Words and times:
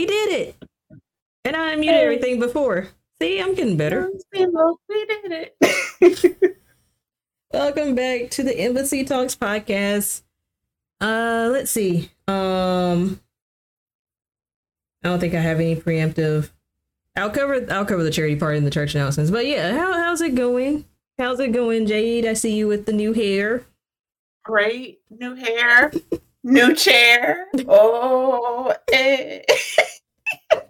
We 0.00 0.06
did 0.06 0.30
it. 0.30 0.56
And 1.44 1.54
I 1.54 1.76
unmuted 1.76 1.84
hey. 1.84 2.04
everything 2.04 2.40
before. 2.40 2.88
See, 3.20 3.38
I'm 3.38 3.54
getting 3.54 3.76
better. 3.76 4.10
We 4.32 4.46
did 5.04 5.50
it. 5.60 6.56
Welcome 7.52 7.94
back 7.94 8.30
to 8.30 8.42
the 8.42 8.58
Embassy 8.58 9.04
Talks 9.04 9.36
podcast. 9.36 10.22
Uh 11.02 11.50
let's 11.52 11.70
see. 11.70 12.10
Um 12.26 13.20
I 15.04 15.10
don't 15.10 15.20
think 15.20 15.34
I 15.34 15.40
have 15.40 15.60
any 15.60 15.76
preemptive 15.76 16.48
I'll 17.14 17.28
cover 17.28 17.66
I'll 17.70 17.84
cover 17.84 18.02
the 18.02 18.10
charity 18.10 18.36
part 18.36 18.56
in 18.56 18.64
the 18.64 18.70
church 18.70 18.94
announcements. 18.94 19.30
But 19.30 19.44
yeah, 19.44 19.76
how 19.76 19.92
how's 19.92 20.22
it 20.22 20.34
going? 20.34 20.86
How's 21.18 21.40
it 21.40 21.52
going, 21.52 21.84
Jade? 21.84 22.24
I 22.24 22.32
see 22.32 22.56
you 22.56 22.68
with 22.68 22.86
the 22.86 22.94
new 22.94 23.12
hair. 23.12 23.64
Great. 24.44 25.00
New 25.10 25.34
hair. 25.34 25.92
New 26.42 26.74
chair. 26.74 27.46
Oh 27.68 28.74
eh. 28.92 29.42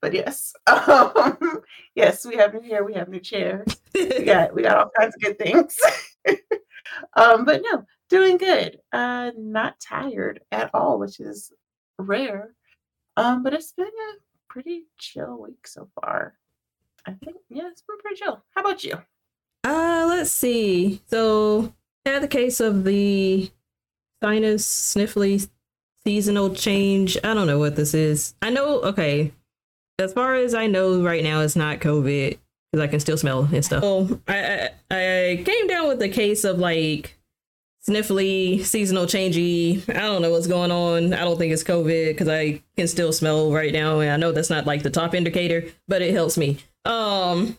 but 0.00 0.12
yes. 0.12 0.52
Um, 0.66 1.62
yes, 1.94 2.24
we 2.24 2.36
have 2.36 2.54
new 2.54 2.60
hair, 2.60 2.84
we 2.84 2.94
have 2.94 3.08
new 3.08 3.20
chairs. 3.20 3.66
we 3.94 4.24
got 4.24 4.54
we 4.54 4.62
got 4.62 4.78
all 4.78 4.90
kinds 4.98 5.14
of 5.14 5.22
good 5.22 5.38
things. 5.38 5.76
um, 7.16 7.44
but 7.44 7.62
no, 7.62 7.84
doing 8.08 8.36
good. 8.36 8.78
Uh 8.92 9.32
not 9.36 9.80
tired 9.80 10.40
at 10.52 10.70
all, 10.74 10.98
which 10.98 11.20
is 11.20 11.52
rare. 11.98 12.54
Um, 13.16 13.42
but 13.42 13.54
it's 13.54 13.72
been 13.72 13.86
a 13.86 14.12
pretty 14.48 14.84
chill 14.98 15.40
week 15.42 15.66
so 15.66 15.88
far. 16.00 16.34
I 17.06 17.12
think 17.12 17.36
yeah, 17.48 17.68
it's 17.68 17.82
been 17.82 17.98
pretty 17.98 18.16
chill. 18.16 18.42
How 18.54 18.62
about 18.62 18.84
you? 18.84 18.98
Uh 19.64 20.06
let's 20.08 20.30
see. 20.30 21.02
So 21.08 21.72
had 22.04 22.22
the 22.22 22.28
case 22.28 22.60
of 22.60 22.84
the 22.84 23.50
sinus 24.22 24.66
sniffly 24.94 25.48
seasonal 26.04 26.54
change. 26.54 27.16
I 27.24 27.34
don't 27.34 27.46
know 27.46 27.58
what 27.58 27.76
this 27.76 27.94
is. 27.94 28.34
I 28.42 28.50
know 28.50 28.80
okay. 28.82 29.32
As 29.98 30.12
far 30.12 30.34
as 30.34 30.54
I 30.54 30.66
know 30.66 31.02
right 31.02 31.24
now 31.24 31.40
it's 31.40 31.56
not 31.56 31.80
COVID 31.80 32.38
because 32.70 32.84
I 32.84 32.86
can 32.86 33.00
still 33.00 33.16
smell 33.16 33.48
and 33.52 33.64
stuff. 33.64 33.82
Oh, 33.84 34.20
I, 34.28 34.70
I 34.90 35.30
I 35.32 35.42
came 35.44 35.66
down 35.66 35.88
with 35.88 35.98
the 35.98 36.08
case 36.08 36.44
of 36.44 36.58
like 36.58 37.16
sniffly, 37.88 38.64
seasonal 38.64 39.06
changey. 39.06 39.88
I 39.88 40.00
don't 40.00 40.22
know 40.22 40.30
what's 40.30 40.46
going 40.46 40.70
on. 40.70 41.12
I 41.12 41.20
don't 41.24 41.38
think 41.38 41.52
it's 41.52 41.64
COVID 41.64 42.08
because 42.08 42.28
I 42.28 42.62
can 42.76 42.88
still 42.88 43.12
smell 43.12 43.52
right 43.52 43.72
now, 43.72 44.00
and 44.00 44.10
I 44.10 44.16
know 44.16 44.32
that's 44.32 44.50
not 44.50 44.66
like 44.66 44.82
the 44.82 44.90
top 44.90 45.14
indicator, 45.14 45.64
but 45.88 46.02
it 46.02 46.12
helps 46.12 46.36
me. 46.36 46.58
Um, 46.84 47.56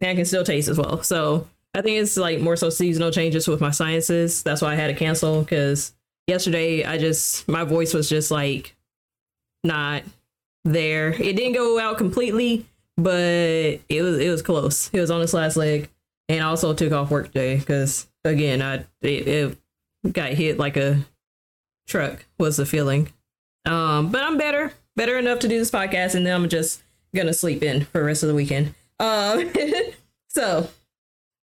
and 0.00 0.10
I 0.10 0.14
can 0.14 0.24
still 0.24 0.44
taste 0.44 0.68
as 0.68 0.78
well. 0.78 1.02
So 1.02 1.48
I 1.76 1.82
think 1.82 2.00
it's 2.00 2.16
like 2.16 2.40
more 2.40 2.56
so 2.56 2.70
seasonal 2.70 3.10
changes 3.10 3.46
with 3.46 3.60
my 3.60 3.70
sciences. 3.70 4.42
That's 4.42 4.62
why 4.62 4.72
I 4.72 4.76
had 4.76 4.86
to 4.86 4.94
cancel 4.94 5.42
because 5.42 5.92
yesterday 6.26 6.84
I 6.84 6.96
just 6.96 7.46
my 7.48 7.64
voice 7.64 7.92
was 7.92 8.08
just 8.08 8.30
like 8.30 8.74
not 9.62 10.02
there. 10.64 11.10
It 11.10 11.36
didn't 11.36 11.52
go 11.52 11.78
out 11.78 11.98
completely, 11.98 12.64
but 12.96 13.20
it 13.90 14.02
was 14.02 14.18
it 14.18 14.30
was 14.30 14.40
close. 14.40 14.88
It 14.94 15.00
was 15.00 15.10
on 15.10 15.20
its 15.20 15.34
last 15.34 15.58
leg, 15.58 15.90
and 16.30 16.42
I 16.42 16.46
also 16.46 16.72
took 16.72 16.92
off 16.92 17.10
work 17.10 17.26
today 17.26 17.58
because 17.58 18.08
again, 18.24 18.62
I 18.62 18.86
it, 19.02 19.28
it 19.28 19.58
got 20.14 20.30
hit 20.30 20.58
like 20.58 20.78
a 20.78 21.04
truck 21.86 22.24
was 22.38 22.56
the 22.56 22.64
feeling. 22.64 23.12
Um, 23.66 24.10
but 24.10 24.22
I'm 24.22 24.38
better, 24.38 24.72
better 24.94 25.18
enough 25.18 25.40
to 25.40 25.48
do 25.48 25.58
this 25.58 25.70
podcast, 25.70 26.14
and 26.14 26.24
then 26.24 26.34
I'm 26.34 26.48
just 26.48 26.82
gonna 27.14 27.34
sleep 27.34 27.62
in 27.62 27.84
for 27.84 27.98
the 27.98 28.04
rest 28.04 28.22
of 28.22 28.30
the 28.30 28.34
weekend. 28.34 28.74
Um, 28.98 29.52
so, 30.28 30.70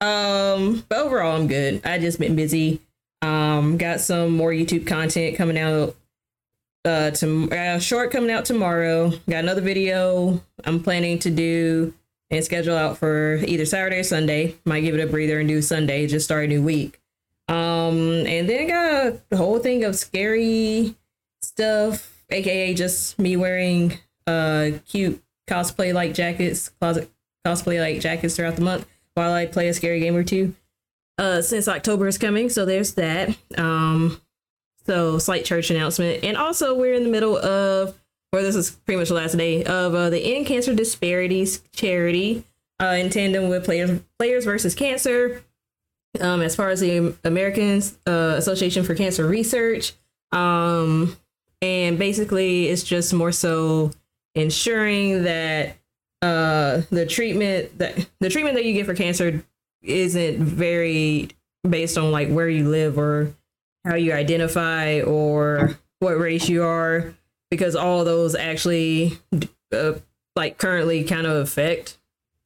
um, 0.02 0.86
but 0.88 1.00
overall, 1.00 1.36
I'm 1.36 1.48
good. 1.48 1.86
I 1.86 2.00
just 2.00 2.20
been 2.20 2.36
busy. 2.36 2.82
Um, 3.22 3.78
got 3.78 4.00
some 4.00 4.32
more 4.32 4.52
YouTube 4.52 4.88
content 4.88 5.38
coming 5.38 5.58
out. 5.58 5.96
Uh, 6.86 7.12
to 7.12 7.52
uh, 7.52 7.78
short 7.78 8.10
coming 8.10 8.32
out 8.32 8.46
tomorrow. 8.46 9.12
Got 9.30 9.44
another 9.44 9.62
video 9.62 10.42
I'm 10.64 10.82
planning 10.82 11.20
to 11.20 11.30
do 11.30 11.94
and 12.32 12.44
schedule 12.44 12.76
out 12.76 12.98
for 12.98 13.36
either 13.46 13.66
Saturday 13.66 13.98
or 13.98 14.04
Sunday. 14.04 14.56
Might 14.64 14.82
give 14.82 14.96
it 14.96 15.02
a 15.02 15.08
breather 15.08 15.40
and 15.40 15.50
do 15.50 15.62
Sunday, 15.62 16.08
just 16.08 16.26
start 16.26 16.46
a 16.46 16.48
new 16.48 16.64
week. 16.64 17.02
Um, 17.50 18.26
and 18.26 18.48
then 18.48 18.68
got 18.68 19.20
a 19.32 19.38
whole 19.38 19.60
thing 19.60 19.84
of 19.84 19.98
scary 19.98 20.96
stuff, 21.42 22.24
aka 22.30 22.74
just 22.74 23.20
me 23.20 23.36
wearing 23.36 23.98
uh 24.26 24.72
cute 24.88 25.22
cosplay 25.50 25.94
like 25.94 26.14
jackets, 26.14 26.70
closet 26.70 27.12
cosplay 27.46 27.82
like 27.82 28.00
jackets 28.00 28.38
throughout 28.38 28.56
the 28.56 28.62
month 28.62 28.86
while 29.20 29.34
I 29.34 29.46
play 29.46 29.68
a 29.68 29.74
scary 29.74 30.00
game 30.00 30.16
or 30.16 30.24
two. 30.24 30.56
Uh, 31.18 31.42
since 31.42 31.68
October 31.68 32.08
is 32.08 32.18
coming, 32.18 32.50
so 32.50 32.66
there's 32.66 32.94
that. 32.94 33.36
Um, 33.58 34.22
so 34.86 35.20
slight 35.20 35.44
church 35.44 35.70
announcement, 35.70 36.24
and 36.24 36.38
also 36.38 36.74
we're 36.74 36.94
in 36.94 37.04
the 37.04 37.10
middle 37.10 37.38
of 37.38 37.94
or 38.32 38.42
this 38.42 38.56
is 38.56 38.72
pretty 38.72 38.98
much 38.98 39.10
the 39.10 39.16
last 39.16 39.36
day 39.38 39.64
of 39.66 39.94
uh, 39.94 40.10
the 40.10 40.36
End 40.36 40.46
Cancer 40.46 40.74
Disparities 40.74 41.62
charity 41.74 42.46
uh, 42.82 42.96
in 42.98 43.10
tandem 43.10 43.50
with 43.50 43.66
Players 43.66 44.00
Players 44.18 44.46
versus 44.46 44.74
Cancer. 44.74 45.44
Um, 46.22 46.42
as 46.42 46.56
far 46.56 46.70
as 46.70 46.80
the 46.80 47.14
American 47.24 47.82
uh, 48.08 48.36
Association 48.38 48.84
for 48.84 48.96
Cancer 48.96 49.28
Research, 49.28 49.94
um, 50.32 51.18
and 51.62 52.00
basically 52.00 52.68
it's 52.68 52.84
just 52.84 53.14
more 53.14 53.32
so 53.32 53.92
ensuring 54.34 55.24
that 55.24 55.76
uh, 56.22 56.82
the 56.90 57.06
treatment 57.06 57.78
that 57.78 58.08
the 58.20 58.30
treatment 58.30 58.56
that 58.56 58.66
you 58.66 58.74
get 58.74 58.86
for 58.86 58.94
cancer 58.94 59.44
isn't 59.82 60.40
very 60.40 61.30
based 61.68 61.98
on 61.98 62.12
like 62.12 62.30
where 62.30 62.50
you 62.50 62.68
live 62.68 62.98
or 62.98 63.34
how 63.86 63.96
you 63.96 64.14
identify 64.14 65.02
or 65.02 65.78
what 66.00 66.18
race 66.20 66.50
you 66.50 66.64
are 66.64 67.14
because 67.50 67.76
all 67.76 68.04
those 68.04 68.36
actually 68.36 69.18
uh, 69.72 69.94
like 70.36 70.58
currently 70.58 71.04
kind 71.04 71.26
of 71.26 71.38
affect 71.38 71.98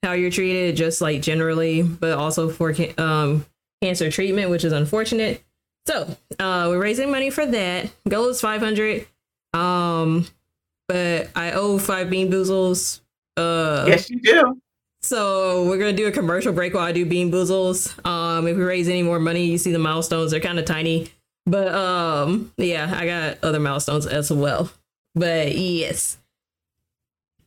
how 0.04 0.12
you're 0.12 0.32
treated 0.32 0.76
just 0.76 1.02
like 1.02 1.22
generally 1.22 1.82
but 1.82 2.14
also 2.14 2.50
for 2.50 2.76
um, 2.98 3.46
cancer 3.82 4.12
treatment 4.12 4.50
which 4.50 4.64
is 4.64 4.74
unfortunate. 4.74 5.44
So 5.86 6.16
uh, 6.40 6.68
we're 6.70 6.82
raising 6.82 7.12
money 7.12 7.30
for 7.30 7.46
that. 7.46 7.92
Goal 8.08 8.28
is 8.30 8.40
500 8.40 9.08
um 9.54 10.26
but 10.88 11.30
i 11.36 11.52
owe 11.52 11.78
five 11.78 12.10
bean 12.10 12.32
boozles 12.32 13.02
uh 13.38 13.86
yes 13.88 14.10
you 14.10 14.20
do 14.20 14.60
so 15.02 15.68
we're 15.68 15.78
gonna 15.78 15.92
do 15.94 16.08
a 16.08 16.12
commercial 16.12 16.54
break 16.54 16.74
while 16.74 16.84
i 16.84 16.92
do 16.92 17.06
bean 17.06 17.32
boozles 17.32 17.94
um 18.06 18.48
if 18.48 18.56
we 18.56 18.64
raise 18.64 18.88
any 18.88 19.04
more 19.04 19.20
money 19.20 19.46
you 19.46 19.58
see 19.58 19.72
the 19.72 19.80
milestones 19.80 20.32
they're 20.32 20.40
kind 20.40 20.60
of 20.60 20.66
tiny 20.66 21.10
but 21.46 21.74
um 21.74 22.52
yeah 22.58 22.94
i 22.98 23.06
got 23.06 23.38
other 23.44 23.60
milestones 23.60 24.06
as 24.06 24.32
well 24.32 24.70
but 25.16 25.56
yes. 25.56 26.18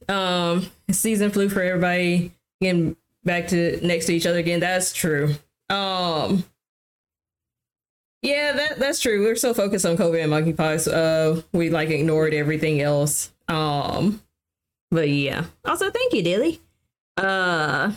Um 0.08 0.66
season 0.90 1.30
flu 1.30 1.48
for 1.48 1.62
everybody 1.62 2.32
getting 2.60 2.96
back 3.24 3.48
to 3.48 3.84
next 3.84 4.06
to 4.06 4.14
each 4.14 4.26
other 4.26 4.38
again. 4.38 4.60
That's 4.60 4.92
true. 4.92 5.34
Um 5.68 6.44
yeah, 8.22 8.52
that 8.52 8.78
that's 8.78 9.00
true. 9.00 9.24
We're 9.24 9.36
so 9.36 9.52
focused 9.52 9.84
on 9.84 9.96
COVID 9.96 10.22
and 10.22 10.32
monkeypox. 10.32 10.92
Uh 10.92 11.42
we 11.52 11.70
like 11.70 11.90
ignored 11.90 12.34
everything 12.34 12.80
else. 12.80 13.32
Um 13.48 14.22
but 14.90 15.08
yeah. 15.08 15.44
Also 15.64 15.90
thank 15.90 16.12
you, 16.12 16.22
Dilly. 16.22 16.60
Uh 17.16 17.92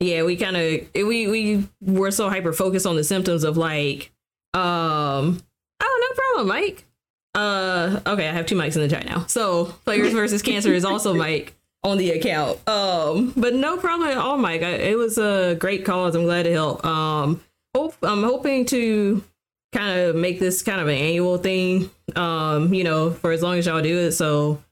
yeah, 0.00 0.24
we 0.24 0.36
kind 0.36 0.56
of 0.56 0.80
we 0.94 1.28
we 1.28 1.68
were 1.80 2.10
so 2.10 2.28
hyper 2.28 2.52
focused 2.52 2.86
on 2.86 2.96
the 2.96 3.04
symptoms 3.04 3.44
of 3.44 3.56
like 3.56 4.10
um 4.54 5.42
oh 5.80 6.08
no 6.10 6.14
problem, 6.16 6.48
Mike. 6.48 6.86
Uh, 7.34 8.00
okay, 8.06 8.28
I 8.28 8.32
have 8.32 8.46
two 8.46 8.56
mics 8.56 8.76
in 8.76 8.82
the 8.82 8.88
chat 8.88 9.06
now. 9.06 9.24
So, 9.26 9.66
Players 9.84 10.12
versus 10.12 10.42
Cancer 10.42 10.72
is 10.74 10.84
also 10.84 11.14
Mike 11.14 11.54
on 11.82 11.96
the 11.96 12.10
account. 12.10 12.66
Um, 12.68 13.32
but 13.36 13.54
no 13.54 13.76
problem 13.78 14.10
at 14.10 14.18
all, 14.18 14.36
Mike. 14.36 14.62
I, 14.62 14.72
it 14.72 14.98
was 14.98 15.18
a 15.18 15.56
great 15.58 15.84
cause. 15.84 16.14
I'm 16.14 16.24
glad 16.24 16.44
to 16.44 16.52
help. 16.52 16.84
Um, 16.84 17.40
hope 17.74 17.96
I'm 18.02 18.22
hoping 18.22 18.66
to 18.66 19.24
kind 19.72 19.98
of 20.00 20.16
make 20.16 20.38
this 20.38 20.62
kind 20.62 20.80
of 20.80 20.88
an 20.88 20.94
annual 20.94 21.38
thing. 21.38 21.90
Um, 22.14 22.74
you 22.74 22.84
know, 22.84 23.10
for 23.10 23.32
as 23.32 23.42
long 23.42 23.56
as 23.56 23.66
y'all 23.66 23.80
do 23.82 23.98
it. 23.98 24.12
So 24.12 24.62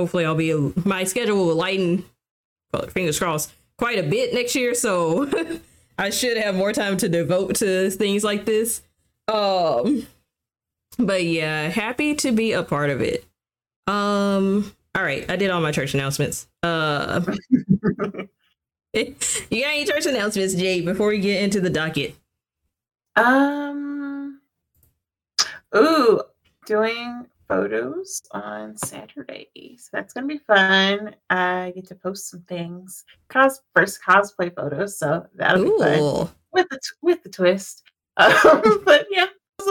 hopefully, 0.00 0.24
I'll 0.24 0.34
be 0.34 0.72
my 0.84 1.04
schedule 1.04 1.36
will 1.36 1.54
lighten. 1.54 2.04
Fingers 2.88 3.18
crossed, 3.18 3.52
quite 3.76 3.98
a 3.98 4.02
bit 4.02 4.32
next 4.32 4.54
year. 4.54 4.74
So 4.74 5.28
I 5.98 6.10
should 6.10 6.36
have 6.38 6.54
more 6.54 6.72
time 6.72 6.96
to 6.98 7.08
devote 7.08 7.56
to 7.56 7.90
things 7.90 8.24
like 8.24 8.44
this. 8.46 8.82
Um 9.28 10.06
but 10.98 11.24
yeah, 11.24 11.68
happy 11.68 12.14
to 12.16 12.32
be 12.32 12.52
a 12.52 12.62
part 12.62 12.90
of 12.90 13.00
it. 13.00 13.24
Um, 13.86 14.72
all 14.94 15.02
right, 15.02 15.28
I 15.30 15.36
did 15.36 15.50
all 15.50 15.60
my 15.60 15.72
church 15.72 15.94
announcements. 15.94 16.46
Uh, 16.62 17.20
you 18.92 19.14
got 19.50 19.50
any 19.50 19.84
church 19.84 20.06
announcements, 20.06 20.54
Jay? 20.54 20.80
Before 20.80 21.08
we 21.08 21.18
get 21.18 21.42
into 21.42 21.60
the 21.60 21.70
docket. 21.70 22.16
Um. 23.16 24.40
Ooh, 25.74 26.20
doing 26.66 27.26
photos 27.50 28.22
on 28.30 28.76
Saturday, 28.76 29.76
so 29.76 29.88
that's 29.92 30.12
gonna 30.12 30.28
be 30.28 30.38
fun. 30.38 31.16
I 31.30 31.72
get 31.74 31.88
to 31.88 31.96
post 31.96 32.30
some 32.30 32.42
things, 32.42 33.04
cos 33.28 33.60
first 33.74 34.00
cosplay 34.06 34.54
photos, 34.54 34.98
so 34.98 35.26
that'll 35.34 35.66
Ooh. 35.66 35.76
be 35.76 35.84
fun 35.84 36.28
with 36.52 36.68
the 36.70 36.76
t- 36.76 36.96
with 37.02 37.22
the 37.24 37.28
twist. 37.28 37.82
Um, 38.16 38.82
but 38.84 39.06
yeah, 39.10 39.26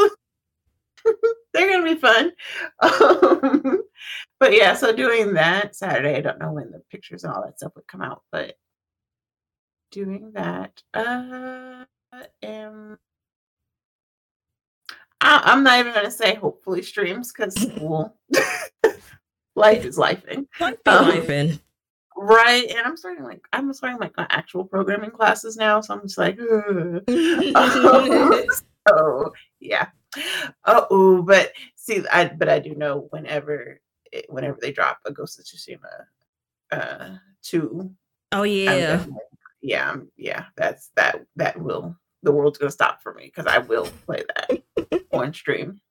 they're 1.53 1.71
gonna 1.71 1.95
be 1.95 1.95
fun. 1.95 2.33
Um, 2.81 3.83
but 4.41 4.53
yeah, 4.53 4.73
so 4.73 4.93
doing 4.93 5.33
that 5.35 5.73
Saturday, 5.73 6.17
I 6.17 6.21
don't 6.21 6.39
know 6.39 6.51
when 6.51 6.71
the 6.71 6.81
pictures 6.91 7.23
and 7.23 7.33
all 7.33 7.43
that 7.45 7.59
stuff 7.59 7.71
would 7.75 7.87
come 7.87 8.01
out, 8.01 8.23
but 8.29 8.55
doing 9.91 10.31
that. 10.33 10.83
Uh, 10.93 11.85
am 12.43 12.97
I, 15.21 15.41
I'm 15.45 15.63
not 15.63 15.79
even 15.79 15.93
gonna 15.93 16.11
say 16.11 16.35
hopefully 16.35 16.81
streams 16.81 17.31
because 17.31 17.55
well, 17.79 18.15
life 19.55 19.85
is 19.85 19.97
lifing. 19.97 20.47
Life 20.59 20.75
Um, 20.85 21.05
lifing. 21.11 21.59
Right. 22.15 22.67
And 22.69 22.79
I'm 22.85 22.97
starting 22.97 23.23
like 23.23 23.41
I'm 23.53 23.71
starting 23.73 23.99
like 23.99 24.15
my 24.17 24.27
actual 24.29 24.65
programming 24.65 25.11
classes 25.11 25.57
now. 25.57 25.81
So 25.81 25.93
I'm 25.93 26.01
just 26.03 26.17
like, 26.17 26.37
so 26.39 27.01
yeah. 29.59 29.87
Oh, 30.65 31.21
but 31.21 31.51
see, 31.75 32.03
I 32.11 32.25
but 32.27 32.49
I 32.49 32.59
do 32.59 32.75
know 32.75 33.07
whenever 33.11 33.79
it, 34.11 34.25
whenever 34.29 34.57
they 34.59 34.71
drop 34.71 34.99
a 35.05 35.11
Ghost 35.11 35.39
of 35.39 35.45
Tsushima 35.45 36.05
uh 36.71 37.17
two, 37.41 37.91
Oh 38.31 38.43
I'm 38.43 38.49
yeah. 38.49 39.05
yeah, 39.61 39.87
I'm- 39.87 40.11
yeah, 40.17 40.45
that's 40.55 40.91
that 40.95 41.25
that 41.35 41.59
will 41.61 41.95
the 42.23 42.31
world's 42.31 42.57
gonna 42.57 42.71
stop 42.71 43.01
for 43.01 43.13
me 43.13 43.25
because 43.25 43.45
I 43.45 43.59
will 43.59 43.87
play 44.05 44.23
that 44.35 45.03
on 45.11 45.33
stream 45.33 45.81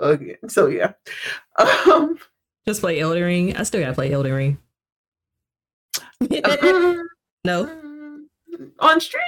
Okay, 0.00 0.36
So 0.48 0.68
yeah. 0.68 0.92
Um 1.56 2.18
Just 2.66 2.80
play 2.80 3.00
Elden 3.00 3.22
Ring. 3.22 3.56
I 3.56 3.62
still 3.64 3.80
gotta 3.80 3.94
play 3.94 4.12
Elden 4.12 4.32
Ring. 4.32 4.58
no. 7.44 8.24
on 8.80 9.00
stream 9.00 9.22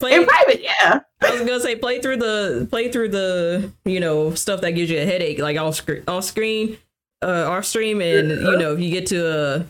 Play 0.00 0.14
in 0.16 0.26
private, 0.26 0.62
yeah. 0.62 1.00
I 1.22 1.30
was 1.30 1.40
gonna 1.40 1.60
say 1.60 1.76
play 1.76 2.00
through 2.00 2.18
the 2.18 2.66
play 2.68 2.90
through 2.90 3.10
the 3.10 3.72
you 3.84 4.00
know 4.00 4.34
stuff 4.34 4.60
that 4.62 4.72
gives 4.72 4.90
you 4.90 4.98
a 4.98 5.06
headache 5.06 5.38
like 5.38 5.56
off 5.56 5.76
screen 5.76 6.02
off 6.08 6.24
screen 6.24 6.76
uh 7.22 7.48
off 7.48 7.64
stream 7.64 8.00
and 8.00 8.30
you 8.30 8.58
know 8.58 8.74
if 8.74 8.80
you 8.80 8.90
get 8.90 9.06
to 9.06 9.26
a 9.26 9.66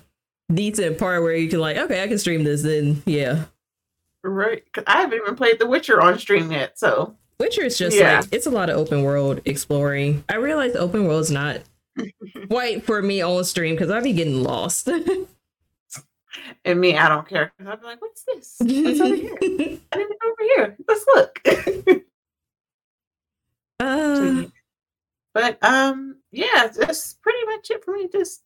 decent 0.52 0.98
part 0.98 1.22
where 1.22 1.36
you 1.36 1.48
can 1.48 1.60
like 1.60 1.76
okay 1.76 2.02
I 2.02 2.08
can 2.08 2.18
stream 2.18 2.42
this 2.42 2.62
then 2.62 3.02
yeah 3.06 3.44
Right. 4.24 4.64
Because 4.64 4.84
I 4.86 5.02
haven't 5.02 5.20
even 5.22 5.36
played 5.36 5.58
The 5.58 5.66
Witcher 5.66 6.00
on 6.00 6.18
stream 6.18 6.50
yet. 6.50 6.78
So 6.78 7.14
Witcher 7.38 7.62
is 7.62 7.76
just 7.76 7.94
Yeah. 7.96 8.20
like 8.20 8.28
it's 8.32 8.46
a 8.46 8.50
lot 8.50 8.70
of 8.70 8.76
open 8.78 9.02
world 9.02 9.40
exploring 9.44 10.24
I 10.28 10.36
realize 10.36 10.72
the 10.72 10.78
open 10.78 11.04
is 11.10 11.30
not 11.30 11.60
quite 12.48 12.84
for 12.84 13.02
me 13.02 13.20
on 13.20 13.44
stream 13.44 13.74
because 13.74 13.90
I'd 13.90 14.02
be 14.02 14.12
getting 14.14 14.42
lost 14.42 14.88
and 16.64 16.80
me, 16.80 16.96
I 16.96 17.08
don't 17.08 17.28
care. 17.28 17.52
'Cause 17.58 17.66
I'd 17.68 17.80
be 17.80 17.86
like, 17.86 18.00
what's 18.00 18.22
this? 18.24 18.56
What's 18.60 19.00
over 19.00 19.14
here? 19.14 19.36
I 19.92 19.96
didn't 19.98 20.18
go 20.20 20.30
over 20.30 20.42
here. 20.56 20.76
Let's 20.88 21.04
look. 21.14 21.40
uh, 23.80 24.42
but 25.34 25.62
um, 25.62 26.16
yeah, 26.32 26.68
that's 26.74 27.14
pretty 27.14 27.44
much 27.46 27.70
it 27.70 27.84
for 27.84 27.94
me. 27.94 28.08
Just 28.10 28.42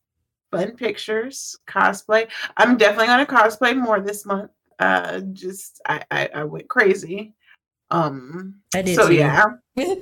fun 0.51 0.71
pictures, 0.75 1.55
cosplay. 1.67 2.27
I'm 2.57 2.77
definitely 2.77 3.07
gonna 3.07 3.25
cosplay 3.25 3.77
more 3.77 3.99
this 3.99 4.25
month. 4.25 4.51
Uh, 4.79 5.21
just 5.33 5.81
I 5.87 6.03
I, 6.09 6.29
I 6.35 6.43
went 6.45 6.67
crazy. 6.67 7.35
Um, 7.91 8.55
I 8.73 8.81
did 8.81 8.95
so 8.95 9.07
too. 9.07 9.15
yeah, 9.15 9.45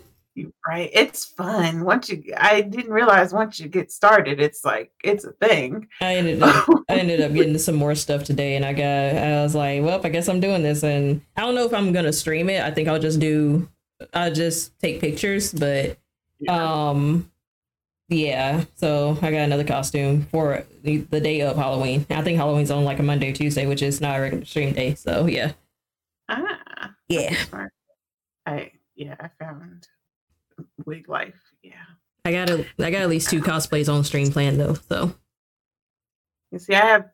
right. 0.67 0.89
It's 0.93 1.25
fun 1.25 1.83
once 1.83 2.09
you. 2.09 2.23
I 2.37 2.61
didn't 2.61 2.91
realize 2.91 3.33
once 3.33 3.59
you 3.59 3.67
get 3.67 3.91
started, 3.91 4.39
it's 4.39 4.63
like 4.63 4.91
it's 5.03 5.23
a 5.25 5.31
thing. 5.33 5.87
I 6.01 6.15
ended 6.15 6.43
up 6.43 6.67
I 6.89 6.95
ended 6.95 7.21
up 7.21 7.33
getting 7.33 7.57
some 7.57 7.75
more 7.75 7.95
stuff 7.95 8.23
today, 8.23 8.55
and 8.55 8.65
I 8.65 8.73
got 8.73 8.83
I 8.83 9.41
was 9.41 9.55
like, 9.55 9.81
well, 9.81 10.01
I 10.03 10.09
guess 10.09 10.29
I'm 10.29 10.39
doing 10.39 10.63
this, 10.63 10.83
and 10.83 11.21
I 11.35 11.41
don't 11.41 11.55
know 11.55 11.65
if 11.65 11.73
I'm 11.73 11.91
gonna 11.91 12.13
stream 12.13 12.49
it. 12.49 12.61
I 12.61 12.71
think 12.71 12.87
I'll 12.87 12.99
just 12.99 13.19
do 13.19 13.67
I'll 14.13 14.33
just 14.33 14.77
take 14.79 15.01
pictures, 15.01 15.53
but 15.53 15.97
um, 16.47 17.31
yeah. 18.09 18.63
So 18.75 19.17
I 19.21 19.31
got 19.31 19.39
another 19.41 19.63
costume 19.63 20.27
for 20.31 20.65
the, 20.83 20.97
the 20.97 21.19
day 21.19 21.41
of 21.41 21.55
Halloween. 21.57 22.05
I 22.09 22.21
think 22.21 22.37
Halloween's 22.37 22.71
on 22.71 22.83
like 22.85 22.99
a 22.99 23.03
Monday, 23.03 23.31
Tuesday, 23.33 23.65
which 23.65 23.81
is 23.81 23.99
not 24.01 24.17
a 24.17 24.21
regular 24.21 24.45
stream 24.45 24.73
day. 24.73 24.95
So 24.95 25.25
yeah, 25.27 25.53
ah, 26.29 26.93
yeah. 27.09 27.35
I 28.45 28.71
yeah, 28.95 29.15
I 29.19 29.29
found 29.39 29.87
wig 30.85 31.09
life. 31.09 31.35
Yeah. 31.61 31.73
I 32.25 32.31
got 32.31 32.49
a, 32.49 32.65
I 32.79 32.91
got 32.91 33.01
at 33.03 33.09
least 33.09 33.29
two 33.29 33.41
cosplays 33.41 33.91
on 33.93 34.03
stream 34.03 34.31
planned 34.31 34.59
though. 34.59 34.73
So 34.73 35.13
You 36.51 36.59
see, 36.59 36.73
I 36.75 36.85
have. 36.85 37.09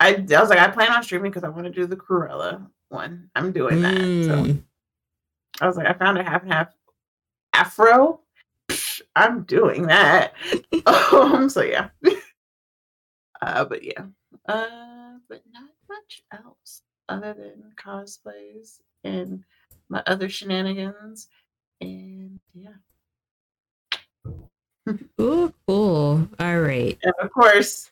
I, 0.00 0.14
I 0.14 0.40
was 0.40 0.50
like, 0.50 0.58
I 0.58 0.68
plan 0.68 0.90
on 0.90 1.02
streaming 1.02 1.30
because 1.30 1.44
I 1.44 1.48
want 1.48 1.64
to 1.64 1.70
do 1.70 1.86
the 1.86 1.96
Cruella 1.96 2.66
one. 2.88 3.30
I'm 3.34 3.52
doing 3.52 3.80
that. 3.82 3.94
So 3.94 3.98
Mm. 4.44 4.62
I 5.60 5.66
was 5.66 5.76
like, 5.76 5.86
I 5.86 5.92
found 5.92 6.18
a 6.18 6.24
half 6.24 6.42
and 6.42 6.52
half 6.52 6.74
afro. 7.54 8.20
I'm 9.16 9.42
doing 9.44 9.86
that. 9.86 10.34
um, 10.86 11.48
so 11.48 11.62
yeah. 11.62 11.88
uh, 13.42 13.64
but 13.64 13.82
yeah. 13.82 14.04
Uh, 14.46 15.16
but 15.28 15.42
not 15.52 15.70
much 15.88 16.22
else 16.32 16.82
other 17.08 17.34
than 17.34 17.72
cosplays 17.76 18.80
and 19.04 19.44
my 19.88 20.02
other 20.06 20.28
shenanigans. 20.28 21.28
And 21.80 22.40
yeah. 22.54 22.74
Ooh, 25.20 25.52
cool. 25.66 26.28
All 26.38 26.60
right. 26.60 26.98
And 27.02 27.14
of 27.20 27.30
course, 27.32 27.90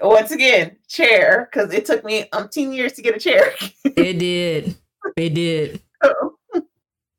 once 0.00 0.30
again, 0.30 0.76
chair, 0.88 1.48
because 1.50 1.72
it 1.72 1.84
took 1.84 2.04
me 2.04 2.24
umpteen 2.32 2.74
years 2.74 2.92
to 2.94 3.02
get 3.02 3.16
a 3.16 3.20
chair. 3.20 3.52
It 3.84 4.18
did. 4.20 4.76
It 5.16 5.30
did. 5.34 5.82
so 6.02 6.38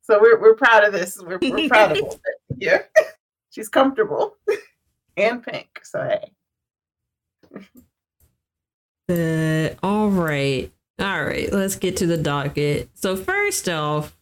so 0.02 0.20
we're, 0.20 0.40
we're 0.40 0.54
proud 0.54 0.84
of 0.84 0.92
this. 0.92 1.20
We're, 1.20 1.38
we're 1.40 1.68
proud 1.68 1.92
of 1.92 1.98
it. 1.98 2.20
Yeah. 2.56 2.82
She's 3.50 3.68
comfortable 3.68 4.36
and 5.16 5.42
pink. 5.42 5.80
So 5.82 6.02
hey. 6.02 6.32
Uh, 9.10 9.74
all 9.82 10.08
right. 10.08 10.70
All 11.00 11.24
right. 11.24 11.52
Let's 11.52 11.74
get 11.74 11.96
to 11.96 12.06
the 12.06 12.16
docket. 12.16 12.88
So 12.94 13.16
first 13.16 13.68
off, 13.68 14.16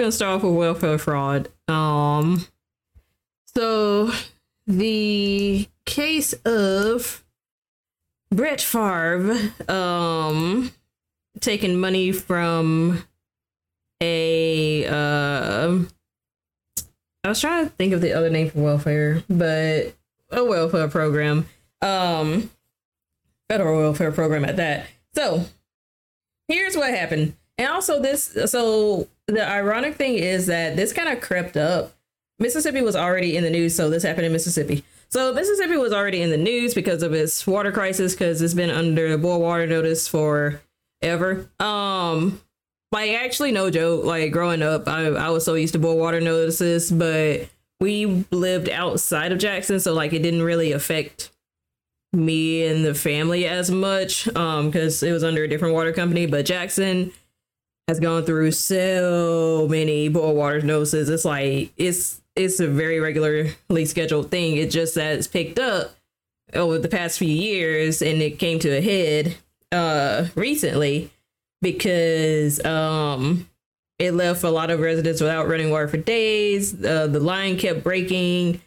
gonna 0.00 0.10
start 0.10 0.36
off 0.38 0.42
with 0.42 0.54
welfare 0.54 0.98
fraud. 0.98 1.48
Um 1.68 2.44
so 3.54 4.10
the 4.66 5.68
case 5.86 6.32
of 6.44 7.24
Brett 8.34 8.60
Favre 8.60 9.52
um 9.68 10.72
taking 11.40 11.78
money 11.78 12.10
from 12.10 13.04
a 14.00 14.84
uh 14.84 14.92
I 17.28 17.30
was 17.30 17.42
trying 17.42 17.66
to 17.66 17.70
think 17.70 17.92
of 17.92 18.00
the 18.00 18.14
other 18.14 18.30
name 18.30 18.48
for 18.48 18.60
welfare, 18.60 19.22
but 19.28 19.92
a 20.30 20.42
welfare 20.42 20.88
program. 20.88 21.46
Um 21.82 22.48
federal 23.50 23.78
welfare 23.78 24.12
program 24.12 24.46
at 24.46 24.56
that. 24.56 24.86
So 25.14 25.44
here's 26.48 26.74
what 26.74 26.88
happened. 26.88 27.36
And 27.58 27.68
also 27.68 28.00
this 28.00 28.34
so 28.46 29.08
the 29.26 29.46
ironic 29.46 29.96
thing 29.96 30.14
is 30.14 30.46
that 30.46 30.76
this 30.76 30.94
kind 30.94 31.10
of 31.10 31.20
crept 31.20 31.58
up. 31.58 31.92
Mississippi 32.38 32.80
was 32.80 32.96
already 32.96 33.36
in 33.36 33.44
the 33.44 33.50
news, 33.50 33.76
so 33.76 33.90
this 33.90 34.04
happened 34.04 34.24
in 34.24 34.32
Mississippi. 34.32 34.82
So 35.10 35.34
Mississippi 35.34 35.76
was 35.76 35.92
already 35.92 36.22
in 36.22 36.30
the 36.30 36.38
news 36.38 36.72
because 36.72 37.02
of 37.02 37.12
its 37.12 37.46
water 37.46 37.72
crisis, 37.72 38.14
because 38.14 38.40
it's 38.40 38.54
been 38.54 38.70
under 38.70 39.18
boil 39.18 39.42
water 39.42 39.66
notice 39.66 40.08
for 40.08 40.62
ever. 41.02 41.46
Um 41.60 42.40
like 42.92 43.12
actually 43.12 43.52
no 43.52 43.70
joke, 43.70 44.04
like 44.04 44.32
growing 44.32 44.62
up, 44.62 44.88
I, 44.88 45.06
I 45.06 45.30
was 45.30 45.44
so 45.44 45.54
used 45.54 45.74
to 45.74 45.78
boil 45.78 45.98
water 45.98 46.20
notices, 46.20 46.90
but 46.90 47.48
we 47.80 48.24
lived 48.30 48.68
outside 48.68 49.32
of 49.32 49.38
Jackson, 49.38 49.80
so 49.80 49.94
like 49.94 50.12
it 50.12 50.22
didn't 50.22 50.42
really 50.42 50.72
affect 50.72 51.30
me 52.12 52.66
and 52.66 52.84
the 52.84 52.94
family 52.94 53.46
as 53.46 53.70
much 53.70 54.34
um 54.34 54.66
because 54.70 55.02
it 55.02 55.12
was 55.12 55.22
under 55.22 55.44
a 55.44 55.48
different 55.48 55.74
water 55.74 55.92
company. 55.92 56.26
But 56.26 56.46
jackson 56.46 57.12
has 57.86 58.00
gone 58.00 58.24
through 58.24 58.52
so 58.52 59.66
many 59.70 60.08
boil 60.08 60.34
water 60.34 60.60
notices. 60.62 61.08
It's 61.08 61.24
like 61.24 61.72
it's 61.76 62.20
it's 62.34 62.60
a 62.60 62.68
very 62.68 63.00
regularly 63.00 63.84
scheduled 63.84 64.30
thing. 64.30 64.56
It 64.56 64.70
just 64.70 64.94
that 64.94 65.16
it's 65.16 65.26
picked 65.26 65.58
up 65.58 65.96
over 66.54 66.78
the 66.78 66.88
past 66.88 67.18
few 67.18 67.28
years 67.28 68.00
and 68.00 68.22
it 68.22 68.38
came 68.38 68.58
to 68.60 68.70
a 68.70 68.80
head 68.80 69.36
uh 69.70 70.28
recently 70.34 71.10
because 71.60 72.64
um 72.64 73.48
it 73.98 74.12
left 74.12 74.44
a 74.44 74.50
lot 74.50 74.70
of 74.70 74.78
residents 74.80 75.20
without 75.20 75.48
running 75.48 75.70
water 75.70 75.88
for 75.88 75.96
days 75.96 76.72
uh, 76.84 77.06
the 77.06 77.20
line 77.20 77.58
kept 77.58 77.82
breaking 77.82 78.60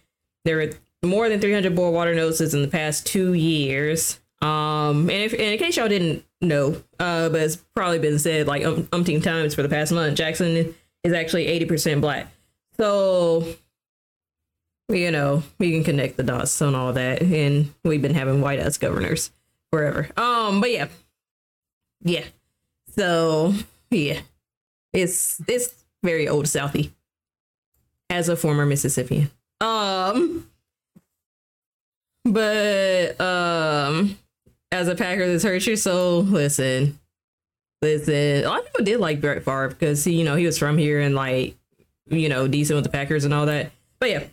there 0.46 0.58
were 0.58 0.72
more 1.04 1.30
than 1.30 1.40
300 1.40 1.76
boil 1.76 1.92
water 1.92 2.14
notices 2.14 2.54
in 2.54 2.62
the 2.62 2.68
past 2.68 3.06
two 3.06 3.34
years. 3.34 4.20
Um, 4.42 5.10
and, 5.10 5.24
if, 5.24 5.34
and 5.34 5.42
in 5.42 5.58
case 5.60 5.78
y'all 5.78 5.88
didn't 5.88 6.26
know, 6.42 6.82
uh, 7.00 7.30
but 7.30 7.42
it's 7.42 7.58
probably 7.76 8.00
been 8.00 8.20
said 8.20 8.48
like 8.48 8.66
um, 8.66 8.84
umpteen 8.88 9.24
times 9.24 9.56
for 9.56 9.62
the 9.64 9.70
past 9.70 9.92
month, 9.92 10.18
Jackson 10.18 10.74
is 11.04 11.14
actually 11.14 11.46
80% 11.66 12.02
black. 12.02 12.28
So, 12.78 13.46
you 14.90 15.12
know, 15.12 15.44
we 15.60 15.72
can 15.72 15.84
connect 15.84 16.18
the 16.18 16.24
dots 16.24 16.62
on 16.62 16.76
all 16.76 16.94
that. 16.94 17.22
And 17.22 17.74
we've 17.84 18.02
been 18.02 18.16
having 18.16 18.42
white 18.42 18.60
ass 18.60 18.78
governors 18.78 19.32
forever. 19.72 20.10
Um, 20.18 20.62
but 20.62 20.72
yeah. 20.72 20.88
Yeah. 22.04 22.26
So, 22.96 23.54
yeah. 23.92 24.22
It's, 24.94 25.42
it's 25.48 25.74
very 26.04 26.28
old 26.28 26.46
Southie 26.46 26.92
as 28.10 28.30
a 28.30 28.36
former 28.36 28.66
Mississippian. 28.66 29.32
Um, 29.62 30.48
but 32.26 33.20
um, 33.22 34.18
as 34.72 34.88
a 34.88 34.96
Packer, 34.96 35.26
this 35.28 35.44
hurts 35.44 35.66
your 35.66 35.78
soul. 35.78 36.24
Listen, 36.24 37.00
listen. 37.82 38.44
A 38.44 38.48
lot 38.48 38.60
of 38.60 38.66
people 38.66 38.86
did 38.86 39.00
like 39.00 39.22
Brett 39.22 39.44
Favre 39.44 39.70
because 39.70 40.04
he, 40.04 40.14
you 40.14 40.26
know, 40.26 40.36
he 40.36 40.46
was 40.46 40.58
from 40.58 40.78
here 40.78 41.00
and 41.00 41.16
like, 41.16 41.56
you 42.10 42.28
know, 42.28 42.48
decent 42.48 42.76
with 42.76 42.84
the 42.84 42.90
Packers 42.90 43.24
and 43.24 43.34
all 43.34 43.46
that. 43.46 43.72
But 44.00 44.10
yeah. 44.10 44.24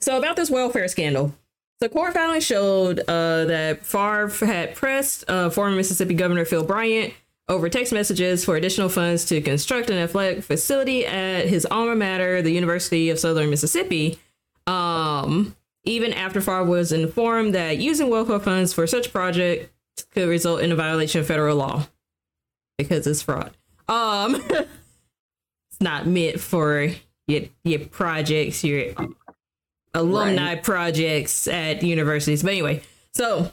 So 0.00 0.18
about 0.18 0.36
this 0.36 0.50
welfare 0.50 0.86
scandal. 0.88 1.34
The 1.80 1.88
court 1.88 2.12
filing 2.12 2.40
showed 2.40 3.00
uh, 3.00 3.44
that 3.44 3.86
Favre 3.86 4.28
had 4.44 4.74
pressed 4.74 5.24
uh, 5.28 5.48
former 5.48 5.76
Mississippi 5.76 6.14
Governor 6.14 6.44
Phil 6.44 6.64
Bryant 6.64 7.14
over 7.48 7.68
text 7.68 7.92
messages 7.92 8.44
for 8.44 8.56
additional 8.56 8.88
funds 8.88 9.24
to 9.26 9.40
construct 9.40 9.90
an 9.90 9.98
athletic 9.98 10.44
facility 10.44 11.06
at 11.06 11.46
his 11.46 11.66
alma 11.70 11.94
mater, 11.94 12.42
the 12.42 12.50
University 12.50 13.10
of 13.10 13.18
Southern 13.18 13.50
Mississippi. 13.50 14.18
Um, 14.66 15.56
even 15.84 16.12
after 16.12 16.40
Favre 16.40 16.64
was 16.64 16.92
informed 16.92 17.54
that 17.54 17.78
using 17.78 18.10
welfare 18.10 18.38
funds 18.38 18.74
for 18.74 18.86
such 18.86 19.12
project 19.12 19.72
could 20.10 20.28
result 20.28 20.60
in 20.60 20.70
a 20.70 20.76
violation 20.76 21.20
of 21.20 21.26
federal 21.26 21.56
law 21.56 21.86
because 22.76 23.06
it's 23.06 23.22
fraud. 23.22 23.56
Um, 23.88 24.34
it's 24.50 25.80
not 25.80 26.06
meant 26.06 26.40
for 26.40 26.90
your 27.26 27.42
your 27.64 27.80
projects, 27.80 28.62
your 28.62 28.92
alumni 29.94 30.54
right. 30.54 30.62
projects 30.62 31.48
at 31.48 31.82
universities. 31.82 32.42
But 32.42 32.52
anyway, 32.52 32.82
so 33.14 33.50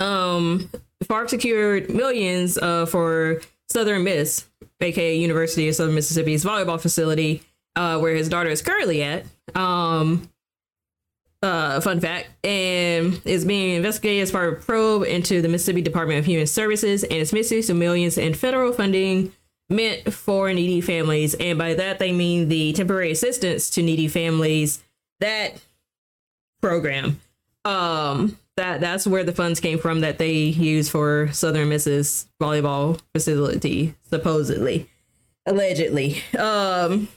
um, 0.00 0.70
Favre 1.02 1.28
secured 1.28 1.90
millions 1.90 2.58
uh, 2.58 2.86
for 2.86 3.40
Southern 3.68 4.04
Miss, 4.04 4.46
aka 4.80 5.16
University 5.16 5.68
of 5.68 5.74
Southern 5.74 5.94
Mississippi's 5.94 6.44
volleyball 6.44 6.80
facility, 6.80 7.42
uh, 7.76 7.98
where 7.98 8.14
his 8.14 8.28
daughter 8.28 8.50
is 8.50 8.62
currently 8.62 9.02
at. 9.02 9.24
Um, 9.54 10.28
uh, 11.42 11.80
fun 11.80 12.00
fact, 12.00 12.30
and 12.44 13.20
is 13.24 13.44
being 13.44 13.76
investigated 13.76 14.22
as 14.22 14.30
part 14.30 14.52
of 14.52 14.58
a 14.58 14.62
probe 14.62 15.02
into 15.04 15.42
the 15.42 15.48
Mississippi 15.48 15.82
Department 15.82 16.20
of 16.20 16.26
Human 16.26 16.46
Services 16.46 17.02
and 17.02 17.14
its 17.14 17.32
misuse 17.32 17.68
of 17.68 17.76
millions 17.76 18.16
in 18.16 18.34
federal 18.34 18.72
funding 18.72 19.32
meant 19.68 20.12
for 20.12 20.52
needy 20.52 20.80
families. 20.80 21.34
And 21.34 21.58
by 21.58 21.74
that, 21.74 21.98
they 21.98 22.12
mean 22.12 22.48
the 22.48 22.72
temporary 22.74 23.10
assistance 23.10 23.70
to 23.70 23.82
needy 23.82 24.06
families. 24.06 24.82
That 25.18 25.60
program. 26.60 27.20
Um, 27.64 28.38
that 28.56 28.80
that's 28.80 29.06
where 29.06 29.24
the 29.24 29.32
funds 29.32 29.60
came 29.60 29.78
from 29.78 30.00
that 30.00 30.18
they 30.18 30.32
used 30.32 30.90
for 30.90 31.28
Southern 31.32 31.68
Miss's 31.68 32.28
volleyball 32.40 33.00
facility, 33.14 33.94
supposedly, 34.08 34.88
allegedly. 35.46 36.22
Um, 36.38 37.08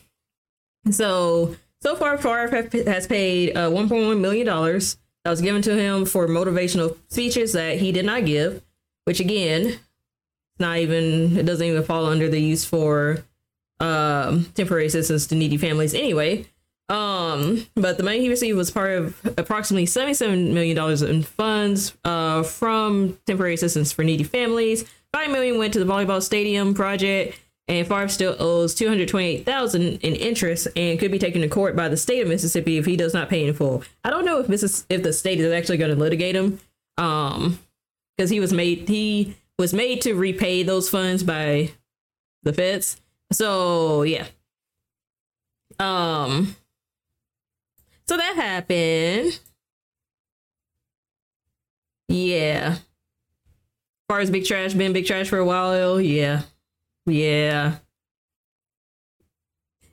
so 0.89 1.55
so 1.81 1.95
far, 1.95 2.17
Favre 2.17 2.47
has 2.85 3.07
paid 3.07 3.55
uh, 3.55 3.69
1.1 3.69 4.19
million 4.19 4.45
dollars 4.45 4.97
that 5.23 5.31
was 5.31 5.41
given 5.41 5.61
to 5.63 5.75
him 5.75 6.05
for 6.05 6.27
motivational 6.27 6.97
speeches 7.09 7.53
that 7.53 7.77
he 7.79 7.91
did 7.91 8.05
not 8.05 8.25
give, 8.25 8.63
which 9.05 9.19
again, 9.19 9.77
not 10.59 10.77
even 10.77 11.37
it 11.37 11.45
doesn't 11.45 11.65
even 11.65 11.83
fall 11.83 12.05
under 12.05 12.29
the 12.29 12.39
use 12.39 12.63
for 12.63 13.23
um, 13.79 14.45
temporary 14.55 14.85
assistance 14.85 15.27
to 15.27 15.35
needy 15.35 15.57
families 15.57 15.93
anyway. 15.93 16.45
Um, 16.87 17.65
but 17.75 17.97
the 17.97 18.03
money 18.03 18.19
he 18.19 18.29
received 18.29 18.57
was 18.57 18.69
part 18.69 18.91
of 18.91 19.19
approximately 19.37 19.87
$77 19.87 20.53
million 20.53 20.77
in 21.09 21.23
funds 21.23 21.95
uh, 22.03 22.43
from 22.43 23.17
temporary 23.25 23.55
assistance 23.55 23.91
for 23.91 24.03
needy 24.03 24.23
families. 24.23 24.85
Five 25.11 25.31
million 25.31 25.57
went 25.57 25.73
to 25.73 25.83
the 25.83 25.91
volleyball 25.91 26.21
stadium 26.21 26.73
project, 26.73 27.39
and 27.67 27.87
Favre 27.87 28.07
still 28.09 28.35
owes 28.37 28.75
228000 28.75 29.81
in 29.81 29.97
interest 30.15 30.67
and 30.75 30.99
could 30.99 31.11
be 31.11 31.17
taken 31.17 31.41
to 31.41 31.47
court 31.47 31.75
by 31.75 31.87
the 31.87 31.97
state 31.97 32.21
of 32.21 32.27
Mississippi 32.27 32.77
if 32.77 32.85
he 32.85 32.95
does 32.95 33.13
not 33.13 33.29
pay 33.29 33.47
in 33.47 33.53
full. 33.53 33.83
I 34.03 34.09
don't 34.11 34.25
know 34.25 34.39
if 34.39 34.47
Missis- 34.49 34.85
if 34.89 35.01
the 35.01 35.13
state 35.13 35.39
is 35.39 35.51
actually 35.51 35.77
going 35.77 35.91
to 35.91 35.97
litigate 35.97 36.35
him, 36.35 36.59
um, 36.97 37.57
because 38.15 38.29
he 38.29 38.39
was 38.39 38.53
made 38.53 38.87
he 38.87 39.35
was 39.57 39.73
made 39.73 40.01
to 40.01 40.13
repay 40.13 40.63
those 40.63 40.89
funds 40.89 41.23
by 41.23 41.71
the 42.43 42.53
feds. 42.53 43.01
So 43.31 44.03
yeah. 44.03 44.27
Um 45.79 46.55
so 48.07 48.17
that 48.17 48.35
happened. 48.35 49.39
Yeah. 52.07 52.75
As 52.75 52.79
far 54.07 54.19
as 54.19 54.29
Big 54.29 54.45
Trash, 54.45 54.73
been 54.73 54.93
Big 54.93 55.05
Trash 55.05 55.29
for 55.29 55.39
a 55.39 55.45
while, 55.45 55.99
yeah. 55.99 56.43
Yeah. 57.05 57.77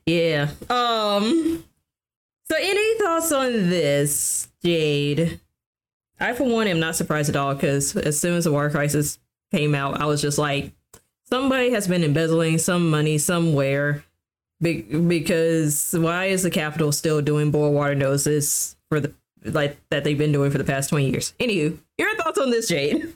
Yeah. 0.07 0.51
Um 0.69 1.65
so 2.51 2.57
any 2.59 2.99
thoughts 2.99 3.33
on 3.33 3.71
this, 3.71 4.49
Jade? 4.63 5.41
I 6.21 6.35
for 6.35 6.45
one 6.45 6.67
am 6.67 6.81
not 6.81 6.97
surprised 6.97 7.31
at 7.31 7.37
all 7.37 7.55
because 7.55 7.97
as 7.97 8.21
soon 8.21 8.37
as 8.37 8.45
the 8.45 8.53
war 8.53 8.69
crisis 8.71 9.19
came 9.51 9.75
out, 9.75 10.01
I 10.01 10.07
was 10.07 10.21
just 10.21 10.39
like, 10.39 10.73
somebody 11.25 11.71
has 11.71 11.89
been 11.89 12.05
embezzling 12.05 12.59
some 12.59 12.91
money 12.91 13.19
somewhere 13.19 14.05
be- 14.63 14.83
because 14.83 15.95
why 15.99 16.27
is 16.27 16.43
the 16.43 16.51
Capitol 16.51 16.93
still 16.93 17.21
doing 17.21 17.51
boil 17.51 17.73
water 17.73 17.95
noses 17.95 18.77
for 18.89 19.01
the 19.01 19.13
like 19.45 19.77
that 19.91 20.05
they've 20.05 20.17
been 20.17 20.33
doing 20.33 20.51
for 20.51 20.59
the 20.59 20.65
past 20.65 20.91
20 20.91 21.11
years? 21.11 21.35
Anywho, 21.41 21.77
your 21.99 22.17
thoughts 22.17 22.39
on 22.39 22.51
this, 22.51 22.69
Jade? 22.69 23.15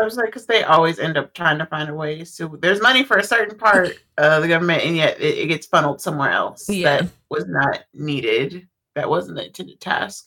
I 0.00 0.04
was 0.04 0.16
like, 0.16 0.26
because 0.26 0.46
they 0.46 0.64
always 0.64 0.98
end 0.98 1.16
up 1.16 1.34
trying 1.34 1.58
to 1.58 1.66
find 1.66 1.88
a 1.88 1.94
way 1.94 2.24
to. 2.24 2.58
There's 2.60 2.80
money 2.80 3.04
for 3.04 3.16
a 3.16 3.24
certain 3.24 3.56
part 3.56 3.90
of 4.18 4.42
the 4.42 4.48
government, 4.48 4.82
and 4.82 4.96
yet 4.96 5.20
it, 5.20 5.38
it 5.38 5.46
gets 5.46 5.66
funneled 5.66 6.00
somewhere 6.00 6.30
else 6.30 6.68
yeah. 6.68 7.02
that 7.02 7.10
was 7.30 7.46
not 7.46 7.84
needed. 7.92 8.66
That 8.96 9.08
wasn't 9.08 9.36
the 9.36 9.46
intended 9.46 9.80
task. 9.80 10.26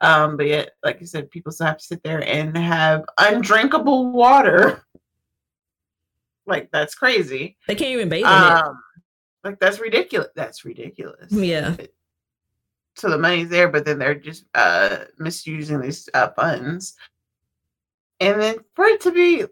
Um, 0.00 0.36
but 0.36 0.46
yet, 0.46 0.70
like 0.84 1.00
you 1.00 1.06
said, 1.06 1.30
people 1.30 1.50
still 1.50 1.66
have 1.66 1.78
to 1.78 1.84
sit 1.84 2.02
there 2.04 2.22
and 2.22 2.56
have 2.56 3.04
undrinkable 3.18 4.12
water. 4.12 4.84
Like 6.46 6.70
that's 6.70 6.94
crazy. 6.94 7.56
They 7.66 7.74
can't 7.74 7.90
even 7.90 8.08
bathe 8.08 8.24
in 8.24 8.26
um, 8.26 8.58
it. 8.58 8.72
Like 9.44 9.60
that's 9.60 9.80
ridiculous. 9.80 10.28
That's 10.34 10.64
ridiculous. 10.64 11.32
Yeah. 11.32 11.76
So 12.96 13.08
the 13.08 13.18
money's 13.18 13.48
there, 13.48 13.68
but 13.68 13.84
then 13.84 13.98
they're 13.98 14.14
just 14.14 14.44
uh 14.54 15.04
misusing 15.18 15.80
these 15.80 16.08
uh, 16.14 16.30
funds. 16.30 16.96
And 18.20 18.40
then 18.40 18.56
for 18.74 18.86
it 18.86 19.00
to 19.02 19.12
be, 19.12 19.44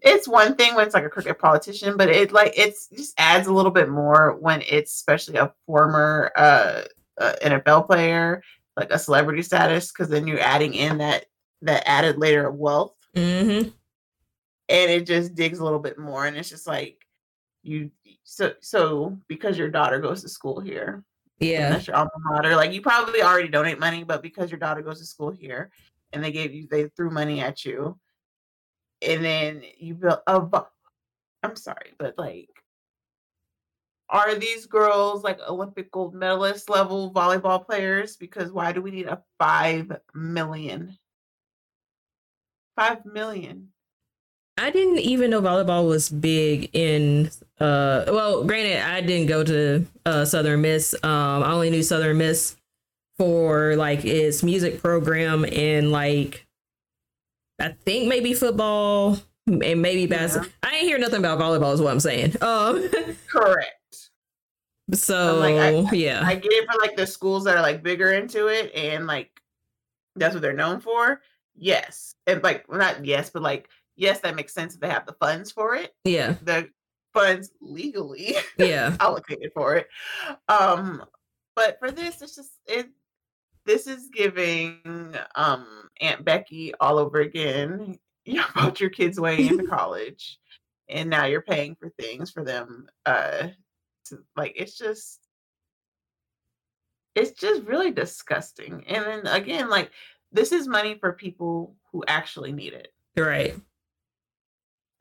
it's 0.00 0.28
one 0.28 0.54
thing 0.54 0.74
when 0.74 0.86
it's 0.86 0.94
like 0.94 1.04
a 1.04 1.08
crooked 1.08 1.38
politician, 1.38 1.96
but 1.96 2.08
it 2.08 2.32
like 2.32 2.52
it's 2.56 2.88
just 2.88 3.14
adds 3.18 3.48
a 3.48 3.52
little 3.52 3.72
bit 3.72 3.88
more 3.88 4.36
when 4.40 4.62
it's 4.68 4.94
especially 4.94 5.36
a 5.36 5.52
former 5.66 6.30
uh, 6.36 6.82
uh 7.18 7.32
NFL 7.42 7.86
player, 7.86 8.42
like 8.76 8.92
a 8.92 8.98
celebrity 8.98 9.42
status, 9.42 9.90
because 9.90 10.08
then 10.08 10.26
you're 10.26 10.40
adding 10.40 10.74
in 10.74 10.98
that 10.98 11.26
that 11.62 11.88
added 11.88 12.18
layer 12.18 12.46
of 12.46 12.54
wealth. 12.54 12.94
Mm-hmm. 13.16 13.68
And 14.68 14.90
it 14.90 15.06
just 15.06 15.34
digs 15.34 15.58
a 15.58 15.64
little 15.64 15.80
bit 15.80 15.98
more, 15.98 16.24
and 16.24 16.36
it's 16.36 16.48
just 16.48 16.66
like 16.68 17.04
you 17.62 17.90
so 18.32 18.54
so 18.60 19.18
because 19.28 19.58
your 19.58 19.68
daughter 19.68 19.98
goes 19.98 20.22
to 20.22 20.28
school 20.28 20.58
here 20.58 21.04
yeah. 21.38 21.68
that's 21.68 21.86
your 21.86 21.96
alma 21.96 22.10
mater 22.24 22.56
like 22.56 22.72
you 22.72 22.80
probably 22.80 23.20
already 23.20 23.48
donate 23.48 23.78
money 23.78 24.04
but 24.04 24.22
because 24.22 24.50
your 24.50 24.58
daughter 24.58 24.80
goes 24.80 24.98
to 24.98 25.04
school 25.04 25.30
here 25.30 25.70
and 26.14 26.24
they 26.24 26.32
gave 26.32 26.54
you 26.54 26.66
they 26.70 26.88
threw 26.96 27.10
money 27.10 27.40
at 27.40 27.62
you 27.66 27.98
and 29.02 29.22
then 29.22 29.62
you 29.76 29.94
built 29.94 30.20
a 30.26 30.62
i'm 31.42 31.56
sorry 31.56 31.92
but 31.98 32.16
like 32.16 32.48
are 34.08 34.34
these 34.34 34.64
girls 34.64 35.22
like 35.22 35.38
olympic 35.46 35.90
gold 35.90 36.14
medalist 36.14 36.68
level 36.68 37.10
volleyball 37.12 37.64
players? 37.64 38.16
Because 38.16 38.52
why 38.52 38.70
do 38.70 38.82
we 38.82 38.90
need 38.90 39.06
a 39.06 39.22
five 39.38 39.90
million? 40.12 40.98
Five 42.76 43.06
million 43.06 43.68
I 44.58 44.70
didn't 44.70 44.98
even 44.98 45.30
know 45.30 45.40
volleyball 45.40 45.88
was 45.88 46.08
big 46.08 46.70
in 46.72 47.30
uh 47.60 48.04
well 48.08 48.44
granted 48.44 48.80
I 48.86 49.00
didn't 49.00 49.28
go 49.28 49.44
to 49.44 49.86
uh 50.04 50.24
Southern 50.24 50.60
Miss. 50.60 50.94
Um 51.02 51.42
I 51.42 51.52
only 51.52 51.70
knew 51.70 51.82
Southern 51.82 52.18
Miss 52.18 52.56
for 53.18 53.76
like 53.76 54.04
its 54.04 54.42
music 54.42 54.80
program 54.80 55.44
and 55.44 55.90
like 55.90 56.46
I 57.58 57.70
think 57.84 58.08
maybe 58.08 58.34
football 58.34 59.18
and 59.46 59.82
maybe 59.82 60.06
basketball. 60.06 60.50
Yeah. 60.62 60.70
I 60.70 60.76
ain't 60.76 60.86
hear 60.86 60.98
nothing 60.98 61.20
about 61.20 61.38
volleyball 61.38 61.72
is 61.72 61.80
what 61.80 61.92
I'm 61.92 62.00
saying. 62.00 62.36
Um 62.42 62.88
correct. 63.28 64.10
So 64.92 65.36
like, 65.38 65.54
I, 65.54 65.96
yeah. 65.96 66.22
I 66.24 66.34
get 66.34 66.52
it 66.52 66.68
for 66.70 66.78
like 66.78 66.96
the 66.96 67.06
schools 67.06 67.44
that 67.44 67.56
are 67.56 67.62
like 67.62 67.82
bigger 67.82 68.12
into 68.12 68.48
it 68.48 68.74
and 68.74 69.06
like 69.06 69.40
that's 70.16 70.34
what 70.34 70.42
they're 70.42 70.52
known 70.52 70.80
for. 70.80 71.22
Yes. 71.54 72.14
And 72.26 72.42
like 72.42 72.70
not 72.70 73.04
yes, 73.04 73.30
but 73.30 73.42
like 73.42 73.68
yes, 73.96 74.20
that 74.20 74.36
makes 74.36 74.54
sense 74.54 74.74
if 74.74 74.80
they 74.80 74.88
have 74.88 75.06
the 75.06 75.16
funds 75.20 75.50
for 75.52 75.74
it. 75.74 75.94
Yeah. 76.04 76.36
The 76.42 76.68
funds 77.12 77.50
legally 77.60 78.34
yeah 78.58 78.96
allocated 79.00 79.52
for 79.54 79.76
it. 79.76 79.88
Um, 80.48 81.04
but 81.54 81.78
for 81.78 81.90
this, 81.90 82.22
it's 82.22 82.36
just 82.36 82.52
it 82.66 82.88
this 83.64 83.86
is 83.86 84.08
giving 84.12 85.14
um 85.34 85.66
Aunt 86.00 86.24
Becky 86.24 86.72
all 86.80 86.98
over 86.98 87.20
again. 87.20 87.98
You 88.24 88.40
brought 88.54 88.80
your 88.80 88.90
kids 88.90 89.18
way 89.18 89.48
into 89.48 89.64
college 89.68 90.38
and 90.88 91.10
now 91.10 91.24
you're 91.24 91.42
paying 91.42 91.74
for 91.74 91.90
things 91.98 92.30
for 92.30 92.44
them 92.44 92.86
uh 93.04 93.48
to, 94.04 94.18
like 94.36 94.52
it's 94.54 94.78
just 94.78 95.18
it's 97.16 97.32
just 97.32 97.62
really 97.64 97.90
disgusting. 97.90 98.84
And 98.86 99.04
then 99.04 99.26
again, 99.26 99.68
like 99.68 99.90
this 100.30 100.52
is 100.52 100.68
money 100.68 100.96
for 101.00 101.12
people 101.12 101.74
who 101.90 102.04
actually 102.06 102.52
need 102.52 102.74
it. 102.74 102.92
Right. 103.16 103.56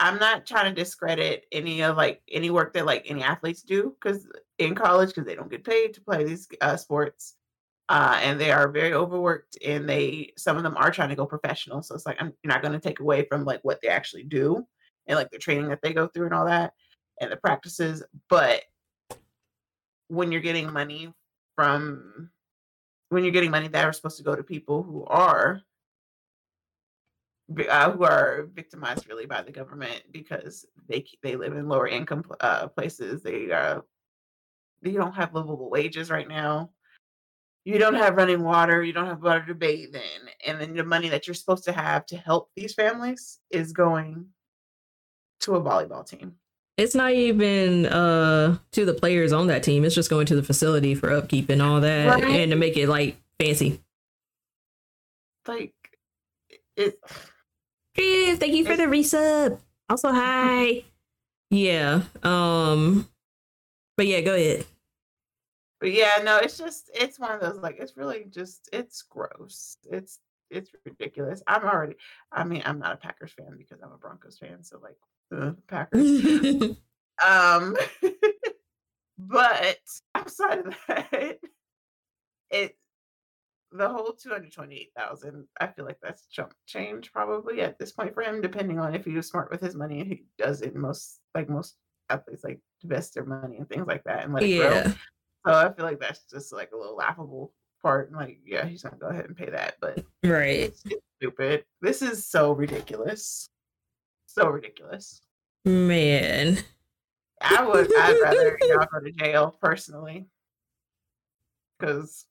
I'm 0.02 0.18
not 0.18 0.48
trying 0.48 0.74
to 0.74 0.82
discredit 0.82 1.46
any 1.52 1.84
of 1.84 1.96
like 1.96 2.24
any 2.28 2.50
work 2.50 2.74
that 2.74 2.88
like 2.88 3.06
any 3.08 3.22
athletes 3.22 3.62
do 3.62 3.96
because 4.02 4.28
in 4.58 4.74
college 4.74 5.10
because 5.10 5.26
they 5.26 5.36
don't 5.36 5.52
get 5.52 5.64
paid 5.64 5.94
to 5.94 6.02
play 6.02 6.24
these 6.24 6.48
uh, 6.60 6.76
sports, 6.76 7.36
uh, 7.88 8.20
and 8.24 8.42
they 8.42 8.52
are 8.52 8.68
very 8.68 8.94
overworked 8.94 9.60
and 9.64 9.88
they 9.88 10.34
some 10.38 10.58
of 10.58 10.64
them 10.64 10.76
are 10.76 10.90
trying 10.90 11.10
to 11.10 11.16
go 11.16 11.28
professional. 11.28 11.84
So 11.84 11.94
it's 11.94 12.08
like 12.08 12.18
I'm 12.20 12.34
you're 12.44 12.52
not 12.52 12.64
going 12.64 12.74
to 12.74 12.80
take 12.80 13.00
away 13.00 13.26
from 13.26 13.46
like 13.46 13.60
what 13.62 13.80
they 13.84 13.90
actually 13.90 14.24
do 14.24 14.66
and 15.06 15.18
like 15.18 15.30
the 15.30 15.38
training 15.38 15.70
that 15.70 15.84
they 15.84 15.94
go 15.94 16.08
through 16.08 16.26
and 16.26 16.34
all 16.34 16.46
that 16.46 16.74
and 17.20 17.32
the 17.32 17.38
practices, 17.38 18.02
but 18.28 18.64
when 20.08 20.32
you're 20.32 20.42
getting 20.42 20.74
money 20.74 21.14
from 21.56 22.32
when 23.10 23.24
you're 23.24 23.34
getting 23.34 23.52
money 23.52 23.68
that 23.68 23.86
are 23.86 23.94
supposed 23.94 24.18
to 24.18 24.24
go 24.24 24.36
to 24.36 24.44
people 24.44 24.82
who 24.82 25.06
are 25.06 25.62
uh, 27.70 27.92
who 27.92 28.04
are 28.04 28.50
victimized 28.54 29.08
really 29.08 29.26
by 29.26 29.42
the 29.42 29.52
government 29.52 30.02
because 30.12 30.66
they 30.88 31.06
they 31.22 31.36
live 31.36 31.54
in 31.54 31.68
lower 31.68 31.88
income 31.88 32.24
uh, 32.40 32.68
places. 32.68 33.24
They 33.24 33.52
uh, 33.52 33.82
they 34.82 34.92
don't 34.92 35.16
have 35.16 35.34
livable 35.34 35.70
wages 35.70 36.10
right 36.10 36.28
now. 36.28 36.72
You 37.64 37.78
don't 37.78 37.96
have 37.96 38.16
running 38.16 38.44
water. 38.44 38.84
You 38.84 38.94
don't 38.94 39.06
have 39.06 39.22
water 39.22 39.46
to 39.46 39.56
bathe 39.56 39.96
in, 39.96 40.30
and 40.46 40.60
then 40.60 40.76
the 40.76 40.84
money 40.84 41.10
that 41.10 41.28
you're 41.28 41.36
supposed 41.36 41.64
to 41.66 41.72
have 41.72 42.06
to 42.08 42.18
help 42.18 42.50
these 42.56 42.74
families 42.74 43.40
is 43.52 43.72
going 43.72 44.26
to 45.42 45.56
a 45.56 45.62
volleyball 45.62 46.06
team. 46.06 46.36
It's 46.78 46.96
not 46.96 47.12
even 47.12 47.86
uh 47.86 48.58
to 48.72 48.86
the 48.86 48.94
players 48.94 49.34
on 49.34 49.48
that 49.48 49.64
team. 49.64 49.84
It's 49.84 49.94
just 49.94 50.10
going 50.10 50.26
to 50.28 50.36
the 50.36 50.44
facility 50.44 50.96
for 50.96 51.12
upkeep 51.12 51.50
and 51.50 51.62
all 51.62 51.82
that, 51.82 52.08
right. 52.08 52.24
and 52.24 52.52
to 52.52 52.58
make 52.58 52.78
it 52.78 52.88
like 52.88 53.18
fancy. 53.40 53.82
Like 55.48 55.74
it 56.76 57.00
Drew, 57.96 58.36
thank 58.36 58.54
you 58.54 58.66
for 58.66 58.78
the 58.78 58.84
resub. 58.84 59.60
Also, 59.90 60.12
hi. 60.12 60.84
yeah. 61.50 62.04
Um. 62.24 63.10
But 63.98 64.08
yeah, 64.08 64.22
go 64.22 64.36
ahead. 64.36 64.66
But 65.80 65.92
yeah, 65.94 66.20
no, 66.24 66.38
it's 66.38 66.58
just 66.58 66.90
it's 66.94 67.20
one 67.20 67.32
of 67.32 67.42
those 67.42 67.58
like 67.58 67.78
it's 67.80 67.98
really 67.98 68.26
just 68.30 68.70
it's 68.72 69.02
gross. 69.02 69.78
It's 69.90 70.20
it's 70.50 70.72
ridiculous. 70.86 71.42
I'm 71.48 71.64
already. 71.64 71.96
I 72.32 72.44
mean, 72.44 72.62
I'm 72.66 72.80
not 72.80 72.94
a 72.94 72.98
Packers 72.98 73.34
fan 73.34 73.58
because 73.58 73.82
I'm 73.82 73.92
a 73.92 73.98
Broncos 73.98 74.38
fan. 74.38 74.64
So 74.64 74.80
like, 74.82 74.98
the 75.30 75.56
Packers. 75.68 76.78
um. 77.26 77.76
but 79.18 79.80
outside 80.16 80.60
of 80.60 80.76
that, 80.88 81.40
it 82.50 82.76
the 83.72 83.88
whole 83.88 84.14
228,000, 84.14 85.48
I 85.60 85.68
feel 85.68 85.86
like 85.86 86.00
that's 86.02 86.28
chump 86.28 86.54
change 86.66 87.12
probably 87.14 87.62
at 87.62 87.80
this 87.80 87.92
point 87.92 88.14
for 88.14 88.22
him, 88.24 88.42
depending 88.42 88.80
on 88.80 88.94
if 88.94 89.06
he 89.06 89.14
was 89.14 89.28
smart 89.28 89.50
with 89.52 89.62
his 89.62 89.76
money 89.76 90.02
and 90.02 90.10
he 90.10 90.26
does 90.38 90.62
it 90.62 90.76
most 90.76 91.20
like 91.34 91.50
most 91.50 91.76
athletes 92.10 92.44
like 92.44 92.60
invest 92.84 93.14
their 93.14 93.26
money 93.26 93.58
and 93.58 93.70
things 93.70 93.88
like 93.88 94.04
that 94.04 94.24
and 94.24 94.34
let 94.34 94.44
it 94.44 94.50
yeah. 94.50 94.84
grow. 94.84 94.94
So 95.48 95.54
I 95.54 95.74
feel 95.74 95.86
like 95.86 96.00
that's 96.00 96.24
just 96.30 96.52
like 96.52 96.72
a 96.74 96.78
little 96.78 96.96
laughable 96.96 97.54
part. 97.82 98.10
And 98.10 98.18
like, 98.18 98.40
yeah, 98.46 98.66
he's 98.66 98.84
gonna 98.84 98.98
go 98.98 99.08
ahead 99.08 99.26
and 99.26 99.36
pay 99.36 99.50
that, 99.50 99.76
but 99.80 100.04
right, 100.24 100.60
it's, 100.60 100.84
it's 100.86 101.02
stupid. 101.20 101.64
This 101.82 102.02
is 102.02 102.26
so 102.26 102.52
ridiculous, 102.52 103.50
so 104.28 104.48
ridiculous. 104.50 105.22
Man, 105.64 106.58
I 107.42 107.66
would. 107.66 107.92
I'd 107.98 108.20
rather 108.22 108.58
y'all 108.62 108.86
go 108.92 109.00
to 109.00 109.12
jail 109.12 109.58
personally, 109.62 110.28
because 111.80 112.26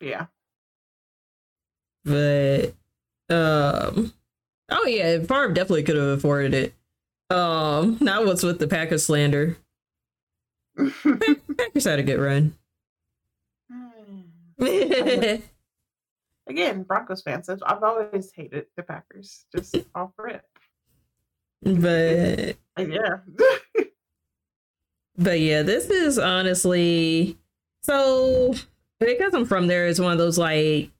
yeah. 0.00 0.26
But 2.04 2.74
um 3.28 4.12
oh 4.70 4.86
yeah, 4.86 5.18
Favre 5.20 5.52
definitely 5.52 5.82
could 5.82 5.96
have 5.96 6.18
afforded 6.18 6.54
it. 6.54 6.74
Um 7.34 7.98
now 8.00 8.24
what's 8.24 8.42
with 8.42 8.58
the 8.58 8.68
Packers 8.68 9.04
slander? 9.06 9.56
Packers 10.76 11.84
had 11.84 11.98
a 11.98 12.02
good 12.02 12.20
run. 12.20 12.54
Again, 16.48 16.84
Broncos 16.84 17.22
fans. 17.22 17.48
I've 17.48 17.82
always 17.82 18.30
hated 18.32 18.66
the 18.76 18.82
Packers. 18.82 19.46
Just 19.54 19.76
off 19.94 20.12
rip. 20.16 20.44
But 21.62 22.56
yeah. 22.78 23.16
but 25.16 25.40
yeah, 25.40 25.62
this 25.62 25.90
is 25.90 26.18
honestly 26.18 27.36
so 27.82 28.54
because 29.00 29.34
I'm 29.34 29.44
from 29.44 29.66
there, 29.66 29.86
it's 29.86 30.00
one 30.00 30.12
of 30.12 30.18
those 30.18 30.38
like 30.38 30.90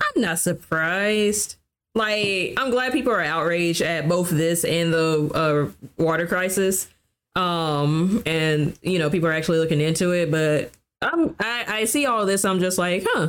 I'm 0.00 0.22
not 0.22 0.38
surprised. 0.38 1.56
Like 1.94 2.54
I'm 2.56 2.70
glad 2.70 2.92
people 2.92 3.12
are 3.12 3.22
outraged 3.22 3.82
at 3.82 4.08
both 4.08 4.30
this 4.30 4.64
and 4.64 4.92
the 4.92 5.30
uh, 5.34 6.02
water 6.02 6.26
crisis. 6.26 6.88
Um, 7.36 8.22
and 8.26 8.78
you 8.82 8.98
know 8.98 9.10
people 9.10 9.28
are 9.28 9.32
actually 9.32 9.58
looking 9.58 9.80
into 9.80 10.12
it, 10.12 10.30
but 10.30 10.70
I'm 11.02 11.34
I, 11.40 11.64
I 11.68 11.84
see 11.84 12.06
all 12.06 12.26
this. 12.26 12.44
I'm 12.44 12.60
just 12.60 12.78
like, 12.78 13.04
huh, 13.06 13.28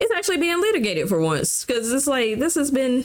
it's 0.00 0.12
actually 0.12 0.38
being 0.38 0.60
litigated 0.60 1.08
for 1.08 1.20
once 1.20 1.64
because 1.64 1.92
it's 1.92 2.06
like 2.06 2.38
this 2.38 2.54
has 2.54 2.70
been 2.70 3.04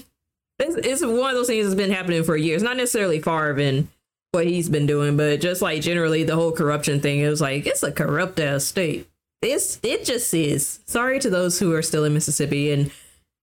it's, 0.60 0.76
it's 0.76 1.02
one 1.02 1.30
of 1.30 1.36
those 1.36 1.48
things 1.48 1.66
that's 1.66 1.76
been 1.76 1.92
happening 1.92 2.24
for 2.24 2.38
years. 2.38 2.64
Not 2.64 2.78
necessarily 2.78 3.20
Favre 3.20 3.60
and 3.60 3.88
what 4.32 4.48
he's 4.48 4.70
been 4.70 4.86
doing, 4.86 5.16
but 5.18 5.42
just 5.42 5.62
like 5.62 5.82
generally 5.82 6.24
the 6.24 6.36
whole 6.36 6.52
corruption 6.52 7.00
thing. 7.00 7.20
It 7.20 7.30
was 7.30 7.42
like 7.42 7.66
it's 7.68 7.84
a 7.84 7.92
corrupt 7.92 8.40
ass 8.40 8.64
state 8.66 9.08
it's 9.52 9.80
it 9.84 10.06
just 10.06 10.34
is. 10.34 10.80
Sorry 10.86 11.20
to 11.20 11.30
those 11.30 11.60
who 11.60 11.74
are 11.74 11.82
still 11.82 12.06
in 12.06 12.14
Mississippi 12.14 12.72
and 12.72 12.92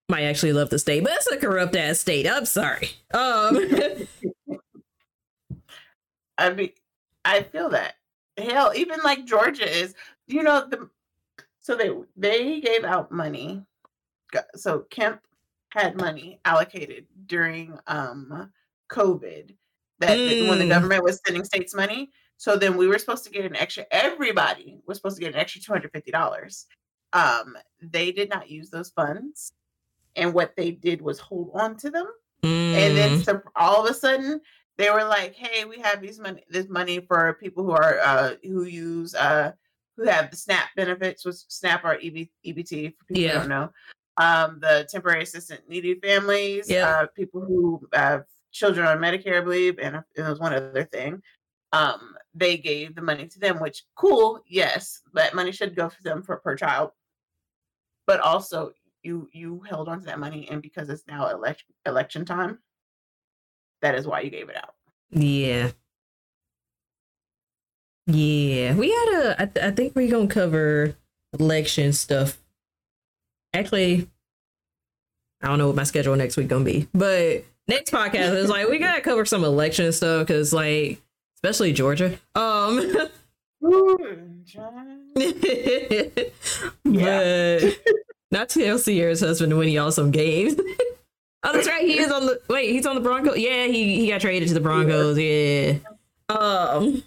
might 0.08 0.24
actually 0.24 0.52
love 0.52 0.70
the 0.70 0.78
state, 0.78 1.04
but 1.04 1.12
it's 1.12 1.26
a 1.28 1.36
corrupt 1.36 1.76
ass 1.76 2.00
state. 2.00 2.28
I'm 2.28 2.46
sorry. 2.46 2.90
Um 3.12 3.58
I 6.38 6.50
mean 6.50 6.70
I 7.24 7.42
feel 7.42 7.70
that. 7.70 7.94
Hell, 8.38 8.72
even 8.74 9.00
like 9.04 9.26
Georgia 9.26 9.70
is, 9.70 9.94
you 10.26 10.42
know, 10.42 10.66
the 10.68 10.88
so 11.60 11.76
they 11.76 11.90
they 12.16 12.60
gave 12.60 12.84
out 12.84 13.12
money. 13.12 13.62
So 14.56 14.86
Kemp 14.90 15.20
had 15.70 15.96
money 15.96 16.40
allocated 16.44 17.06
during 17.26 17.78
um 17.86 18.50
COVID 18.90 19.54
that 20.00 20.18
mm. 20.18 20.48
when 20.48 20.58
the 20.58 20.64
mm. 20.64 20.70
government 20.70 21.04
was 21.04 21.20
sending 21.24 21.44
states 21.44 21.74
money. 21.74 22.10
So 22.40 22.56
then 22.56 22.78
we 22.78 22.88
were 22.88 22.98
supposed 22.98 23.24
to 23.24 23.30
get 23.30 23.44
an 23.44 23.54
extra, 23.54 23.84
everybody 23.90 24.78
was 24.86 24.96
supposed 24.96 25.18
to 25.18 25.20
get 25.20 25.34
an 25.34 25.38
extra 25.38 25.60
$250. 25.60 26.64
Um, 27.12 27.54
they 27.82 28.12
did 28.12 28.30
not 28.30 28.48
use 28.48 28.70
those 28.70 28.88
funds. 28.88 29.52
And 30.16 30.32
what 30.32 30.56
they 30.56 30.70
did 30.70 31.02
was 31.02 31.18
hold 31.18 31.50
on 31.52 31.76
to 31.76 31.90
them. 31.90 32.06
Mm. 32.42 32.72
And 32.72 32.96
then 32.96 33.18
mm. 33.18 33.24
so 33.26 33.42
all 33.56 33.84
of 33.84 33.90
a 33.90 33.92
sudden 33.92 34.40
they 34.78 34.88
were 34.88 35.04
like, 35.04 35.34
hey, 35.34 35.66
we 35.66 35.80
have 35.80 36.00
these 36.00 36.18
money, 36.18 36.42
this 36.48 36.66
money 36.70 37.00
for 37.00 37.34
people 37.34 37.62
who 37.62 37.72
are, 37.72 37.98
uh, 37.98 38.30
who 38.42 38.64
use, 38.64 39.14
uh, 39.14 39.52
who 39.98 40.04
have 40.04 40.30
the 40.30 40.36
SNAP 40.38 40.68
benefits, 40.74 41.26
which 41.26 41.36
SNAP 41.46 41.84
or 41.84 41.96
EB, 41.96 42.26
EBT 42.46 42.96
for 42.96 43.04
people 43.04 43.22
yeah. 43.22 43.32
who 43.32 43.38
don't 43.40 43.48
know. 43.50 43.70
Um, 44.16 44.60
the 44.62 44.88
temporary 44.90 45.24
assistant 45.24 45.68
needy 45.68 45.96
families, 45.96 46.70
yeah. 46.70 46.88
uh, 46.88 47.06
people 47.08 47.42
who 47.42 47.86
have 47.92 48.24
children 48.50 48.86
on 48.86 48.96
Medicare, 48.96 49.36
I 49.36 49.40
believe, 49.42 49.78
and, 49.78 50.02
there 50.16 50.30
was 50.30 50.40
one 50.40 50.54
other 50.54 50.84
thing 50.84 51.22
um, 51.72 52.16
they 52.34 52.56
gave 52.56 52.94
the 52.94 53.02
money 53.02 53.26
to 53.26 53.38
them, 53.38 53.60
which 53.60 53.84
cool, 53.96 54.42
yes, 54.46 55.00
that 55.14 55.34
money 55.34 55.52
should 55.52 55.74
go 55.74 55.88
for 55.88 56.02
them 56.02 56.22
for 56.22 56.36
per 56.36 56.56
child. 56.56 56.90
But 58.06 58.20
also 58.20 58.72
you 59.02 59.28
you 59.32 59.62
held 59.68 59.88
on 59.88 60.00
to 60.00 60.06
that 60.06 60.18
money 60.18 60.48
and 60.50 60.60
because 60.60 60.88
it's 60.88 61.06
now 61.06 61.28
election 61.28 61.68
election 61.86 62.24
time, 62.24 62.58
that 63.82 63.94
is 63.94 64.06
why 64.06 64.20
you 64.20 64.30
gave 64.30 64.48
it 64.48 64.56
out. 64.56 64.74
Yeah. 65.10 65.70
Yeah. 68.06 68.74
We 68.74 68.88
gotta 68.88 69.36
I, 69.42 69.46
th- 69.46 69.66
I 69.66 69.70
think 69.70 69.94
we're 69.94 70.10
gonna 70.10 70.26
cover 70.26 70.96
election 71.38 71.92
stuff. 71.92 72.38
Actually, 73.52 74.08
I 75.42 75.48
don't 75.48 75.58
know 75.58 75.68
what 75.68 75.76
my 75.76 75.84
schedule 75.84 76.16
next 76.16 76.36
week 76.36 76.48
gonna 76.48 76.64
be, 76.64 76.88
but 76.92 77.44
next 77.68 77.92
podcast 77.92 78.34
is 78.34 78.48
like 78.48 78.68
we 78.68 78.78
gotta 78.78 79.00
cover 79.00 79.24
some 79.24 79.44
election 79.44 79.92
stuff 79.92 80.26
because 80.26 80.52
like 80.52 81.00
especially 81.42 81.72
Georgia. 81.72 82.18
Um, 82.34 82.78
yeah. 86.84 87.58
but 87.60 87.78
not 88.30 88.48
Ciara's 88.84 89.20
husband 89.20 89.56
when 89.56 89.68
he 89.68 89.78
some 89.92 90.10
games. 90.10 90.54
oh, 91.42 91.52
that's 91.52 91.68
right. 91.68 91.84
He 91.84 91.98
is 91.98 92.10
on 92.10 92.26
the 92.26 92.40
wait. 92.48 92.70
He's 92.70 92.86
on 92.86 92.94
the 92.94 93.00
Broncos. 93.00 93.38
Yeah, 93.38 93.66
he 93.66 94.00
he 94.00 94.08
got 94.08 94.20
traded 94.20 94.48
to 94.48 94.54
the 94.54 94.60
Broncos. 94.60 95.18
Yeah. 95.18 95.78
Um. 96.28 97.02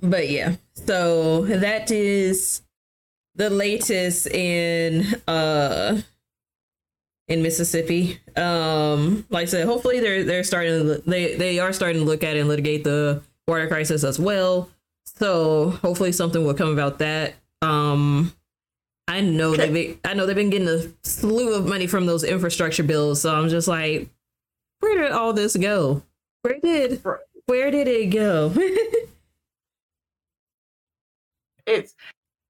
But 0.00 0.30
yeah, 0.30 0.56
so 0.74 1.44
that 1.44 1.90
is 1.90 2.62
the 3.34 3.50
latest 3.50 4.26
in 4.28 5.06
uh 5.28 6.00
in 7.28 7.42
Mississippi. 7.42 8.20
Um, 8.36 9.26
like 9.30 9.42
I 9.42 9.46
said, 9.46 9.66
hopefully 9.66 10.00
they're 10.00 10.24
they're 10.24 10.44
starting 10.44 10.86
to, 10.86 11.02
they 11.06 11.36
they 11.36 11.58
are 11.58 11.72
starting 11.72 12.02
to 12.02 12.06
look 12.06 12.24
at 12.24 12.36
and 12.36 12.48
litigate 12.48 12.84
the 12.84 13.22
water 13.46 13.66
crisis 13.68 14.04
as 14.04 14.18
well. 14.18 14.70
So 15.04 15.70
hopefully 15.82 16.12
something 16.12 16.44
will 16.44 16.54
come 16.54 16.72
about 16.72 16.98
that. 16.98 17.34
Um, 17.60 18.32
I 19.08 19.20
know 19.20 19.54
they've 19.56 19.72
been, 19.72 19.98
I 20.04 20.14
know 20.14 20.26
they've 20.26 20.34
been 20.34 20.50
getting 20.50 20.68
a 20.68 20.84
slew 21.02 21.54
of 21.54 21.66
money 21.66 21.86
from 21.86 22.06
those 22.06 22.24
infrastructure 22.24 22.82
bills. 22.82 23.20
So 23.20 23.34
I'm 23.34 23.48
just 23.48 23.68
like, 23.68 24.08
where 24.80 25.02
did 25.02 25.12
all 25.12 25.32
this 25.32 25.56
go? 25.56 26.02
Where 26.42 26.58
did 26.58 27.02
where 27.46 27.70
did 27.70 27.88
it 27.88 28.06
go? 28.06 28.52
it's 31.66 31.94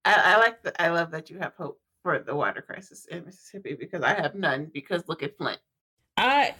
I, 0.05 0.33
I 0.35 0.37
like 0.37 0.61
the, 0.63 0.81
I 0.81 0.89
love 0.89 1.11
that 1.11 1.29
you 1.29 1.39
have 1.39 1.53
hope 1.55 1.79
for 2.03 2.19
the 2.19 2.35
water 2.35 2.61
crisis 2.61 3.05
in 3.05 3.25
Mississippi 3.25 3.75
because 3.79 4.03
I 4.03 4.13
have 4.13 4.35
none 4.35 4.69
because 4.73 5.03
look 5.07 5.23
at 5.23 5.37
Flint. 5.37 5.59
I 6.17 6.53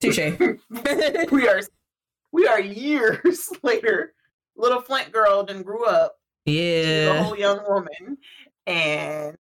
touche. 0.00 0.18
we 1.30 1.48
are 1.48 1.60
we 2.32 2.46
are 2.46 2.60
years 2.60 3.50
later. 3.62 4.14
Little 4.56 4.80
Flint 4.80 5.12
girl 5.12 5.44
then 5.44 5.62
grew 5.62 5.84
up. 5.84 6.18
Yeah. 6.46 7.14
a 7.14 7.22
whole 7.22 7.36
young 7.36 7.60
woman. 7.68 8.16
And 8.66 9.36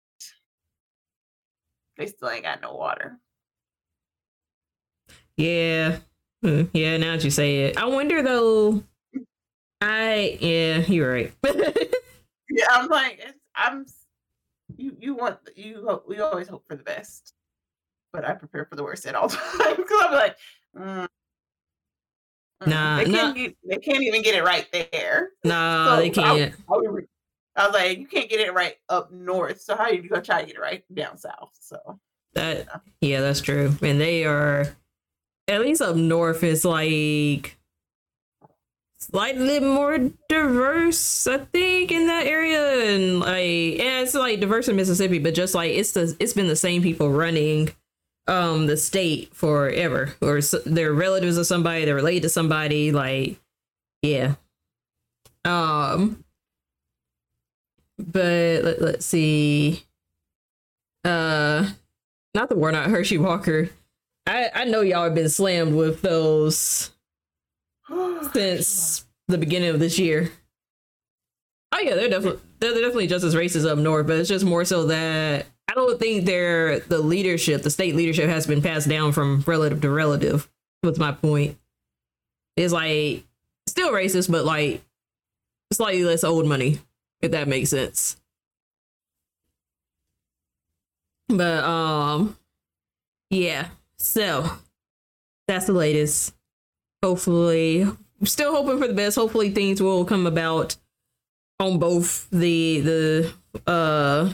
they 1.96 2.06
still 2.06 2.30
ain't 2.30 2.42
got 2.42 2.60
no 2.60 2.74
water. 2.74 3.18
Yeah. 5.36 5.98
Hmm, 6.42 6.64
yeah, 6.72 6.96
now 6.96 7.12
that 7.12 7.24
you 7.24 7.30
say 7.30 7.64
it. 7.64 7.78
I 7.78 7.86
wonder 7.86 8.22
though. 8.22 8.82
I 9.80 10.38
yeah, 10.40 10.78
you're 10.78 11.12
right. 11.12 11.32
yeah, 12.50 12.66
I'm 12.70 12.88
like 12.88 13.24
I'm 13.54 13.86
you 14.84 14.96
you 15.00 15.14
want 15.14 15.38
you 15.56 15.84
hope 15.86 16.04
we 16.06 16.20
always 16.20 16.48
hope 16.48 16.64
for 16.68 16.76
the 16.76 16.82
best. 16.82 17.34
But 18.12 18.24
I 18.24 18.34
prepare 18.34 18.64
for 18.66 18.76
the 18.76 18.84
worst 18.84 19.06
at 19.06 19.14
all 19.14 19.28
times. 19.30 19.76
Because 19.76 20.02
I'm 20.04 20.12
like, 20.12 20.36
mm, 20.76 21.06
Nah, 22.66 22.96
they 22.98 23.04
can't, 23.06 23.36
get, 23.36 23.56
they 23.68 23.76
can't 23.78 24.02
even 24.02 24.22
get 24.22 24.34
it 24.36 24.42
right 24.44 24.66
there. 24.72 25.30
Nah, 25.42 25.96
So 25.96 26.00
they 26.00 26.10
can't. 26.10 26.54
I, 26.68 26.74
I, 26.74 26.76
was- 26.78 27.04
I 27.56 27.66
was 27.66 27.74
like, 27.74 27.98
you 27.98 28.06
can't 28.06 28.28
get 28.30 28.40
it 28.40 28.52
right 28.54 28.76
up 28.88 29.12
north. 29.12 29.60
So 29.60 29.76
how 29.76 29.84
are 29.84 29.92
you 29.92 30.08
gonna 30.08 30.22
try 30.22 30.40
to 30.40 30.46
get 30.46 30.56
it 30.56 30.60
right 30.60 30.82
down 30.92 31.18
south? 31.18 31.50
So 31.60 32.00
That 32.34 32.66
yeah, 33.00 33.20
that's 33.20 33.40
true. 33.40 33.76
And 33.82 34.00
they 34.00 34.24
are 34.24 34.76
at 35.48 35.60
least 35.60 35.82
up 35.82 35.94
north 35.96 36.42
is 36.42 36.64
like 36.64 37.56
slightly 39.10 39.60
more 39.60 39.98
diverse, 40.28 41.26
I 41.26 41.38
think, 41.38 41.92
in 41.92 42.06
that 42.06 42.26
area. 42.26 42.94
And 42.94 43.20
like 43.20 43.78
yeah, 43.78 44.00
it's 44.00 44.14
like 44.14 44.40
diverse 44.40 44.68
in 44.68 44.76
Mississippi, 44.76 45.18
but 45.18 45.34
just 45.34 45.54
like 45.54 45.72
it's 45.72 45.92
the 45.92 46.16
it's 46.20 46.32
been 46.32 46.48
the 46.48 46.56
same 46.56 46.82
people 46.82 47.10
running 47.10 47.70
um 48.26 48.66
the 48.66 48.76
state 48.76 49.34
forever. 49.34 50.14
Or 50.20 50.38
s- 50.38 50.54
they're 50.64 50.92
relatives 50.92 51.36
of 51.36 51.46
somebody, 51.46 51.84
they're 51.84 51.94
related 51.94 52.22
to 52.22 52.28
somebody, 52.28 52.92
like 52.92 53.38
yeah. 54.02 54.34
Um 55.44 56.24
but 57.98 58.64
let, 58.64 58.82
let's 58.82 59.06
see. 59.06 59.84
Uh 61.04 61.70
not 62.34 62.48
the 62.48 62.56
Warnock 62.56 62.90
Herschel 62.90 63.22
Walker. 63.22 63.70
I 64.26 64.50
I 64.54 64.64
know 64.64 64.80
y'all 64.80 65.04
have 65.04 65.14
been 65.14 65.28
slammed 65.28 65.74
with 65.76 66.00
those 66.02 66.90
since 68.32 69.04
the 69.28 69.38
beginning 69.38 69.70
of 69.70 69.80
this 69.80 69.98
year. 69.98 70.30
Oh 71.72 71.80
yeah, 71.80 71.94
they're 71.94 72.08
definitely 72.08 72.40
they're 72.60 72.72
definitely 72.72 73.08
just 73.08 73.24
as 73.24 73.34
racist 73.34 73.68
up 73.68 73.78
north, 73.78 74.06
but 74.06 74.18
it's 74.18 74.28
just 74.28 74.44
more 74.44 74.64
so 74.64 74.86
that 74.86 75.46
I 75.68 75.74
don't 75.74 75.98
think 75.98 76.24
they're 76.24 76.80
the 76.80 76.98
leadership, 76.98 77.62
the 77.62 77.70
state 77.70 77.96
leadership 77.96 78.28
has 78.28 78.46
been 78.46 78.62
passed 78.62 78.88
down 78.88 79.12
from 79.12 79.42
relative 79.46 79.80
to 79.80 79.90
relative. 79.90 80.48
What's 80.82 80.98
my 80.98 81.12
point? 81.12 81.58
It's 82.56 82.72
like 82.72 83.24
still 83.66 83.90
racist, 83.90 84.30
but 84.30 84.44
like 84.44 84.82
slightly 85.72 86.04
less 86.04 86.22
old 86.22 86.46
money, 86.46 86.78
if 87.20 87.32
that 87.32 87.48
makes 87.48 87.70
sense. 87.70 88.16
But 91.28 91.64
um 91.64 92.36
yeah. 93.30 93.68
So 93.96 94.48
that's 95.48 95.66
the 95.66 95.72
latest. 95.72 96.33
Hopefully 97.04 97.86
still 98.24 98.54
hoping 98.54 98.78
for 98.78 98.88
the 98.88 98.94
best. 98.94 99.16
Hopefully 99.16 99.50
things 99.50 99.82
will 99.82 100.06
come 100.06 100.26
about 100.26 100.74
on 101.60 101.78
both 101.78 102.26
the 102.30 102.80
the 102.80 103.32
uh 103.66 104.32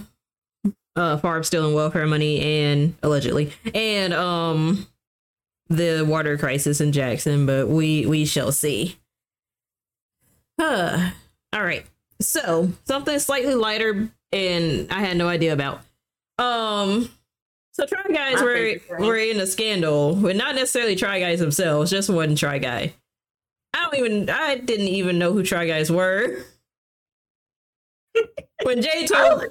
uh 0.94 1.16
Favre 1.16 1.42
stealing 1.42 1.74
welfare 1.74 2.06
money 2.06 2.40
and 2.40 2.94
allegedly 3.02 3.52
and 3.74 4.14
um 4.14 4.86
the 5.68 6.04
water 6.06 6.38
crisis 6.38 6.80
in 6.80 6.92
Jackson, 6.92 7.44
but 7.44 7.66
we 7.66 8.06
we 8.06 8.24
shall 8.24 8.52
see. 8.52 8.96
Huh. 10.60 11.10
All 11.52 11.64
right. 11.64 11.84
So, 12.20 12.70
something 12.84 13.18
slightly 13.18 13.56
lighter 13.56 14.10
and 14.30 14.86
I 14.92 15.00
had 15.00 15.16
no 15.16 15.26
idea 15.26 15.52
about. 15.52 15.80
Um 16.38 17.10
so 17.72 17.86
Try 17.86 18.02
Guys 18.12 18.36
My 18.36 18.42
were 18.42 19.06
were 19.06 19.16
in 19.16 19.40
a 19.40 19.46
scandal, 19.46 20.14
but 20.14 20.36
not 20.36 20.54
necessarily 20.54 20.96
Try 20.96 21.20
Guys 21.20 21.40
themselves, 21.40 21.90
just 21.90 22.10
one 22.10 22.34
Try 22.36 22.58
Guy. 22.58 22.94
I 23.74 23.84
don't 23.84 23.96
even 23.96 24.30
I 24.30 24.56
didn't 24.56 24.88
even 24.88 25.18
know 25.18 25.32
who 25.32 25.42
Try 25.42 25.66
Guys 25.66 25.90
were. 25.90 26.44
when 28.62 28.82
Jay 28.82 29.06
told. 29.06 29.44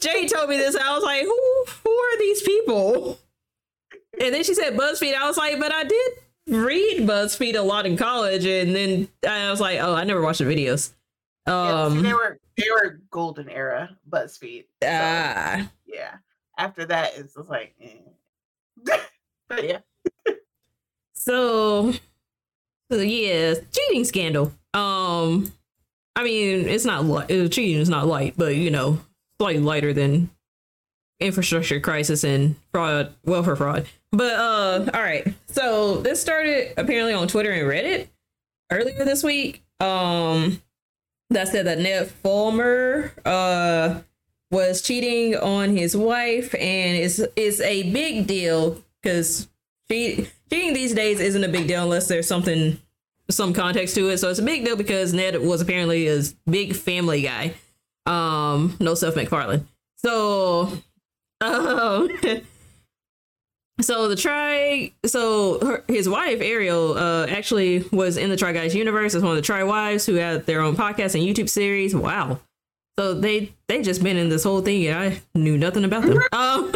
Jay 0.00 0.26
told 0.26 0.50
me 0.50 0.56
this, 0.56 0.76
I 0.76 0.92
was 0.94 1.04
like, 1.04 1.22
who 1.22 1.64
who 1.84 1.90
are 1.90 2.18
these 2.18 2.42
people? 2.42 3.18
And 4.20 4.34
then 4.34 4.44
she 4.44 4.54
said 4.54 4.76
BuzzFeed. 4.76 5.14
I 5.14 5.26
was 5.26 5.36
like, 5.36 5.58
but 5.58 5.72
I 5.72 5.84
did 5.84 6.12
read 6.48 7.00
BuzzFeed 7.08 7.56
a 7.56 7.60
lot 7.62 7.86
in 7.86 7.96
college, 7.96 8.44
and 8.46 8.74
then 8.74 9.08
I 9.28 9.50
was 9.50 9.60
like, 9.60 9.78
oh, 9.80 9.94
I 9.94 10.04
never 10.04 10.22
watched 10.22 10.38
the 10.38 10.44
videos. 10.44 10.92
Yeah, 11.46 11.88
see, 11.88 11.96
Um, 11.96 12.02
they 12.02 12.14
were 12.14 12.38
they 12.56 12.70
were 12.70 13.00
golden 13.10 13.48
era 13.48 13.96
BuzzFeed. 14.10 14.64
So, 14.82 14.88
ah, 14.90 15.70
yeah. 15.86 16.16
After 16.58 16.84
that, 16.86 17.12
it's 17.16 17.34
just 17.34 17.48
like, 17.48 17.74
eh. 17.80 17.88
but 19.48 19.64
yeah, 19.64 19.78
so, 21.14 21.92
so 22.90 22.96
yeah, 22.98 23.54
cheating 23.72 24.04
scandal. 24.04 24.52
Um, 24.74 25.52
I 26.14 26.24
mean, 26.24 26.68
it's 26.68 26.84
not 26.84 27.04
light. 27.04 27.30
uh, 27.30 27.48
Cheating 27.48 27.80
is 27.80 27.88
not 27.88 28.06
light, 28.06 28.34
but 28.36 28.54
you 28.56 28.70
know, 28.70 29.00
slightly 29.38 29.62
lighter 29.62 29.92
than 29.92 30.30
infrastructure 31.20 31.80
crisis 31.80 32.24
and 32.24 32.56
fraud, 32.72 33.14
welfare 33.24 33.56
fraud. 33.56 33.86
But 34.12 34.34
uh, 34.34 34.90
all 34.94 35.02
right. 35.02 35.26
So 35.46 35.98
this 35.98 36.20
started 36.20 36.72
apparently 36.76 37.12
on 37.12 37.28
Twitter 37.28 37.50
and 37.50 37.62
Reddit 37.68 38.08
earlier 38.70 39.04
this 39.04 39.22
week. 39.22 39.62
Um, 39.80 40.62
that 41.30 41.48
said 41.48 41.66
that 41.66 41.78
Ned 41.78 42.08
Fulmer 42.08 43.12
uh 43.24 44.00
was 44.50 44.82
cheating 44.82 45.36
on 45.36 45.76
his 45.76 45.96
wife, 45.96 46.54
and 46.54 46.96
it's 46.96 47.20
it's 47.36 47.60
a 47.60 47.90
big 47.92 48.26
deal 48.26 48.82
because 49.02 49.48
cheat, 49.88 50.32
cheating 50.50 50.74
these 50.74 50.94
days 50.94 51.20
isn't 51.20 51.44
a 51.44 51.48
big 51.48 51.66
deal 51.66 51.82
unless 51.82 52.08
there's 52.08 52.28
something 52.28 52.78
some 53.30 53.52
context 53.52 53.94
to 53.96 54.08
it. 54.08 54.18
So 54.18 54.30
it's 54.30 54.38
a 54.38 54.44
big 54.44 54.64
deal 54.64 54.76
because 54.76 55.12
Ned 55.12 55.40
was 55.40 55.60
apparently 55.60 56.08
a 56.08 56.22
big 56.48 56.76
family 56.76 57.22
guy. 57.22 57.54
Um, 58.06 58.76
no 58.78 58.94
Seth 58.94 59.16
MacFarlane. 59.16 59.66
So, 59.96 60.72
um, 61.40 62.08
so 63.80 64.08
the 64.08 64.16
try, 64.16 64.92
so 65.04 65.58
her, 65.60 65.84
his 65.88 66.08
wife 66.08 66.40
Ariel, 66.40 66.96
uh, 66.96 67.26
actually 67.26 67.84
was 67.90 68.16
in 68.16 68.30
the 68.30 68.36
Try 68.36 68.52
Guys 68.52 68.74
universe 68.74 69.14
as 69.14 69.22
one 69.22 69.32
of 69.32 69.36
the 69.36 69.42
Try 69.42 69.64
Wives 69.64 70.06
who 70.06 70.14
had 70.14 70.46
their 70.46 70.60
own 70.60 70.76
podcast 70.76 71.14
and 71.14 71.24
YouTube 71.24 71.48
series. 71.48 71.96
Wow. 71.96 72.38
So 72.98 73.14
they 73.14 73.52
they 73.68 73.82
just 73.82 74.02
been 74.02 74.16
in 74.16 74.28
this 74.28 74.44
whole 74.44 74.62
thing 74.62 74.86
and 74.86 74.98
I 74.98 75.20
knew 75.34 75.58
nothing 75.58 75.84
about 75.84 76.02
them. 76.02 76.18
Um, 76.32 76.72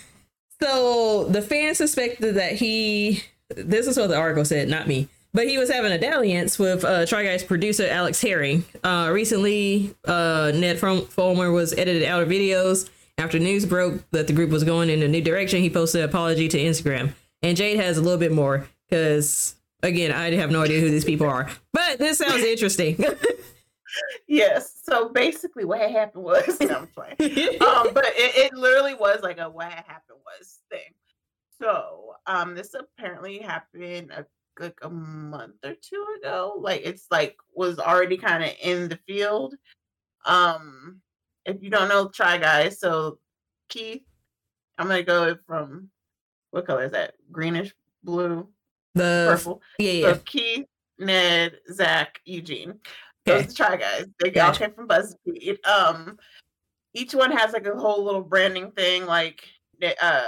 so 0.62 1.24
the 1.24 1.40
fans 1.40 1.78
suspected 1.78 2.34
that 2.34 2.52
he 2.52 3.22
this 3.48 3.86
is 3.86 3.96
what 3.96 4.08
the 4.08 4.16
article 4.16 4.44
said, 4.44 4.68
not 4.68 4.86
me. 4.86 5.08
But 5.32 5.48
he 5.48 5.58
was 5.58 5.70
having 5.70 5.90
a 5.90 5.98
dalliance 5.98 6.58
with 6.60 6.84
uh, 6.84 7.06
Try 7.06 7.24
Guys 7.24 7.42
producer 7.42 7.88
Alex 7.88 8.22
Herring. 8.22 8.64
Uh, 8.84 9.10
recently, 9.12 9.94
uh, 10.04 10.52
Ned 10.54 10.78
Fulmer 10.78 11.50
was 11.50 11.72
edited 11.72 12.04
out 12.04 12.22
of 12.22 12.28
videos 12.28 12.88
after 13.18 13.40
news 13.40 13.66
broke 13.66 14.08
that 14.12 14.28
the 14.28 14.32
group 14.32 14.50
was 14.50 14.62
going 14.62 14.90
in 14.90 15.02
a 15.02 15.08
new 15.08 15.20
direction. 15.20 15.60
He 15.60 15.70
posted 15.70 16.02
an 16.02 16.08
apology 16.08 16.46
to 16.48 16.58
Instagram, 16.58 17.14
and 17.42 17.56
Jade 17.56 17.78
has 17.78 17.98
a 17.98 18.02
little 18.02 18.18
bit 18.18 18.30
more 18.30 18.68
because 18.88 19.56
again, 19.82 20.12
I 20.12 20.32
have 20.34 20.52
no 20.52 20.62
idea 20.62 20.80
who 20.80 20.90
these 20.90 21.04
people 21.04 21.26
are. 21.26 21.50
But 21.72 21.98
this 21.98 22.18
sounds 22.18 22.44
interesting. 22.44 22.96
yes. 24.26 24.80
So 24.82 25.08
basically, 25.08 25.64
what 25.64 25.80
had 25.80 25.90
happened 25.90 26.24
was, 26.24 26.58
no, 26.60 26.80
I'm 26.80 26.86
playing. 26.88 27.62
um, 27.62 27.88
but 27.94 28.06
it, 28.06 28.36
it 28.36 28.54
literally 28.54 28.94
was 28.94 29.20
like 29.22 29.38
a 29.38 29.48
what 29.48 29.66
had 29.66 29.84
happened 29.86 30.18
was 30.38 30.60
thing. 30.70 30.92
So 31.60 32.14
um, 32.26 32.54
this 32.54 32.74
apparently 32.74 33.38
happened 33.38 34.10
a, 34.10 34.26
like 34.60 34.78
a 34.82 34.90
month 34.90 35.56
or 35.64 35.74
two 35.74 36.04
ago. 36.18 36.54
Like 36.58 36.82
it's 36.84 37.06
like 37.10 37.36
was 37.54 37.78
already 37.78 38.16
kind 38.16 38.44
of 38.44 38.50
in 38.62 38.88
the 38.88 38.98
field. 39.06 39.54
Um, 40.26 41.00
if 41.44 41.62
you 41.62 41.70
don't 41.70 41.88
know, 41.88 42.08
try 42.08 42.38
guys. 42.38 42.80
So 42.80 43.18
Keith, 43.68 44.02
I'm 44.78 44.88
gonna 44.88 45.02
go 45.02 45.36
from 45.46 45.90
what 46.50 46.66
color 46.66 46.84
is 46.84 46.92
that? 46.92 47.14
Greenish, 47.32 47.74
blue, 48.02 48.48
the 48.94 49.34
purple. 49.36 49.62
yeah, 49.78 49.90
yeah. 49.90 50.12
So 50.12 50.20
Keith, 50.24 50.66
Ned, 50.98 51.58
Zach, 51.72 52.20
Eugene. 52.24 52.78
Those 53.26 53.52
are 53.52 53.54
try 53.54 53.76
guys. 53.76 54.06
They 54.20 54.28
all 54.28 54.48
Gotcha. 54.48 54.60
came 54.60 54.74
from 54.74 54.88
BuzzFeed. 54.88 55.66
Um, 55.66 56.18
each 56.92 57.14
one 57.14 57.32
has 57.32 57.52
like 57.52 57.66
a 57.66 57.76
whole 57.76 58.04
little 58.04 58.22
branding 58.22 58.70
thing. 58.72 59.06
Like 59.06 59.44
uh, 60.00 60.22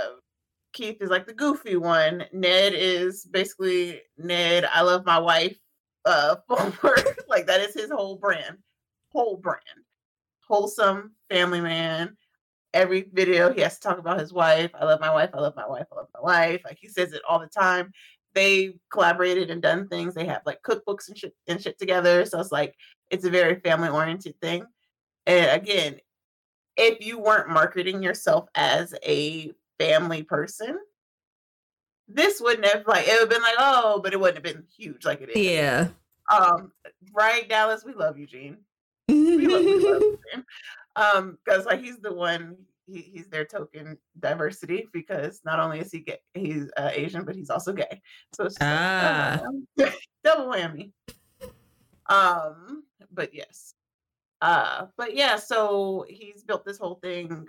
Keith 0.72 0.98
is 1.00 1.10
like 1.10 1.26
the 1.26 1.34
goofy 1.34 1.76
one. 1.76 2.24
Ned 2.32 2.72
is 2.74 3.24
basically 3.24 4.02
Ned. 4.18 4.66
I 4.72 4.82
love 4.82 5.04
my 5.04 5.18
wife. 5.18 5.56
Uh, 6.04 6.36
forward. 6.48 7.04
like 7.28 7.46
that 7.46 7.60
is 7.60 7.74
his 7.74 7.90
whole 7.90 8.16
brand, 8.16 8.58
whole 9.10 9.36
brand, 9.36 9.60
wholesome 10.46 11.12
family 11.30 11.60
man. 11.60 12.16
Every 12.74 13.08
video 13.12 13.52
he 13.52 13.62
has 13.62 13.78
to 13.78 13.88
talk 13.88 13.98
about 13.98 14.20
his 14.20 14.32
wife. 14.32 14.70
I 14.74 14.84
love 14.84 15.00
my 15.00 15.10
wife. 15.10 15.30
I 15.34 15.40
love 15.40 15.56
my 15.56 15.66
wife. 15.66 15.86
I 15.90 15.96
love 15.96 16.08
my 16.14 16.20
wife. 16.20 16.60
Like 16.64 16.78
he 16.80 16.88
says 16.88 17.12
it 17.12 17.22
all 17.28 17.38
the 17.38 17.46
time. 17.46 17.90
They 18.36 18.74
collaborated 18.92 19.50
and 19.50 19.62
done 19.62 19.88
things. 19.88 20.14
They 20.14 20.26
have 20.26 20.42
like 20.44 20.60
cookbooks 20.62 21.08
and 21.08 21.16
shit 21.16 21.34
and 21.48 21.60
shit 21.60 21.78
together. 21.78 22.26
So 22.26 22.38
it's 22.38 22.52
like 22.52 22.74
it's 23.10 23.24
a 23.24 23.30
very 23.30 23.60
family 23.60 23.88
oriented 23.88 24.38
thing. 24.42 24.64
And 25.26 25.50
again, 25.50 25.96
if 26.76 27.04
you 27.04 27.18
weren't 27.18 27.48
marketing 27.48 28.02
yourself 28.02 28.46
as 28.54 28.94
a 29.02 29.52
family 29.78 30.22
person, 30.22 30.78
this 32.08 32.38
wouldn't 32.38 32.66
have 32.66 32.86
like 32.86 33.08
it 33.08 33.12
would 33.12 33.20
have 33.20 33.30
been 33.30 33.42
like, 33.42 33.56
oh, 33.58 34.00
but 34.02 34.12
it 34.12 34.20
wouldn't 34.20 34.36
have 34.36 34.54
been 34.54 34.64
huge 34.76 35.06
like 35.06 35.22
it 35.22 35.30
is. 35.30 35.36
Yeah. 35.36 35.88
Um, 36.30 36.72
right, 37.14 37.48
Dallas, 37.48 37.84
we 37.86 37.94
love 37.94 38.18
Eugene. 38.18 38.58
We 39.08 39.46
love, 39.46 39.64
we 39.64 39.78
love 39.78 40.02
Eugene. 40.02 40.44
Um, 40.96 41.38
because 41.42 41.64
like 41.64 41.80
he's 41.80 42.00
the 42.00 42.12
one 42.12 42.56
he, 42.86 43.00
he's 43.00 43.28
their 43.28 43.44
token 43.44 43.98
diversity 44.18 44.88
because 44.92 45.40
not 45.44 45.60
only 45.60 45.80
is 45.80 45.90
he 45.90 46.00
gay, 46.00 46.18
he's 46.34 46.70
uh, 46.76 46.90
Asian, 46.92 47.24
but 47.24 47.36
he's 47.36 47.50
also 47.50 47.72
gay. 47.72 48.00
So 48.34 48.44
it's 48.44 48.56
ah. 48.60 49.40
Like, 49.76 49.94
double 50.24 50.52
whammy. 50.52 50.92
Um, 52.08 52.84
but 53.12 53.34
yes. 53.34 53.74
Uh, 54.40 54.86
but 54.96 55.16
yeah, 55.16 55.36
so 55.36 56.04
he's 56.08 56.42
built 56.42 56.64
this 56.64 56.78
whole 56.78 56.96
thing 57.02 57.48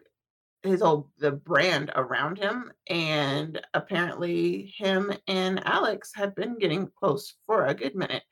his 0.63 0.81
whole 0.81 1.09
the 1.17 1.31
brand 1.31 1.91
around 1.95 2.37
him 2.37 2.71
and 2.87 3.61
apparently 3.73 4.73
him 4.77 5.11
and 5.27 5.65
alex 5.65 6.11
have 6.15 6.35
been 6.35 6.57
getting 6.57 6.89
close 6.99 7.35
for 7.45 7.65
a 7.65 7.73
good 7.73 7.95
minute 7.95 8.23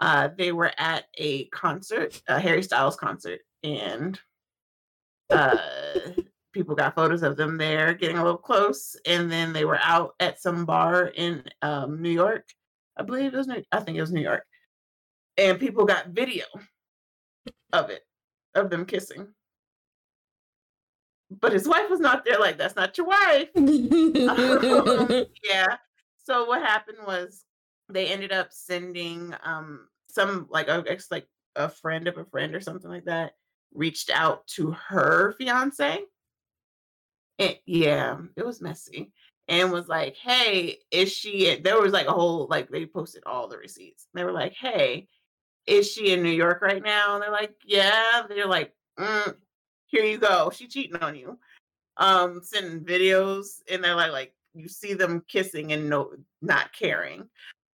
uh 0.00 0.28
they 0.36 0.52
were 0.52 0.72
at 0.78 1.04
a 1.18 1.46
concert 1.46 2.20
a 2.28 2.40
harry 2.40 2.62
styles 2.62 2.96
concert 2.96 3.40
and 3.62 4.20
uh 5.30 5.56
people 6.52 6.74
got 6.74 6.94
photos 6.94 7.22
of 7.22 7.36
them 7.36 7.56
there 7.56 7.94
getting 7.94 8.18
a 8.18 8.22
little 8.22 8.38
close 8.38 8.96
and 9.06 9.30
then 9.30 9.52
they 9.52 9.64
were 9.64 9.78
out 9.82 10.14
at 10.20 10.40
some 10.40 10.64
bar 10.64 11.06
in 11.06 11.42
um 11.62 12.00
new 12.02 12.10
york 12.10 12.48
i 12.96 13.02
believe 13.02 13.32
it 13.32 13.36
was 13.36 13.46
new, 13.46 13.62
i 13.72 13.80
think 13.80 13.96
it 13.96 14.00
was 14.00 14.12
new 14.12 14.20
york 14.20 14.44
and 15.36 15.60
people 15.60 15.84
got 15.84 16.08
video 16.08 16.44
of 17.72 17.90
it 17.90 18.02
of 18.54 18.70
them 18.70 18.84
kissing 18.84 19.28
but 21.30 21.52
his 21.52 21.68
wife 21.68 21.88
was 21.88 22.00
not 22.00 22.24
there. 22.24 22.38
Like, 22.38 22.58
that's 22.58 22.76
not 22.76 22.96
your 22.98 23.06
wife. 23.06 23.48
um, 23.56 25.08
yeah. 25.44 25.76
So 26.24 26.44
what 26.46 26.62
happened 26.62 26.98
was 27.06 27.44
they 27.88 28.06
ended 28.06 28.32
up 28.32 28.48
sending 28.52 29.34
um 29.42 29.88
some 30.08 30.46
like 30.50 30.66
guess 30.66 31.08
like 31.10 31.26
a 31.56 31.68
friend 31.68 32.08
of 32.08 32.18
a 32.18 32.24
friend 32.24 32.54
or 32.54 32.60
something 32.60 32.90
like 32.90 33.04
that 33.04 33.32
reached 33.74 34.10
out 34.10 34.46
to 34.48 34.72
her 34.72 35.34
fiance. 35.38 36.00
And 37.40 37.56
yeah, 37.64 38.18
it 38.36 38.44
was 38.44 38.60
messy. 38.60 39.10
And 39.48 39.72
was 39.72 39.88
like, 39.88 40.14
hey, 40.14 40.78
is 40.92 41.10
she 41.10 41.56
there 41.56 41.80
was 41.80 41.92
like 41.92 42.06
a 42.06 42.12
whole 42.12 42.46
like 42.48 42.68
they 42.68 42.86
posted 42.86 43.24
all 43.26 43.48
the 43.48 43.58
receipts. 43.58 44.06
They 44.14 44.22
were 44.22 44.30
like, 44.30 44.52
hey, 44.52 45.08
is 45.66 45.90
she 45.90 46.12
in 46.12 46.22
New 46.22 46.30
York 46.30 46.60
right 46.62 46.82
now? 46.82 47.14
And 47.14 47.22
they're 47.22 47.32
like, 47.32 47.54
yeah. 47.64 48.22
They're 48.28 48.46
like, 48.46 48.72
mm, 48.98 49.34
here 49.86 50.04
you 50.04 50.18
go. 50.18 50.50
She 50.54 50.68
cheating 50.68 50.96
on 51.02 51.16
you. 51.16 51.38
Um, 51.96 52.40
sending 52.44 52.84
videos 52.84 53.60
and 53.68 53.82
they're 53.82 53.96
like, 53.96 54.12
like 54.12 54.34
you 54.54 54.68
see 54.68 54.94
them 54.94 55.24
kissing 55.26 55.72
and 55.72 55.88
no 55.88 56.12
not 56.42 56.72
caring. 56.72 57.28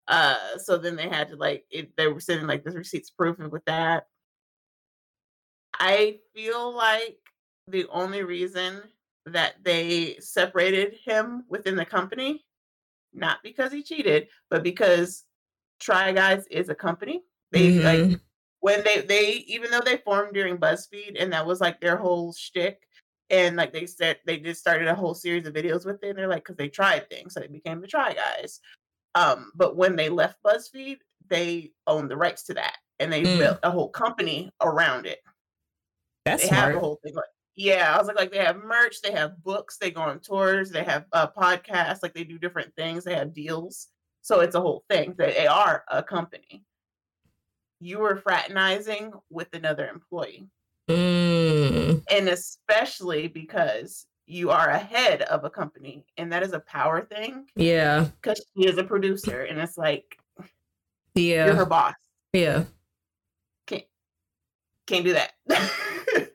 Uh, 0.07 0.59
so 0.59 0.77
then 0.77 0.97
they 0.97 1.09
had 1.09 1.29
to 1.31 1.37
like 1.37 1.65
it, 1.71 1.97
they 1.97 2.07
were 2.07 2.21
sending 2.21 2.47
like 2.47 2.65
the 2.65 2.71
receipts 2.71 3.11
proof 3.11 3.39
with 3.39 3.65
that. 3.65 4.07
I 5.81 6.19
feel 6.35 6.75
like 6.75 7.19
the 7.67 7.87
only 7.91 8.23
reason 8.23 8.83
that 9.27 9.55
they 9.63 10.17
separated 10.21 10.97
him 11.05 11.45
within 11.49 11.77
the 11.77 11.85
company, 11.85 12.45
not 13.13 13.39
because 13.43 13.73
he 13.73 13.83
cheated, 13.83 14.29
but 14.51 14.63
because 14.63 15.25
Try 15.81 16.13
Guys 16.13 16.47
is 16.51 16.69
a 16.69 16.75
company. 16.75 17.23
They 17.53 17.73
mm-hmm. 17.73 18.11
like 18.11 18.21
when 18.61 18.83
they 18.85 19.01
they 19.03 19.45
even 19.47 19.71
though 19.71 19.81
they 19.81 19.99
formed 19.99 20.35
during 20.35 20.59
BuzzFeed 20.59 21.17
and 21.19 21.33
that 21.33 21.47
was 21.47 21.61
like 21.61 21.81
their 21.81 21.97
whole 21.97 22.33
shtick, 22.33 22.79
and 23.31 23.57
like 23.57 23.73
they 23.73 23.87
said 23.87 24.19
they 24.27 24.39
just 24.39 24.61
started 24.61 24.89
a 24.89 24.95
whole 24.95 25.15
series 25.15 25.47
of 25.47 25.55
videos 25.55 25.87
with 25.87 26.03
it. 26.03 26.11
And 26.11 26.19
they're 26.19 26.29
like 26.29 26.45
because 26.45 26.57
they 26.57 26.69
tried 26.69 27.09
things, 27.09 27.35
so 27.35 27.41
they 27.41 27.49
became 27.49 27.81
the 27.81 27.87
Try 27.87 28.15
Guys. 28.15 28.61
Um, 29.15 29.53
but 29.55 29.77
when 29.77 29.97
they 29.97 30.09
left 30.09 30.43
BuzzFeed, 30.45 30.99
they 31.29 31.73
owned 31.87 32.11
the 32.11 32.17
rights 32.17 32.43
to 32.45 32.55
that, 32.55 32.77
and 32.99 33.13
they 33.13 33.23
mm. 33.23 33.39
built 33.39 33.59
a 33.63 33.71
whole 33.71 33.91
company 33.91 34.51
around 34.61 35.07
it. 35.07 35.21
That's 36.25 36.43
they 36.43 36.49
smart. 36.49 36.65
have 36.65 36.73
the 36.75 36.81
whole 36.81 36.99
thing. 37.05 37.15
Like, 37.15 37.25
yeah, 37.57 37.95
I 37.95 37.99
was 37.99 38.07
like, 38.07 38.17
like 38.17 38.33
they 38.33 38.39
have 38.39 38.65
merch, 38.65 39.01
they 39.03 39.13
have 39.13 39.43
books, 39.43 39.79
they 39.79 39.91
go 39.91 40.03
on 40.03 40.21
tours, 40.21 40.71
they 40.71 40.85
have 40.85 41.07
uh, 41.13 41.29
podcasts, 41.29 42.03
like 42.03 42.15
they 42.15 42.25
do 42.25 42.39
different 42.39 42.75
things, 42.77 43.05
they 43.05 43.15
have 43.15 43.35
deals. 43.35 43.89
So 44.23 44.41
it's 44.41 44.55
a 44.55 44.61
whole 44.61 44.85
thing. 44.89 45.15
They 45.19 45.47
are 45.47 45.85
a 45.91 46.03
company 46.03 46.65
you 47.85 47.99
were 47.99 48.17
fraternizing 48.17 49.13
with 49.31 49.49
another 49.53 49.87
employee. 49.89 50.49
Mm. 50.89 52.03
And 52.11 52.29
especially 52.29 53.29
because 53.29 54.07
you 54.27 54.51
are 54.51 54.71
ahead 54.71 55.23
of 55.23 55.45
a 55.45 55.51
company 55.51 56.07
and 56.17 56.33
that 56.33 56.43
is 56.43 56.55
a 56.55 56.61
power 56.61 57.03
thing. 57.03 57.47
Yeah. 57.57 58.09
Because 58.21 58.43
she 58.57 58.67
is 58.67 58.79
a 58.79 58.85
producer 58.85 59.43
and 59.43 59.59
it's 59.59 59.77
like 59.77 60.19
yeah. 61.15 61.47
you're 61.47 61.55
her 61.55 61.67
boss. 61.67 61.95
Yeah. 62.33 62.65
Can't 63.67 63.85
can't 64.87 65.05
do 65.05 65.13
that. 65.15 65.33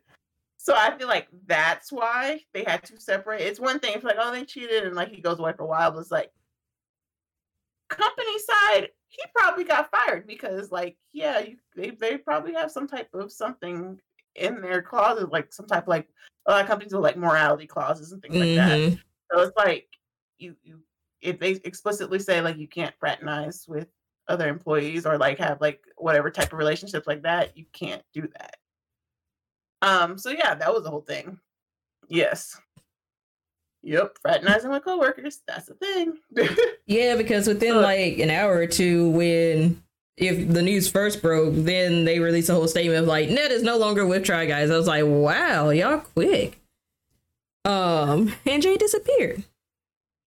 so 0.70 0.76
I 0.78 0.96
feel 0.96 1.08
like 1.08 1.28
that's 1.48 1.92
why 1.92 2.42
they 2.54 2.64
had 2.64 2.84
to 2.84 3.02
separate. 3.02 3.42
It's 3.42 3.60
one 3.60 3.80
thing 3.80 3.94
if 3.96 4.04
like, 4.04 4.18
oh, 4.20 4.32
they 4.32 4.46
cheated 4.46 4.84
and 4.84 4.96
like 4.96 5.10
he 5.10 5.20
goes 5.20 5.40
away 5.40 5.54
for 5.58 5.64
a 5.64 5.68
while, 5.68 5.92
but 5.92 6.00
it's 6.00 6.12
like 6.12 6.32
company 7.90 8.38
side, 8.38 8.90
he 9.08 9.24
probably 9.36 9.64
got 9.64 9.90
fired 9.90 10.28
because 10.28 10.72
like 10.72 10.96
yeah 11.12 11.40
you, 11.40 11.58
they, 11.76 11.90
they 11.90 12.18
probably 12.18 12.54
have 12.54 12.72
some 12.72 12.88
type 12.88 13.10
of 13.14 13.32
something 13.32 14.00
in 14.36 14.62
their 14.62 14.82
clauses 14.82 15.28
like 15.32 15.52
some 15.52 15.66
type 15.66 15.84
of 15.84 15.88
like 15.88 16.08
a 16.46 16.52
lot 16.52 16.62
of 16.62 16.68
companies 16.68 16.94
with 16.94 17.02
like 17.02 17.18
morality 17.18 17.66
clauses 17.66 18.12
and 18.12 18.22
things 18.22 18.36
mm-hmm. 18.36 18.58
like 18.58 18.70
that 18.70 18.80
mm-hmm. 18.80 18.96
so 19.32 19.42
it's 19.42 19.58
like 19.58 19.88
you 20.38 20.56
you 20.64 20.80
if 21.22 21.40
they 21.40 21.52
explicitly 21.64 22.20
say 22.20 22.40
like 22.40 22.58
you 22.58 22.68
can't 22.68 22.94
fraternize 23.00 23.68
with 23.68 23.88
other 24.28 24.48
employees 24.48 25.08
or 25.08 25.18
like 25.18 25.40
have 25.40 25.60
like 25.60 25.82
whatever 25.98 26.30
type 26.30 26.54
of 26.54 26.60
relationships 26.60 27.08
like 27.08 27.24
that 27.24 27.58
you 27.58 27.66
can't 27.74 28.04
do 28.14 28.22
that 28.22 28.58
um 29.82 30.18
so 30.18 30.30
yeah 30.30 30.54
that 30.54 30.74
was 30.74 30.84
the 30.84 30.90
whole 30.90 31.02
thing 31.02 31.40
yes 32.08 32.60
Yep, 33.82 34.18
fraternizing 34.22 34.72
with 34.72 34.84
coworkers. 34.84 35.42
That's 35.48 35.68
the 35.68 35.74
thing. 35.76 36.18
yeah, 36.86 37.16
because 37.16 37.48
within 37.48 37.74
so, 37.74 37.80
like 37.80 38.20
an 38.20 38.30
hour 38.30 38.54
or 38.54 38.68
two, 38.68 39.10
when 39.12 39.82
if 40.18 40.50
the 40.50 40.62
news 40.62 40.90
first 40.90 41.22
broke, 41.22 41.54
then 41.56 42.04
they 42.04 42.20
released 42.20 42.50
a 42.50 42.54
whole 42.54 42.68
statement 42.68 43.00
of 43.00 43.08
like 43.08 43.30
Ned 43.30 43.52
is 43.52 43.64
no 43.64 43.78
longer 43.78 44.06
with 44.06 44.26
Try 44.26 44.46
Guys. 44.46 44.70
I 44.70 44.76
was 44.76 44.88
like, 44.88 45.06
wow, 45.06 45.70
y'all 45.70 46.00
quick. 46.00 46.60
Um, 47.64 48.34
and 48.46 48.62
Jay 48.62 48.76
disappeared. 48.76 49.44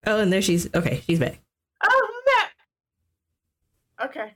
Oh, 0.07 0.21
and 0.21 0.33
there 0.33 0.43
she's 0.43 0.73
okay. 0.75 1.03
She's 1.07 1.19
back. 1.19 1.41
Oh, 1.83 2.23
back. 3.99 4.11
Okay. 4.11 4.35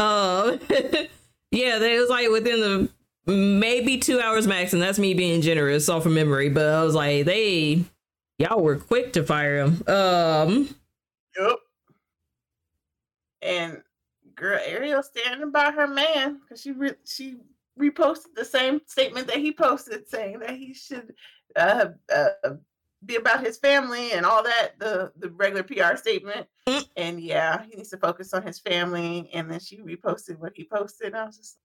Um, 0.00 0.58
yeah, 1.52 1.78
they 1.78 1.98
was 1.98 2.10
like 2.10 2.28
within 2.30 2.60
the 2.60 2.88
maybe 3.26 3.98
two 3.98 4.20
hours 4.20 4.46
max, 4.46 4.72
and 4.72 4.82
that's 4.82 4.98
me 4.98 5.14
being 5.14 5.40
generous 5.40 5.88
off 5.88 6.06
of 6.06 6.12
memory. 6.12 6.48
But 6.48 6.66
I 6.66 6.82
was 6.82 6.94
like, 6.94 7.24
they 7.24 7.84
y'all 8.38 8.62
were 8.62 8.76
quick 8.76 9.12
to 9.14 9.22
fire 9.22 9.64
him. 9.64 9.82
Um. 9.86 10.74
Yep. 11.38 11.56
And 13.42 13.82
girl, 14.34 14.60
Ariel 14.64 15.02
standing 15.02 15.50
by 15.50 15.70
her 15.70 15.88
man 15.88 16.40
because 16.40 16.60
she 16.60 16.72
re- 16.72 16.94
she 17.04 17.38
reposted 17.78 18.34
the 18.36 18.44
same 18.44 18.80
statement 18.86 19.26
that 19.28 19.38
he 19.38 19.52
posted, 19.52 20.08
saying 20.08 20.40
that 20.40 20.56
he 20.56 20.74
should 20.74 21.14
uh, 21.56 21.86
uh, 22.14 22.28
be 23.04 23.16
about 23.16 23.44
his 23.44 23.58
family 23.58 24.12
and 24.12 24.24
all 24.24 24.42
that. 24.42 24.72
The 24.78 25.12
the 25.16 25.30
regular 25.30 25.62
PR 25.62 25.96
statement. 25.96 26.46
Mm. 26.68 26.88
And 26.96 27.20
yeah, 27.20 27.62
he 27.68 27.76
needs 27.76 27.90
to 27.90 27.96
focus 27.96 28.32
on 28.34 28.42
his 28.42 28.58
family. 28.58 29.30
And 29.32 29.50
then 29.50 29.60
she 29.60 29.78
reposted 29.78 30.38
what 30.38 30.52
he 30.54 30.64
posted. 30.64 31.14
I 31.14 31.24
was 31.24 31.36
just 31.36 31.58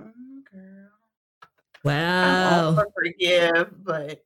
Mm, 0.00 0.44
girl. 0.50 0.90
Wow. 1.84 2.76
I'm 2.78 2.86
forgive, 2.94 3.84
but 3.84 4.22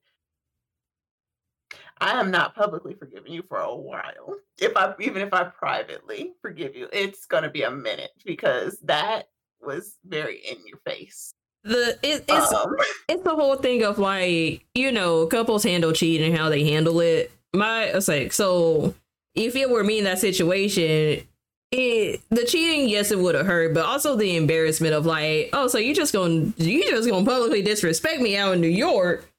I 1.98 2.20
am 2.20 2.30
not 2.30 2.54
publicly 2.54 2.94
forgiving 2.94 3.32
you 3.32 3.42
for 3.48 3.58
a 3.58 3.74
while. 3.74 4.36
If 4.58 4.76
I 4.76 4.94
even 5.00 5.22
if 5.22 5.32
I 5.32 5.44
privately 5.44 6.32
forgive 6.42 6.74
you, 6.74 6.88
it's 6.92 7.26
gonna 7.26 7.50
be 7.50 7.62
a 7.62 7.70
minute 7.70 8.10
because 8.24 8.78
that 8.84 9.28
was 9.60 9.96
very 10.04 10.38
in 10.38 10.58
your 10.66 10.78
face. 10.84 11.34
the 11.62 11.98
it, 12.02 12.24
it's 12.28 12.52
um. 12.52 12.76
it's 13.08 13.22
the 13.22 13.34
whole 13.34 13.56
thing 13.56 13.84
of 13.84 13.98
like 13.98 14.64
you 14.74 14.92
know 14.92 15.26
couples 15.26 15.62
handle 15.62 15.92
cheating 15.92 16.28
and 16.28 16.38
how 16.38 16.48
they 16.48 16.64
handle 16.64 17.00
it. 17.00 17.30
My 17.54 17.84
it's 17.84 18.08
like 18.08 18.32
so 18.32 18.94
if 19.34 19.56
it 19.56 19.70
were 19.70 19.84
me 19.84 19.98
in 19.98 20.04
that 20.04 20.18
situation, 20.18 21.26
it 21.70 22.20
the 22.30 22.44
cheating 22.44 22.88
yes 22.88 23.10
it 23.10 23.18
would 23.18 23.34
have 23.34 23.46
hurt, 23.46 23.74
but 23.74 23.84
also 23.84 24.16
the 24.16 24.36
embarrassment 24.36 24.94
of 24.94 25.06
like 25.06 25.50
oh 25.52 25.66
so 25.68 25.78
you 25.78 25.94
just 25.94 26.12
gonna 26.12 26.52
you 26.56 26.88
just 26.90 27.08
gonna 27.08 27.24
publicly 27.24 27.62
disrespect 27.62 28.20
me 28.20 28.36
out 28.36 28.54
in 28.54 28.60
New 28.60 28.68
York. 28.68 29.30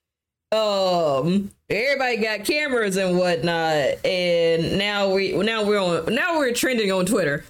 Um, 0.52 1.52
everybody 1.70 2.18
got 2.18 2.46
cameras 2.46 2.98
and 2.98 3.18
whatnot, 3.18 4.06
and 4.06 4.78
now 4.78 5.14
we 5.14 5.34
now 5.34 5.66
we're 5.66 5.80
on 5.80 6.14
now 6.14 6.38
we're 6.38 6.54
trending 6.54 6.92
on 6.92 7.06
Twitter. 7.06 7.46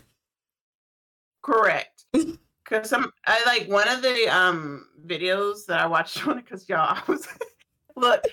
Correct. 1.41 2.05
Cause 2.65 2.89
some 2.89 3.11
I 3.27 3.43
like 3.45 3.69
one 3.69 3.87
of 3.87 4.01
the 4.01 4.27
um 4.35 4.87
videos 5.05 5.67
that 5.67 5.79
I 5.79 5.85
watched 5.85 6.25
on 6.27 6.39
it 6.39 6.45
because 6.45 6.67
y'all 6.67 6.79
I 6.79 7.01
was 7.07 7.27
look 7.95 8.23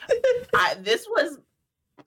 I 0.54 0.74
this 0.80 1.06
was 1.06 1.38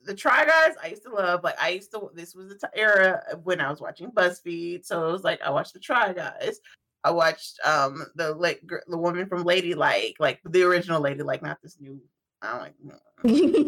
the 0.06 0.14
Try 0.14 0.44
Guys 0.44 0.74
I 0.82 0.88
used 0.88 1.02
to 1.04 1.10
love. 1.10 1.44
Like 1.44 1.60
I 1.60 1.70
used 1.70 1.90
to 1.92 2.10
this 2.14 2.34
was 2.34 2.48
the 2.48 2.54
t- 2.54 2.80
era 2.80 3.22
when 3.44 3.60
I 3.60 3.70
was 3.70 3.80
watching 3.80 4.10
BuzzFeed. 4.10 4.84
So 4.84 5.08
it 5.08 5.12
was 5.12 5.24
like 5.24 5.40
I 5.42 5.50
watched 5.50 5.74
the 5.74 5.80
Try 5.80 6.12
Guys. 6.12 6.60
I 7.04 7.10
watched 7.10 7.58
um 7.64 8.06
the 8.14 8.34
like 8.34 8.62
the 8.86 8.98
woman 8.98 9.26
from 9.26 9.44
Ladylike, 9.44 10.16
like 10.18 10.40
the 10.44 10.62
original 10.62 11.00
Ladylike, 11.00 11.42
not 11.42 11.58
this 11.62 11.76
new. 11.80 12.00
I 12.42 12.50
don't 12.50 12.60
like. 12.60 12.74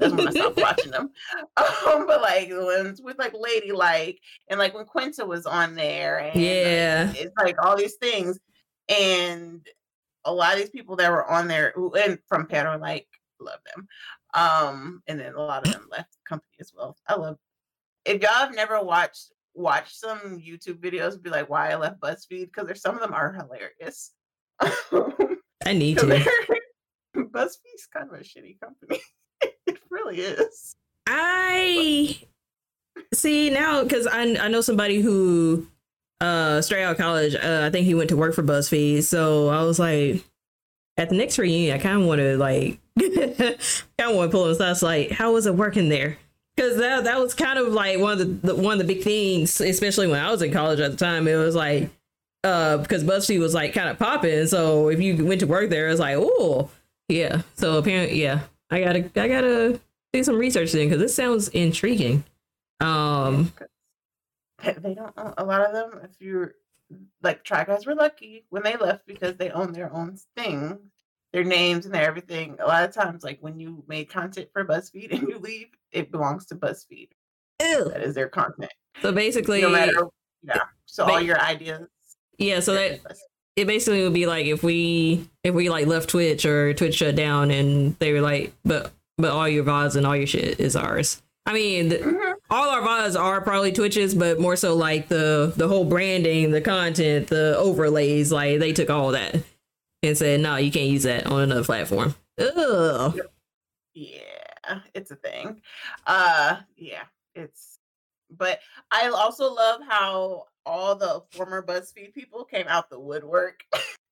That's 0.01 0.13
when 0.13 0.29
I 0.29 0.31
stopped 0.31 0.61
watching 0.61 0.91
them. 0.91 1.11
Um, 1.57 2.07
but 2.07 2.21
like 2.21 2.51
the 2.51 2.65
ones 2.65 3.01
with 3.03 3.19
like 3.19 3.33
Ladylike 3.35 4.21
and 4.49 4.59
like 4.59 4.75
when 4.75 4.85
Quinta 4.85 5.25
was 5.25 5.47
on 5.47 5.75
there, 5.75 6.19
and 6.19 6.41
yeah, 6.41 7.07
like, 7.09 7.21
it's 7.21 7.37
like 7.37 7.57
all 7.65 7.77
these 7.77 7.95
things 7.95 8.39
and 8.89 9.67
a 10.25 10.33
lot 10.33 10.53
of 10.53 10.59
these 10.59 10.71
people 10.71 10.97
that 10.97 11.11
were 11.11 11.29
on 11.29 11.49
there 11.49 11.73
who 11.75 11.93
and 11.95 12.19
from 12.29 12.47
Pero 12.47 12.79
like 12.79 13.07
love 13.41 13.61
them. 13.75 13.89
Um, 14.39 15.03
and 15.07 15.19
then 15.19 15.35
a 15.35 15.41
lot 15.41 15.67
of 15.67 15.73
them 15.73 15.89
left 15.91 16.13
the 16.13 16.29
company 16.29 16.57
as 16.61 16.73
well. 16.77 16.97
I 17.07 17.17
love 17.17 17.37
if 18.05 18.23
y'all 18.23 18.33
have 18.33 18.55
never 18.55 18.81
watched 18.83 19.33
watch 19.55 19.95
some 19.95 20.41
YouTube 20.41 20.79
videos 20.79 21.21
be 21.21 21.31
like 21.31 21.51
why 21.51 21.71
I 21.71 21.77
left 21.77 22.01
BuzzFeed 22.01 22.47
because 22.47 22.67
there's 22.67 22.81
some 22.81 22.95
of 22.95 23.01
them 23.01 23.13
are 23.13 23.33
hilarious. 23.33 24.13
I 25.65 25.73
need 25.73 25.99
to. 25.99 26.07
BuzzFeed's 27.17 27.87
kind 27.93 28.09
of 28.11 28.21
a 28.21 28.23
shitty 28.23 28.61
company. 28.61 29.01
it 29.67 29.79
really 29.91 30.21
is. 30.21 30.77
I 31.07 32.19
see 33.13 33.51
now 33.51 33.83
because 33.83 34.07
I 34.07 34.37
I 34.37 34.49
know 34.49 34.61
somebody 34.61 35.01
who 35.01 35.67
uh 36.21 36.61
straight 36.61 36.83
out 36.83 36.93
of 36.93 36.99
college 36.99 37.35
uh, 37.37 37.63
i 37.65 37.71
think 37.71 37.87
he 37.87 37.95
went 37.95 38.09
to 38.09 38.17
work 38.17 38.35
for 38.35 38.43
buzzfeed 38.43 39.05
so 39.05 39.49
i 39.49 39.63
was 39.63 39.79
like 39.79 40.25
at 40.99 41.09
the 41.09 41.17
next 41.17 41.39
reunion 41.39 41.75
i 41.75 41.79
kind 41.81 42.03
of 42.03 42.07
want 42.07 42.19
to 42.19 42.37
like 42.37 42.79
kind 42.99 44.11
of 44.11 44.17
want 44.17 44.31
to 44.31 44.37
pull 44.37 44.45
him 44.45 44.51
aside 44.51 44.83
like 44.83 45.11
how 45.11 45.33
was 45.33 45.47
it 45.47 45.55
working 45.55 45.89
there? 45.89 46.19
Because 46.57 46.77
that 46.79 47.05
that 47.05 47.21
was 47.21 47.35
kind 47.35 47.59
of 47.59 47.69
like 47.69 47.99
one 47.99 48.13
of 48.13 48.19
the, 48.19 48.25
the, 48.49 48.55
one 48.55 48.81
of 48.81 48.87
the 48.87 48.95
big 48.95 49.05
things 49.05 49.61
especially 49.61 50.09
when 50.09 50.21
i 50.21 50.31
was 50.31 50.43
in 50.43 50.53
college 50.53 50.81
at 50.81 50.91
the 50.91 50.97
time. 50.97 51.29
It 51.29 51.37
was 51.37 51.55
like 51.55 51.91
uh 52.45 52.79
because 52.79 53.05
buzzfeed 53.05 53.41
was 53.41 53.55
like 53.55 53.75
kind 53.75 53.89
of 53.89 53.99
popping. 53.99 54.47
So 54.47 54.89
if 54.89 55.01
you 55.01 55.25
went 55.25 55.41
to 55.41 55.47
work 55.47 55.71
there 55.71 55.89
it 55.89 55.91
was 55.91 56.01
like 56.01 56.17
oh 56.19 56.71
yeah. 57.09 57.43
So 57.55 57.79
apparently 57.79 58.21
yeah 58.21 58.41
i 58.71 58.81
gotta 58.81 59.11
i 59.21 59.29
gotta 59.29 59.81
do 60.13 60.25
some 60.25 60.37
research 60.37 60.73
then 60.73 60.89
because 60.89 61.01
this 61.01 61.15
sounds 61.15 61.49
intriguing. 61.49 62.25
Um 62.81 63.53
they 64.65 64.95
don't 64.95 65.15
a 65.17 65.45
lot 65.45 65.61
of 65.63 65.73
them. 65.73 66.01
If 66.03 66.21
you're 66.21 66.55
like 67.23 67.45
Try 67.45 67.65
Guys 67.65 67.87
were 67.87 67.95
lucky 67.95 68.45
when 68.51 68.63
they 68.63 68.77
left 68.77 69.07
because 69.07 69.37
they 69.37 69.51
own 69.51 69.73
their 69.73 69.93
own 69.93 70.17
thing, 70.37 70.79
their 71.33 71.45
names 71.45 71.87
and 71.87 71.95
their 71.95 72.07
everything. 72.07 72.57
A 72.61 72.67
lot 72.67 72.85
of 72.85 72.95
times, 72.95 73.23
like 73.23 73.39
when 73.41 73.59
you 73.59 73.85
made 73.89 74.09
content 74.09 74.49
for 74.53 74.65
BuzzFeed 74.65 75.13
and 75.13 75.29
you 75.29 75.39
leave, 75.39 75.69
it 75.93 76.11
belongs 76.11 76.47
to 76.47 76.55
BuzzFeed. 76.55 77.09
Ew. 77.61 77.91
That 77.91 78.03
is 78.03 78.15
their 78.15 78.29
content. 78.29 78.73
So 79.03 79.13
basically, 79.13 79.63
no 79.63 79.71
matter 79.71 80.09
yeah. 80.43 80.61
So 80.87 81.07
ba- 81.07 81.13
all 81.13 81.21
your 81.21 81.41
ideas. 81.41 81.89
Yeah. 82.39 82.61
So 82.61 82.75
that 82.75 83.01
it 83.57 83.67
basically 83.67 84.03
would 84.03 84.15
be 84.15 84.27
like 84.27 84.47
if 84.47 84.63
we 84.63 85.29
if 85.43 85.55
we 85.55 85.69
like 85.69 85.87
left 85.87 86.09
Twitch 86.09 86.45
or 86.47 86.75
Twitch 86.75 86.97
shut 86.97 87.17
down 87.17 87.51
and 87.51 87.97
they 87.99 88.13
were 88.13 88.21
like, 88.21 88.53
but 88.65 88.93
but 89.17 89.33
all 89.33 89.49
your 89.49 89.65
VODs 89.65 89.97
and 89.97 90.07
all 90.07 90.17
your 90.17 90.27
shit 90.27 90.61
is 90.61 90.77
ours. 90.77 91.21
I 91.45 91.53
mean, 91.53 91.91
mm-hmm. 91.91 92.28
All 92.51 92.71
our 92.71 92.83
VODs 92.83 93.19
are 93.19 93.41
probably 93.41 93.73
Twitches, 93.73 94.15
but 94.15 94.41
more 94.41 94.57
so 94.57 94.75
like 94.75 95.09
the 95.09 95.53
the 95.57 95.69
whole 95.69 95.85
branding, 95.85 96.51
the 96.51 96.61
content, 96.61 97.29
the 97.29 97.57
overlays. 97.57 98.33
Like 98.33 98.59
they 98.59 98.73
took 98.73 98.91
all 98.91 99.13
that 99.13 99.37
and 100.03 100.17
said, 100.17 100.41
"No, 100.41 100.57
you 100.57 100.71
can't 100.71 100.91
use 100.91 101.03
that 101.03 101.27
on 101.27 101.43
another 101.43 101.65
platform." 101.65 102.15
Ugh. 102.39 103.19
Yeah, 103.95 104.81
it's 104.95 105.11
a 105.11 105.17
thing. 105.17 105.61
Uh, 106.07 106.57
yeah, 106.77 107.05
it's. 107.35 107.79
But 108.31 108.61
I 108.91 109.09
also 109.09 109.53
love 109.53 109.81
how 109.89 110.45
all 110.67 110.95
the 110.95 111.23
former 111.31 111.63
BuzzFeed 111.63 112.13
people 112.13 112.45
came 112.45 112.67
out 112.69 112.91
the 112.91 113.01
woodwork 113.01 113.65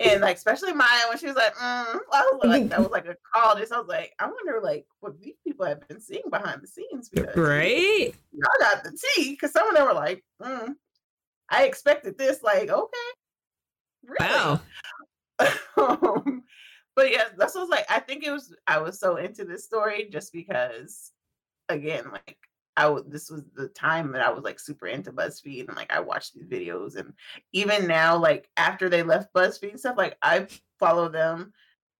And 0.00 0.20
like, 0.20 0.36
especially 0.36 0.72
Maya, 0.72 1.08
when 1.08 1.18
she 1.18 1.26
was 1.26 1.36
like, 1.36 1.54
mm, 1.54 1.98
I 2.12 2.30
was 2.32 2.40
like, 2.44 2.68
that 2.68 2.80
was 2.80 2.88
like 2.92 3.06
a 3.06 3.16
call. 3.34 3.56
Just 3.56 3.72
I 3.72 3.78
was 3.78 3.88
like, 3.88 4.12
I 4.18 4.26
wonder, 4.26 4.60
like, 4.62 4.86
what 5.00 5.18
these 5.20 5.36
people 5.44 5.64
have 5.64 5.86
been 5.88 6.00
seeing 6.00 6.28
behind 6.30 6.62
the 6.62 6.66
scenes. 6.66 7.08
Because 7.08 7.36
right, 7.36 8.14
y'all 8.32 8.50
got 8.60 8.84
the 8.84 8.90
tea. 8.90 9.32
Because 9.32 9.52
some 9.52 9.68
of 9.68 9.74
them 9.74 9.86
were 9.86 9.94
like, 9.94 10.22
mm, 10.42 10.74
I 11.48 11.64
expected 11.64 12.18
this. 12.18 12.42
Like, 12.42 12.68
okay, 12.68 12.98
really? 14.04 14.34
wow. 14.34 14.60
um, 15.76 16.42
but 16.94 17.10
yeah, 17.10 17.24
that's 17.36 17.54
what 17.54 17.60
I 17.60 17.64
was 17.64 17.70
like. 17.70 17.86
I 17.90 18.00
think 18.00 18.24
it 18.24 18.30
was. 18.30 18.54
I 18.66 18.78
was 18.78 19.00
so 19.00 19.16
into 19.16 19.44
this 19.44 19.64
story 19.64 20.08
just 20.10 20.32
because, 20.32 21.12
again, 21.68 22.04
like 22.12 22.38
I 22.76 22.82
w- 22.82 23.04
this 23.08 23.30
was 23.30 23.42
the 23.54 23.68
time 23.68 24.12
that 24.12 24.22
I 24.22 24.30
was 24.30 24.44
like 24.44 24.60
super 24.60 24.86
into 24.86 25.12
BuzzFeed 25.12 25.68
and 25.68 25.76
like 25.76 25.92
I 25.92 26.00
watched 26.00 26.34
these 26.34 26.46
videos 26.46 26.96
and 26.96 27.12
even 27.52 27.86
now 27.86 28.16
like 28.16 28.48
after 28.56 28.88
they 28.88 29.02
left 29.02 29.32
BuzzFeed 29.34 29.70
and 29.70 29.80
stuff 29.80 29.96
like 29.96 30.16
I 30.22 30.46
follow 30.78 31.08
them 31.08 31.52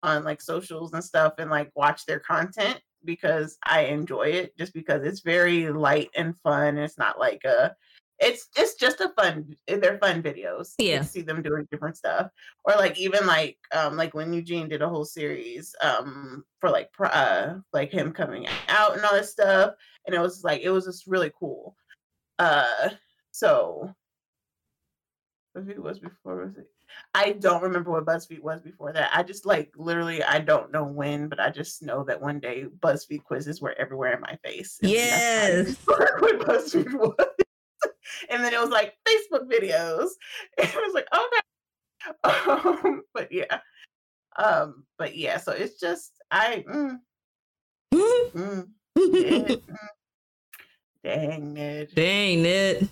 on 0.03 0.23
like 0.23 0.41
socials 0.41 0.93
and 0.93 1.03
stuff 1.03 1.33
and 1.39 1.49
like 1.49 1.71
watch 1.75 2.05
their 2.05 2.19
content 2.19 2.79
because 3.03 3.57
I 3.65 3.81
enjoy 3.81 4.27
it 4.27 4.57
just 4.57 4.73
because 4.73 5.03
it's 5.03 5.21
very 5.21 5.69
light 5.69 6.09
and 6.15 6.37
fun. 6.39 6.77
It's 6.77 6.97
not 6.97 7.19
like 7.19 7.43
a 7.45 7.75
it's 8.19 8.47
it's 8.55 8.73
just 8.75 8.99
a 8.99 9.09
fun 9.09 9.55
they're 9.67 9.99
fun 9.99 10.23
videos 10.23 10.73
yeah 10.79 11.01
see 11.01 11.21
them 11.21 11.41
doing 11.41 11.67
different 11.71 11.95
stuff 11.95 12.29
or 12.65 12.73
like 12.75 12.97
even 12.97 13.25
like 13.27 13.57
um 13.73 13.95
like 13.95 14.13
when 14.13 14.33
eugene 14.33 14.67
did 14.67 14.81
a 14.81 14.89
whole 14.89 15.05
series 15.05 15.75
um 15.81 16.43
for 16.59 16.69
like 16.69 16.89
uh 16.99 17.53
like 17.73 17.91
him 17.91 18.11
coming 18.11 18.47
out 18.69 18.95
and 18.95 19.05
all 19.05 19.13
this 19.13 19.31
stuff 19.31 19.73
and 20.05 20.15
it 20.15 20.19
was 20.19 20.43
like 20.43 20.61
it 20.61 20.69
was 20.69 20.85
just 20.85 21.05
really 21.05 21.31
cool 21.39 21.75
uh 22.39 22.89
so 23.31 23.93
who 25.53 25.81
was 25.81 25.99
before 25.99 26.43
was 26.43 26.57
it 26.57 26.69
I 27.13 27.33
don't 27.33 27.63
remember 27.63 27.91
what 27.91 28.05
BuzzFeed 28.05 28.41
was 28.41 28.61
before 28.61 28.93
that. 28.93 29.09
I 29.13 29.23
just 29.23 29.45
like 29.45 29.71
literally 29.75 30.23
I 30.23 30.39
don't 30.39 30.71
know 30.71 30.83
when, 30.83 31.27
but 31.27 31.39
I 31.39 31.49
just 31.49 31.81
know 31.81 32.03
that 32.05 32.21
one 32.21 32.39
day 32.39 32.65
BuzzFeed 32.79 33.23
quizzes 33.23 33.61
were 33.61 33.75
everywhere 33.77 34.13
in 34.13 34.21
my 34.21 34.37
face. 34.43 34.79
Yes. 34.81 35.75
What 35.87 36.39
BuzzFeed 36.39 36.93
was. 36.93 37.26
And 38.29 38.43
then 38.43 38.53
it 38.53 38.59
was 38.59 38.69
like 38.69 38.93
Facebook 39.07 39.49
videos. 39.51 40.09
And 40.57 40.69
I 40.69 40.79
was 40.79 40.93
like, 40.93 41.07
okay. 41.13 41.41
Um, 42.23 43.03
but 43.13 43.31
yeah. 43.31 43.59
Um, 44.37 44.85
but 44.97 45.15
yeah, 45.15 45.37
so 45.37 45.51
it's 45.51 45.79
just 45.79 46.11
I 46.29 46.63
mm, 46.69 46.99
mm, 47.93 48.67
mm, 48.97 49.61
Dang 51.03 51.53
Ned. 51.53 51.89
Dang 51.95 52.43
Ned. 52.43 52.89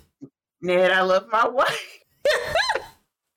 Ned, 0.62 0.90
I 0.90 1.02
love 1.02 1.26
my 1.30 1.46
wife. 1.46 1.98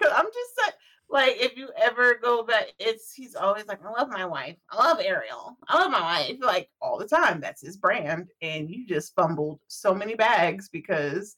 Cause 0.01 0.11
I'm 0.15 0.25
just 0.25 0.51
like, 0.65 0.73
like 1.09 1.41
if 1.41 1.57
you 1.57 1.69
ever 1.81 2.17
go 2.21 2.43
back, 2.43 2.67
it's 2.79 3.13
he's 3.13 3.35
always 3.35 3.67
like, 3.67 3.83
I 3.83 3.89
love 3.89 4.09
my 4.09 4.25
wife. 4.25 4.55
I 4.71 4.77
love 4.77 4.99
Ariel. 5.03 5.57
I 5.67 5.79
love 5.79 5.91
my 5.91 6.01
wife. 6.01 6.37
Like 6.39 6.69
all 6.81 6.97
the 6.97 7.07
time. 7.07 7.41
That's 7.41 7.61
his 7.61 7.77
brand. 7.77 8.29
And 8.41 8.69
you 8.69 8.87
just 8.87 9.13
fumbled 9.15 9.59
so 9.67 9.93
many 9.93 10.15
bags 10.15 10.69
because 10.69 11.35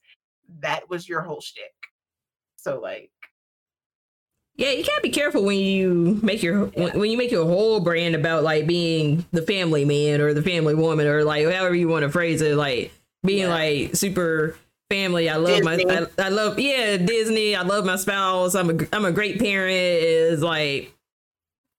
that 0.59 0.89
was 0.89 1.07
your 1.07 1.21
whole 1.21 1.41
shtick. 1.41 1.73
So 2.57 2.79
like 2.79 3.11
yeah, 4.55 4.71
you 4.71 4.83
can't 4.83 5.01
be 5.01 5.09
careful 5.09 5.43
when 5.43 5.57
you 5.57 6.19
make 6.21 6.43
your 6.43 6.71
yeah. 6.75 6.95
when 6.95 7.09
you 7.09 7.17
make 7.17 7.31
your 7.31 7.45
whole 7.45 7.79
brand 7.79 8.15
about 8.15 8.43
like 8.43 8.67
being 8.67 9.25
the 9.31 9.41
family 9.41 9.85
man 9.85 10.21
or 10.21 10.33
the 10.33 10.43
family 10.43 10.75
woman 10.75 11.07
or 11.07 11.23
like 11.23 11.45
however 11.45 11.73
you 11.73 11.87
want 11.87 12.03
to 12.03 12.09
phrase 12.09 12.41
it, 12.41 12.55
like 12.55 12.91
being 13.23 13.43
yeah. 13.43 13.49
like 13.49 13.95
super 13.95 14.55
family. 14.89 15.29
I 15.29 15.37
love 15.37 15.63
Disney. 15.63 15.85
my 15.85 16.07
I, 16.19 16.25
I, 16.25 16.29
love 16.29 16.59
yeah 16.59 16.97
Disney. 16.97 17.55
I 17.55 17.63
love 17.63 17.85
my 17.85 17.95
spouse. 17.95 18.53
I'm 18.53 18.69
a 18.69 18.87
I'm 18.93 19.05
a 19.05 19.11
great 19.11 19.39
parent. 19.39 19.73
Is 19.73 20.43
like 20.43 20.93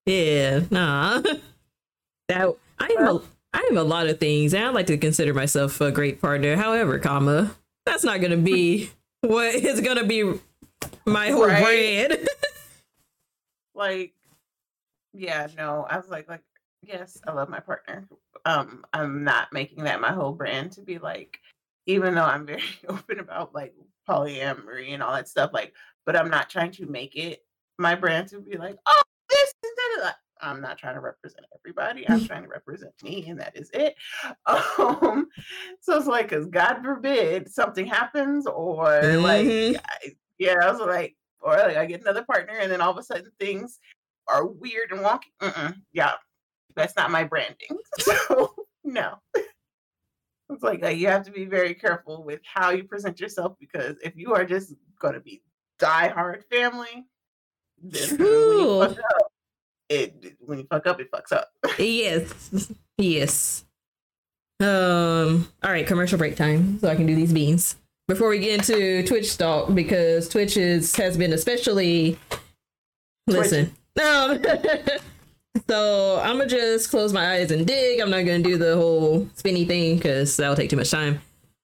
yeah 0.06 0.62
nah 0.70 1.20
that 2.28 2.56
I 2.80 2.96
am 2.98 3.16
a 3.16 3.22
I 3.54 3.68
am 3.70 3.76
a 3.76 3.84
lot 3.84 4.08
of 4.08 4.18
things 4.18 4.54
and 4.54 4.64
I 4.64 4.70
like 4.70 4.86
to 4.86 4.96
consider 4.96 5.34
myself 5.34 5.80
a 5.80 5.92
great 5.92 6.20
partner. 6.20 6.56
However, 6.56 6.98
comma 6.98 7.54
that's 7.86 8.04
not 8.04 8.20
gonna 8.20 8.36
be 8.36 8.90
what 9.22 9.54
is 9.54 9.80
gonna 9.80 10.04
be 10.04 10.40
my 11.06 11.30
whole 11.30 11.46
right. 11.46 11.62
brand. 11.62 12.28
like 13.74 14.14
Yeah, 15.12 15.48
no, 15.56 15.86
I 15.88 15.96
was 15.96 16.08
like, 16.08 16.28
like, 16.28 16.42
yes, 16.82 17.20
I 17.26 17.32
love 17.32 17.48
my 17.48 17.60
partner. 17.60 18.08
Um, 18.44 18.84
I'm 18.92 19.24
not 19.24 19.52
making 19.52 19.84
that 19.84 20.00
my 20.00 20.12
whole 20.12 20.32
brand 20.32 20.72
to 20.72 20.82
be 20.82 20.98
like, 20.98 21.38
even 21.86 22.14
though 22.14 22.24
I'm 22.24 22.46
very 22.46 22.62
open 22.88 23.20
about 23.20 23.54
like 23.54 23.74
polyamory 24.08 24.92
and 24.92 25.02
all 25.02 25.14
that 25.14 25.28
stuff, 25.28 25.50
like, 25.52 25.74
but 26.06 26.16
I'm 26.16 26.30
not 26.30 26.50
trying 26.50 26.72
to 26.72 26.86
make 26.86 27.16
it 27.16 27.44
my 27.78 27.94
brand 27.94 28.28
to 28.28 28.40
be 28.40 28.56
like, 28.56 28.76
oh, 28.86 29.02
this 29.30 29.54
is 29.64 29.70
that. 30.02 30.16
I'm 30.42 30.60
not 30.60 30.76
trying 30.78 30.94
to 30.94 31.00
represent 31.00 31.46
everybody. 31.58 32.08
I'm 32.08 32.24
trying 32.26 32.42
to 32.42 32.48
represent 32.48 32.92
me, 33.02 33.26
and 33.28 33.40
that 33.40 33.56
is 33.56 33.70
it. 33.72 33.94
Um, 34.46 35.28
so 35.80 35.96
it's 35.96 36.06
like, 36.06 36.28
because 36.28 36.46
God 36.46 36.82
forbid 36.82 37.50
something 37.50 37.86
happens, 37.86 38.46
or 38.46 38.86
like, 39.18 39.46
Mhm. 39.46 39.76
I- 39.76 40.16
yeah, 40.38 40.56
I 40.62 40.70
was 40.70 40.80
like, 40.80 41.16
or 41.40 41.56
like 41.56 41.76
I 41.76 41.86
get 41.86 42.00
another 42.00 42.24
partner, 42.24 42.54
and 42.58 42.70
then 42.70 42.80
all 42.80 42.90
of 42.90 42.98
a 42.98 43.02
sudden 43.02 43.30
things 43.38 43.78
are 44.28 44.46
weird 44.46 44.90
and 44.90 45.00
wonky. 45.00 45.30
Mm-mm, 45.40 45.76
yeah, 45.92 46.12
that's 46.74 46.96
not 46.96 47.10
my 47.10 47.24
branding. 47.24 47.78
So 48.00 48.54
no, 48.84 49.18
it's 50.50 50.62
like 50.62 50.82
uh, 50.84 50.88
you 50.88 51.06
have 51.08 51.24
to 51.26 51.30
be 51.30 51.44
very 51.44 51.74
careful 51.74 52.24
with 52.24 52.40
how 52.44 52.70
you 52.70 52.84
present 52.84 53.20
yourself 53.20 53.56
because 53.60 53.96
if 54.02 54.16
you 54.16 54.34
are 54.34 54.44
just 54.44 54.74
going 54.98 55.14
to 55.14 55.20
be 55.20 55.42
diehard 55.80 56.42
family, 56.50 57.04
then 57.82 58.08
True. 58.16 58.80
up, 58.80 58.96
it 59.92 60.36
when 60.40 60.58
you 60.58 60.66
fuck 60.68 60.86
up, 60.86 61.00
it 61.00 61.10
fucks 61.10 61.32
up. 61.32 61.52
Yes. 61.78 62.72
Yes. 62.98 63.64
Um. 64.60 65.48
All 65.62 65.70
right. 65.70 65.86
Commercial 65.86 66.18
break 66.18 66.36
time, 66.36 66.78
so 66.78 66.88
I 66.88 66.94
can 66.94 67.06
do 67.06 67.14
these 67.14 67.32
beans 67.32 67.76
before 68.08 68.28
we 68.28 68.38
get 68.38 68.58
into 68.60 69.02
Twitch 69.06 69.36
talk 69.36 69.74
because 69.74 70.28
Twitch 70.28 70.56
is 70.56 70.94
has 70.96 71.16
been 71.16 71.32
especially. 71.32 72.18
Listen. 73.26 73.74
No. 73.96 74.40
so 75.68 76.20
I'm 76.22 76.38
gonna 76.38 76.46
just 76.46 76.90
close 76.90 77.12
my 77.12 77.34
eyes 77.34 77.50
and 77.50 77.66
dig. 77.66 78.00
I'm 78.00 78.10
not 78.10 78.24
gonna 78.24 78.40
do 78.40 78.58
the 78.58 78.76
whole 78.76 79.28
spinny 79.34 79.64
thing 79.64 79.96
because 79.96 80.36
that'll 80.36 80.56
take 80.56 80.70
too 80.70 80.76
much 80.76 80.90
time. 80.90 81.20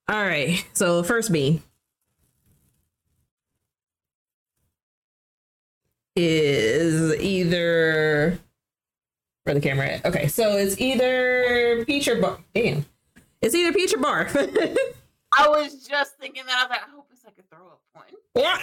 All 0.08 0.22
right. 0.22 0.64
So 0.72 1.02
first 1.02 1.32
bean 1.32 1.62
is 6.18 7.14
either 7.20 8.38
where 9.44 9.54
the 9.54 9.60
camera 9.60 9.86
at? 9.86 10.04
Okay, 10.04 10.26
so 10.26 10.56
it's 10.56 10.80
either 10.80 11.84
peach 11.86 12.08
or 12.08 12.20
bar. 12.20 12.38
Damn, 12.54 12.84
it's 13.40 13.54
either 13.54 13.72
peach 13.72 13.94
or 13.94 13.98
barf. 13.98 14.34
I 15.38 15.48
was 15.48 15.86
just 15.86 16.18
thinking 16.18 16.44
that 16.46 16.56
I 16.58 16.62
was 16.64 16.70
like, 16.70 16.82
I 16.82 16.90
hope 16.90 17.06
it's 17.12 17.24
like 17.24 17.38
a 17.38 17.42
throw 17.54 17.66
up 17.68 17.80
one. 17.92 18.06
what? 18.32 18.60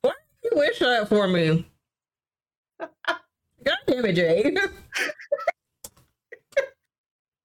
What 0.00 0.16
do 0.42 0.48
you 0.50 0.58
wish 0.58 0.80
that 0.80 1.08
for 1.08 1.28
me? 1.28 1.64
God 2.80 3.76
damn 3.86 4.04
it, 4.04 4.14
Jay. 4.14 4.56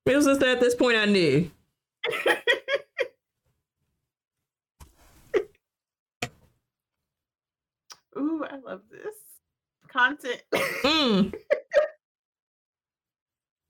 it 0.05 0.15
was 0.15 0.25
just 0.25 0.41
at 0.41 0.59
this 0.59 0.73
point 0.73 0.97
I 0.97 1.05
knew. 1.05 1.51
Ooh, 8.17 8.45
I 8.49 8.57
love 8.57 8.81
this 8.91 9.15
content. 9.93 10.41
Mm. 10.83 11.33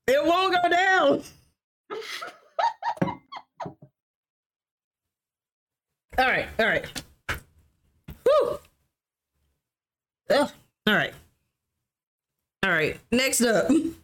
it 0.07 0.25
won't 0.25 0.55
go 0.63 0.69
down. 0.69 1.21
All 6.17 6.25
right, 6.25 6.47
all 6.59 6.65
right. 6.65 6.85
Whew. 8.23 8.59
Ugh. 10.29 10.51
All 10.87 10.93
right. 10.93 11.13
All 12.63 12.71
right. 12.71 12.99
Next 13.11 13.41
up, 13.41 13.69
I'm 13.69 13.95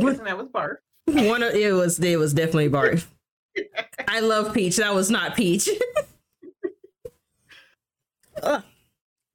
guessing 0.00 0.24
that 0.24 0.36
was 0.36 0.48
Barf. 0.48 0.76
one 1.06 1.42
of 1.42 1.54
it 1.54 1.72
was 1.72 1.98
it 2.00 2.18
was 2.18 2.32
definitely 2.34 2.68
barf. 2.68 3.06
I 4.08 4.20
love 4.20 4.52
peach. 4.54 4.76
That 4.76 4.94
was 4.94 5.10
not 5.10 5.36
peach. 5.36 5.68
Ugh. 8.42 8.62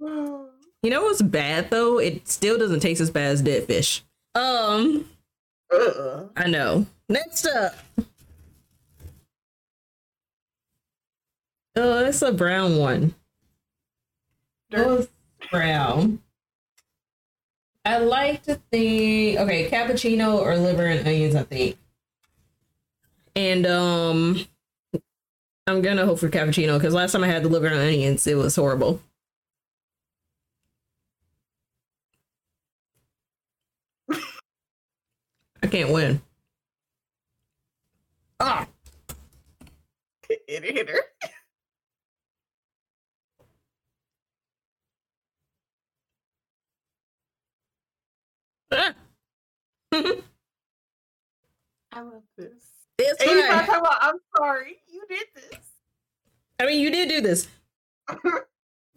You 0.81 0.89
know 0.89 1.03
what's 1.03 1.21
bad 1.21 1.69
though? 1.69 1.99
It 1.99 2.27
still 2.27 2.57
doesn't 2.57 2.79
taste 2.79 3.01
as 3.01 3.11
bad 3.11 3.31
as 3.31 3.41
dead 3.41 3.65
fish. 3.65 4.03
Um, 4.35 5.09
Ugh. 5.73 6.29
I 6.35 6.47
know. 6.47 6.85
Next 7.09 7.45
up. 7.45 7.75
Oh, 11.75 12.05
it's 12.05 12.21
a 12.21 12.31
brown 12.31 12.77
one. 12.77 13.13
Oh, 14.73 14.97
it's 14.97 15.09
brown. 15.51 16.19
I 17.85 17.97
like 17.97 18.43
to 18.43 18.59
think 18.71 19.39
okay, 19.39 19.69
cappuccino 19.69 20.39
or 20.39 20.55
liver 20.57 20.85
and 20.85 21.07
onions, 21.07 21.35
I 21.35 21.43
think. 21.43 21.77
And 23.35 23.65
um 23.65 24.45
I'm 25.67 25.81
gonna 25.81 26.05
hope 26.05 26.19
for 26.19 26.29
cappuccino 26.29 26.77
because 26.77 26.93
last 26.93 27.13
time 27.13 27.23
I 27.23 27.27
had 27.27 27.43
the 27.43 27.49
liver 27.49 27.67
and 27.67 27.79
onions, 27.79 28.27
it 28.27 28.35
was 28.35 28.55
horrible. 28.55 29.01
I 35.63 35.67
can't 35.67 35.91
win. 35.91 36.21
Ah, 38.39 38.67
Hit 40.47 40.63
her, 40.63 40.71
hit 40.71 40.89
her. 40.89 41.01
I 51.91 52.01
love 52.01 52.23
this. 52.37 52.47
it's 52.97 53.21
And 53.21 53.31
you 53.31 53.41
fine. 53.47 53.65
talking 53.65 53.75
about, 53.79 53.97
I'm 54.01 54.15
sorry, 54.37 54.77
you 54.87 55.03
did 55.09 55.25
this. 55.35 55.59
I 56.59 56.65
mean, 56.65 56.79
you 56.81 56.91
did 56.91 57.09
do 57.09 57.21
this, 57.21 57.47
but 58.07 58.43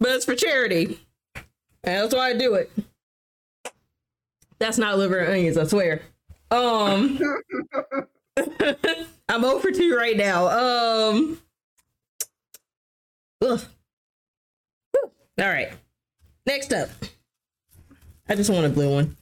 it's 0.01 0.25
for 0.25 0.35
charity. 0.35 0.99
That's 1.81 2.13
why 2.13 2.29
I 2.29 2.33
do 2.33 2.53
it. 2.55 2.71
That's 4.59 4.77
not 4.77 4.97
liver 4.97 5.17
and 5.19 5.33
onions, 5.33 5.57
I 5.57 5.63
swear. 5.65 6.01
Um, 6.53 7.19
I'm 9.29 9.43
over 9.43 9.71
two 9.71 9.95
right 9.95 10.15
now. 10.15 10.47
Um, 10.47 11.41
ugh. 13.41 13.61
Whew. 14.91 15.11
all 15.39 15.49
right. 15.49 15.71
Next 16.45 16.71
up, 16.73 16.89
I 18.29 18.35
just 18.35 18.51
want 18.51 18.67
a 18.67 18.69
blue 18.69 18.93
one. 18.93 19.17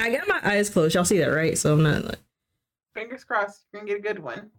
I 0.00 0.10
got 0.10 0.26
my 0.28 0.40
eyes 0.42 0.70
closed. 0.70 0.94
Y'all 0.94 1.04
see 1.04 1.18
that, 1.18 1.26
right? 1.26 1.58
So 1.58 1.74
I'm 1.74 1.82
not 1.82 2.04
like. 2.04 2.18
Fingers 2.94 3.24
crossed, 3.24 3.64
you're 3.72 3.82
gonna 3.82 3.92
get 3.92 3.98
a 3.98 4.14
good 4.14 4.22
one. 4.22 4.50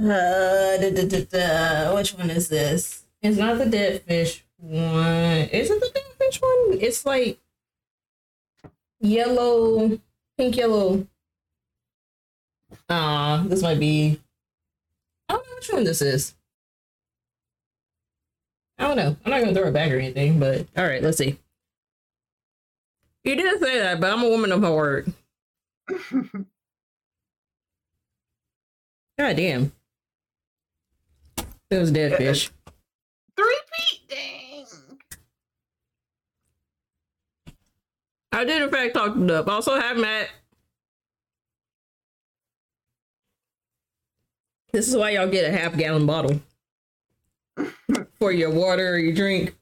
Uh, 0.00 0.76
da, 0.78 0.90
da, 0.90 1.06
da, 1.06 1.24
da. 1.24 1.94
Which 1.94 2.14
one 2.14 2.30
is 2.30 2.48
this? 2.48 3.04
It's 3.20 3.36
not 3.36 3.58
the 3.58 3.66
dead 3.66 4.02
fish 4.02 4.44
one. 4.58 5.48
Is 5.52 5.70
it 5.70 5.80
the 5.80 5.90
dead 5.94 6.04
fish 6.18 6.40
one? 6.40 6.78
It's 6.80 7.04
like 7.06 7.41
yellow, 9.02 10.00
pink 10.38 10.56
yellow. 10.56 11.06
Ah, 12.88 13.44
this 13.46 13.62
might 13.62 13.78
be. 13.78 14.20
I 15.28 15.34
don't 15.34 15.46
know 15.46 15.54
which 15.56 15.70
one 15.70 15.84
this 15.84 16.00
is. 16.00 16.34
I 18.78 18.86
don't 18.88 18.96
know. 18.96 19.16
I'm 19.24 19.30
not 19.30 19.40
gonna 19.40 19.54
throw 19.54 19.68
it 19.68 19.72
back 19.72 19.90
or 19.90 19.96
anything, 19.98 20.38
but 20.40 20.66
all 20.76 20.84
right, 20.84 21.02
let's 21.02 21.18
see. 21.18 21.38
You 23.24 23.36
didn't 23.36 23.60
say 23.60 23.78
that, 23.78 24.00
but 24.00 24.12
I'm 24.12 24.24
a 24.24 24.28
woman 24.28 24.50
of 24.50 24.60
my 24.60 24.70
word. 24.70 25.12
God 25.88 26.46
damn. 29.36 29.72
It 31.70 31.78
was 31.78 31.90
dead 31.92 32.16
fish. 32.16 32.50
Three 33.36 33.60
feet, 33.72 34.00
dang. 34.08 34.41
I 38.32 38.44
did 38.44 38.62
in 38.62 38.70
fact 38.70 38.94
talk 38.94 39.16
it 39.16 39.30
up. 39.30 39.46
Also 39.46 39.78
have 39.78 39.98
Matt. 39.98 40.30
This 44.72 44.88
is 44.88 44.96
why 44.96 45.10
y'all 45.10 45.28
get 45.28 45.44
a 45.44 45.52
half 45.56 45.76
gallon 45.76 46.06
bottle 46.06 46.40
for 48.18 48.32
your 48.32 48.50
water 48.50 48.94
or 48.94 48.98
your 48.98 49.12
drink, 49.12 49.54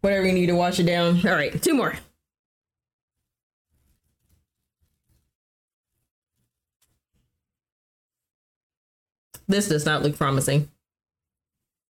whatever 0.00 0.26
you 0.26 0.32
need 0.32 0.46
to 0.46 0.56
wash 0.56 0.80
it 0.80 0.84
down. 0.84 1.24
All 1.24 1.34
right, 1.34 1.62
two 1.62 1.74
more. 1.74 1.94
This 9.46 9.68
does 9.68 9.86
not 9.86 10.02
look 10.02 10.16
promising. 10.16 10.68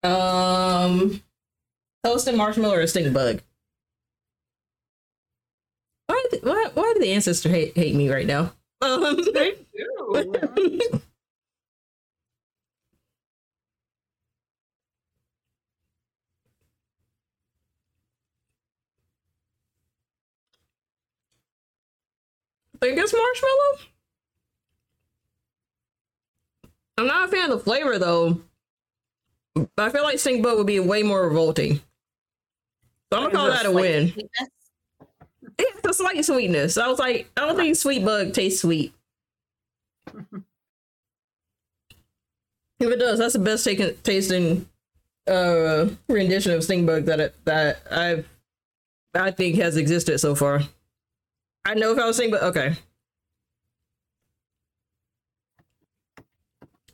Um, 0.02 1.22
toasted 2.04 2.34
marshmallow 2.34 2.74
or 2.74 2.80
a 2.80 2.88
stink 2.88 3.12
bug. 3.14 3.40
Why, 6.30 6.38
why, 6.42 6.70
why 6.74 6.92
do 6.94 7.00
the 7.00 7.12
ancestors 7.12 7.52
hate, 7.52 7.76
hate 7.76 7.94
me 7.94 8.10
right 8.10 8.26
now? 8.26 8.52
Um, 8.80 9.16
They 9.34 9.54
do. 9.76 11.00
I 22.82 22.94
guess 22.94 23.12
marshmallow. 23.12 23.78
I'm 26.98 27.06
not 27.06 27.28
a 27.28 27.32
fan 27.32 27.50
of 27.50 27.58
the 27.58 27.64
flavor 27.64 27.98
though. 27.98 28.40
But 29.54 29.70
I 29.78 29.90
feel 29.90 30.02
like 30.02 30.18
stink 30.18 30.42
bug 30.42 30.58
would 30.58 30.66
be 30.66 30.80
way 30.80 31.02
more 31.02 31.26
revolting. 31.26 31.76
So 33.12 33.18
I'm 33.18 33.22
gonna 33.24 33.34
call 33.34 33.46
that 33.48 33.66
a 33.66 33.70
slight 33.70 33.74
win. 33.74 34.12
It's 35.58 35.86
a 35.88 35.94
slight 35.94 36.24
sweetness. 36.24 36.76
I 36.78 36.88
was 36.88 36.98
like, 36.98 37.30
I 37.36 37.46
don't 37.46 37.56
think 37.56 37.76
sweet 37.76 38.04
bug 38.04 38.32
tastes 38.32 38.62
sweet. 38.62 38.92
if 40.14 40.42
it 42.80 42.98
does, 42.98 43.18
that's 43.18 43.32
the 43.32 43.38
best 43.38 43.64
taken, 43.64 43.96
tasting 44.02 44.68
uh 45.26 45.88
rendition 46.08 46.52
of 46.52 46.62
stink 46.62 46.86
bug 46.86 47.04
that 47.06 47.18
it, 47.18 47.34
that 47.44 47.82
I've 47.90 48.28
I 49.12 49.32
think 49.32 49.56
has 49.56 49.76
existed 49.76 50.18
so 50.18 50.34
far. 50.34 50.60
I 51.64 51.74
know 51.74 51.92
if 51.92 51.98
I 51.98 52.06
was 52.06 52.16
stink 52.16 52.32
bug, 52.32 52.42
okay. 52.42 52.76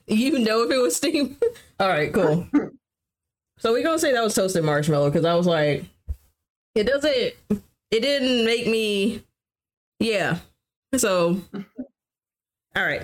You 0.07 0.39
know 0.39 0.63
if 0.63 0.71
it 0.71 0.79
was 0.79 0.97
stink. 0.97 1.43
All 1.81 1.89
right, 1.89 2.13
cool. 2.13 2.47
so 3.59 3.73
we're 3.73 3.83
gonna 3.83 3.99
say 3.99 4.13
that 4.13 4.23
was 4.25 4.35
toasted 4.35 4.65
marshmallow 4.65 5.11
because 5.11 5.25
I 5.25 5.35
was 5.35 5.47
like, 5.47 5.85
it 6.75 6.85
doesn't 6.85 7.63
it 7.93 8.01
didn't 8.01 8.45
make 8.45 8.67
me 8.67 9.23
yeah. 10.01 10.39
So 10.97 11.41
all 12.75 12.85
right. 12.85 13.03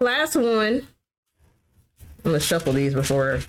Last 0.00 0.36
one. 0.36 0.86
I'm 2.24 2.32
gonna 2.32 2.40
shuffle 2.40 2.72
these 2.72 2.94
before. 2.94 3.32
It's 3.32 3.48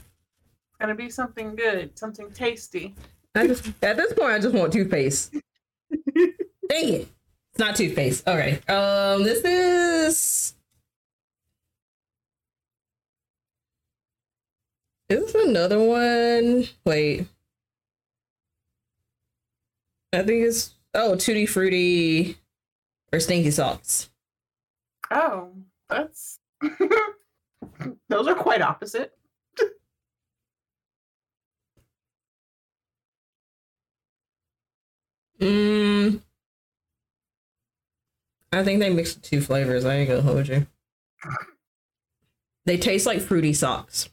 gonna 0.79 0.95
be 0.95 1.09
something 1.09 1.55
good, 1.55 1.97
something 1.97 2.31
tasty. 2.31 2.95
i 3.35 3.47
just 3.47 3.67
at 3.83 3.97
this 3.97 4.13
point 4.13 4.31
i 4.31 4.39
just 4.39 4.55
want 4.55 4.73
toothpaste. 4.73 5.33
Dang 6.15 6.93
it. 6.93 7.07
It's 7.51 7.59
not 7.59 7.75
toothpaste. 7.75 8.27
All 8.27 8.37
right. 8.37 8.67
Um 8.69 9.23
this 9.23 9.43
is 9.43 10.53
is 15.09 15.33
this 15.33 15.35
another 15.35 15.79
one? 15.79 16.65
Wait. 16.85 17.27
I 20.13 20.23
think 20.23 20.45
it's 20.45 20.73
oh 20.93 21.15
tutti 21.15 21.45
fruity 21.45 22.37
or 23.11 23.19
stinky 23.19 23.51
socks 23.51 24.09
Oh, 25.11 25.51
that's 25.89 26.39
those 28.09 28.27
are 28.27 28.35
quite 28.35 28.61
opposite. 28.61 29.13
Mm, 35.39 36.21
I 38.51 38.63
think 38.63 38.79
they 38.79 38.89
mixed 38.89 39.23
two 39.23 39.39
flavors. 39.39 39.85
I 39.85 39.95
ain't 39.95 40.09
gonna 40.09 40.21
hold 40.23 40.47
you. 40.47 40.65
They 42.65 42.77
taste 42.77 43.05
like 43.05 43.21
fruity 43.21 43.53
socks. 43.53 44.09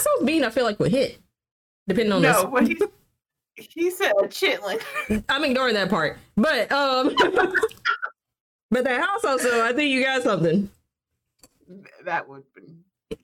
Sauce 0.00 0.24
bean, 0.24 0.44
I 0.44 0.50
feel 0.50 0.64
like 0.64 0.78
would 0.80 0.90
hit, 0.90 1.18
depending 1.86 2.12
on 2.12 2.22
no, 2.22 2.46
but 2.46 2.66
he, 2.66 2.80
he 3.54 3.90
said 3.90 4.12
chitlin. 4.24 4.82
I'm 5.28 5.44
ignoring 5.44 5.74
that 5.74 5.90
part, 5.90 6.18
but 6.36 6.70
um, 6.72 7.14
but 8.70 8.84
that 8.84 9.02
hot 9.02 9.20
sauce 9.20 9.42
though, 9.42 9.64
I 9.64 9.72
think 9.72 9.90
you 9.90 10.04
got 10.04 10.22
something. 10.22 10.70
that 12.04 12.28
would 12.28 12.44
be 12.54 12.76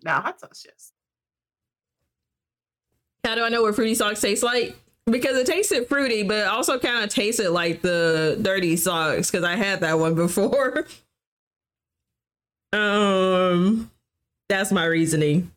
now 0.02 0.20
hot 0.20 0.40
sauce. 0.40 0.64
Yes. 0.66 0.92
How 3.24 3.34
do 3.34 3.42
I 3.42 3.48
know 3.48 3.62
what 3.62 3.74
fruity 3.74 3.94
socks 3.94 4.20
taste 4.20 4.42
like? 4.42 4.76
Because 5.06 5.36
it 5.36 5.46
tasted 5.46 5.88
fruity, 5.88 6.22
but 6.22 6.46
also 6.46 6.78
kind 6.78 7.04
of 7.04 7.10
tasted 7.10 7.50
like 7.50 7.82
the 7.82 8.38
dirty 8.40 8.76
socks 8.76 9.30
because 9.30 9.44
I 9.44 9.56
had 9.56 9.80
that 9.80 9.98
one 9.98 10.14
before. 10.14 10.86
um, 12.72 13.90
that's 14.48 14.72
my 14.72 14.84
reasoning. 14.84 15.50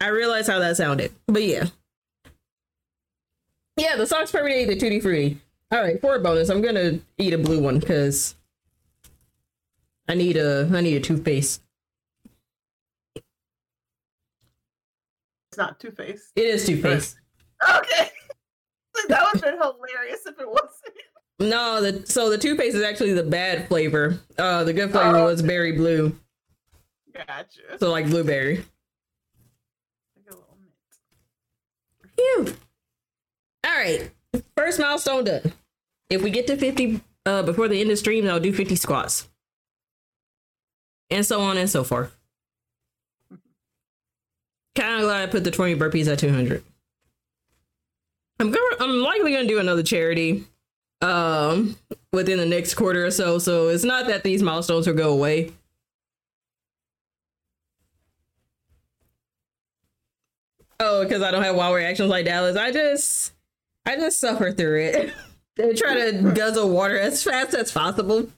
I 0.00 0.08
realize 0.08 0.46
how 0.46 0.58
that 0.60 0.76
sounded, 0.76 1.12
but 1.26 1.42
yeah, 1.42 1.66
yeah, 3.76 3.96
the 3.96 4.06
socks 4.06 4.30
permeate 4.30 4.68
the 4.68 4.76
tutti 4.76 5.00
fruity. 5.00 5.38
All 5.72 5.80
right, 5.82 6.00
for 6.00 6.14
a 6.14 6.20
bonus, 6.20 6.48
I'm 6.50 6.62
gonna 6.62 7.00
eat 7.18 7.32
a 7.34 7.38
blue 7.38 7.60
one 7.60 7.78
because 7.80 8.34
I 10.08 10.14
need 10.14 10.36
a 10.36 10.68
I 10.72 10.80
need 10.80 10.96
a 10.96 11.00
toothpaste. 11.00 11.62
It's 15.50 15.58
not 15.58 15.80
toothpaste. 15.80 16.32
It 16.36 16.44
is 16.46 16.64
toothpaste. 16.66 17.16
Okay. 17.76 18.10
that 19.08 19.22
would 19.32 19.42
have 19.42 19.42
been 19.42 19.60
hilarious 19.60 20.26
if 20.26 20.38
it 20.38 20.48
wasn't. 20.48 20.70
No, 21.40 21.80
the 21.82 22.06
so 22.06 22.30
the 22.30 22.38
toothpaste 22.38 22.76
is 22.76 22.82
actually 22.82 23.12
the 23.14 23.22
bad 23.22 23.68
flavor. 23.68 24.18
Uh, 24.38 24.64
the 24.64 24.72
good 24.72 24.90
flavor 24.90 25.18
Oh. 25.18 25.24
was 25.26 25.42
berry 25.42 25.72
blue, 25.72 26.16
Gotcha. 27.14 27.78
so 27.78 27.90
like 27.90 28.06
blueberry. 28.06 28.56
Like 30.16 30.26
a 30.30 30.34
little 30.34 30.58
mint. 30.60 32.07
Phew. 32.18 32.54
All 33.64 33.76
right, 33.76 34.10
first 34.56 34.80
milestone 34.80 35.24
done. 35.24 35.52
If 36.10 36.22
we 36.22 36.30
get 36.30 36.48
to 36.48 36.56
fifty 36.56 37.00
uh 37.24 37.44
before 37.44 37.68
the 37.68 37.80
end 37.80 37.90
of 37.90 37.92
the 37.92 37.96
stream, 37.96 38.28
I'll 38.28 38.40
do 38.40 38.52
fifty 38.52 38.74
squats, 38.74 39.28
and 41.10 41.24
so 41.24 41.40
on 41.40 41.56
and 41.56 41.70
so 41.70 41.84
forth. 41.84 42.16
Kind 44.74 44.96
of 44.96 45.02
glad 45.02 45.28
I 45.28 45.30
put 45.30 45.44
the 45.44 45.50
twenty 45.50 45.76
burpees 45.76 46.10
at 46.10 46.18
two 46.18 46.30
hundred. 46.30 46.64
I'm 48.40 48.50
gonna, 48.50 48.76
I'm 48.80 49.00
likely 49.00 49.32
gonna 49.32 49.48
do 49.48 49.58
another 49.58 49.82
charity, 49.82 50.44
um, 51.00 51.76
within 52.12 52.38
the 52.38 52.46
next 52.46 52.74
quarter 52.74 53.06
or 53.06 53.10
so. 53.10 53.38
So 53.38 53.68
it's 53.68 53.84
not 53.84 54.06
that 54.06 54.24
these 54.24 54.42
milestones 54.42 54.86
will 54.86 54.94
go 54.94 55.12
away. 55.12 55.52
Oh, 60.80 61.02
because 61.02 61.22
I 61.22 61.30
don't 61.30 61.42
have 61.42 61.56
wild 61.56 61.74
reactions 61.74 62.08
like 62.08 62.24
Dallas. 62.24 62.56
I 62.56 62.70
just, 62.70 63.32
I 63.84 63.96
just 63.96 64.20
suffer 64.20 64.52
through 64.52 64.80
it. 64.80 65.12
and 65.58 65.76
try 65.76 65.94
to 65.94 66.32
guzzle 66.32 66.70
water 66.70 66.98
as 66.98 67.22
fast 67.22 67.54
as 67.54 67.72
possible. 67.72 68.28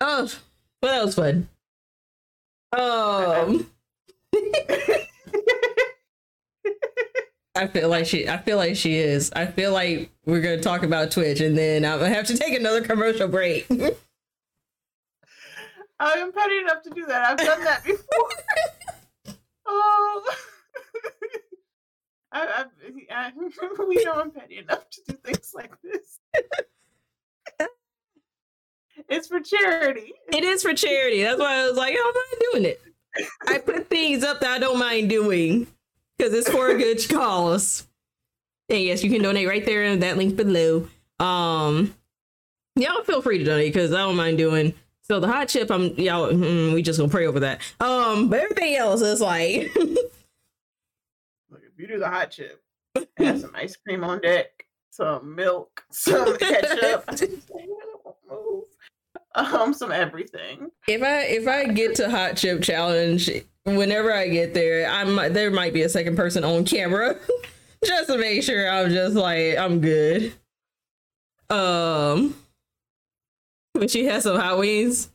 Oh, 0.00 0.30
well, 0.82 0.92
that 0.92 1.04
was 1.04 1.14
fun. 1.14 1.48
Um, 2.72 3.70
I 7.56 7.66
feel 7.66 7.88
like 7.88 8.04
she. 8.06 8.28
I 8.28 8.36
feel 8.36 8.58
like 8.58 8.76
she 8.76 8.98
is. 8.98 9.32
I 9.34 9.46
feel 9.46 9.72
like 9.72 10.10
we're 10.26 10.42
gonna 10.42 10.60
talk 10.60 10.82
about 10.82 11.10
Twitch, 11.10 11.40
and 11.40 11.56
then 11.56 11.84
I'm 11.84 11.98
gonna 11.98 12.14
have 12.14 12.26
to 12.26 12.36
take 12.36 12.54
another 12.54 12.82
commercial 12.82 13.26
break. 13.26 13.66
I 16.00 16.12
am 16.12 16.30
petty 16.30 16.58
enough 16.58 16.82
to 16.82 16.90
do 16.90 17.06
that. 17.06 17.30
I've 17.30 17.38
done 17.38 17.64
that 17.64 17.82
before. 17.84 18.28
oh. 19.66 20.36
I, 22.30 22.64
I, 23.10 23.28
I, 23.28 23.32
we 23.88 24.04
know 24.04 24.14
I'm 24.14 24.30
petty 24.30 24.58
enough 24.58 24.88
to 24.90 25.00
do 25.08 25.14
things 25.24 25.52
like 25.54 25.72
this. 25.82 26.20
it's 29.08 29.28
for 29.28 29.40
charity. 29.40 30.12
it 30.32 30.44
is 30.44 30.62
for 30.62 30.74
charity. 30.74 31.22
That's 31.22 31.40
why 31.40 31.54
I 31.54 31.68
was 31.68 31.76
like, 31.76 31.94
I'm 31.94 32.04
not 32.04 32.52
doing 32.52 32.64
it. 32.66 32.80
I 33.46 33.58
put 33.58 33.88
things 33.88 34.22
up 34.22 34.40
that 34.40 34.50
I 34.50 34.58
don't 34.58 34.78
mind 34.78 35.08
doing 35.08 35.66
because 36.16 36.34
it's 36.34 36.50
for 36.50 36.68
a 36.68 36.78
good 36.78 37.00
cause. 37.08 37.86
And 38.68 38.80
yes, 38.80 39.02
you 39.02 39.10
can 39.10 39.22
donate 39.22 39.48
right 39.48 39.64
there 39.64 39.84
in 39.84 40.00
that 40.00 40.18
link 40.18 40.36
below. 40.36 40.88
Um, 41.18 41.94
y'all 42.76 43.02
feel 43.04 43.22
free 43.22 43.38
to 43.38 43.44
donate 43.44 43.72
because 43.72 43.92
I 43.92 43.98
don't 43.98 44.16
mind 44.16 44.38
doing. 44.38 44.74
So 45.02 45.20
the 45.20 45.26
hot 45.26 45.48
chip, 45.48 45.70
I'm 45.70 45.94
y'all. 45.94 46.30
Mm, 46.30 46.74
we 46.74 46.82
just 46.82 46.98
gonna 46.98 47.10
pray 47.10 47.26
over 47.26 47.40
that. 47.40 47.62
Um, 47.80 48.28
but 48.28 48.40
everything 48.40 48.76
else 48.76 49.00
is 49.00 49.22
like, 49.22 49.74
you 51.78 51.86
do 51.86 51.98
the 51.98 52.08
hot 52.08 52.30
chip, 52.30 52.62
have 53.18 53.40
some 53.40 53.52
ice 53.54 53.76
cream 53.76 54.04
on 54.04 54.20
deck, 54.22 54.66
some 54.90 55.34
milk, 55.34 55.84
some 55.90 56.36
ketchup, 56.38 57.08
um, 59.34 59.72
some 59.72 59.92
everything. 59.92 60.70
if 60.86 61.02
I 61.02 61.20
if 61.22 61.46
I 61.46 61.66
get 61.66 61.94
to 61.96 62.10
hot 62.10 62.36
chip 62.36 62.62
challenge, 62.62 63.30
whenever 63.64 64.12
I 64.12 64.28
get 64.28 64.54
there, 64.54 64.90
I 64.90 65.04
might 65.04 65.30
there 65.30 65.50
might 65.50 65.72
be 65.72 65.82
a 65.82 65.88
second 65.88 66.16
person 66.16 66.44
on 66.44 66.64
camera 66.64 67.16
just 67.84 68.08
to 68.08 68.18
make 68.18 68.42
sure 68.42 68.68
I'm 68.68 68.90
just 68.90 69.14
like 69.14 69.56
I'm 69.56 69.80
good. 69.80 70.32
Um, 71.50 72.34
but 73.72 73.90
she 73.90 74.04
has 74.06 74.24
some 74.24 74.38
hot 74.38 74.58
wings. 74.58 75.10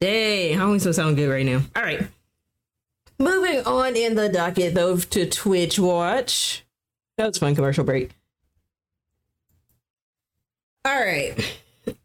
Dang, 0.00 0.58
hot 0.58 0.68
wings 0.68 0.86
will 0.86 0.92
sound 0.92 1.16
good 1.16 1.28
right 1.28 1.44
now. 1.44 1.60
All 1.76 1.82
right. 1.82 2.08
Moving 3.18 3.64
on 3.64 3.96
in 3.96 4.14
the 4.14 4.28
docket 4.28 4.74
though 4.74 4.96
to 4.96 5.28
Twitch 5.28 5.78
Watch. 5.78 6.64
That 7.16 7.28
was 7.28 7.36
a 7.36 7.40
fun 7.40 7.54
commercial 7.54 7.84
break. 7.84 8.10
All 10.84 11.00
right. 11.00 11.34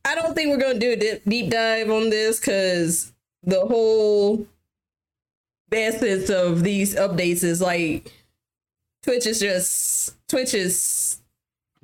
I 0.05 0.16
don't 0.16 0.36
think 0.36 0.49
we're 0.49 0.57
gonna 0.57 0.80
do 0.80 0.91
a 0.91 0.95
dip, 0.95 1.24
deep 1.26 1.49
dive 1.49 1.89
on 1.89 2.10
this 2.10 2.39
because 2.39 3.12
the 3.43 3.62
whole 3.62 4.47
essence 5.72 6.30
of 6.30 6.64
these 6.64 6.95
updates 6.95 7.43
is 7.43 7.62
like 7.62 8.12
Twitch 9.03 9.26
is 9.26 9.39
just 9.39 10.16
Twitch 10.28 10.53
is 10.53 11.22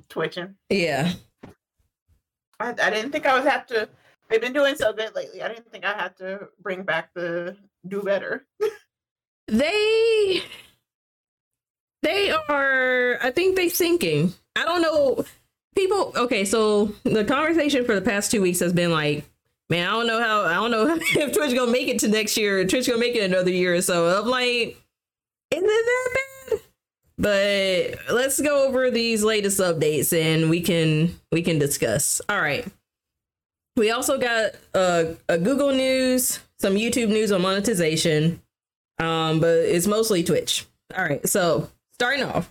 twitching. 0.08 0.54
Yeah. 0.70 1.12
I, 2.58 2.70
I 2.70 2.90
didn't 2.90 3.12
think 3.12 3.26
I 3.26 3.34
would 3.34 3.48
have 3.48 3.66
to. 3.66 3.88
They've 4.28 4.40
been 4.40 4.52
doing 4.52 4.76
so 4.76 4.92
good 4.92 5.14
lately. 5.14 5.42
I 5.42 5.48
didn't 5.48 5.70
think 5.70 5.84
I 5.84 5.92
had 5.92 6.16
to 6.18 6.48
bring 6.62 6.82
back 6.82 7.12
the 7.14 7.56
do 7.86 8.02
better. 8.02 8.46
they 9.48 10.42
they 12.02 12.30
are 12.48 13.18
i 13.22 13.30
think 13.30 13.56
they 13.56 13.68
sinking. 13.68 14.32
I 14.54 14.64
don't 14.64 14.82
know. 14.82 15.24
People 15.74 16.12
okay 16.16 16.44
so 16.44 16.86
the 17.04 17.24
conversation 17.24 17.84
for 17.84 17.94
the 17.94 18.00
past 18.00 18.30
two 18.30 18.40
weeks 18.40 18.60
has 18.60 18.72
been 18.72 18.90
like 18.90 19.24
man 19.68 19.86
i 19.86 19.90
don't 19.90 20.06
know 20.06 20.22
how 20.22 20.42
i 20.42 20.54
don't 20.54 20.70
know 20.70 20.86
if 21.00 21.36
twitch 21.36 21.54
gonna 21.54 21.70
make 21.70 21.88
it 21.88 21.98
to 21.98 22.08
next 22.08 22.38
year 22.38 22.64
twitch 22.64 22.86
gonna 22.86 22.98
make 22.98 23.14
it 23.14 23.30
another 23.30 23.50
year 23.50 23.74
or 23.74 23.82
so. 23.82 24.06
I'm 24.06 24.26
like 24.26 24.82
is 25.50 25.62
it 25.62 25.64
that 25.64 26.08
bad? 26.14 26.60
But 27.18 28.14
let's 28.14 28.40
go 28.40 28.66
over 28.66 28.90
these 28.90 29.22
latest 29.22 29.60
updates 29.60 30.18
and 30.18 30.48
we 30.50 30.60
can 30.60 31.18
we 31.30 31.42
can 31.42 31.58
discuss. 31.58 32.20
All 32.28 32.40
right. 32.40 32.66
We 33.76 33.90
also 33.90 34.18
got 34.18 34.52
uh, 34.74 35.04
a 35.28 35.36
google 35.36 35.72
news 35.72 36.40
some 36.58 36.74
youtube 36.74 37.08
news 37.08 37.32
on 37.32 37.42
monetization 37.42 38.40
um 38.98 39.40
but 39.40 39.56
it's 39.58 39.86
mostly 39.86 40.22
twitch. 40.22 40.66
All 40.96 41.04
right 41.04 41.26
so 41.28 41.70
starting 41.92 42.24
off 42.24 42.50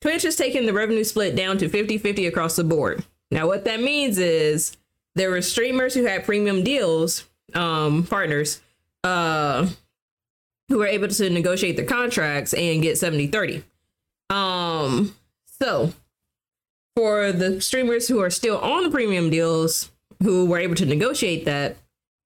twitch 0.00 0.22
has 0.22 0.36
taken 0.36 0.66
the 0.66 0.72
revenue 0.72 1.04
split 1.04 1.36
down 1.36 1.58
to 1.58 1.68
50-50 1.68 2.28
across 2.28 2.56
the 2.56 2.64
board. 2.64 3.04
Now 3.30 3.46
what 3.46 3.64
that 3.64 3.80
means 3.80 4.18
is 4.18 4.76
there 5.14 5.30
were 5.30 5.42
streamers 5.42 5.94
who 5.94 6.04
had 6.04 6.24
premium 6.24 6.62
deals 6.62 7.24
um 7.54 8.04
partners 8.04 8.60
uh 9.04 9.68
who 10.68 10.78
were 10.78 10.86
able 10.86 11.08
to 11.08 11.30
negotiate 11.30 11.76
their 11.76 11.86
contracts 11.86 12.52
and 12.52 12.82
get 12.82 12.96
70-30 12.96 13.62
um 14.30 15.14
so 15.60 15.92
for 16.96 17.30
the 17.30 17.60
streamers 17.60 18.08
who 18.08 18.20
are 18.20 18.30
still 18.30 18.58
on 18.58 18.82
the 18.82 18.90
premium 18.90 19.30
deals 19.30 19.90
who 20.22 20.46
were 20.46 20.58
able 20.58 20.74
to 20.74 20.86
negotiate 20.86 21.44
that 21.44 21.76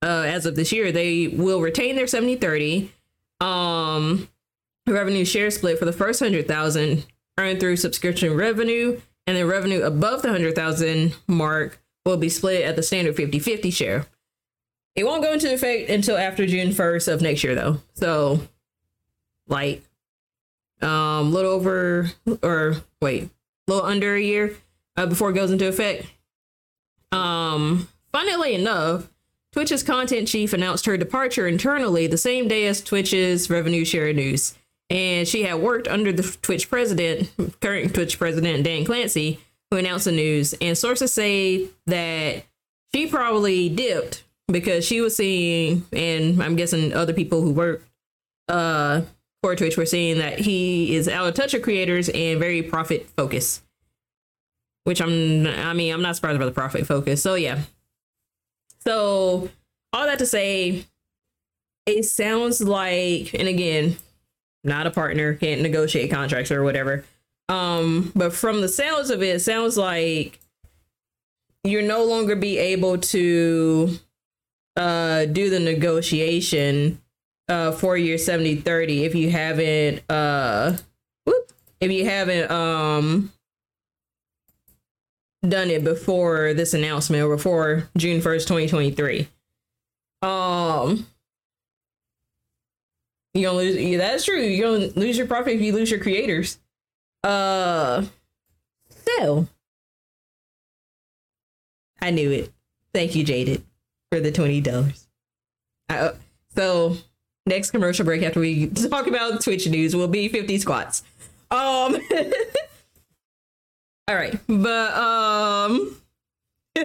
uh, 0.02 0.22
as 0.26 0.46
of 0.46 0.56
this 0.56 0.72
year 0.72 0.90
they 0.92 1.28
will 1.28 1.60
retain 1.60 1.96
their 1.96 2.06
70-30 2.06 2.88
um 3.41 4.28
revenue 4.86 5.24
share 5.24 5.51
split 5.51 5.78
for 5.78 5.84
the 5.84 5.93
first 5.93 6.20
100,000 6.20 7.07
earned 7.38 7.61
through 7.61 7.76
subscription 7.76 8.34
revenue 8.34 9.01
and 9.26 9.36
the 9.36 9.47
revenue 9.47 9.82
above 9.82 10.22
the 10.22 10.28
100,000 10.28 11.14
mark 11.26 11.80
will 12.05 12.16
be 12.16 12.28
split 12.28 12.62
at 12.62 12.76
the 12.76 12.82
standard 12.82 13.16
50-50 13.16 13.72
share. 13.72 14.07
It 14.97 15.05
won't 15.05 15.22
go 15.22 15.32
into 15.32 15.53
effect 15.53 15.88
until 15.88 16.16
after 16.16 16.47
June 16.47 16.70
1st 16.70 17.12
of 17.12 17.22
next 17.22 17.45
year 17.45 17.55
though. 17.55 17.80
So 17.95 18.41
like 19.47 19.82
um 20.82 20.88
a 20.88 21.22
little 21.22 21.53
over 21.53 22.11
or 22.43 22.76
wait, 23.01 23.24
a 23.24 23.72
little 23.72 23.86
under 23.88 24.14
a 24.14 24.20
year 24.20 24.57
uh, 24.97 25.07
before 25.07 25.30
it 25.30 25.34
goes 25.34 25.51
into 25.51 25.68
effect. 25.68 26.07
Um 27.12 27.88
funnily 28.12 28.55
enough, 28.55 29.09
Twitch's 29.53 29.82
content 29.82 30.28
chief 30.28 30.53
announced 30.53 30.86
her 30.86 30.96
departure 30.96 31.48
internally 31.48 32.07
the 32.07 32.18
same 32.18 32.46
day 32.46 32.66
as 32.66 32.80
Twitch's 32.80 33.51
revenue 33.51 33.84
share 33.84 34.12
news. 34.12 34.55
And 34.88 35.26
she 35.26 35.42
had 35.42 35.61
worked 35.61 35.88
under 35.88 36.12
the 36.12 36.22
Twitch 36.42 36.68
president, 36.68 37.30
current 37.61 37.94
Twitch 37.94 38.18
president, 38.18 38.64
Dan 38.64 38.84
Clancy, 38.84 39.40
who 39.70 39.76
announced 39.76 40.05
the 40.05 40.12
news. 40.12 40.53
And 40.61 40.76
sources 40.76 41.12
say 41.12 41.68
that 41.86 42.44
she 42.94 43.07
probably 43.07 43.68
dipped 43.68 44.24
because 44.48 44.84
she 44.84 45.01
was 45.01 45.16
seeing, 45.16 45.86
and 45.92 46.42
I'm 46.42 46.57
guessing 46.57 46.92
other 46.92 47.12
people 47.12 47.40
who 47.40 47.53
work 47.53 47.84
uh, 48.48 49.03
for 49.42 49.55
Twitch 49.55 49.76
were 49.76 49.86
seeing 49.86 50.18
that 50.18 50.40
he 50.40 50.94
is 50.94 51.09
out 51.09 51.28
of 51.28 51.34
touch 51.34 51.53
with 51.53 51.62
creators 51.62 52.09
and 52.09 52.38
very 52.38 52.62
profit 52.62 53.09
focused. 53.16 53.62
Which 54.84 55.01
I'm, 55.01 55.46
I 55.46 55.72
mean, 55.72 55.92
I'm 55.92 56.03
not 56.03 56.16
surprised 56.16 56.36
about 56.36 56.46
the 56.46 56.53
profit 56.53 56.86
focus. 56.86 57.22
So 57.22 57.34
yeah, 57.34 57.61
so 58.84 59.48
all 59.92 60.06
that 60.06 60.18
to 60.18 60.26
say, 60.26 60.84
it 61.86 62.04
sounds 62.04 62.60
like, 62.60 63.34
and 63.34 63.48
again, 63.48 63.96
not 64.64 64.86
a 64.86 64.90
partner, 64.90 65.34
can't 65.34 65.62
negotiate 65.62 66.10
contracts 66.10 66.50
or 66.50 66.62
whatever. 66.62 67.04
Um, 67.48 68.12
but 68.14 68.32
from 68.32 68.60
the 68.60 68.68
sounds 68.68 69.10
of 69.10 69.22
it, 69.22 69.36
it 69.36 69.40
sounds 69.40 69.76
like 69.76 70.38
you're 71.64 71.82
no 71.82 72.04
longer 72.04 72.36
be 72.36 72.58
able 72.58 72.98
to 72.98 73.98
uh 74.76 75.24
do 75.26 75.50
the 75.50 75.58
negotiation 75.58 77.02
uh 77.48 77.72
for 77.72 77.96
your 77.96 78.16
70 78.16 78.56
30 78.56 79.04
if 79.04 79.14
you 79.14 79.30
haven't 79.30 80.02
uh 80.08 80.76
whoop, 81.26 81.52
if 81.80 81.90
you 81.90 82.04
haven't 82.04 82.50
um 82.50 83.32
done 85.47 85.70
it 85.70 85.84
before 85.84 86.55
this 86.55 86.74
announcement 86.74 87.22
or 87.22 87.36
before 87.36 87.88
June 87.97 88.20
1st, 88.20 88.47
2023. 88.47 89.28
Um 90.22 91.07
you 93.32 93.47
gonna 93.47 93.57
lose 93.57 93.76
yeah, 93.76 93.97
that's 93.99 94.24
true. 94.24 94.41
You're 94.41 94.78
gonna 94.78 94.93
lose 94.97 95.16
your 95.16 95.26
profit 95.26 95.55
if 95.55 95.61
you 95.61 95.72
lose 95.72 95.91
your 95.91 96.01
creators. 96.01 96.59
Uh 97.24 98.05
so 98.88 99.47
I 102.03 102.11
knew 102.11 102.30
it. 102.30 102.53
Thank 102.93 103.14
you, 103.14 103.24
Jaded, 103.24 103.62
for 104.11 104.20
the 104.20 104.32
twenty 104.32 104.61
dollars. 104.61 105.07
Uh, 105.88 106.12
so 106.55 106.97
next 107.47 107.70
commercial 107.70 108.05
break 108.05 108.22
after 108.22 108.41
we 108.41 108.66
talk 108.68 109.07
about 109.07 109.43
Twitch 109.43 109.66
news 109.68 109.97
will 109.97 110.09
be 110.09 110.28
50 110.28 110.59
squats. 110.59 111.03
Um 111.51 111.97
All 114.11 114.16
right, 114.16 114.36
but 114.48 114.92
um, 114.94 115.96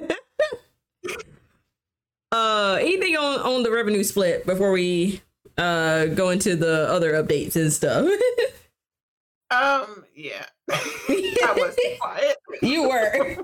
uh, 2.32 2.78
anything 2.80 3.18
on 3.18 3.40
on 3.40 3.64
the 3.64 3.72
revenue 3.72 4.04
split 4.04 4.46
before 4.46 4.72
we 4.72 5.24
uh 5.58 6.06
go 6.06 6.30
into 6.30 6.56
the 6.56 6.88
other 6.88 7.14
updates 7.14 7.56
and 7.56 7.74
stuff? 7.74 8.06
um, 9.50 10.06
yeah, 10.16 10.46
I 10.70 11.56
was 11.58 11.76
quiet. 12.00 12.38
You 12.62 12.90
were, 12.90 13.44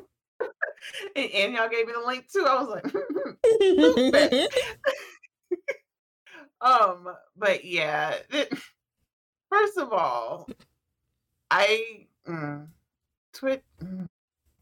and, 1.16 1.32
and, 1.32 1.54
y'all 1.56 1.68
gave 1.68 1.88
me 1.88 1.94
the 2.00 2.06
link 2.06 2.32
too. 2.32 2.46
I 2.48 2.62
was 2.62 2.70
like, 2.70 2.86
um, 6.62 7.16
but 7.36 7.66
yeah, 7.66 8.14
it, 8.30 8.54
first 9.50 9.80
of 9.80 9.92
all, 9.92 10.48
I. 11.50 12.06
Mm, 12.28 12.68
Twitch, 13.34 13.64
mm, 13.84 14.08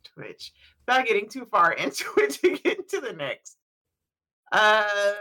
Twitch, 0.04 0.54
without 0.86 1.06
getting 1.06 1.30
too 1.30 1.46
far 1.46 1.74
into 1.84 2.06
it 2.18 2.32
to 2.42 2.58
get 2.58 2.90
to 2.90 3.02
the 3.02 3.14
next. 3.14 3.58
Uh, 4.52 5.14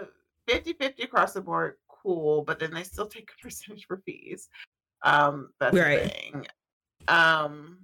50 0.49 0.73
50 0.75 1.03
across 1.03 1.35
the 1.35 1.41
board, 1.41 1.75
cool, 1.89 2.43
but 2.43 2.59
then 2.59 2.73
they 2.73 2.83
still 2.83 3.07
take 3.07 3.31
a 3.31 3.43
percentage 3.43 3.87
for 3.87 4.03
fees. 4.05 4.49
Um, 5.03 5.51
that's 5.61 5.77
right. 5.77 6.03
the 6.03 6.09
thing. 6.09 6.47
Um, 7.07 7.79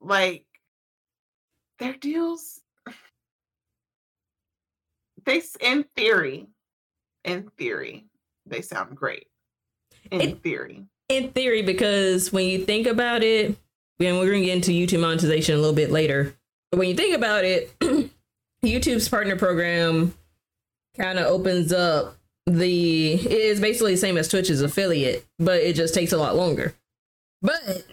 like 0.00 0.46
their 1.78 1.94
deals, 1.94 2.60
they, 5.24 5.42
in 5.60 5.84
theory, 5.96 6.46
in 7.24 7.50
theory, 7.56 8.06
they 8.46 8.60
sound 8.60 8.96
great. 8.96 9.26
In 10.10 10.20
it, 10.20 10.42
theory. 10.42 10.84
In 11.08 11.30
theory, 11.30 11.62
because 11.62 12.32
when 12.32 12.46
you 12.46 12.64
think 12.64 12.86
about 12.86 13.22
it, 13.22 13.56
and 14.00 14.18
we're 14.18 14.30
going 14.30 14.42
to 14.42 14.46
get 14.46 14.56
into 14.56 14.72
YouTube 14.72 15.00
monetization 15.00 15.54
a 15.54 15.58
little 15.58 15.74
bit 15.74 15.90
later. 15.90 16.34
But 16.70 16.78
when 16.78 16.88
you 16.88 16.94
think 16.94 17.14
about 17.14 17.44
it, 17.44 17.72
YouTube's 18.64 19.08
partner 19.08 19.36
program 19.36 20.14
kind 20.96 21.18
of 21.18 21.26
opens 21.26 21.72
up 21.72 22.16
the 22.46 23.14
it 23.14 23.32
is 23.32 23.60
basically 23.60 23.92
the 23.92 24.00
same 24.00 24.18
as 24.18 24.28
Twitch's 24.28 24.60
affiliate, 24.60 25.24
but 25.38 25.62
it 25.62 25.76
just 25.76 25.94
takes 25.94 26.12
a 26.12 26.18
lot 26.18 26.36
longer. 26.36 26.74
But 27.40 27.84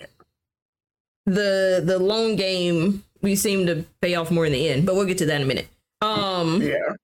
the 1.26 1.82
the 1.86 1.99
long 1.99 2.36
game 2.36 3.04
we 3.22 3.36
seem 3.36 3.68
to 3.68 3.86
pay 4.02 4.16
off 4.16 4.32
more 4.32 4.45
in 4.45 4.52
the 4.52 4.68
end, 4.68 4.86
but 4.86 4.95
we'll 4.95 5.06
get 5.06 5.20
to 5.20 5.26
that 5.28 5.38
in 5.38 5.43
a 5.43 5.45
minute. 5.45 5.68
Um 6.02 6.62
yeah. 6.62 6.95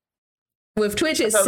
With 0.75 0.95
Twitch 0.95 1.19
it's 1.19 1.47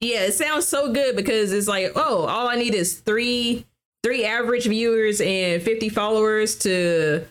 yeah, 0.00 0.24
it 0.24 0.34
sounds 0.34 0.66
so 0.66 0.92
good 0.92 1.14
because 1.14 1.52
it's 1.52 1.68
like, 1.68 1.92
oh, 1.94 2.26
all 2.26 2.48
I 2.48 2.56
need 2.56 2.74
is 2.74 2.98
three 2.98 3.64
three 4.02 4.24
average 4.24 4.66
viewers 4.66 5.20
and 5.20 5.62
50 5.62 5.88
followers 5.88 6.56
to, 6.60 7.24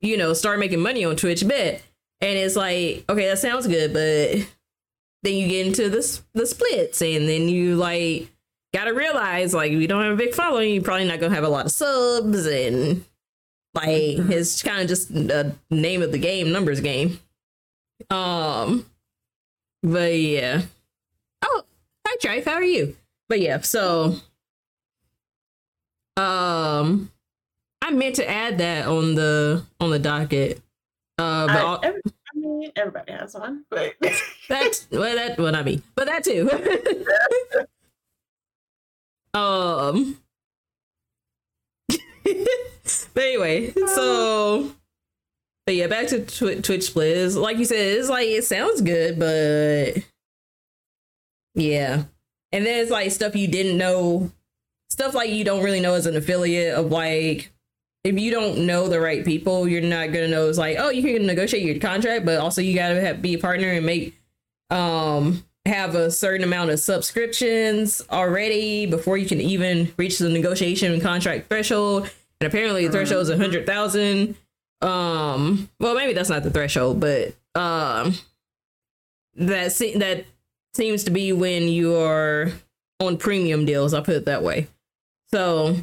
you 0.00 0.16
know, 0.16 0.32
start 0.32 0.58
making 0.58 0.80
money 0.80 1.04
on 1.04 1.16
Twitch 1.16 1.46
bet. 1.46 1.82
And 2.20 2.36
it's 2.36 2.56
like, 2.56 3.04
okay, 3.08 3.28
that 3.28 3.38
sounds 3.38 3.66
good, 3.66 3.92
but 3.92 4.46
then 5.22 5.34
you 5.34 5.48
get 5.48 5.66
into 5.66 5.88
the 5.88 6.20
the 6.34 6.46
splits 6.46 7.02
and 7.02 7.28
then 7.28 7.48
you 7.48 7.76
like 7.76 8.28
gotta 8.72 8.94
realize 8.94 9.54
like 9.54 9.72
if 9.72 9.80
you 9.80 9.88
don't 9.88 10.02
have 10.02 10.12
a 10.12 10.16
big 10.16 10.34
following, 10.34 10.74
you're 10.74 10.82
probably 10.82 11.06
not 11.06 11.20
gonna 11.20 11.34
have 11.34 11.44
a 11.44 11.48
lot 11.48 11.66
of 11.66 11.72
subs 11.72 12.46
and 12.46 13.04
like 13.74 13.88
mm-hmm. 13.88 14.32
it's 14.32 14.62
kind 14.62 14.80
of 14.80 14.88
just 14.88 15.12
the 15.12 15.54
name 15.70 16.02
of 16.02 16.12
the 16.12 16.18
game, 16.18 16.52
numbers 16.52 16.80
game. 16.80 17.18
Um 18.10 18.86
but 19.82 20.14
yeah. 20.18 20.62
Oh, 21.42 21.62
hi 22.06 22.16
Trife, 22.16 22.44
how 22.44 22.54
are 22.54 22.62
you? 22.62 22.96
But 23.28 23.40
yeah, 23.40 23.60
so 23.60 24.16
um, 26.18 27.10
I 27.82 27.90
meant 27.92 28.16
to 28.16 28.28
add 28.28 28.58
that 28.58 28.86
on 28.86 29.14
the 29.14 29.64
on 29.80 29.90
the 29.90 29.98
docket. 29.98 30.60
Uh, 31.18 31.46
but 31.46 31.56
I, 31.56 31.60
all- 31.62 31.80
every, 31.82 32.00
I 32.06 32.38
mean, 32.38 32.72
everybody 32.76 33.12
has 33.12 33.34
one, 33.34 33.64
but 33.70 33.94
that's 34.48 34.86
well, 34.90 35.14
that 35.16 35.38
what 35.38 35.54
I 35.54 35.62
mean, 35.62 35.82
but 35.94 36.06
that 36.06 36.24
too. 36.24 36.50
um. 39.38 40.18
but 42.24 43.22
anyway, 43.22 43.72
so. 43.72 44.72
But 45.66 45.74
yeah, 45.74 45.86
back 45.86 46.06
to 46.08 46.24
tw- 46.24 46.64
Twitch 46.64 46.84
splits. 46.84 47.36
Like 47.36 47.58
you 47.58 47.66
said, 47.66 47.98
it's 47.98 48.08
like 48.08 48.26
it 48.26 48.44
sounds 48.44 48.80
good, 48.80 49.18
but 49.18 50.02
yeah. 51.54 52.04
And 52.52 52.64
then 52.64 52.80
it's 52.80 52.90
like 52.90 53.10
stuff 53.10 53.36
you 53.36 53.48
didn't 53.48 53.76
know, 53.76 54.30
stuff 54.98 55.14
like 55.14 55.30
you 55.30 55.44
don't 55.44 55.62
really 55.62 55.78
know 55.78 55.94
as 55.94 56.06
an 56.06 56.16
affiliate 56.16 56.74
of 56.74 56.90
like 56.90 57.52
if 58.02 58.18
you 58.18 58.32
don't 58.32 58.66
know 58.66 58.88
the 58.88 59.00
right 59.00 59.24
people, 59.24 59.68
you're 59.68 59.80
not 59.80 60.12
gonna 60.12 60.26
know. 60.26 60.48
It's 60.48 60.58
like, 60.58 60.76
oh, 60.78 60.88
you 60.88 61.02
can 61.02 61.24
negotiate 61.24 61.62
your 61.62 61.78
contract, 61.78 62.24
but 62.24 62.38
also 62.38 62.60
you 62.60 62.74
gotta 62.74 63.00
have, 63.00 63.22
be 63.22 63.34
a 63.34 63.38
partner 63.38 63.68
and 63.68 63.86
make 63.86 64.18
um 64.70 65.44
have 65.66 65.94
a 65.94 66.10
certain 66.10 66.42
amount 66.42 66.70
of 66.70 66.80
subscriptions 66.80 68.02
already 68.10 68.86
before 68.86 69.16
you 69.16 69.26
can 69.26 69.40
even 69.40 69.92
reach 69.96 70.18
the 70.18 70.28
negotiation 70.28 71.00
contract 71.00 71.48
threshold. 71.48 72.10
And 72.40 72.48
apparently, 72.48 72.84
the 72.86 72.92
threshold 72.92 73.22
is 73.22 73.30
a 73.30 73.36
hundred 73.36 73.66
thousand. 73.66 74.34
Um, 74.80 75.70
well, 75.78 75.94
maybe 75.94 76.12
that's 76.12 76.28
not 76.28 76.42
the 76.42 76.50
threshold, 76.50 76.98
but 76.98 77.34
um, 77.54 78.14
that 79.34 79.70
se- 79.70 79.98
that 79.98 80.24
seems 80.74 81.04
to 81.04 81.12
be 81.12 81.32
when 81.32 81.68
you're 81.68 82.50
on 82.98 83.16
premium 83.16 83.64
deals. 83.64 83.94
I'll 83.94 84.02
put 84.02 84.16
it 84.16 84.24
that 84.24 84.42
way. 84.42 84.66
So 85.30 85.76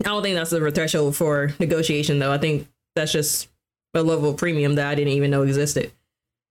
I 0.00 0.04
don't 0.04 0.22
think 0.22 0.36
that's 0.36 0.50
the 0.50 0.70
threshold 0.70 1.16
for 1.16 1.52
negotiation, 1.58 2.18
though. 2.18 2.32
I 2.32 2.38
think 2.38 2.68
that's 2.94 3.12
just 3.12 3.48
a 3.94 4.02
level 4.02 4.30
of 4.30 4.36
premium 4.36 4.74
that 4.74 4.88
I 4.88 4.94
didn't 4.94 5.12
even 5.12 5.30
know 5.30 5.42
existed. 5.42 5.92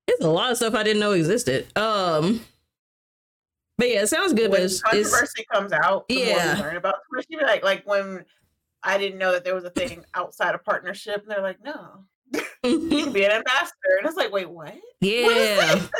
There's 0.07 0.21
a 0.21 0.29
lot 0.29 0.51
of 0.51 0.57
stuff 0.57 0.73
I 0.73 0.83
didn't 0.83 0.99
know 0.99 1.11
existed. 1.11 1.67
Um, 1.77 2.41
but 3.77 3.89
yeah, 3.89 4.01
it 4.03 4.07
sounds 4.07 4.33
good. 4.33 4.51
when 4.51 4.61
but 4.61 4.63
it's, 4.63 4.75
it's 4.75 4.81
controversy 4.83 5.45
comes 5.51 5.71
out, 5.71 6.07
the 6.07 6.15
more 6.25 6.25
Yeah. 6.25 6.57
learn 6.59 6.77
about. 6.77 6.95
Like 7.41 7.63
like 7.63 7.87
when 7.87 8.25
I 8.83 8.97
didn't 8.97 9.19
know 9.19 9.31
that 9.33 9.43
there 9.43 9.55
was 9.55 9.63
a 9.63 9.69
thing 9.69 10.05
outside 10.13 10.55
of 10.55 10.63
partnership, 10.63 11.21
and 11.23 11.31
they're 11.31 11.41
like, 11.41 11.63
no, 11.63 12.05
you 12.63 12.87
can 12.89 13.11
be 13.11 13.25
an 13.25 13.31
ambassador, 13.31 13.97
and 13.99 14.07
it's 14.07 14.17
like, 14.17 14.31
wait, 14.31 14.49
what? 14.49 14.67
What 14.67 14.81
yeah, 15.01 15.75
this? 15.75 15.89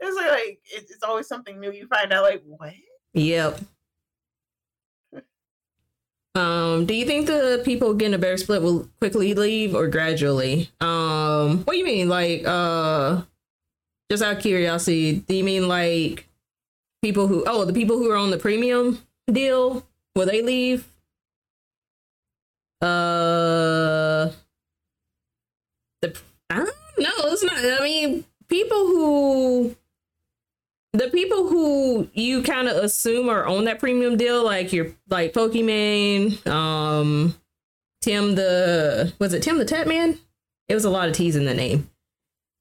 It's 0.00 0.16
like, 0.16 0.30
like 0.30 0.60
it's, 0.64 0.92
it's 0.92 1.02
always 1.02 1.26
something 1.26 1.58
new. 1.58 1.72
You 1.72 1.88
find 1.88 2.12
out, 2.12 2.22
like, 2.22 2.42
what? 2.46 2.72
yep. 3.14 3.60
Um, 6.34 6.86
do 6.86 6.94
you 6.94 7.04
think 7.04 7.26
the 7.26 7.62
people 7.64 7.94
getting 7.94 8.14
a 8.14 8.18
better 8.18 8.36
split 8.36 8.62
will 8.62 8.88
quickly 9.00 9.34
leave 9.34 9.74
or 9.74 9.88
gradually? 9.88 10.70
Um, 10.80 11.64
what 11.64 11.72
do 11.72 11.78
you 11.78 11.84
mean? 11.84 12.08
Like, 12.08 12.46
uh, 12.46 13.22
just 14.10 14.22
out 14.22 14.36
of 14.36 14.42
curiosity, 14.42 15.20
do 15.20 15.34
you 15.34 15.44
mean 15.44 15.68
like 15.68 16.28
people 17.02 17.26
who? 17.26 17.44
Oh, 17.46 17.64
the 17.64 17.72
people 17.72 17.98
who 17.98 18.10
are 18.10 18.16
on 18.16 18.30
the 18.30 18.38
premium 18.38 19.00
deal 19.30 19.84
will 20.14 20.26
they 20.26 20.42
leave? 20.42 20.86
Uh, 22.80 24.30
the 26.00 26.16
I 26.50 26.56
don't 26.56 26.68
know. 26.98 27.10
It's 27.24 27.42
not. 27.42 27.58
I 27.58 27.82
mean, 27.82 28.24
people 28.48 28.86
who 28.86 29.76
the 30.98 31.08
people 31.10 31.48
who 31.48 32.08
you 32.12 32.42
kind 32.42 32.68
of 32.68 32.76
assume 32.82 33.28
are 33.28 33.46
on 33.46 33.64
that 33.64 33.78
premium 33.78 34.16
deal, 34.16 34.44
like 34.44 34.72
your 34.72 34.88
like 35.08 35.32
Pokimane, 35.32 36.44
um, 36.46 37.34
Tim 38.02 38.34
the 38.34 39.12
was 39.18 39.32
it 39.32 39.42
Tim 39.42 39.58
the 39.58 39.64
Tap 39.64 39.86
Man? 39.86 40.18
It 40.68 40.74
was 40.74 40.84
a 40.84 40.90
lot 40.90 41.08
of 41.08 41.14
T's 41.14 41.36
in 41.36 41.44
the 41.44 41.54
name. 41.54 41.88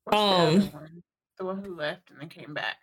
What's 0.05 0.17
the 0.17 0.23
Um, 0.23 0.55
other 0.57 0.65
one? 0.67 1.03
the 1.37 1.45
one 1.45 1.63
who 1.63 1.75
left 1.75 2.09
and 2.11 2.21
then 2.21 2.29
came 2.29 2.53
back. 2.53 2.77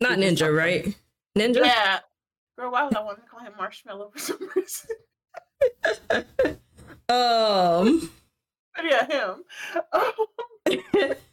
Not 0.00 0.18
Ninja, 0.18 0.54
right? 0.54 0.94
Ninja. 1.36 1.64
Yeah, 1.64 2.00
girl, 2.58 2.70
why 2.72 2.84
would 2.84 2.96
I 2.96 3.02
want 3.02 3.18
to 3.22 3.28
call 3.28 3.40
him 3.40 3.52
Marshmallow 3.56 4.10
for 4.12 4.18
some 4.18 4.38
reason? 4.54 4.90
Um. 7.10 8.10
But 8.76 8.84
yeah, 8.84 9.06
him. 9.06 9.44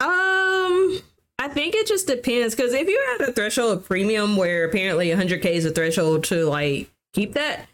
Um, 0.00 0.98
I 1.42 1.48
think 1.48 1.74
it 1.74 1.88
just 1.88 2.06
depends 2.06 2.54
because 2.54 2.72
if 2.72 2.86
you're 2.88 3.14
at 3.14 3.28
a 3.28 3.32
threshold 3.32 3.76
of 3.78 3.84
premium 3.84 4.36
where 4.36 4.64
apparently 4.64 5.08
100k 5.08 5.46
is 5.46 5.64
a 5.64 5.72
threshold 5.72 6.22
to 6.26 6.44
like 6.44 6.88
keep 7.14 7.32
that, 7.32 7.66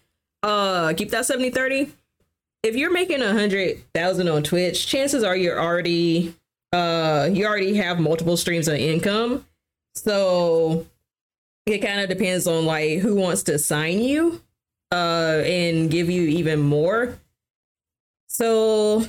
uh, 0.43 0.95
keep 0.95 1.11
that 1.11 1.27
70 1.27 1.51
30. 1.51 1.93
If 2.63 2.77
you're 2.77 2.91
making 2.91 3.21
a 3.21 3.31
hundred 3.31 3.83
thousand 3.93 4.29
on 4.29 4.43
Twitch, 4.43 4.87
chances 4.87 5.23
are 5.23 5.37
you're 5.37 5.61
already, 5.61 6.35
uh, 6.73 7.29
you 7.31 7.45
already 7.45 7.75
have 7.75 8.01
multiple 8.01 8.39
streams 8.39 8.69
of 8.69 8.77
income. 8.77 9.45
So 9.95 10.87
it 11.67 11.81
kind 11.81 12.01
of 12.01 12.09
depends 12.09 12.47
on 12.47 12.65
like 12.65 13.01
who 13.01 13.17
wants 13.17 13.43
to 13.45 13.59
sign 13.59 14.01
you, 14.01 14.41
uh, 14.93 15.43
and 15.45 15.91
give 15.91 16.09
you 16.09 16.23
even 16.23 16.61
more. 16.61 17.19
So 18.29 19.07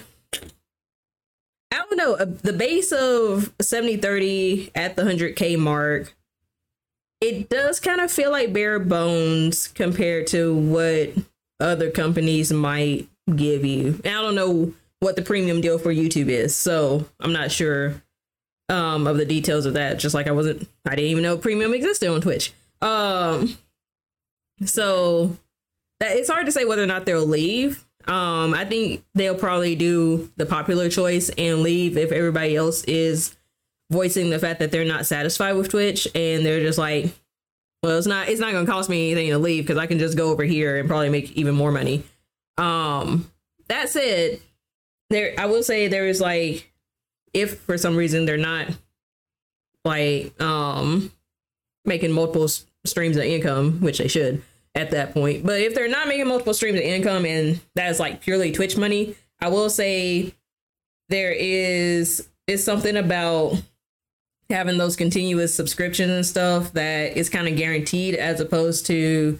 I 1.71 1.77
don't 1.77 1.97
know. 1.97 2.13
uh, 2.15 2.25
The 2.25 2.53
base 2.53 2.91
of 2.91 3.53
70 3.61 3.97
30 3.97 4.71
at 4.75 4.95
the 4.95 5.03
100K 5.03 5.57
mark, 5.57 6.15
it 7.21 7.49
does 7.49 7.79
kind 7.79 8.01
of 8.01 8.11
feel 8.11 8.31
like 8.31 8.53
bare 8.53 8.79
bones 8.79 9.67
compared 9.67 10.27
to 10.27 10.55
what 10.55 11.11
other 11.59 11.91
companies 11.91 12.51
might 12.51 13.07
give 13.35 13.65
you. 13.65 13.99
And 14.03 14.15
I 14.15 14.21
don't 14.21 14.35
know 14.35 14.73
what 15.01 15.15
the 15.15 15.21
premium 15.21 15.61
deal 15.61 15.77
for 15.77 15.93
YouTube 15.93 16.27
is, 16.29 16.55
so 16.55 17.05
I'm 17.19 17.33
not 17.33 17.51
sure 17.51 18.01
um, 18.69 19.05
of 19.07 19.17
the 19.17 19.25
details 19.25 19.65
of 19.65 19.73
that. 19.73 19.99
Just 19.99 20.15
like 20.15 20.27
I 20.27 20.31
wasn't, 20.31 20.67
I 20.85 20.91
didn't 20.95 21.11
even 21.11 21.23
know 21.23 21.37
premium 21.37 21.73
existed 21.73 22.09
on 22.09 22.21
Twitch. 22.21 22.53
Um, 22.81 23.57
so 24.65 25.37
that 25.99 26.15
it's 26.17 26.29
hard 26.29 26.45
to 26.45 26.51
say 26.51 26.65
whether 26.65 26.83
or 26.83 26.87
not 26.87 27.05
they'll 27.05 27.25
leave. 27.25 27.85
Um, 28.07 28.53
I 28.53 28.65
think 28.65 29.03
they'll 29.13 29.35
probably 29.35 29.75
do 29.75 30.31
the 30.37 30.45
popular 30.45 30.89
choice 30.89 31.29
and 31.37 31.61
leave 31.61 31.97
if 31.97 32.11
everybody 32.11 32.55
else 32.55 32.83
is 32.85 33.35
voicing 33.91 34.29
the 34.29 34.39
fact 34.39 34.59
that 34.59 34.71
they're 34.71 34.85
not 34.85 35.05
satisfied 35.05 35.53
with 35.53 35.69
Twitch 35.69 36.07
and 36.15 36.45
they're 36.45 36.61
just 36.61 36.77
like, 36.77 37.13
well, 37.83 37.97
it's 37.97 38.07
not 38.07 38.27
it's 38.29 38.41
not 38.41 38.51
gonna 38.51 38.65
cost 38.65 38.89
me 38.89 39.11
anything 39.11 39.31
to 39.31 39.37
leave 39.37 39.63
because 39.63 39.77
I 39.77 39.85
can 39.87 39.99
just 39.99 40.17
go 40.17 40.31
over 40.31 40.43
here 40.43 40.77
and 40.77 40.87
probably 40.87 41.09
make 41.09 41.31
even 41.33 41.55
more 41.55 41.71
money. 41.71 42.03
Um, 42.57 43.29
that 43.67 43.89
said, 43.89 44.39
there 45.09 45.33
I 45.37 45.45
will 45.45 45.63
say 45.63 45.87
there 45.87 46.07
is 46.07 46.19
like 46.19 46.71
if 47.33 47.59
for 47.59 47.77
some 47.77 47.95
reason 47.95 48.25
they're 48.25 48.37
not 48.37 48.67
like 49.85 50.39
um 50.41 51.11
making 51.85 52.11
multiple 52.11 52.49
streams 52.85 53.17
of 53.17 53.23
income, 53.23 53.79
which 53.81 53.99
they 53.99 54.07
should 54.07 54.41
at 54.79 54.91
that 54.91 55.13
point. 55.13 55.45
But 55.45 55.59
if 55.59 55.75
they're 55.75 55.89
not 55.89 56.07
making 56.07 56.27
multiple 56.27 56.53
streams 56.53 56.79
of 56.79 56.85
income 56.85 57.25
and 57.25 57.59
that's 57.75 57.99
like 57.99 58.21
purely 58.21 58.51
Twitch 58.51 58.77
money, 58.77 59.15
I 59.39 59.49
will 59.49 59.69
say 59.69 60.33
there 61.09 61.31
is 61.31 62.27
is 62.47 62.63
something 62.63 62.97
about 62.97 63.61
having 64.49 64.77
those 64.77 64.95
continuous 64.95 65.53
subscriptions 65.53 66.11
and 66.11 66.25
stuff 66.25 66.73
that 66.73 67.15
is 67.15 67.29
kind 67.29 67.47
of 67.47 67.55
guaranteed 67.55 68.15
as 68.15 68.39
opposed 68.39 68.87
to 68.87 69.39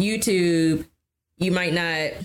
YouTube, 0.00 0.86
you 1.36 1.52
might 1.52 1.72
not 1.72 2.24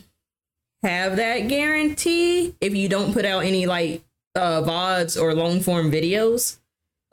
have 0.81 1.17
that 1.17 1.47
guarantee 1.47 2.55
if 2.59 2.75
you 2.75 2.89
don't 2.89 3.13
put 3.13 3.25
out 3.25 3.45
any 3.45 3.65
like 3.65 4.03
uh 4.35 4.61
VODs 4.61 5.21
or 5.21 5.33
long 5.33 5.61
form 5.61 5.91
videos. 5.91 6.57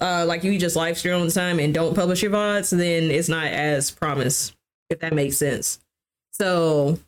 Uh 0.01 0.24
like 0.26 0.44
you 0.44 0.59
just 0.59 0.76
live 0.76 0.96
stream 0.96 1.14
all 1.14 1.24
the 1.24 1.30
time 1.30 1.59
and 1.59 1.74
don't 1.74 1.94
publish 1.94 2.22
your 2.22 2.32
VODs, 2.32 2.70
then 2.76 3.11
it's 3.11 3.28
not 3.28 3.46
as 3.46 3.90
promised, 3.90 4.57
if 4.91 5.01
that 5.01 5.14
makes 5.14 5.36
sense. 5.36 5.80
So 6.32 6.99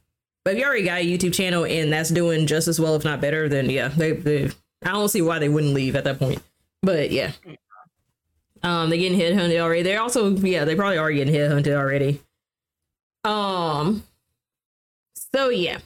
but 0.45 0.55
if 0.55 0.59
you 0.59 0.64
already 0.64 0.85
got 0.85 1.01
a 1.01 1.07
YouTube 1.07 1.35
channel 1.35 1.64
and 1.64 1.93
that's 1.93 2.11
doing 2.11 2.47
just 2.47 2.66
as 2.66 2.80
well, 2.80 2.97
if 2.97 3.05
not 3.05 3.20
better, 3.20 3.49
then 3.49 3.70
yeah, 3.70 3.89
they, 3.89 4.12
they 4.12 4.51
I 4.85 4.91
don't 4.93 5.09
see 5.09 5.22
why 5.22 5.39
they 5.39 5.49
wouldn't 5.49 5.74
leave 5.74 5.95
at 5.95 6.05
that 6.05 6.18
point. 6.18 6.43
But 6.83 7.11
yeah. 7.11 7.33
Um, 8.64 8.91
they're 8.91 8.99
getting 8.99 9.18
headhunted 9.18 9.61
already. 9.61 9.83
They're 9.83 10.01
also, 10.01 10.30
yeah, 10.37 10.64
they 10.64 10.76
probably 10.76 10.99
are 10.99 11.12
getting 11.12 11.35
headhunted 11.35 11.74
already. 11.74 12.20
Um, 13.24 14.05
so 15.14 15.49
yeah, 15.49 15.78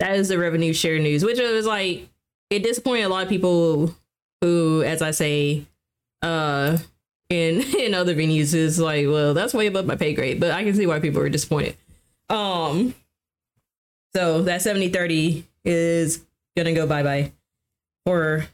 that 0.00 0.16
is 0.16 0.28
the 0.28 0.38
revenue 0.38 0.72
share 0.72 0.98
news, 0.98 1.24
which 1.24 1.38
was 1.38 1.66
like 1.66 2.08
it 2.50 2.62
disappointed 2.62 3.04
a 3.04 3.08
lot 3.08 3.24
of 3.24 3.28
people 3.28 3.94
who, 4.40 4.82
as 4.82 5.02
I 5.02 5.10
say, 5.10 5.66
uh, 6.22 6.78
in 7.28 7.60
in 7.78 7.94
other 7.94 8.14
venues 8.14 8.54
is 8.54 8.78
like, 8.78 9.06
well, 9.06 9.34
that's 9.34 9.54
way 9.54 9.66
above 9.66 9.86
my 9.86 9.96
pay 9.96 10.14
grade, 10.14 10.40
but 10.40 10.50
I 10.50 10.64
can 10.64 10.74
see 10.74 10.86
why 10.86 11.00
people 11.00 11.20
are 11.20 11.28
disappointed. 11.28 11.76
Um, 12.30 12.94
so 14.14 14.42
that 14.42 14.62
70 14.62 14.88
30 14.90 15.46
is 15.64 16.24
gonna 16.56 16.74
go 16.74 16.86
bye 16.86 17.02
bye 17.02 17.32
for 18.04 18.46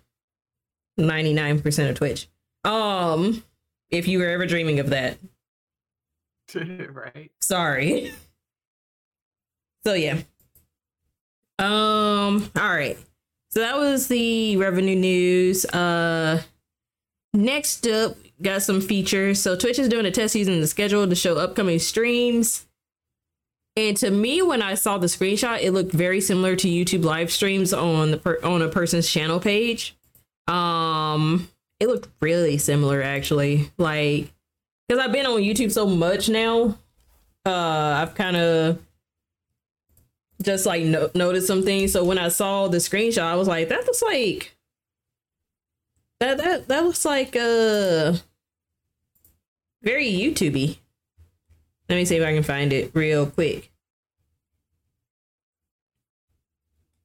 99% 0.98 1.90
of 1.90 1.96
Twitch. 1.96 2.28
Um, 2.64 3.44
if 3.90 4.08
you 4.08 4.18
were 4.18 4.28
ever 4.28 4.46
dreaming 4.46 4.80
of 4.80 4.90
that, 4.90 5.18
right. 6.54 7.30
sorry. 7.40 8.12
So 9.84 9.94
yeah. 9.94 10.18
Um. 11.58 12.50
All 12.56 12.68
right. 12.68 12.98
So 13.50 13.60
that 13.60 13.76
was 13.76 14.08
the 14.08 14.56
revenue 14.56 14.96
news. 14.96 15.64
Uh. 15.66 16.42
Next 17.32 17.86
up, 17.88 18.16
got 18.42 18.62
some 18.62 18.80
features. 18.80 19.40
So 19.40 19.56
Twitch 19.56 19.78
is 19.78 19.88
doing 19.88 20.06
a 20.06 20.10
test 20.10 20.34
using 20.34 20.60
the 20.60 20.66
schedule 20.66 21.06
to 21.08 21.14
show 21.14 21.36
upcoming 21.36 21.78
streams. 21.78 22.66
And 23.76 23.96
to 23.98 24.10
me, 24.10 24.40
when 24.42 24.62
I 24.62 24.74
saw 24.74 24.98
the 24.98 25.08
screenshot, 25.08 25.60
it 25.62 25.72
looked 25.72 25.92
very 25.92 26.20
similar 26.20 26.54
to 26.56 26.68
YouTube 26.68 27.04
live 27.04 27.32
streams 27.32 27.72
on 27.72 28.12
the 28.12 28.16
per- 28.18 28.40
on 28.42 28.62
a 28.62 28.68
person's 28.68 29.10
channel 29.10 29.40
page. 29.40 29.96
Um, 30.46 31.48
it 31.80 31.88
looked 31.88 32.08
really 32.20 32.58
similar 32.58 33.02
actually. 33.02 33.70
Like, 33.78 34.32
because 34.88 35.04
I've 35.04 35.12
been 35.12 35.26
on 35.26 35.40
YouTube 35.40 35.72
so 35.72 35.86
much 35.86 36.28
now, 36.28 36.78
uh, 37.44 37.98
I've 38.00 38.14
kind 38.14 38.36
of 38.36 38.78
just 40.42 40.66
like 40.66 40.84
no- 40.84 41.10
noticed 41.14 41.46
some 41.46 41.62
things. 41.62 41.92
So 41.92 42.04
when 42.04 42.18
I 42.18 42.28
saw 42.28 42.68
the 42.68 42.78
screenshot, 42.78 43.22
I 43.22 43.34
was 43.34 43.48
like, 43.48 43.68
that 43.70 43.84
looks 43.86 44.02
like 44.02 44.53
that 46.24 46.38
that 46.38 46.68
that 46.68 46.84
looks 46.84 47.04
like 47.04 47.36
uh 47.36 48.14
very 49.82 50.10
YouTubey. 50.10 50.78
Let 51.88 51.96
me 51.96 52.06
see 52.06 52.16
if 52.16 52.26
I 52.26 52.32
can 52.32 52.42
find 52.42 52.72
it 52.72 52.90
real 52.94 53.26
quick. 53.26 53.70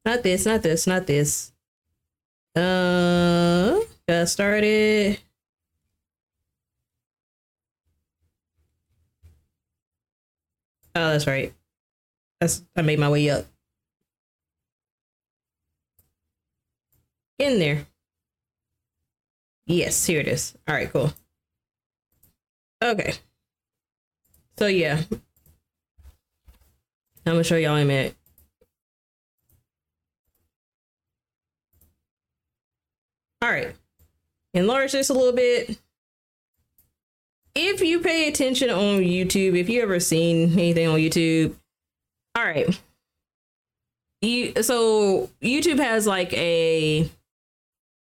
Not 0.06 0.22
this, 0.22 0.46
not 0.46 0.62
this, 0.62 0.86
not 0.86 1.06
this. 1.06 1.52
Uh, 2.56 3.80
got 4.08 4.28
started. 4.28 5.20
Oh, 10.94 11.12
that's 11.12 11.26
right. 11.26 11.52
That's 12.40 12.62
I 12.74 12.80
made 12.82 12.98
my 12.98 13.10
way 13.10 13.28
up. 13.28 13.44
In 17.38 17.58
there. 17.58 17.86
Yes, 19.70 20.04
here 20.04 20.18
it 20.18 20.26
is. 20.26 20.56
All 20.66 20.74
right, 20.74 20.92
cool. 20.92 21.12
Okay. 22.82 23.14
So 24.58 24.66
yeah. 24.66 25.02
I'm 27.24 27.34
gonna 27.34 27.44
show 27.44 27.54
y'all 27.54 27.76
in 27.76 27.88
a. 27.88 28.12
All 33.42 33.48
right. 33.48 33.76
Enlarge 34.54 34.90
this 34.90 35.08
a 35.08 35.14
little 35.14 35.32
bit. 35.32 35.78
If 37.54 37.80
you 37.80 38.00
pay 38.00 38.26
attention 38.26 38.70
on 38.70 39.02
YouTube, 39.02 39.56
if 39.56 39.68
you 39.68 39.82
ever 39.82 40.00
seen 40.00 40.52
anything 40.54 40.88
on 40.88 40.98
YouTube, 40.98 41.54
all 42.34 42.44
right. 42.44 42.80
You 44.20 44.64
so 44.64 45.30
YouTube 45.40 45.78
has 45.78 46.08
like 46.08 46.32
a 46.32 47.08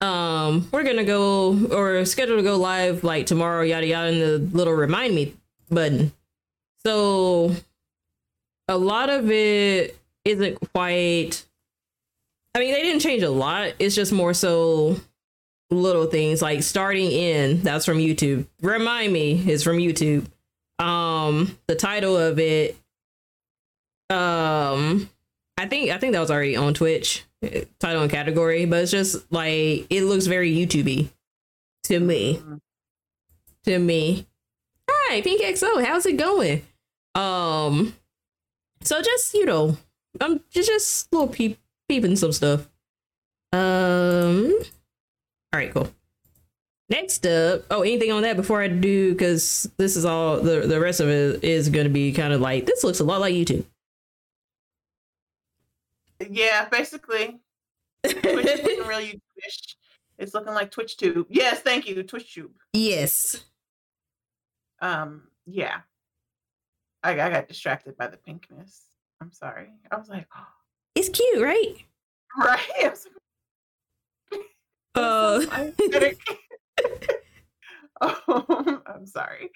um 0.01 0.67
we're 0.71 0.83
gonna 0.83 1.05
go 1.05 1.67
or 1.71 2.03
scheduled 2.05 2.39
to 2.39 2.43
go 2.43 2.57
live 2.57 3.03
like 3.03 3.25
tomorrow, 3.25 3.61
yada 3.61 3.87
yada, 3.87 4.07
and 4.09 4.21
the 4.21 4.57
little 4.57 4.73
remind 4.73 5.15
me 5.15 5.33
button. 5.69 6.11
So 6.85 7.55
a 8.67 8.77
lot 8.77 9.09
of 9.09 9.31
it 9.31 9.97
isn't 10.25 10.59
quite 10.73 11.45
I 12.53 12.59
mean 12.59 12.73
they 12.73 12.81
didn't 12.83 13.01
change 13.01 13.23
a 13.23 13.29
lot. 13.29 13.73
It's 13.79 13.95
just 13.95 14.11
more 14.11 14.33
so 14.33 14.99
little 15.71 16.05
things 16.05 16.41
like 16.41 16.61
starting 16.63 17.11
in 17.11 17.61
that's 17.63 17.85
from 17.85 17.97
YouTube. 17.97 18.45
Remind 18.61 19.11
me 19.11 19.49
is 19.49 19.63
from 19.63 19.77
YouTube. 19.77 20.25
Um 20.77 21.57
the 21.67 21.75
title 21.75 22.17
of 22.17 22.37
it 22.37 22.77
um 24.09 25.09
I 25.57 25.67
think 25.67 25.89
I 25.89 25.97
think 25.97 26.13
that 26.13 26.19
was 26.19 26.31
already 26.31 26.55
on 26.55 26.73
Twitch 26.73 27.23
title 27.79 28.03
and 28.03 28.11
category, 28.11 28.65
but 28.65 28.83
it's 28.83 28.91
just 28.91 29.31
like 29.31 29.85
it 29.89 30.03
looks 30.03 30.27
very 30.27 30.53
YouTubey 30.53 31.09
to 31.83 31.99
me. 31.99 32.41
To 33.65 33.79
me. 33.79 34.27
Hi, 34.89 35.21
Pink 35.21 35.41
XO, 35.41 35.83
how's 35.83 36.05
it 36.05 36.17
going? 36.17 36.61
Um 37.13 37.95
so 38.81 39.01
just, 39.01 39.33
you 39.33 39.45
know, 39.45 39.77
I'm 40.21 40.41
just 40.51 40.69
just 40.69 41.11
little 41.13 41.27
peep 41.27 41.59
peeping 41.89 42.15
some 42.15 42.31
stuff. 42.31 42.67
Um 43.53 44.53
all 45.53 45.59
right, 45.59 45.73
cool. 45.73 45.89
Next 46.89 47.25
up, 47.25 47.63
oh, 47.71 47.81
anything 47.81 48.11
on 48.11 48.21
that 48.21 48.35
before 48.35 48.61
I 48.61 48.67
do? 48.67 49.11
Because 49.11 49.69
this 49.77 49.95
is 49.95 50.05
all 50.05 50.39
the 50.39 50.61
the 50.61 50.79
rest 50.79 50.99
of 50.99 51.09
it 51.09 51.43
is 51.43 51.69
going 51.69 51.85
to 51.85 51.89
be 51.89 52.11
kind 52.11 52.31
of 52.31 52.41
like 52.41 52.65
this 52.65 52.83
looks 52.83 52.99
a 52.99 53.03
lot 53.03 53.21
like 53.21 53.33
YouTube. 53.33 53.65
Yeah, 56.19 56.67
basically. 56.69 57.39
Twitch 58.03 58.23
is 58.23 58.63
looking 58.63 58.87
real 58.87 58.99
YouTube-ish. 58.99 59.77
It's 60.17 60.33
looking 60.33 60.53
like 60.53 60.71
Twitch 60.71 60.95
Tube. 60.95 61.27
Yes, 61.29 61.59
thank 61.59 61.89
you, 61.89 62.01
Twitch 62.01 62.33
Tube. 62.33 62.53
Yes. 62.71 63.43
Um, 64.79 65.23
yeah. 65.45 65.79
I, 67.03 67.11
I 67.19 67.29
got 67.29 67.49
distracted 67.49 67.97
by 67.97 68.07
the 68.07 68.15
pinkness. 68.15 68.83
I'm 69.19 69.33
sorry. 69.33 69.71
I 69.91 69.97
was 69.97 70.07
like, 70.07 70.25
oh. 70.33 70.47
It's 70.95 71.09
cute, 71.09 71.43
right? 71.43 71.75
right. 72.37 72.59
I 74.95 75.33
was 75.33 75.47
like, 75.91 76.17
um, 78.01 78.81
I'm 78.87 79.05
sorry. 79.05 79.49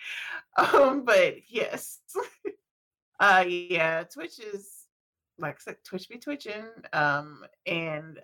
Um, 0.58 1.06
but 1.06 1.36
yes. 1.48 2.00
Uh 3.20 3.44
yeah, 3.48 4.04
Twitch 4.04 4.40
is 4.40 4.79
like 5.40 5.56
I 5.56 5.60
said, 5.60 5.78
Twitch 5.84 6.10
be 6.10 6.18
twitching. 6.18 6.66
Um, 6.94 7.46
and 7.66 8.20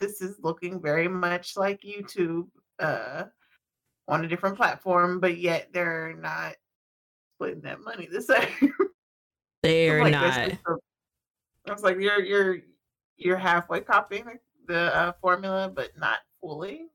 this 0.00 0.20
is 0.20 0.38
looking 0.42 0.80
very 0.80 1.08
much 1.08 1.56
like 1.56 1.82
YouTube, 1.82 2.48
uh, 2.78 3.24
on 4.08 4.24
a 4.24 4.28
different 4.28 4.56
platform, 4.56 5.20
but 5.20 5.38
yet 5.38 5.68
they're 5.72 6.14
not 6.14 6.54
splitting 7.34 7.62
that 7.62 7.80
money 7.80 8.08
the 8.10 8.20
same. 8.20 8.74
they're 9.62 10.02
like, 10.02 10.12
not. 10.12 10.34
there's 10.34 10.48
just 10.50 10.62
a- 10.66 10.76
I 11.68 11.72
was 11.72 11.82
like, 11.84 11.98
you're 12.00 12.20
you're 12.20 12.58
you're 13.16 13.36
halfway 13.36 13.80
copying 13.80 14.24
the, 14.24 14.38
the 14.66 14.96
uh, 14.96 15.12
formula, 15.20 15.70
but 15.72 15.96
not 15.96 16.18
fully. 16.40 16.88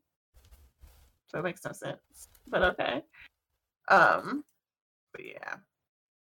So 1.27 1.39
it 1.39 1.43
makes 1.43 1.63
no 1.63 1.71
sense. 1.71 2.27
But 2.47 2.63
okay. 2.63 3.01
Um. 3.87 4.43
But 5.13 5.25
yeah. 5.25 5.55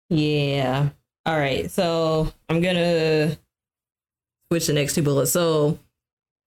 Yeah. 0.09 0.89
All 1.25 1.37
right. 1.37 1.69
So 1.71 2.31
I'm 2.49 2.61
gonna 2.61 3.37
switch 4.51 4.67
the 4.67 4.73
next 4.73 4.93
two 4.93 5.01
bullets. 5.01 5.31
So 5.31 5.79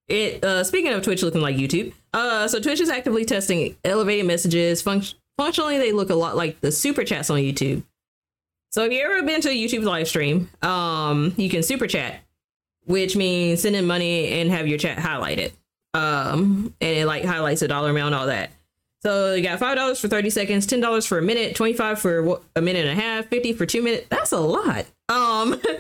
it 0.07 0.45
uh 0.45 0.65
speaking 0.65 0.93
of 0.93 1.03
Twitch 1.03 1.23
looking 1.23 1.41
like 1.41 1.57
YouTube, 1.57 1.93
uh 2.15 2.47
so 2.49 2.61
Twitch 2.61 2.81
is 2.81 2.89
actively 2.89 3.25
testing 3.25 3.77
elevated 3.85 4.27
messages. 4.27 4.83
Func- 4.83 5.15
functionally 5.37 5.79
they 5.79 5.93
look 5.93 6.11
a 6.11 6.15
lot 6.15 6.37
like 6.37 6.61
the 6.61 6.71
super 6.71 7.05
chats 7.05 7.29
on 7.31 7.39
YouTube. 7.39 7.83
So 8.71 8.85
if 8.85 8.93
you 8.93 9.01
ever 9.01 9.23
been 9.27 9.41
to 9.41 9.49
a 9.49 9.53
YouTube 9.53 9.83
live 9.85 10.07
stream, 10.09 10.49
um 10.63 11.35
you 11.37 11.51
can 11.51 11.63
super 11.63 11.87
chat, 11.87 12.21
which 12.85 13.17
means 13.17 13.63
send 13.63 13.75
in 13.75 13.87
money 13.87 14.29
and 14.41 14.51
have 14.51 14.69
your 14.69 14.79
chat 14.79 14.99
highlighted. 14.99 15.53
Um 15.95 16.73
and 16.81 16.99
it 16.99 17.07
like 17.07 17.25
highlights 17.25 17.61
the 17.61 17.69
dollar 17.69 17.91
amount, 17.91 18.09
and 18.09 18.15
all 18.15 18.27
that. 18.29 18.51
So 19.03 19.35
you 19.35 19.43
got 19.43 19.59
five 19.59 19.77
dollars 19.77 20.01
for 20.01 20.09
thirty 20.09 20.31
seconds, 20.31 20.67
ten 20.67 20.81
dollars 20.81 21.07
for 21.07 21.19
a 21.19 21.23
minute, 21.23 21.55
twenty 21.55 21.75
five 21.75 22.01
for 22.01 22.41
a 22.57 22.61
minute 22.61 22.87
and 22.87 22.99
a 22.99 23.01
half, 23.01 23.27
fifty 23.27 23.53
for 23.53 23.67
two 23.67 23.83
minutes. 23.83 24.07
That's 24.11 24.33
a 24.33 24.41
lot. 24.41 24.87
Um, 25.09 25.61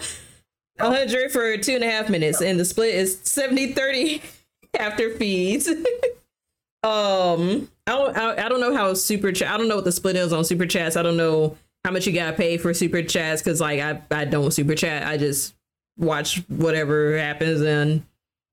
hundred 0.78 1.32
for 1.32 1.56
two 1.56 1.74
and 1.74 1.84
a 1.84 1.90
half 1.90 2.08
minutes, 2.08 2.40
and 2.40 2.58
the 2.58 2.64
split 2.64 2.94
is 2.94 3.16
70-30 3.16 4.22
after 4.78 5.10
fees. 5.16 5.68
um, 6.82 7.68
I 7.86 7.92
don't, 7.92 8.16
I, 8.16 8.46
I 8.46 8.48
don't 8.48 8.60
know 8.60 8.76
how 8.76 8.94
super 8.94 9.32
chat. 9.32 9.52
I 9.52 9.56
don't 9.56 9.68
know 9.68 9.76
what 9.76 9.84
the 9.84 9.92
split 9.92 10.16
is 10.16 10.32
on 10.32 10.44
super 10.44 10.66
chats. 10.66 10.96
I 10.96 11.02
don't 11.02 11.16
know 11.16 11.56
how 11.84 11.90
much 11.90 12.06
you 12.06 12.12
gotta 12.12 12.36
pay 12.36 12.58
for 12.58 12.72
super 12.74 13.02
chats 13.02 13.42
because 13.42 13.60
like 13.60 13.80
I 13.80 14.02
I 14.10 14.24
don't 14.24 14.50
super 14.50 14.74
chat. 14.74 15.06
I 15.06 15.16
just 15.16 15.54
watch 15.96 16.42
whatever 16.48 17.16
happens 17.18 17.60
and 17.62 18.04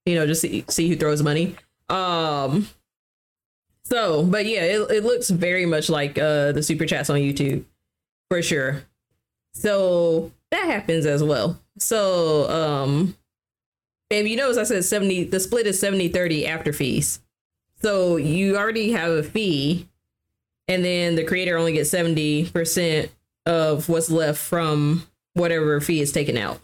you 0.06 0.16
know 0.16 0.26
just 0.26 0.42
see 0.42 0.64
see 0.70 0.88
who 0.90 0.96
throws 0.96 1.22
money. 1.22 1.56
Um. 1.90 2.68
So, 3.86 4.24
but 4.24 4.46
yeah, 4.46 4.62
it, 4.64 4.92
it 4.92 5.04
looks 5.04 5.30
very 5.30 5.66
much 5.66 5.90
like 5.90 6.18
uh 6.18 6.52
the 6.52 6.64
super 6.64 6.86
chats 6.86 7.10
on 7.10 7.18
YouTube 7.18 7.64
for 8.30 8.42
sure. 8.42 8.82
So 9.54 10.32
that 10.52 10.66
happens 10.66 11.06
as 11.06 11.24
well. 11.24 11.60
So, 11.78 12.50
um 12.50 13.16
if 14.10 14.28
you 14.28 14.38
notice 14.38 14.58
I 14.58 14.64
said 14.64 14.86
70 14.86 15.26
the 15.26 15.40
split 15.40 15.68
is 15.68 15.80
70 15.80 16.10
30 16.10 16.48
after 16.48 16.74
fees. 16.74 17.20
So 17.82 18.16
you 18.18 18.58
already 18.58 18.92
have 18.94 19.12
a 19.12 19.24
fee 19.24 19.88
and 20.68 20.84
then 20.84 21.16
the 21.16 21.24
creator 21.24 21.58
only 21.58 21.74
gets 21.74 21.92
70% 21.92 23.10
of 23.46 23.88
what's 23.88 24.10
left 24.10 24.40
from 24.40 25.04
whatever 25.34 25.80
fee 25.80 26.02
is 26.02 26.12
taken 26.12 26.38
out. 26.38 26.60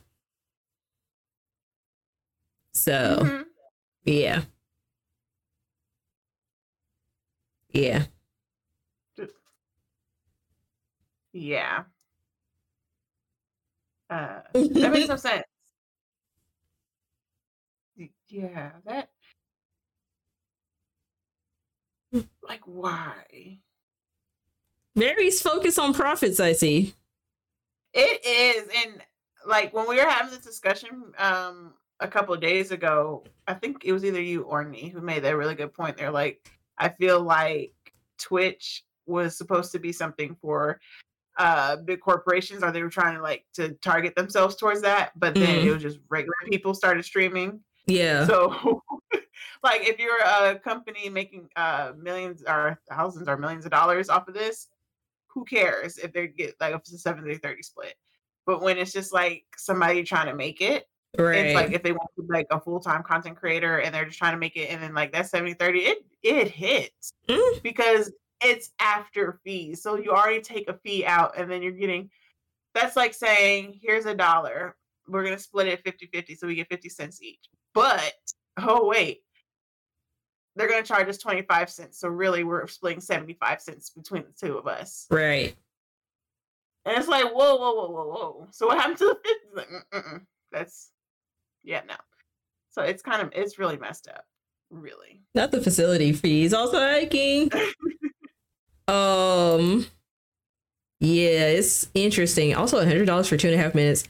So, 2.73 3.19
Mhm. 3.21 3.45
yeah. 4.05 4.41
Yeah. 7.71 8.05
Yeah. 11.33 11.83
Uh, 14.09 14.41
that 14.53 14.91
makes 14.91 15.07
no 15.07 15.15
sense. 15.17 15.45
Yeah, 18.27 18.71
that 18.85 19.09
like 22.41 22.61
why? 22.65 23.59
Mary's 24.95 25.41
focus 25.41 25.77
on 25.77 25.93
profits, 25.93 26.39
I 26.39 26.51
see. 26.53 26.93
It 27.93 28.25
is, 28.25 28.69
and 28.85 29.01
like 29.45 29.73
when 29.73 29.87
we 29.87 29.97
were 29.97 30.09
having 30.09 30.31
this 30.31 30.45
discussion 30.45 31.13
um 31.17 31.73
a 31.99 32.07
couple 32.07 32.33
of 32.33 32.41
days 32.41 32.71
ago, 32.71 33.23
I 33.47 33.53
think 33.53 33.85
it 33.85 33.93
was 33.93 34.03
either 34.03 34.21
you 34.21 34.41
or 34.43 34.63
me 34.65 34.89
who 34.89 35.01
made 35.01 35.23
that 35.23 35.35
really 35.37 35.55
good 35.55 35.73
point. 35.73 35.97
They're 35.97 36.11
like, 36.11 36.49
I 36.81 36.89
feel 36.89 37.21
like 37.21 37.73
Twitch 38.17 38.83
was 39.05 39.37
supposed 39.37 39.71
to 39.73 39.79
be 39.79 39.91
something 39.91 40.35
for 40.41 40.79
uh 41.37 41.77
big 41.77 42.01
corporations 42.01 42.61
or 42.63 42.71
they 42.71 42.83
were 42.83 42.89
trying 42.89 43.15
to 43.15 43.21
like 43.21 43.45
to 43.53 43.71
target 43.75 44.15
themselves 44.15 44.55
towards 44.57 44.81
that 44.81 45.11
but 45.17 45.33
then 45.33 45.61
Mhm. 45.61 45.65
it 45.65 45.71
was 45.71 45.81
just 45.81 45.99
regular 46.09 46.33
people 46.49 46.73
started 46.73 47.03
streaming 47.05 47.61
Yeah. 47.87 48.27
so 48.27 48.81
like 49.63 49.87
if 49.87 49.97
you're 49.97 50.19
a 50.19 50.59
company 50.59 51.07
making 51.07 51.47
uh 51.55 51.93
millions 51.97 52.43
or 52.45 52.79
thousands 52.89 53.29
or 53.29 53.37
millions 53.37 53.63
of 53.65 53.71
dollars 53.71 54.09
off 54.09 54.27
of 54.27 54.33
this 54.33 54.67
who 55.27 55.45
cares 55.45 55.97
if 55.99 56.11
they 56.11 56.27
get 56.27 56.55
like 56.59 56.73
if 56.75 56.81
it's 56.81 56.93
a 56.93 56.97
70 56.97 57.35
30 57.37 57.63
split 57.63 57.95
but 58.45 58.61
when 58.61 58.77
it's 58.77 58.91
just 58.91 59.13
like 59.13 59.45
somebody 59.55 60.03
trying 60.03 60.27
to 60.27 60.35
make 60.35 60.59
it 60.59 60.85
right. 61.17 61.45
it's 61.47 61.55
like 61.55 61.71
if 61.71 61.83
they 61.83 61.91
want 61.91 62.09
to 62.15 62.23
be 62.23 62.27
like 62.31 62.47
a 62.51 62.59
full-time 62.59 63.03
content 63.03 63.37
creator 63.37 63.79
and 63.79 63.93
they're 63.93 64.05
just 64.05 64.17
trying 64.17 64.33
to 64.33 64.37
make 64.39 64.55
it 64.55 64.69
and 64.69 64.81
then 64.81 64.93
like 64.93 65.11
that 65.11 65.27
70 65.29 65.53
30 65.55 65.79
it 65.79 66.05
it 66.23 66.47
hits 66.49 67.13
Mm. 67.27 67.61
because 67.63 68.11
it's 68.43 68.71
after 68.79 69.39
fees. 69.43 69.81
So 69.83 69.97
you 69.97 70.11
already 70.11 70.41
take 70.41 70.67
a 70.69 70.73
fee 70.83 71.05
out 71.05 71.37
and 71.37 71.49
then 71.51 71.61
you're 71.61 71.71
getting 71.73 72.09
that's 72.73 72.95
like 72.95 73.13
saying 73.13 73.79
here's 73.81 74.05
a 74.05 74.15
dollar. 74.15 74.75
We're 75.07 75.23
going 75.23 75.35
to 75.35 75.41
split 75.43 75.67
it 75.67 75.83
50 75.83 76.07
50 76.07 76.35
so 76.35 76.47
we 76.47 76.55
get 76.55 76.69
50 76.69 76.89
cents 76.89 77.21
each. 77.21 77.43
But 77.73 78.13
oh 78.57 78.87
wait. 78.87 79.19
They're 80.55 80.67
going 80.67 80.81
to 80.83 80.87
charge 80.87 81.07
us 81.07 81.17
25 81.17 81.69
cents. 81.69 81.99
So 81.99 82.09
really 82.09 82.43
we're 82.43 82.67
splitting 82.67 82.99
75 82.99 83.61
cents 83.61 83.89
between 83.91 84.23
the 84.23 84.47
two 84.47 84.57
of 84.57 84.67
us. 84.67 85.07
Right. 85.11 85.55
and 86.85 86.97
it's 86.97 87.07
like 87.07 87.25
whoa 87.25 87.55
whoa 87.57 87.73
whoa 87.73 87.89
whoa 87.89 88.07
whoa. 88.07 88.47
So 88.51 88.67
what 88.67 88.77
happened 88.79 88.97
to 88.99 89.05
the 89.53 89.61
50 89.61 89.71
like, 89.93 90.21
that's 90.51 90.89
yeah 91.63 91.81
no 91.87 91.95
so 92.69 92.81
it's 92.81 93.01
kind 93.01 93.21
of 93.21 93.31
it's 93.33 93.59
really 93.59 93.77
messed 93.77 94.07
up 94.07 94.25
really 94.71 95.21
Not 95.35 95.51
the 95.51 95.61
facility 95.61 96.13
fees. 96.13 96.53
Also 96.53 96.79
hiking. 96.79 97.51
um 98.87 99.85
yeah, 100.99 101.47
it's 101.47 101.87
interesting. 101.93 102.55
Also 102.55 102.77
a 102.77 102.85
hundred 102.85 103.05
dollars 103.05 103.27
for 103.27 103.37
two 103.37 103.47
and 103.47 103.59
a 103.59 103.61
half 103.61 103.75
minutes. 103.75 104.03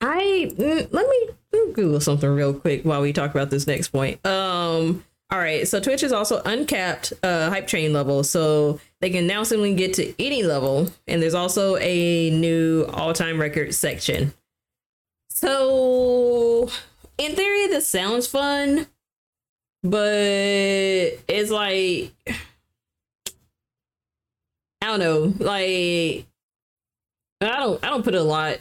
I 0.00 0.50
mm, 0.56 0.88
let 0.92 1.08
me 1.08 1.28
let 1.52 1.66
me 1.66 1.72
Google 1.72 2.00
something 2.00 2.28
real 2.28 2.54
quick 2.54 2.84
while 2.84 3.02
we 3.02 3.12
talk 3.12 3.30
about 3.32 3.50
this 3.50 3.66
next 3.66 3.88
point. 3.88 4.24
Um 4.24 5.04
all 5.28 5.38
right, 5.40 5.66
so 5.66 5.80
Twitch 5.80 6.04
is 6.04 6.12
also 6.12 6.40
uncapped 6.44 7.12
uh 7.22 7.50
hype 7.50 7.66
train 7.66 7.92
level, 7.92 8.22
so 8.24 8.80
they 9.00 9.10
can 9.10 9.26
now 9.26 9.42
simply 9.42 9.74
get 9.74 9.94
to 9.94 10.14
any 10.22 10.44
level, 10.44 10.88
and 11.06 11.20
there's 11.20 11.34
also 11.34 11.76
a 11.76 12.30
new 12.30 12.84
all-time 12.92 13.40
record 13.40 13.74
section. 13.74 14.32
So 15.28 16.70
in 17.18 17.34
theory, 17.34 17.68
this 17.68 17.88
sounds 17.88 18.26
fun, 18.26 18.86
but 19.82 20.06
it's 21.28 21.50
like 21.50 22.12
I 24.82 24.86
don't 24.86 25.00
know, 25.00 25.34
like 25.38 26.26
I 27.40 27.56
don't 27.58 27.84
I 27.84 27.90
don't 27.90 28.04
put 28.04 28.14
a 28.14 28.22
lot 28.22 28.58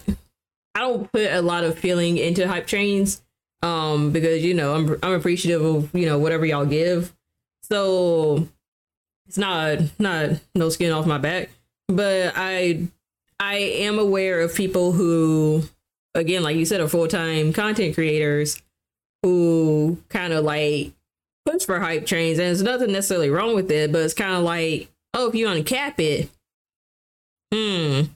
I 0.74 0.80
don't 0.80 1.12
put 1.12 1.32
a 1.32 1.42
lot 1.42 1.64
of 1.64 1.78
feeling 1.78 2.18
into 2.18 2.48
hype 2.48 2.68
trains 2.68 3.22
um 3.62 4.12
because 4.12 4.44
you 4.44 4.54
know 4.54 4.76
I'm 4.76 4.98
I'm 5.02 5.14
appreciative 5.14 5.64
of 5.64 5.96
you 5.96 6.06
know 6.06 6.20
whatever 6.20 6.46
y'all 6.46 6.66
give. 6.66 7.14
So 7.64 8.48
it's 9.28 9.38
not 9.38 9.80
not 10.00 10.32
no 10.54 10.70
skin 10.70 10.92
off 10.92 11.06
my 11.06 11.18
back, 11.18 11.50
but 11.88 12.34
I 12.36 12.88
I 13.40 13.56
am 13.56 14.00
aware 14.00 14.42
of 14.42 14.56
people 14.56 14.92
who 14.92 15.64
again 16.16 16.42
like 16.42 16.56
you 16.56 16.66
said 16.66 16.82
are 16.82 16.88
full-time 16.88 17.54
content 17.54 17.94
creators 17.94 18.62
who 19.22 19.98
kind 20.10 20.34
of 20.34 20.44
like 20.44 20.92
push 21.46 21.64
for 21.64 21.80
hype 21.80 22.06
trains. 22.06 22.40
And 22.40 22.48
there's 22.48 22.64
nothing 22.64 22.92
necessarily 22.92 23.30
wrong 23.30 23.54
with 23.56 23.70
it 23.70 23.92
but 23.92 24.02
it's 24.02 24.14
kind 24.14 24.36
of 24.36 24.44
like 24.44 24.90
oh 25.14 25.30
if 25.30 25.36
you 25.36 25.48
uncap 25.48 26.00
it 26.00 26.30
hmm. 27.54 28.12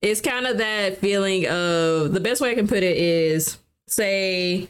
It's 0.00 0.20
kind 0.20 0.48
of 0.48 0.58
that 0.58 0.98
feeling 0.98 1.46
of 1.46 2.12
the 2.12 2.18
best 2.18 2.40
way 2.40 2.50
i 2.50 2.54
can 2.54 2.66
put 2.66 2.82
it 2.82 2.96
is 2.96 3.58
say 3.86 4.68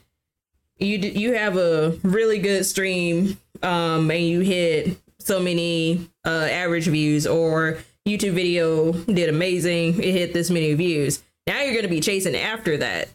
you 0.79 0.99
you 0.99 1.35
have 1.35 1.57
a 1.57 1.99
really 2.03 2.39
good 2.39 2.67
stream 2.67 3.39
um 3.63 4.11
and 4.11 4.27
you 4.27 4.41
hit 4.41 4.99
so 5.19 5.41
many 5.41 6.09
uh 6.27 6.49
average 6.51 6.87
views 6.87 7.27
or 7.27 7.79
youtube 8.07 8.33
video 8.33 8.93
did 8.93 9.29
amazing 9.29 9.95
it 10.03 10.13
hit 10.13 10.33
this 10.35 10.51
many 10.51 10.75
views 10.75 11.23
now 11.47 11.61
you're 11.63 11.73
going 11.73 11.83
to 11.85 11.89
be 11.89 12.01
chasing 12.01 12.37
after 12.37 12.77
that. 12.79 13.09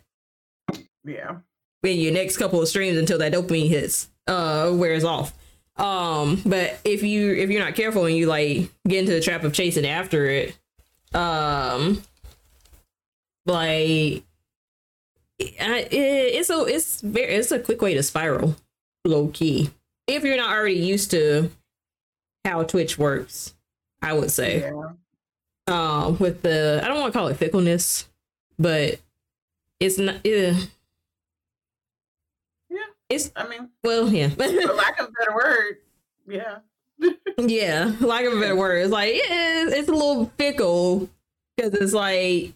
Yeah. 1.06 1.38
In 1.84 2.00
your 2.00 2.12
next 2.14 2.38
couple 2.38 2.62
of 2.62 2.68
streams 2.68 2.98
until 2.98 3.18
that 3.20 3.32
dopamine 3.34 3.70
hits 3.70 4.10
uh 4.28 4.72
wears 4.74 5.04
off. 5.04 5.34
Um 5.78 6.42
but 6.46 6.80
if 6.84 7.04
you 7.04 7.34
if 7.34 7.50
you're 7.50 7.64
not 7.64 7.76
careful 7.76 8.06
and 8.06 8.16
you 8.16 8.26
like 8.28 8.70
get 8.88 9.00
into 9.00 9.14
the 9.14 9.22
trap 9.22 9.44
of 9.44 9.54
chasing 9.54 9.86
after 9.86 10.26
it 10.26 10.58
um 11.14 12.02
like 13.46 14.24
I- 15.62 15.88
it, 15.92 15.94
it's 15.94 16.50
a 16.50 16.66
it's 16.66 17.02
very 17.02 17.36
it's 17.36 17.52
a 17.52 17.60
quick 17.60 17.82
way 17.82 17.94
to 17.94 18.04
spiral 18.04 18.56
low 19.06 19.28
key 19.30 19.70
if 20.08 20.24
you're 20.24 20.36
not 20.38 20.52
already 20.52 20.76
used 20.76 21.12
to 21.12 21.52
how 22.44 22.64
twitch 22.64 22.98
works 22.98 23.54
i 24.02 24.12
would 24.14 24.32
say. 24.32 24.60
Yeah. 24.62 24.90
Um 25.68 26.18
with 26.18 26.42
the 26.42 26.82
i 26.84 26.88
don't 26.88 27.00
want 27.00 27.14
to 27.14 27.18
call 27.20 27.28
it 27.28 27.38
fickleness 27.38 28.08
but 28.60 29.00
it's 29.80 29.98
not 29.98 30.16
uh, 30.26 30.56
Yeah. 32.70 32.88
it's 33.10 33.32
i 33.36 33.48
mean 33.48 33.70
well 33.84 34.10
yeah. 34.12 34.30
for 34.30 34.44
lack 34.74 35.00
of 35.00 35.10
a 35.10 35.12
better 35.12 35.36
word 35.36 35.78
yeah. 36.28 36.58
Yeah 37.38 37.94
lack 38.00 38.26
of 38.26 38.34
a 38.34 38.40
better 38.40 38.56
word. 38.56 38.82
It's 38.82 38.92
like 38.92 39.14
yeah, 39.14 39.64
it's, 39.64 39.74
it's 39.74 39.90
a 39.90 39.94
little 39.94 40.32
fickle 40.38 41.08
because 41.56 41.74
it's 41.76 41.94
like 41.94 42.54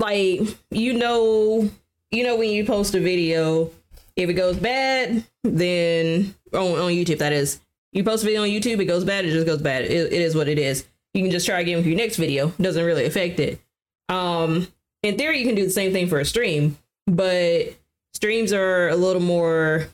like 0.00 0.40
you 0.70 0.94
know 0.94 1.70
you 2.10 2.24
know 2.24 2.36
when 2.36 2.50
you 2.50 2.64
post 2.64 2.94
a 2.96 3.00
video 3.00 3.70
if 4.16 4.28
it 4.28 4.34
goes 4.34 4.56
bad 4.56 5.24
then 5.44 6.34
on, 6.52 6.60
on 6.72 6.90
youtube 6.92 7.18
that 7.18 7.32
is. 7.32 7.60
You 7.92 8.02
post 8.04 8.24
a 8.24 8.26
video 8.26 8.42
on 8.42 8.48
youtube 8.48 8.80
it 8.80 8.86
goes 8.86 9.04
bad 9.04 9.24
it 9.24 9.30
just 9.30 9.46
goes 9.46 9.62
bad. 9.62 9.84
It, 9.84 10.12
it 10.12 10.20
is 10.20 10.34
what 10.34 10.48
it 10.48 10.58
is. 10.58 10.84
You 11.14 11.22
can 11.22 11.30
just 11.30 11.46
try 11.46 11.60
again 11.60 11.76
with 11.76 11.86
your 11.86 11.96
next 11.96 12.16
video. 12.16 12.48
Doesn't 12.60 12.84
really 12.84 13.04
affect 13.04 13.38
it 13.38 13.60
um 14.12 14.68
in 15.02 15.16
theory 15.16 15.38
you 15.38 15.46
can 15.46 15.54
do 15.54 15.64
the 15.64 15.70
same 15.70 15.92
thing 15.92 16.06
for 16.08 16.20
a 16.20 16.24
stream 16.24 16.76
but 17.06 17.74
streams 18.14 18.52
are 18.52 18.88
a 18.88 18.96
little 18.96 19.22
more 19.22 19.88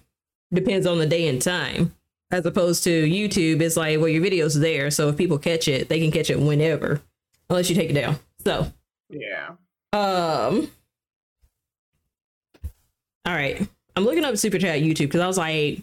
depends 0.53 0.87
on 0.87 0.99
the 0.99 1.07
day 1.07 1.29
and 1.29 1.43
time. 1.43 1.95
As 2.31 2.45
opposed 2.45 2.85
to 2.85 2.91
youtube 2.91 3.63
it's 3.63 3.77
like 3.77 3.99
well 3.99 4.09
your 4.09 4.23
video's 4.23 4.59
there 4.59 4.91
so 4.91 5.09
if 5.09 5.17
people 5.17 5.39
catch 5.39 5.67
it 5.67 5.89
they 5.89 5.99
can 6.01 6.11
catch 6.11 6.29
it 6.29 6.39
whenever 6.39 7.01
unless 7.49 7.71
you 7.71 7.77
take 7.77 7.91
it 7.91 7.95
down. 7.95 8.19
So 8.45 8.71
yeah. 9.11 9.51
um. 9.93 10.71
All 13.25 13.35
right, 13.35 13.67
I'm 13.95 14.05
looking 14.05 14.25
up 14.25 14.37
super 14.39 14.59
chat 14.59 14.81
YouTube 14.81 15.01
because 15.01 15.21
I 15.21 15.27
was 15.27 15.37
like, 15.37 15.83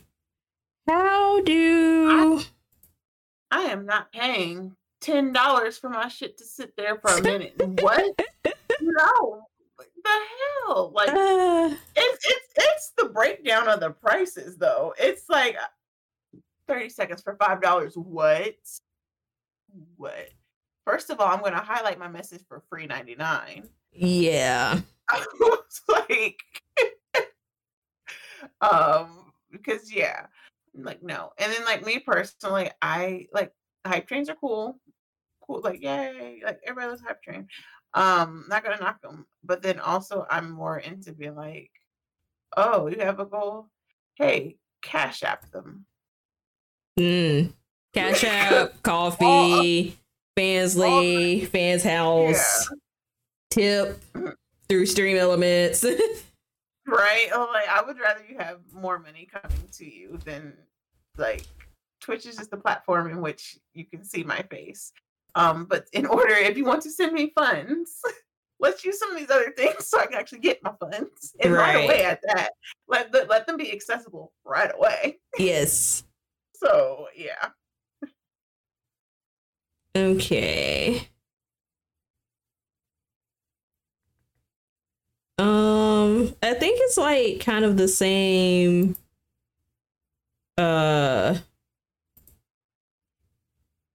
how 0.88 1.42
do 1.42 2.42
i 3.52 3.64
am 3.64 3.86
not 3.86 4.12
paying 4.12 4.76
ten 5.06 5.32
dollars 5.34 5.78
for 5.78 5.90
my 5.90 6.08
shit 6.08 6.38
to 6.38 6.46
sit 6.46 6.76
there 6.76 6.98
for 6.98 7.12
a 7.12 7.22
minute. 7.22 7.54
What? 7.82 8.20
No. 8.82 9.44
What 9.76 9.88
the 10.04 10.20
hell? 10.66 10.92
Like 10.94 11.10
uh, 11.10 11.76
it's 11.96 12.26
it's 12.26 12.54
it's 12.58 12.94
the 12.98 13.10
breakdown 13.10 13.68
of 13.68 13.80
the 13.80 13.92
prices 13.92 14.58
though. 14.58 14.94
It's 14.98 15.30
like 15.30 15.58
30 16.68 16.90
seconds 16.90 17.22
for 17.22 17.36
five 17.36 17.62
dollars. 17.62 17.96
What? 17.96 18.56
What? 19.98 20.30
First 20.86 21.10
of 21.10 21.20
all 21.20 21.28
i'm 21.28 21.40
going 21.40 21.54
to 21.54 21.58
highlight 21.58 21.98
my 21.98 22.08
message 22.08 22.44
for 22.48 22.62
free 22.70 22.86
99 22.86 23.68
yeah, 23.96 24.82
I 25.10 25.26
was 25.40 25.82
like, 25.88 26.42
um, 28.62 29.32
because 29.52 29.94
yeah, 29.94 30.26
like 30.78 31.02
no, 31.02 31.32
and 31.38 31.52
then 31.52 31.64
like 31.64 31.86
me 31.86 32.00
personally, 32.00 32.70
I 32.82 33.28
like 33.34 33.54
hype 33.88 34.08
trains 34.08 34.30
are 34.30 34.36
cool, 34.36 34.78
cool, 35.46 35.62
like 35.64 35.82
yay, 35.82 36.42
like 36.44 36.60
everybody 36.66 36.90
loves 36.90 37.02
hype 37.02 37.22
train. 37.22 37.48
Um, 37.94 38.46
not 38.50 38.64
gonna 38.64 38.80
knock 38.80 39.02
them, 39.02 39.26
but 39.44 39.62
then 39.62 39.80
also 39.80 40.26
I'm 40.30 40.52
more 40.52 40.80
into 40.80 41.14
being 41.14 41.36
like, 41.36 41.72
oh, 42.58 42.88
you 42.88 43.00
have 43.00 43.20
a 43.20 43.26
goal, 43.26 43.70
hey, 44.16 44.58
cash 44.82 45.24
app 45.24 45.50
them. 45.52 45.86
mm. 47.00 47.54
Cash 47.96 48.26
App, 48.26 48.74
Ko-fi, 48.84 49.96
Fansly, 50.38 51.48
Fans 51.48 51.82
House, 51.82 52.70
tip 53.50 54.04
through 54.68 54.86
stream 54.86 55.16
elements. 55.16 55.86
right? 56.88 57.30
Oh, 57.34 57.50
like 57.54 57.70
I 57.70 57.82
would 57.82 57.98
rather 57.98 58.22
you 58.30 58.38
have 58.38 58.60
more 58.74 59.00
money 59.00 59.30
coming 59.32 59.68
to 59.74 59.86
you 59.86 60.20
than 60.26 60.58
like 61.18 61.46
Twitch 62.02 62.26
is 62.26 62.36
just 62.36 62.52
the 62.52 62.58
platform 62.58 63.10
in 63.10 63.22
which 63.22 63.58
you 63.74 63.86
can 63.86 64.04
see 64.04 64.24
my 64.24 64.42
face. 64.52 64.92
Um, 65.36 65.66
but 65.66 65.88
in 65.92 66.06
order, 66.06 66.34
if 66.34 66.58
you 66.58 66.66
want 66.66 66.82
to 66.84 66.92
send 66.92 67.14
me 67.14 67.32
funds, 67.36 68.02
let's 68.60 68.86
use 68.86 68.98
some 68.98 69.12
of 69.12 69.18
these 69.18 69.30
other 69.30 69.52
things 69.52 69.88
so 69.88 70.00
I 70.00 70.06
can 70.06 70.16
actually 70.16 70.40
get 70.40 70.64
my 70.64 70.72
funds 70.80 71.36
and 71.40 71.54
right, 71.54 71.76
right 71.76 71.86
away 71.86 72.04
at 72.04 72.22
that. 72.24 72.52
Let 72.88 73.12
the, 73.12 73.26
let 73.30 73.46
them 73.46 73.58
be 73.58 73.72
accessible 73.72 74.32
right 74.46 74.72
away. 74.74 75.20
Yes. 75.38 76.04
so 76.56 77.08
yeah. 77.16 77.50
Okay. 79.96 81.08
Um, 85.38 86.34
I 86.42 86.54
think 86.54 86.80
it's 86.82 86.98
like 86.98 87.42
kind 87.42 87.66
of 87.66 87.78
the 87.78 87.88
same. 87.88 88.96
Uh, 90.58 91.36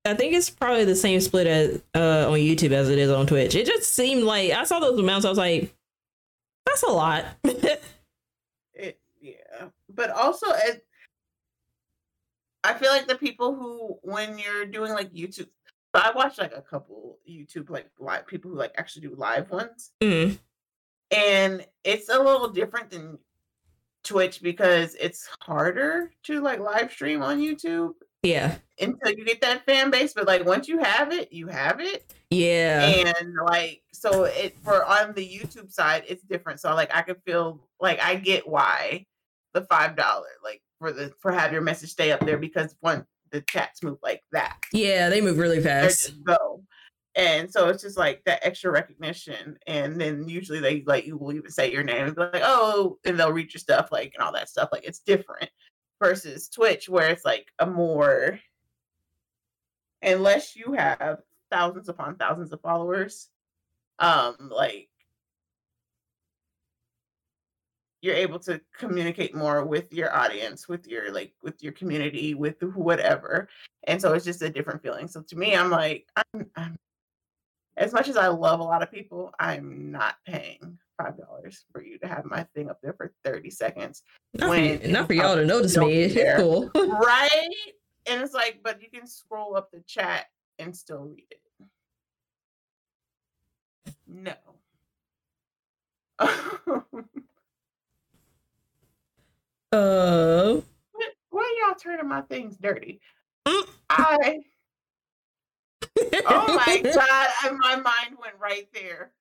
I 0.05 0.14
think 0.14 0.34
it's 0.34 0.51
probably 0.51 0.84
the 0.84 0.96
same 0.96 1.20
split 1.20 1.46
as 1.46 1.82
uh 1.94 2.30
on 2.30 2.38
YouTube 2.38 2.72
as 2.72 2.88
it 2.88 2.98
is 2.98 3.11
on 3.11 3.26
Twitch. 3.26 3.55
It 3.55 3.66
just 3.66 3.92
seemed 3.92 4.24
like 4.24 4.53
I 4.53 4.64
saw 4.64 4.80
those 4.80 4.98
amounts. 4.98 5.26
I 5.26 5.28
was 5.28 5.38
like, 5.38 5.74
that's 6.66 6.82
a 6.82 6.90
lot. 6.90 7.26
it, 7.44 9.01
yeah, 9.20 9.34
but 9.88 10.11
also 10.11 10.46
it. 10.51 10.84
I 12.62 12.74
feel 12.74 12.90
like 12.90 13.09
the 13.09 13.14
people 13.14 13.55
who, 13.55 13.98
when 14.03 14.38
you're 14.38 14.66
doing 14.66 14.92
like 14.92 15.14
YouTube, 15.14 15.48
I 15.94 16.12
watch 16.14 16.38
like 16.38 16.55
a 16.55 16.61
couple 16.61 17.18
YouTube 17.28 17.70
like 17.70 17.90
live 17.98 18.26
people 18.26 18.51
who 18.51 18.57
like 18.57 18.72
actually 18.76 19.09
do 19.09 19.14
live 19.16 19.51
ones. 19.51 19.92
Mm 20.01 20.38
and 21.11 21.66
it's 21.84 22.09
a 22.09 22.18
little 22.18 22.48
different 22.48 22.90
than 22.90 23.18
Twitch 24.05 24.42
because 24.42 24.94
it's 24.94 25.28
harder 25.40 26.11
to 26.24 26.40
like 26.40 26.61
live 26.61 26.90
stream 26.90 27.22
on 27.22 27.40
YouTube. 27.40 27.94
Yeah. 28.23 28.57
Until 28.79 29.12
you 29.12 29.25
get 29.25 29.41
that 29.41 29.64
fan 29.64 29.91
base, 29.91 30.12
but 30.12 30.27
like 30.27 30.45
once 30.45 30.68
you 30.68 30.79
have 30.79 31.12
it, 31.12 31.33
you 31.33 31.47
have 31.49 31.81
it. 31.81 32.12
Yeah. 32.31 32.85
And 32.87 33.35
like 33.47 33.83
so 33.93 34.25
it 34.25 34.57
for 34.62 34.85
on 34.85 35.12
the 35.14 35.27
YouTube 35.27 35.73
side, 35.73 36.05
it's 36.09 36.23
different. 36.23 36.61
So 36.61 36.75
like 36.75 36.95
I 36.95 37.03
could 37.03 37.23
feel 37.25 37.61
like 37.81 38.01
I 38.01 38.14
get 38.16 38.47
why 38.47 39.07
the 39.55 39.62
five 39.62 39.97
dollar 39.97 40.29
like 40.45 40.62
for 40.79 40.93
the 40.93 41.12
for 41.21 41.33
have 41.33 41.53
your 41.53 41.62
message 41.62 41.91
stay 41.91 42.12
up 42.12 42.21
there 42.21 42.39
because 42.39 42.77
one 42.81 43.05
the 43.33 43.41
chats 43.43 43.83
move 43.83 43.99
like 44.03 44.23
that. 44.33 44.57
Yeah, 44.73 45.09
they 45.09 45.21
move 45.21 45.39
really 45.39 45.62
fast. 45.62 46.12
Go 46.25 46.62
and 47.16 47.51
so 47.51 47.68
it's 47.68 47.83
just 47.83 47.99
like 47.99 48.23
that 48.25 48.45
extra 48.47 48.71
recognition 48.71 49.57
and 49.66 50.01
then 50.01 50.29
usually 50.29 50.61
they 50.61 50.83
like 50.87 51.07
you 51.07 51.16
will 51.16 51.33
even 51.33 51.51
say 51.51 51.71
your 51.71 51.83
name 51.83 52.07
and 52.07 52.14
be 52.14 52.23
like 52.23 52.43
oh 52.45 52.99
and 53.05 53.18
they'll 53.18 53.33
read 53.33 53.53
your 53.53 53.59
stuff 53.59 53.91
like 53.91 54.12
and 54.14 54.25
all 54.25 54.33
that 54.33 54.49
stuff 54.49 54.68
like 54.71 54.85
it's 54.85 55.01
different 55.01 55.51
versus 56.01 56.48
twitch 56.48 56.88
where 56.88 57.09
it's 57.11 57.24
like 57.24 57.53
a 57.59 57.66
more 57.66 58.40
unless 60.03 60.57
you 60.57 60.72
have 60.72 61.20
thousands 61.51 61.88
upon 61.88 62.16
thousands 62.16 62.53
of 62.53 62.61
followers 62.61 63.28
um 63.98 64.34
like 64.40 64.88
you're 68.03 68.14
able 68.14 68.38
to 68.38 68.59
communicate 68.78 69.34
more 69.34 69.62
with 69.62 69.92
your 69.92 70.14
audience 70.16 70.66
with 70.66 70.86
your 70.86 71.12
like 71.12 71.34
with 71.42 71.62
your 71.62 71.72
community 71.72 72.32
with 72.32 72.57
whatever. 72.62 73.46
And 73.84 74.01
so 74.01 74.14
it's 74.14 74.24
just 74.24 74.40
a 74.40 74.48
different 74.48 74.82
feeling. 74.82 75.07
So 75.07 75.20
to 75.20 75.36
me 75.36 75.55
i'm 75.55 75.68
like 75.68 76.07
i'm, 76.16 76.46
I'm 76.57 76.78
as 77.80 77.92
much 77.92 78.09
as 78.09 78.16
I 78.16 78.28
love 78.28 78.61
a 78.61 78.64
lot 78.64 78.82
of 78.82 78.92
people, 78.92 79.32
I'm 79.38 79.90
not 79.90 80.16
paying 80.26 80.78
five 81.01 81.16
dollars 81.16 81.64
for 81.72 81.82
you 81.82 81.98
to 81.98 82.07
have 82.07 82.24
my 82.24 82.44
thing 82.55 82.68
up 82.70 82.78
there 82.82 82.92
for 82.92 83.12
30 83.24 83.51
seconds. 83.51 84.03
Not, 84.34 84.51
when 84.51 84.78
for, 84.78 84.88
not 84.88 85.07
for 85.07 85.14
y'all 85.14 85.36
to 85.36 85.44
notice 85.44 85.76
me. 85.76 86.03
It's 86.03 86.40
cool. 86.40 86.70
right? 86.74 87.55
And 88.07 88.20
it's 88.20 88.34
like, 88.34 88.61
but 88.62 88.82
you 88.82 88.88
can 88.92 89.07
scroll 89.07 89.57
up 89.57 89.70
the 89.70 89.80
chat 89.86 90.26
and 90.59 90.76
still 90.76 91.05
read 91.05 91.26
it. 91.30 91.40
No. 94.07 94.34
uh 99.72 100.61
what, 100.92 101.14
why 101.30 101.64
y'all 101.64 101.74
turning 101.80 102.09
my 102.09 102.20
things 102.22 102.57
dirty? 102.59 103.01
Mm. 103.46 103.68
I 103.88 104.40
oh 106.26 106.61
my 106.66 106.80
god, 106.94 107.59
my 107.59 107.76
mind 107.76 108.16
went 108.20 108.34
right 108.38 108.68
there. 108.74 109.12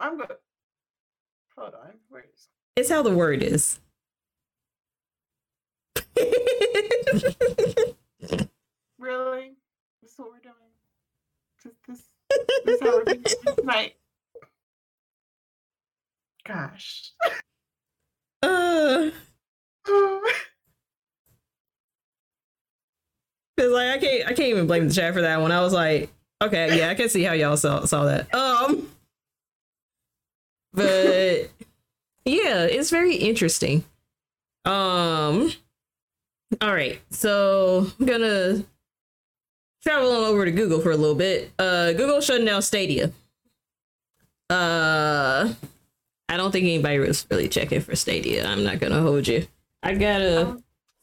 I'm 0.00 0.16
good. 0.16 0.36
Hold 1.56 1.74
on. 1.74 1.92
Where 2.08 2.24
is 2.34 2.48
It's 2.76 2.88
how 2.90 3.02
the 3.02 3.14
word 3.14 3.42
is. 3.42 3.78
really? 8.98 9.52
This 10.02 10.12
is 10.12 10.18
what 10.18 10.30
we're 10.30 10.40
doing. 10.40 10.54
This, 11.64 11.74
this, 11.86 12.02
this 12.64 12.74
is 12.76 12.80
how 12.80 12.96
we're 12.96 13.04
doing 13.04 13.24
tonight. 13.58 13.94
Gosh. 16.46 17.12
Uh. 18.42 19.10
Cause 23.58 23.70
like 23.72 23.90
I 23.90 23.98
can't 23.98 24.24
I 24.24 24.32
can't 24.32 24.40
even 24.48 24.66
blame 24.66 24.88
the 24.88 24.94
chat 24.94 25.12
for 25.12 25.20
that 25.20 25.40
one. 25.42 25.52
I 25.52 25.60
was 25.60 25.74
like, 25.74 26.10
okay, 26.40 26.78
yeah, 26.78 26.88
I 26.88 26.94
can 26.94 27.10
see 27.10 27.22
how 27.22 27.34
y'all 27.34 27.58
saw 27.58 27.84
saw 27.84 28.04
that. 28.04 28.34
Um 28.34 28.88
but 30.72 31.50
yeah, 32.24 32.64
it's 32.64 32.90
very 32.90 33.16
interesting. 33.16 33.84
Um 34.64 35.52
all 36.60 36.74
right, 36.74 37.00
so 37.10 37.86
I'm 37.98 38.06
gonna 38.06 38.64
travel 39.82 40.12
on 40.12 40.24
over 40.24 40.44
to 40.44 40.50
Google 40.50 40.80
for 40.80 40.90
a 40.90 40.96
little 40.96 41.14
bit. 41.14 41.52
Uh 41.58 41.92
Google 41.92 42.20
shutting 42.20 42.46
down 42.46 42.62
Stadia. 42.62 43.12
Uh 44.48 45.54
I 46.28 46.36
don't 46.36 46.52
think 46.52 46.64
anybody 46.64 46.98
was 46.98 47.26
really 47.30 47.48
checking 47.48 47.80
for 47.80 47.96
Stadia. 47.96 48.46
I'm 48.46 48.64
not 48.64 48.78
gonna 48.78 49.00
hold 49.00 49.26
you. 49.26 49.46
I 49.82 49.94
gotta 49.94 50.60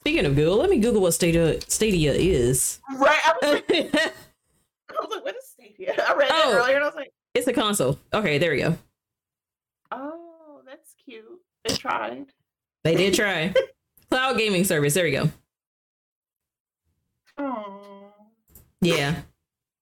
Speaking 0.08 0.26
of 0.26 0.36
Google, 0.36 0.56
let 0.56 0.70
me 0.70 0.80
Google 0.80 1.02
what 1.02 1.14
Stadia 1.14 1.60
Stadia 1.68 2.14
is. 2.14 2.80
Right. 2.96 3.20
I 3.26 3.34
was, 3.42 3.52
like, 3.52 3.70
I 3.96 4.12
was 5.02 5.10
like, 5.12 5.26
what 5.26 5.36
is 5.36 5.50
Stadia? 5.50 5.96
I 6.08 6.14
read 6.14 6.30
oh, 6.32 6.52
it 6.52 6.56
earlier 6.56 6.76
and 6.76 6.84
I 6.86 6.88
was 6.88 6.96
like, 6.96 7.12
it's 7.34 7.48
a 7.48 7.52
console. 7.52 8.00
Okay, 8.14 8.38
there 8.38 8.52
we 8.52 8.62
go. 8.62 8.78
Oh, 9.92 10.62
that's 10.66 10.96
cute. 11.04 11.26
They 11.66 11.76
tried. 11.76 12.28
They 12.84 12.96
did 12.96 13.14
try. 13.14 13.54
Cloud 14.12 14.38
gaming 14.38 14.64
service. 14.64 14.94
There 14.94 15.04
we 15.04 15.12
go. 15.12 15.30
Oh. 17.38 18.12
Yeah. 18.82 19.22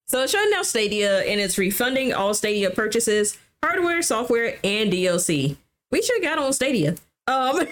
So 0.07 0.21
it's 0.21 0.31
shutting 0.31 0.51
down 0.51 0.63
Stadia 0.63 1.21
and 1.21 1.39
it's 1.39 1.57
refunding 1.57 2.13
all 2.13 2.33
Stadia 2.33 2.69
purchases, 2.69 3.37
hardware, 3.63 4.01
software, 4.01 4.57
and 4.63 4.91
DLC. 4.91 5.57
We 5.91 6.01
should 6.01 6.23
have 6.23 6.35
got 6.35 6.43
on 6.43 6.53
Stadia. 6.53 6.95
Um 7.27 7.59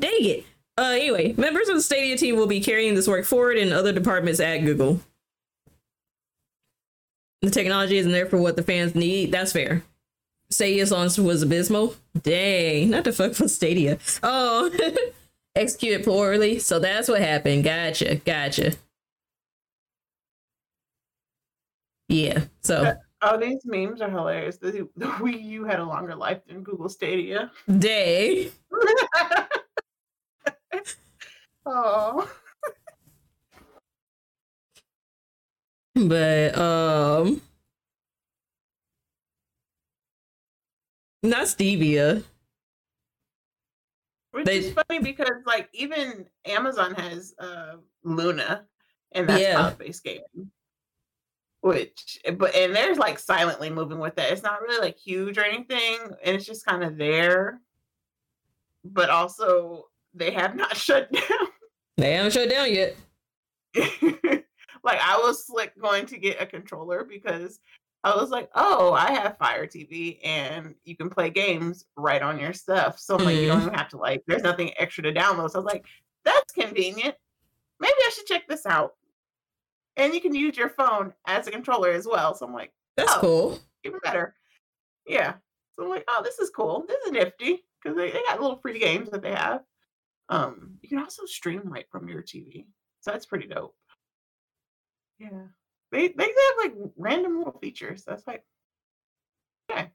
dang 0.00 0.24
it. 0.24 0.44
Uh, 0.76 0.90
anyway, 0.96 1.32
members 1.36 1.68
of 1.68 1.76
the 1.76 1.82
Stadia 1.82 2.16
team 2.16 2.36
will 2.36 2.48
be 2.48 2.60
carrying 2.60 2.94
this 2.94 3.06
work 3.06 3.24
forward 3.24 3.56
in 3.56 3.72
other 3.72 3.92
departments 3.92 4.40
at 4.40 4.58
Google. 4.58 5.00
The 7.42 7.50
technology 7.50 7.98
isn't 7.98 8.10
there 8.10 8.26
for 8.26 8.38
what 8.38 8.56
the 8.56 8.62
fans 8.62 8.94
need. 8.94 9.30
That's 9.30 9.52
fair. 9.52 9.84
Stadia's 10.54 10.92
launch 10.92 11.18
was 11.18 11.42
abysmal. 11.42 11.96
Dang, 12.22 12.90
not 12.90 13.04
the 13.04 13.12
fuck 13.12 13.38
with 13.38 13.50
Stadia. 13.50 13.98
Oh, 14.22 14.70
executed 15.56 16.04
poorly. 16.04 16.58
So 16.60 16.78
that's 16.78 17.08
what 17.08 17.20
happened. 17.20 17.64
Gotcha, 17.64 18.16
gotcha. 18.16 18.74
Yeah. 22.08 22.44
So. 22.62 22.94
Oh, 23.22 23.38
these 23.38 23.64
memes 23.64 24.00
are 24.02 24.10
hilarious. 24.10 24.58
The, 24.58 24.88
the 24.96 25.06
Wii 25.06 25.42
U 25.44 25.64
had 25.64 25.80
a 25.80 25.84
longer 25.84 26.14
life 26.14 26.42
than 26.46 26.62
Google 26.62 26.88
Stadia. 26.88 27.50
Day. 27.78 28.52
Oh. 31.66 32.30
but 35.94 36.58
um 36.58 37.40
not 41.44 41.58
stevia. 41.58 42.22
Which 44.32 44.46
they, 44.46 44.58
is 44.58 44.72
funny 44.72 45.00
because 45.00 45.42
like 45.46 45.68
even 45.72 46.26
amazon 46.44 46.94
has 46.94 47.34
uh 47.38 47.76
luna 48.02 48.64
and 49.12 49.28
that's 49.28 49.40
yeah. 49.40 49.54
cloud-based 49.54 50.02
gaming. 50.02 50.50
Which 51.60 52.18
but 52.36 52.54
and 52.54 52.74
there's 52.74 52.98
like 52.98 53.18
silently 53.18 53.70
moving 53.70 53.98
with 53.98 54.16
that. 54.16 54.32
It's 54.32 54.42
not 54.42 54.60
really 54.60 54.80
like 54.80 54.98
huge 54.98 55.38
or 55.38 55.44
anything 55.44 55.98
and 56.24 56.36
it's 56.36 56.46
just 56.46 56.66
kind 56.66 56.82
of 56.82 56.96
there. 56.96 57.60
But 58.84 59.10
also 59.10 59.84
they 60.14 60.32
have 60.32 60.56
not 60.56 60.76
shut 60.76 61.12
down. 61.12 61.48
They 61.96 62.14
haven't 62.14 62.32
shut 62.32 62.50
down 62.50 62.72
yet. 62.72 62.96
like 64.84 65.00
I 65.00 65.20
was 65.22 65.46
like 65.48 65.72
going 65.80 66.06
to 66.06 66.18
get 66.18 66.42
a 66.42 66.46
controller 66.46 67.04
because 67.04 67.60
I 68.04 68.14
was 68.16 68.28
like, 68.30 68.50
oh, 68.54 68.92
I 68.92 69.12
have 69.12 69.38
Fire 69.38 69.66
TV 69.66 70.18
and 70.22 70.74
you 70.84 70.94
can 70.96 71.08
play 71.08 71.30
games 71.30 71.86
right 71.96 72.20
on 72.22 72.38
your 72.38 72.52
stuff. 72.52 72.98
So 72.98 73.16
I'm 73.16 73.24
like, 73.24 73.36
you 73.36 73.46
don't 73.48 73.60
Mhm. 73.60 73.66
even 73.68 73.74
have 73.74 73.88
to 73.90 73.96
like, 73.96 74.22
there's 74.26 74.42
nothing 74.42 74.72
extra 74.78 75.02
to 75.04 75.12
download. 75.12 75.50
So 75.50 75.58
I 75.58 75.62
was 75.62 75.72
like, 75.72 75.86
that's 76.22 76.52
convenient. 76.52 77.14
Maybe 77.80 77.94
I 77.98 78.10
should 78.14 78.26
check 78.26 78.46
this 78.46 78.66
out. 78.66 78.94
And 79.96 80.12
you 80.12 80.20
can 80.20 80.34
use 80.34 80.56
your 80.56 80.68
phone 80.68 81.14
as 81.26 81.46
a 81.46 81.50
controller 81.50 81.90
as 81.90 82.06
well. 82.06 82.34
So 82.34 82.46
I'm 82.46 82.52
like, 82.52 82.72
That's 82.96 83.10
Oh. 83.14 83.20
cool. 83.20 83.58
even 83.84 83.98
better. 84.00 84.36
Yeah. 85.06 85.34
So 85.72 85.82
I'm 85.84 85.88
like, 85.90 86.04
oh, 86.06 86.22
this 86.22 86.38
is 86.38 86.50
cool. 86.50 86.84
This 86.86 87.02
is 87.06 87.10
nifty 87.10 87.64
because 87.82 87.96
they, 87.96 88.10
they 88.12 88.22
got 88.28 88.40
little 88.40 88.58
free 88.58 88.78
games 88.78 89.10
that 89.10 89.22
they 89.22 89.32
have. 89.34 89.62
Um, 90.28 90.78
you 90.82 90.88
can 90.88 90.98
also 90.98 91.24
stream 91.26 91.62
right 91.64 91.86
from 91.90 92.08
your 92.08 92.22
TV, 92.22 92.66
so 93.00 93.10
that's 93.10 93.26
pretty 93.26 93.46
dope. 93.46 93.74
Yeah, 95.18 95.48
they 95.94 96.08
they 96.08 96.24
have 96.24 96.56
like 96.58 96.74
random 96.96 97.38
little 97.38 97.58
features. 97.60 98.04
That's 98.04 98.26
like, 98.26 98.44
okay, 99.70 99.90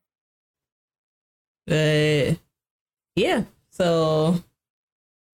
But 1.67 2.38
yeah, 3.15 3.43
so 3.69 4.43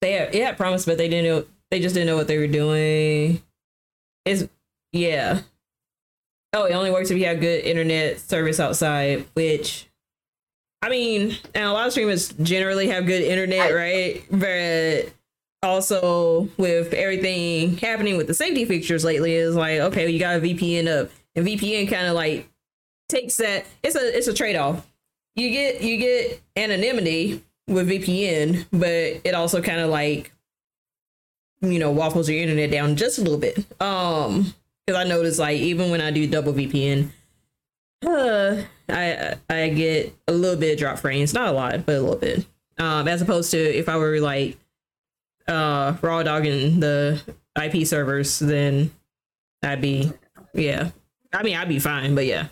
they 0.00 0.12
had, 0.12 0.34
yeah 0.34 0.52
promised, 0.52 0.86
but 0.86 0.98
they 0.98 1.08
didn't 1.08 1.24
know. 1.30 1.44
They 1.70 1.80
just 1.80 1.94
didn't 1.94 2.06
know 2.08 2.16
what 2.16 2.28
they 2.28 2.38
were 2.38 2.46
doing. 2.46 3.42
Is 4.24 4.48
yeah. 4.92 5.40
Oh, 6.52 6.64
it 6.64 6.72
only 6.72 6.90
works 6.90 7.10
if 7.10 7.18
you 7.18 7.26
have 7.26 7.40
good 7.40 7.64
internet 7.64 8.18
service 8.20 8.60
outside, 8.60 9.26
which 9.34 9.88
I 10.82 10.88
mean, 10.88 11.36
and 11.54 11.64
a 11.64 11.72
lot 11.72 11.86
of 11.86 11.92
streamers 11.92 12.28
generally 12.34 12.88
have 12.88 13.06
good 13.06 13.22
internet, 13.22 13.72
I- 13.72 13.74
right? 13.74 14.24
But 14.30 15.12
also 15.62 16.48
with 16.56 16.92
everything 16.92 17.76
happening 17.78 18.16
with 18.16 18.26
the 18.26 18.34
safety 18.34 18.64
features 18.64 19.04
lately, 19.04 19.34
is 19.34 19.54
like 19.54 19.80
okay, 19.80 20.08
you 20.08 20.18
got 20.18 20.36
a 20.36 20.40
VPN 20.40 20.86
up, 20.86 21.10
and 21.34 21.46
VPN 21.46 21.90
kind 21.90 22.06
of 22.06 22.14
like 22.14 22.48
takes 23.08 23.36
that. 23.36 23.66
It's 23.82 23.96
a 23.96 24.16
it's 24.16 24.28
a 24.28 24.34
trade 24.34 24.56
off. 24.56 24.86
You 25.34 25.50
get 25.50 25.82
you 25.82 25.96
get 25.98 26.40
anonymity 26.56 27.42
with 27.68 27.88
VPN, 27.88 28.66
but 28.72 29.20
it 29.24 29.34
also 29.34 29.60
kind 29.60 29.80
of 29.80 29.90
like 29.90 30.32
you 31.60 31.78
know 31.78 31.90
waffles 31.90 32.28
your 32.28 32.40
internet 32.40 32.70
down 32.70 32.96
just 32.96 33.18
a 33.18 33.22
little 33.22 33.38
bit. 33.38 33.58
Um, 33.80 34.54
because 34.86 35.04
I 35.04 35.08
noticed 35.08 35.38
like 35.38 35.58
even 35.58 35.90
when 35.90 36.00
I 36.00 36.10
do 36.10 36.26
double 36.26 36.52
VPN, 36.52 37.10
uh, 38.06 38.62
I 38.88 39.34
I 39.50 39.68
get 39.70 40.14
a 40.28 40.32
little 40.32 40.58
bit 40.58 40.74
of 40.74 40.78
drop 40.78 40.98
frames, 40.98 41.34
not 41.34 41.48
a 41.48 41.52
lot, 41.52 41.84
but 41.86 41.96
a 41.96 42.00
little 42.00 42.16
bit. 42.16 42.46
Um, 42.78 43.08
as 43.08 43.22
opposed 43.22 43.50
to 43.52 43.58
if 43.58 43.88
I 43.88 43.96
were 43.96 44.20
like 44.20 44.58
uh 45.48 45.96
raw 46.02 46.22
dogging 46.22 46.80
the 46.80 47.20
IP 47.60 47.86
servers, 47.86 48.38
then 48.38 48.90
I'd 49.62 49.80
be 49.80 50.12
yeah. 50.54 50.90
I 51.32 51.42
mean, 51.42 51.56
I'd 51.56 51.68
be 51.68 51.78
fine, 51.78 52.14
but 52.14 52.26
yeah. 52.26 52.48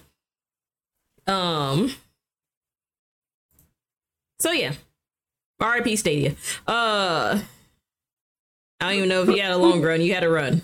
Um. 1.27 1.95
So 4.39 4.53
yeah, 4.53 4.75
RIP 5.61 5.97
Stadia. 5.97 6.35
Uh, 6.67 7.41
I 8.81 8.89
don't 8.89 8.97
even 8.97 9.09
know 9.09 9.23
if 9.23 9.29
you 9.29 9.41
had 9.41 9.53
a 9.53 9.57
long 9.57 9.81
run. 9.81 10.01
You 10.01 10.13
had 10.13 10.25
a 10.25 10.29
run. 10.29 10.63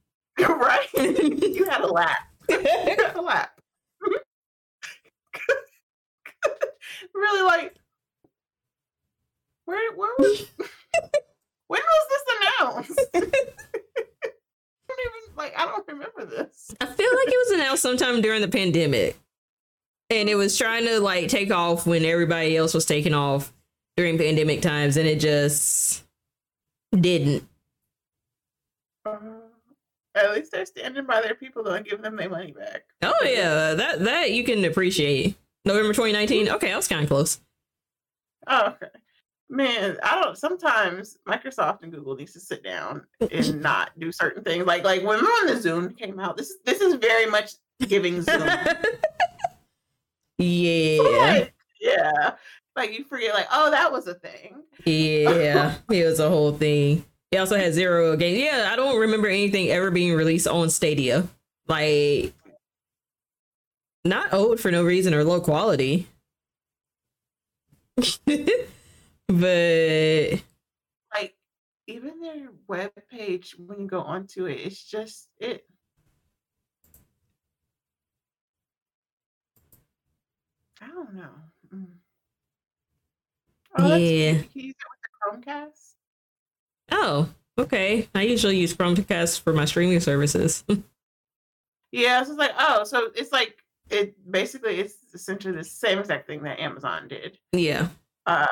right? 0.38 0.88
you 0.94 1.66
had 1.68 1.82
a 1.82 1.86
lap. 1.86 2.18
Had 2.48 3.12
a 3.14 3.20
lap. 3.20 3.60
really, 7.14 7.42
like, 7.42 7.74
where 9.66 9.92
where 9.94 10.14
was 10.18 10.46
when 11.70 11.80
was 11.80 12.06
this 12.10 12.24
announced? 12.36 13.00
I 13.14 13.20
don't 13.20 15.00
even 15.00 15.36
like. 15.36 15.56
I 15.56 15.66
don't 15.66 15.86
remember 15.86 16.26
this. 16.26 16.74
I 16.80 16.86
feel 16.86 17.10
like 17.14 17.28
it 17.28 17.46
was 17.48 17.50
announced 17.52 17.82
sometime 17.82 18.20
during 18.20 18.40
the 18.40 18.48
pandemic, 18.48 19.16
and 20.10 20.28
it 20.28 20.34
was 20.34 20.58
trying 20.58 20.84
to 20.86 20.98
like 20.98 21.28
take 21.28 21.52
off 21.52 21.86
when 21.86 22.04
everybody 22.04 22.56
else 22.56 22.74
was 22.74 22.86
taking 22.86 23.14
off 23.14 23.52
during 23.96 24.18
pandemic 24.18 24.62
times, 24.62 24.96
and 24.96 25.06
it 25.06 25.20
just 25.20 26.02
didn't. 26.98 27.46
Uh, 29.06 29.16
at 30.16 30.34
least 30.34 30.50
they're 30.50 30.66
standing 30.66 31.06
by 31.06 31.20
their 31.20 31.36
people 31.36 31.62
though 31.62 31.74
and 31.74 31.86
giving 31.86 32.02
them 32.02 32.16
their 32.16 32.28
money 32.28 32.50
back. 32.50 32.82
Oh 33.02 33.14
yeah, 33.22 33.74
that 33.74 34.00
that 34.00 34.32
you 34.32 34.42
can 34.42 34.64
appreciate. 34.64 35.36
November 35.64 35.92
2019. 35.92 36.48
Okay, 36.48 36.72
I 36.72 36.76
was 36.76 36.88
kind 36.88 37.02
of 37.04 37.08
close. 37.08 37.40
Oh, 38.48 38.70
okay. 38.70 38.88
Man, 39.52 39.96
I 40.04 40.20
don't. 40.20 40.38
Sometimes 40.38 41.18
Microsoft 41.26 41.82
and 41.82 41.92
Google 41.92 42.14
needs 42.14 42.32
to 42.34 42.40
sit 42.40 42.62
down 42.62 43.04
and 43.32 43.60
not 43.60 43.90
do 43.98 44.12
certain 44.12 44.44
things. 44.44 44.64
Like, 44.64 44.84
like 44.84 45.02
when 45.02 45.18
the 45.46 45.58
Zoom 45.60 45.92
came 45.92 46.20
out, 46.20 46.36
this 46.36 46.50
is 46.50 46.58
this 46.64 46.80
is 46.80 46.94
very 46.94 47.26
much 47.26 47.54
giving 47.86 48.22
Zoom. 48.22 48.42
yeah, 50.38 51.02
Like, 51.02 51.54
yeah, 51.80 52.34
like 52.76 52.96
you 52.96 53.04
forget, 53.04 53.34
like, 53.34 53.48
oh, 53.52 53.70
that 53.72 53.90
was 53.90 54.06
a 54.06 54.14
thing. 54.14 54.62
yeah, 54.86 55.74
it 55.90 56.04
was 56.06 56.20
a 56.20 56.28
whole 56.28 56.52
thing. 56.52 57.04
It 57.32 57.38
also 57.38 57.56
had 57.56 57.74
zero 57.74 58.16
games. 58.16 58.38
Yeah, 58.38 58.70
I 58.72 58.76
don't 58.76 58.98
remember 59.00 59.26
anything 59.28 59.68
ever 59.68 59.90
being 59.90 60.14
released 60.14 60.46
on 60.46 60.70
Stadia. 60.70 61.26
Like, 61.66 62.34
not 64.04 64.32
old 64.32 64.60
for 64.60 64.70
no 64.70 64.84
reason 64.84 65.12
or 65.12 65.24
low 65.24 65.40
quality. 65.40 66.06
But 69.30 70.42
Like, 71.14 71.36
even 71.86 72.20
their 72.20 72.48
web 72.68 72.92
page 73.10 73.54
when 73.58 73.80
you 73.80 73.86
go 73.86 74.00
onto 74.00 74.46
it, 74.46 74.60
it's 74.60 74.82
just 74.82 75.28
it. 75.38 75.64
I 80.82 80.86
don't 80.88 81.14
know. 81.14 81.28
Mm. 81.74 81.86
Oh, 83.78 83.88
that's 83.88 84.00
Yeah. 84.02 84.32
Use 84.32 84.46
it 84.54 84.76
with 85.34 85.42
the 85.44 85.46
Chromecast? 85.52 85.94
oh, 86.92 87.28
okay. 87.58 88.08
I 88.14 88.22
usually 88.22 88.58
use 88.58 88.74
Chromecast 88.74 89.40
for 89.42 89.52
my 89.52 89.64
streaming 89.64 90.00
services. 90.00 90.64
Yeah, 91.92 92.22
so 92.22 92.30
it's 92.30 92.38
like, 92.38 92.52
oh, 92.56 92.84
so 92.84 93.10
it's 93.16 93.32
like 93.32 93.56
it 93.90 94.14
basically 94.30 94.76
it's 94.78 94.94
essentially 95.12 95.52
the 95.56 95.64
same 95.64 95.98
exact 95.98 96.28
thing 96.28 96.40
that 96.44 96.60
Amazon 96.60 97.08
did. 97.08 97.36
yeah. 97.52 97.88
Uh 98.26 98.46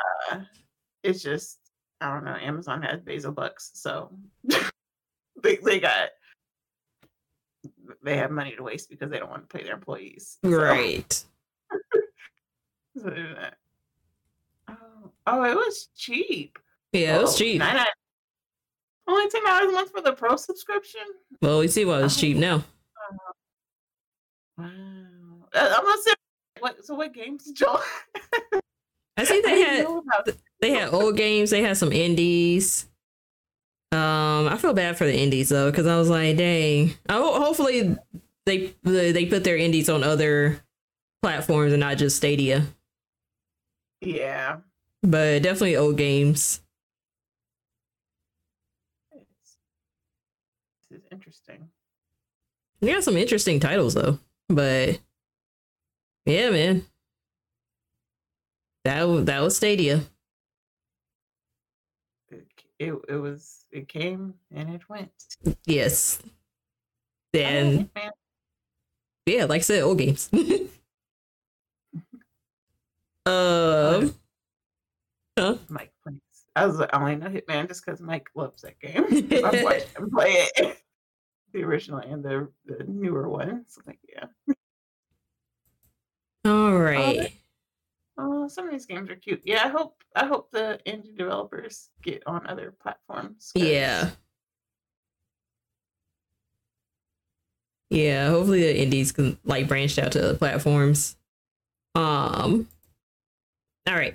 it's 1.03 1.23
just 1.23 1.59
I 2.01 2.12
don't 2.15 2.25
know, 2.25 2.37
Amazon 2.41 2.83
has 2.83 3.01
Bezos 3.01 3.35
bucks, 3.35 3.70
so 3.75 4.11
they 5.43 5.57
they 5.57 5.81
got 5.81 6.11
they 8.03 8.16
have 8.16 8.31
money 8.31 8.55
to 8.57 8.62
waste 8.62 8.89
because 8.91 9.11
they 9.11 9.19
don't 9.19 9.31
want 9.31 9.49
to 9.49 9.57
pay 9.59 9.65
their 9.65 9.75
employees. 9.75 10.39
So- 10.45 10.51
Right. 10.51 11.12
so 12.97 13.11
they 13.11 13.16
do 13.16 13.35
that. 13.35 13.55
Oh, 14.69 15.11
oh, 15.27 15.45
it 15.45 15.55
was 15.55 15.89
cheap. 15.97 16.59
Yeah, 16.93 17.16
it 17.19 17.23
was 17.23 17.35
Oh, 17.35 17.39
cheap. 17.39 17.59
nine- 17.59 17.77
nine- 17.77 17.87
Only 19.09 19.29
ten 19.31 19.45
dollars 19.45 19.70
a 19.70 19.73
month 19.73 19.91
for 19.91 20.01
the 20.03 20.12
pro 20.12 20.37
subscription. 20.37 21.01
Well, 21.43 21.59
we 21.61 21.69
see 21.69 21.85
why 21.85 22.03
it's 22.05 22.19
cheap 22.19 22.37
now. 22.37 22.62
Wow. 24.57 24.65
Uh, 25.55 25.75
I'm 25.77 25.85
gonna 25.85 26.03
say, 26.03 26.12
what? 26.61 26.85
So 26.85 26.95
what 26.95 27.12
games 27.15 27.45
did 27.45 27.59
y'all? 27.61 27.81
I 29.19 29.24
see 29.24 29.40
they 29.45 29.53
I 29.53 29.57
had 29.57 29.86
they 30.61 30.70
had 30.70 30.95
old 30.95 31.16
games. 31.16 31.51
They 31.51 31.61
had 31.61 31.77
some 31.77 31.93
indies. 31.93 32.86
Um, 33.90 34.47
I 34.49 34.57
feel 34.59 34.74
bad 34.74 34.97
for 34.97 35.07
the 35.07 35.16
indies 35.16 35.49
though, 35.49 35.70
because 35.70 35.86
I 35.86 35.99
was 35.99 36.09
like, 36.09 36.36
dang. 36.36 36.95
I 37.09 37.15
hopefully 37.15 37.97
they 38.47 38.74
they 38.85 39.27
put 39.27 39.43
their 39.43 39.57
indies 39.57 39.89
on 39.89 40.05
other 40.05 40.62
platforms 41.20 41.73
and 41.73 41.81
not 41.81 41.99
just 41.99 42.16
Stadia. 42.16 42.65
Yeah. 44.01 44.59
But 45.03 45.43
definitely 45.43 45.77
old 45.77 45.97
games. 45.97 46.61
This 50.90 51.01
is 51.01 51.05
interesting. 51.11 51.69
They 52.81 52.93
got 52.93 53.03
some 53.03 53.16
interesting 53.16 53.59
titles 53.59 53.95
though. 53.95 54.20
But 54.49 55.01
yeah, 56.24 56.51
man. 56.51 56.86
That 58.89 59.27
that 59.27 59.43
was 59.43 59.55
Stadia. 59.55 60.01
It, 62.31 62.47
it, 62.78 62.94
it 63.06 63.16
was 63.16 63.66
it 63.70 63.86
came 63.86 64.32
and 64.51 64.70
it 64.70 64.89
went. 64.89 65.10
Yes. 65.66 66.23
Oh, 67.35 67.39
And 67.39 67.90
yeah, 69.27 69.44
like 69.44 69.59
I 69.59 69.62
said, 69.62 69.82
old 69.82 69.98
games. 69.98 70.31
um. 73.27 74.15
Huh? 75.39 75.56
Mike 75.69 75.93
plays. 76.02 76.16
I 76.56 76.66
was 76.66 76.78
like, 76.78 76.89
I 76.94 76.98
only 76.98 77.16
know 77.16 77.28
Hitman 77.28 77.69
just 77.69 77.85
because 77.85 78.01
Mike 78.01 78.31
loves 78.35 78.62
that 78.62 78.81
game. 78.81 79.05
I've 79.44 79.62
watched 79.62 79.89
him 79.98 80.10
play 80.10 80.47
it. 80.56 80.78
The 81.55 81.65
original 81.65 82.01
and 82.01 82.23
the, 82.23 82.47
the 82.66 82.85
newer 82.85 83.27
one. 83.27 83.65
So 83.69 83.81
like, 83.86 83.98
yeah. 84.06 84.27
All 86.44 86.77
right. 86.78 87.38
Oh, 88.19 88.49
some 88.49 88.66
of 88.66 88.73
these 88.73 88.86
games 88.86 89.09
are 89.11 89.16
cute. 89.16 89.43
Yeah, 89.45 89.65
I 89.65 89.69
hope 89.69 90.03
I 90.16 90.27
hope 90.27 90.51
the 90.51 90.81
indie 90.86 91.16
developers 91.16 91.90
get 92.03 92.23
on 92.27 92.47
other 92.47 92.73
platforms. 92.73 93.53
'cause 93.55 93.62
Yeah. 93.62 94.11
yeah, 97.90 98.28
hopefully 98.28 98.62
the 98.62 98.78
indies 98.81 99.12
can 99.12 99.39
like 99.45 99.69
branch 99.69 99.99
out 99.99 100.12
to 100.12 100.23
other 100.23 100.39
platforms. 100.39 101.16
Um 101.95 102.69
all 103.86 103.95
right. 103.95 104.15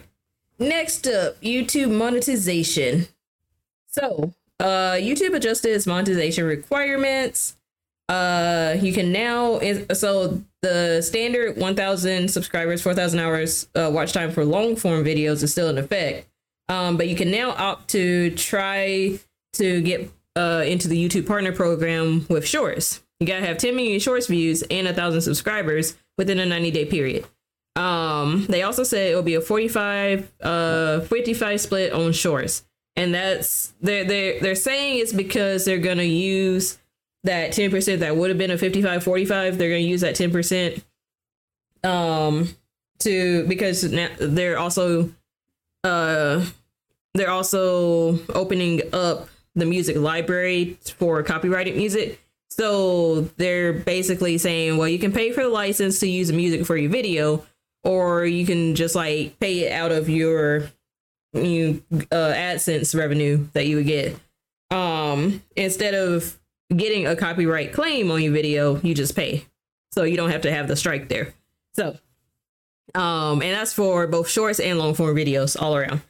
Next 0.60 1.08
up, 1.08 1.42
YouTube 1.42 1.92
monetization. 1.92 3.08
So, 3.88 4.34
uh 4.60 4.94
YouTube 4.94 5.36
adjusted 5.36 5.72
its 5.76 5.88
monetization 5.88 6.46
requirements. 6.46 7.58
Uh 8.10 8.78
you 8.82 8.94
can 8.94 9.12
now 9.12 9.60
so 9.94 10.44
the 10.64 11.02
standard 11.02 11.58
1000 11.58 12.30
subscribers, 12.30 12.82
4000 12.82 13.20
hours 13.20 13.70
uh, 13.76 13.92
watch 13.94 14.14
time 14.14 14.32
for 14.32 14.44
long 14.44 14.76
form 14.76 15.04
videos 15.04 15.44
is 15.44 15.52
still 15.52 15.70
in 15.70 15.78
effect. 15.78 16.28
Um 16.70 16.98
but 16.98 17.10
you 17.10 17.16
can 17.16 17.30
now 17.30 17.52
opt 17.52 17.90
to 17.90 18.32
try 18.32 19.20
to 19.54 19.82
get 19.82 20.10
uh 20.36 20.64
into 20.66 20.88
the 20.88 20.98
YouTube 20.98 21.28
partner 21.28 21.52
program 21.52 22.26
with 22.30 22.48
shorts. 22.48 23.04
You 23.20 23.28
gotta 23.28 23.46
have 23.46 23.58
10 23.58 23.76
million 23.76 24.00
shorts 24.00 24.28
views 24.28 24.64
and 24.64 24.88
a 24.88 24.94
thousand 24.94 25.22
subscribers 25.22 25.96
within 26.18 26.40
a 26.40 26.46
90 26.46 26.72
day 26.72 26.86
period. 26.86 27.26
Um, 27.76 28.46
they 28.48 28.62
also 28.62 28.84
said 28.84 29.12
it 29.12 29.16
will 29.16 29.24
be 29.24 29.36
a 29.36 29.42
45 29.42 30.32
uh 30.42 31.02
55 31.02 31.62
split 31.62 31.94
on 31.94 32.14
shorts. 32.14 32.64
And 32.96 33.14
that's 33.14 33.74
they're 33.82 34.06
they're 34.06 34.40
they're 34.40 34.56
saying 34.56 35.00
it's 35.00 35.14
because 35.14 35.66
they're 35.66 35.80
gonna 35.80 36.04
use 36.04 36.78
that 37.24 37.52
10% 37.52 38.00
that 38.00 38.16
would 38.16 38.30
have 38.30 38.38
been 38.38 38.52
a 38.52 38.58
55 38.58 39.04
45, 39.04 39.58
they're 39.58 39.70
gonna 39.70 39.80
use 39.80 40.02
that 40.02 40.16
10% 40.16 40.82
um 41.84 42.48
to 43.00 43.46
because 43.48 43.84
now 43.92 44.08
they're 44.20 44.58
also 44.58 45.12
uh 45.84 46.46
they're 47.14 47.30
also 47.30 48.20
opening 48.30 48.82
up 48.94 49.28
the 49.56 49.66
music 49.66 49.98
library 49.98 50.78
for 50.98 51.22
copyrighted 51.24 51.76
music. 51.76 52.20
So 52.50 53.22
they're 53.38 53.74
basically 53.74 54.38
saying, 54.38 54.78
well, 54.78 54.88
you 54.88 55.00
can 55.00 55.12
pay 55.12 55.32
for 55.32 55.44
the 55.44 55.50
license 55.50 56.00
to 56.00 56.08
use 56.08 56.28
the 56.28 56.34
music 56.34 56.66
for 56.66 56.78
your 56.78 56.90
video, 56.90 57.46
or 57.84 58.26
you 58.26 58.46
can 58.46 58.76
just 58.76 58.96
like 58.96 59.40
pay 59.40 59.66
it 59.66 59.72
out 59.72 59.92
of 59.92 60.10
your 60.10 60.70
you 61.34 61.84
uh, 62.12 62.34
AdSense 62.34 62.98
revenue 62.98 63.48
that 63.54 63.66
you 63.66 63.78
would 63.78 63.88
get. 63.88 64.16
Um, 64.72 65.44
instead 65.56 65.94
of 65.94 66.40
getting 66.78 67.08
a 67.08 67.16
copyright 67.16 67.74
claim 67.74 68.12
on 68.12 68.22
your 68.22 68.34
video, 68.34 68.80
you 68.82 68.94
just 68.94 69.16
pay, 69.16 69.46
so 69.92 70.04
you 70.04 70.18
don't 70.18 70.32
have 70.32 70.42
to 70.42 70.52
have 70.52 70.68
the 70.68 70.76
strike 70.76 71.10
there. 71.10 71.34
So, 71.74 71.98
um, 72.96 73.42
and 73.42 73.54
that's 73.54 73.74
for 73.74 74.08
both 74.08 74.30
shorts 74.30 74.60
and 74.60 74.78
long 74.78 74.94
form 74.94 75.16
videos 75.16 75.60
all 75.60 75.76
around. 75.76 76.02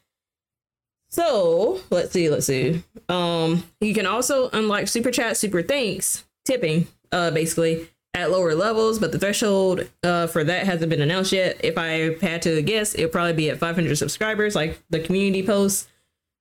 So 1.10 1.80
let's 1.92 2.12
see, 2.12 2.30
let's 2.30 2.48
see. 2.48 2.84
Um, 3.08 3.64
you 3.80 3.94
can 3.94 4.08
also 4.08 4.50
unlock 4.50 4.88
super 4.88 5.12
chat, 5.12 5.38
super 5.38 5.62
thanks, 5.62 6.26
tipping, 6.44 6.88
uh, 7.12 7.32
basically 7.32 7.88
at 8.16 8.32
lower 8.32 8.56
levels, 8.56 9.00
but 9.00 9.12
the 9.12 9.20
threshold 9.20 9.88
uh, 10.04 10.28
for 10.28 10.44
that 10.44 10.66
hasn't 10.66 10.90
been 10.90 11.02
announced 11.02 11.32
yet. 11.32 11.60
If 11.64 11.78
I 11.78 12.16
had 12.26 12.42
to 12.44 12.62
guess, 12.62 12.96
it'll 12.96 13.10
probably 13.10 13.34
be 13.34 13.50
at 13.50 13.60
500 13.60 13.96
subscribers, 13.96 14.56
like 14.56 14.80
the 14.90 15.00
community 15.00 15.46
post. 15.46 15.88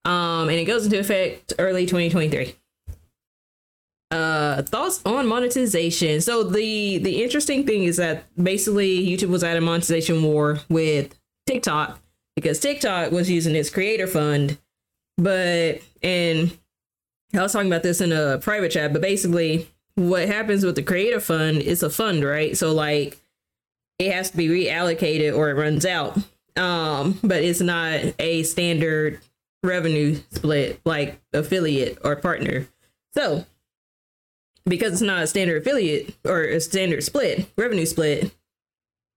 Um, 0.04 0.48
and 0.48 0.58
it 0.58 0.64
goes 0.64 0.84
into 0.84 0.98
effect 0.98 1.52
early 1.58 1.86
2023. 1.86 2.56
Uh, 4.12 4.60
thoughts 4.60 5.00
on 5.06 5.26
monetization. 5.26 6.20
So 6.20 6.42
the 6.44 6.98
the 6.98 7.24
interesting 7.24 7.64
thing 7.64 7.84
is 7.84 7.96
that 7.96 8.24
basically 8.36 9.06
YouTube 9.06 9.30
was 9.30 9.42
at 9.42 9.56
a 9.56 9.60
monetization 9.62 10.22
war 10.22 10.58
with 10.68 11.18
TikTok 11.46 11.98
because 12.36 12.60
TikTok 12.60 13.10
was 13.10 13.30
using 13.30 13.56
its 13.56 13.70
creator 13.70 14.06
fund, 14.06 14.58
but 15.16 15.80
and 16.02 16.56
I 17.34 17.40
was 17.40 17.54
talking 17.54 17.68
about 17.72 17.82
this 17.82 18.02
in 18.02 18.12
a 18.12 18.36
private 18.36 18.72
chat, 18.72 18.92
but 18.92 19.00
basically 19.00 19.66
what 19.94 20.26
happens 20.28 20.62
with 20.62 20.76
the 20.76 20.82
creator 20.82 21.18
fund 21.18 21.62
is 21.62 21.82
a 21.82 21.88
fund, 21.88 22.22
right? 22.22 22.54
So 22.54 22.72
like 22.72 23.18
it 23.98 24.12
has 24.12 24.30
to 24.32 24.36
be 24.36 24.48
reallocated 24.48 25.34
or 25.34 25.48
it 25.48 25.54
runs 25.54 25.86
out. 25.86 26.18
Um, 26.56 27.18
but 27.24 27.42
it's 27.42 27.62
not 27.62 28.00
a 28.18 28.42
standard 28.42 29.20
revenue 29.62 30.18
split 30.32 30.82
like 30.84 31.18
affiliate 31.32 31.96
or 32.04 32.16
partner. 32.16 32.66
So 33.14 33.46
because 34.64 34.92
it's 34.92 35.02
not 35.02 35.22
a 35.22 35.26
standard 35.26 35.62
affiliate 35.62 36.14
or 36.24 36.42
a 36.42 36.60
standard 36.60 37.02
split, 37.02 37.50
revenue 37.56 37.86
split, 37.86 38.32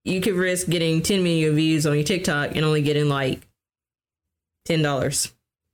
you 0.04 0.20
could 0.20 0.34
risk 0.34 0.68
getting 0.68 1.02
10 1.02 1.22
million 1.22 1.54
views 1.54 1.86
on 1.86 1.94
your 1.94 2.04
TikTok 2.04 2.54
and 2.54 2.64
only 2.64 2.82
getting 2.82 3.08
like 3.08 3.46
$10. 4.68 5.32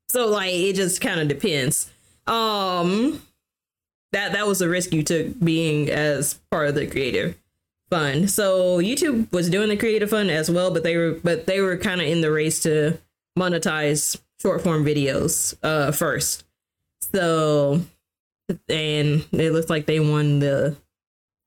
So 0.09 0.29
like 0.29 0.53
it 0.53 0.75
just 0.75 1.01
kind 1.01 1.21
of 1.21 1.29
depends. 1.29 1.91
Um 2.27 3.23
that 4.13 4.33
that 4.33 4.47
was 4.47 4.59
the 4.59 4.69
risk 4.69 4.93
you 4.93 5.03
took 5.03 5.39
being 5.41 5.91
as 5.91 6.35
part 6.51 6.69
of 6.69 6.75
the 6.75 6.87
creative 6.87 7.39
fund. 7.91 8.31
So 8.31 8.79
YouTube 8.79 9.31
was 9.33 9.51
doing 9.51 9.71
the 9.71 9.77
creative 9.77 10.11
fund 10.11 10.31
as 10.31 10.51
well, 10.51 10.71
but 10.71 10.83
they 10.83 10.97
were 10.97 11.13
but 11.13 11.47
they 11.47 11.61
were 11.61 11.77
kind 11.77 12.01
of 12.01 12.07
in 12.07 12.21
the 12.21 12.31
race 12.31 12.61
to 12.61 12.99
monetize 13.39 14.21
short 14.41 14.63
form 14.63 14.85
videos 14.85 15.55
uh 15.63 15.93
first. 15.93 16.45
So 17.13 17.83
and 18.69 19.25
it 19.33 19.53
looks 19.53 19.71
like 19.71 19.87
they 19.87 20.01
won 20.01 20.39
the 20.39 20.77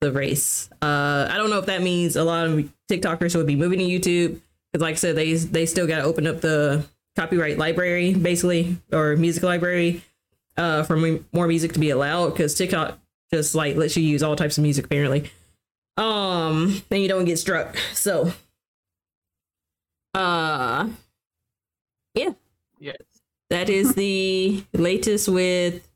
the 0.00 0.12
race. 0.12 0.68
Uh 0.82 1.28
I 1.30 1.36
don't 1.36 1.50
know 1.50 1.58
if 1.58 1.66
that 1.66 1.82
means 1.82 2.16
a 2.16 2.24
lot 2.24 2.46
of 2.46 2.70
TikTokers 2.90 3.34
would 3.36 3.46
be 3.46 3.56
moving 3.56 3.78
to 3.78 3.84
YouTube 3.84 4.40
because 4.72 4.82
like 4.82 4.92
I 4.92 4.96
said 4.96 5.16
they 5.16 5.34
they 5.34 5.66
still 5.66 5.86
got 5.86 5.98
to 5.98 6.04
open 6.04 6.26
up 6.26 6.40
the 6.40 6.84
copyright 7.16 7.58
library 7.58 8.12
basically 8.14 8.76
or 8.92 9.16
music 9.16 9.42
library 9.42 10.02
uh, 10.56 10.82
for 10.82 10.96
more 11.32 11.46
music 11.46 11.72
to 11.72 11.78
be 11.78 11.90
allowed 11.90 12.30
because 12.30 12.54
TikTok 12.54 12.98
just 13.32 13.54
like 13.54 13.76
lets 13.76 13.96
you 13.96 14.02
use 14.02 14.22
all 14.22 14.36
types 14.36 14.58
of 14.58 14.62
music 14.62 14.86
apparently. 14.86 15.30
Um, 15.96 16.82
and 16.90 17.02
you 17.02 17.08
don't 17.08 17.24
get 17.24 17.38
struck. 17.38 17.76
So, 17.94 18.32
uh, 20.14 20.88
yeah, 22.14 22.30
yes, 22.78 22.96
that 23.50 23.68
is 23.70 23.94
the 23.94 24.64
latest 24.72 25.28
with 25.28 25.86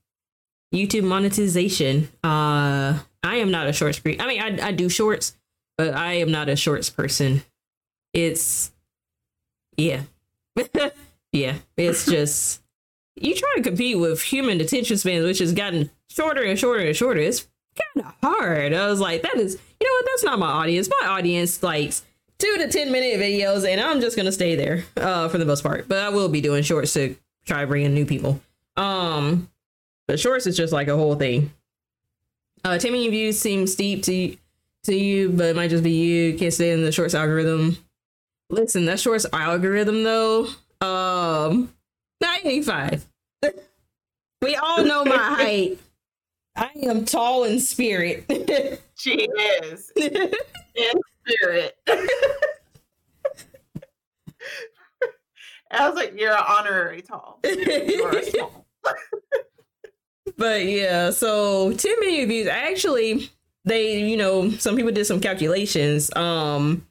YouTube 0.74 1.05
monetization. 1.05 2.09
Uh, 2.22 2.98
I 3.22 3.36
am 3.36 3.51
not 3.51 3.66
a 3.66 3.72
shorts 3.72 3.98
creator. 3.98 4.22
I 4.22 4.26
mean, 4.26 4.40
I 4.40 4.68
I 4.68 4.72
do 4.72 4.88
shorts, 4.88 5.36
but 5.76 5.94
I 5.94 6.14
am 6.14 6.30
not 6.30 6.48
a 6.48 6.56
shorts 6.56 6.90
person. 6.90 7.42
It's 8.12 8.72
yeah, 9.76 10.02
yeah. 11.32 11.56
It's 11.76 12.06
just 12.06 12.62
you 13.16 13.34
try 13.34 13.55
to 13.56 13.62
compete 13.62 13.98
with 13.98 14.22
human 14.22 14.60
attention 14.60 14.97
spans, 14.97 15.24
which 15.24 15.38
has 15.38 15.52
gotten 15.52 15.90
shorter 16.09 16.42
and 16.42 16.59
shorter 16.59 16.84
and 16.84 16.97
shorter. 16.97 17.20
It's 17.20 17.47
kind 17.94 18.06
of 18.06 18.14
hard. 18.22 18.72
I 18.72 18.86
was 18.86 19.01
like, 19.01 19.22
that 19.22 19.36
is, 19.36 19.59
you 19.80 19.86
know 19.86 19.92
what? 19.92 20.06
That's 20.06 20.24
not 20.24 20.38
my 20.38 20.48
audience. 20.48 20.88
My 21.01 21.09
audience 21.09 21.62
likes 21.62 22.02
two 22.38 22.56
to 22.59 22.68
10 22.68 22.90
minute 22.90 23.20
videos, 23.20 23.68
and 23.68 23.80
I'm 23.80 24.01
just 24.01 24.16
going 24.16 24.26
to 24.26 24.32
stay 24.32 24.56
there 24.56 24.84
uh, 24.97 25.28
for 25.28 25.38
the 25.38 25.44
most 25.44 25.62
part. 25.62 25.88
But 25.88 25.98
I 25.98 26.09
will 26.09 26.28
be 26.28 26.40
doing 26.40 26.62
shorts 26.62 26.94
to 26.94 27.16
try 27.44 27.64
bringing 27.64 27.94
new 27.94 28.06
people. 28.06 28.40
Um, 28.76 29.51
but 30.11 30.19
shorts 30.19 30.45
is 30.49 30.57
just 30.57 30.73
like 30.73 30.89
a 30.89 30.97
whole 30.97 31.15
thing. 31.15 31.53
Uh, 32.65 32.77
10 32.77 32.91
million 32.91 33.12
views 33.12 33.39
seems 33.39 33.73
steep 33.73 34.03
to 34.03 34.37
to 34.82 34.93
you, 34.93 35.28
but 35.28 35.47
it 35.47 35.55
might 35.55 35.70
just 35.70 35.85
be 35.85 35.93
you. 35.93 36.37
Can't 36.37 36.53
stay 36.53 36.73
in 36.73 36.82
the 36.82 36.91
shorts 36.91 37.15
algorithm. 37.15 37.77
Listen, 38.49 38.87
that 38.87 38.99
shorts 38.99 39.24
algorithm 39.32 40.03
though, 40.03 40.49
um, 40.81 41.73
95. 42.20 43.07
we 44.43 44.57
all 44.57 44.82
know 44.82 45.05
my 45.05 45.16
height. 45.16 45.78
I 46.57 46.70
am 46.82 47.05
tall 47.05 47.45
in 47.45 47.61
spirit. 47.61 48.24
she 48.97 49.28
is. 49.62 49.93
in 49.97 50.32
spirit. 51.24 51.78
I 55.70 55.89
was 55.89 55.95
like, 55.95 56.19
you're 56.19 56.32
an 56.32 56.45
honorary 56.49 57.01
tall. 57.01 57.39
You're 57.45 58.24
small. 58.24 58.66
But 60.40 60.64
yeah, 60.64 61.10
so 61.10 61.70
10 61.70 62.00
million 62.00 62.26
views. 62.26 62.46
Actually, 62.46 63.30
they, 63.66 64.00
you 64.00 64.16
know, 64.16 64.48
some 64.52 64.74
people 64.74 64.90
did 64.90 65.04
some 65.04 65.20
calculations. 65.20 66.10
Um, 66.16 66.86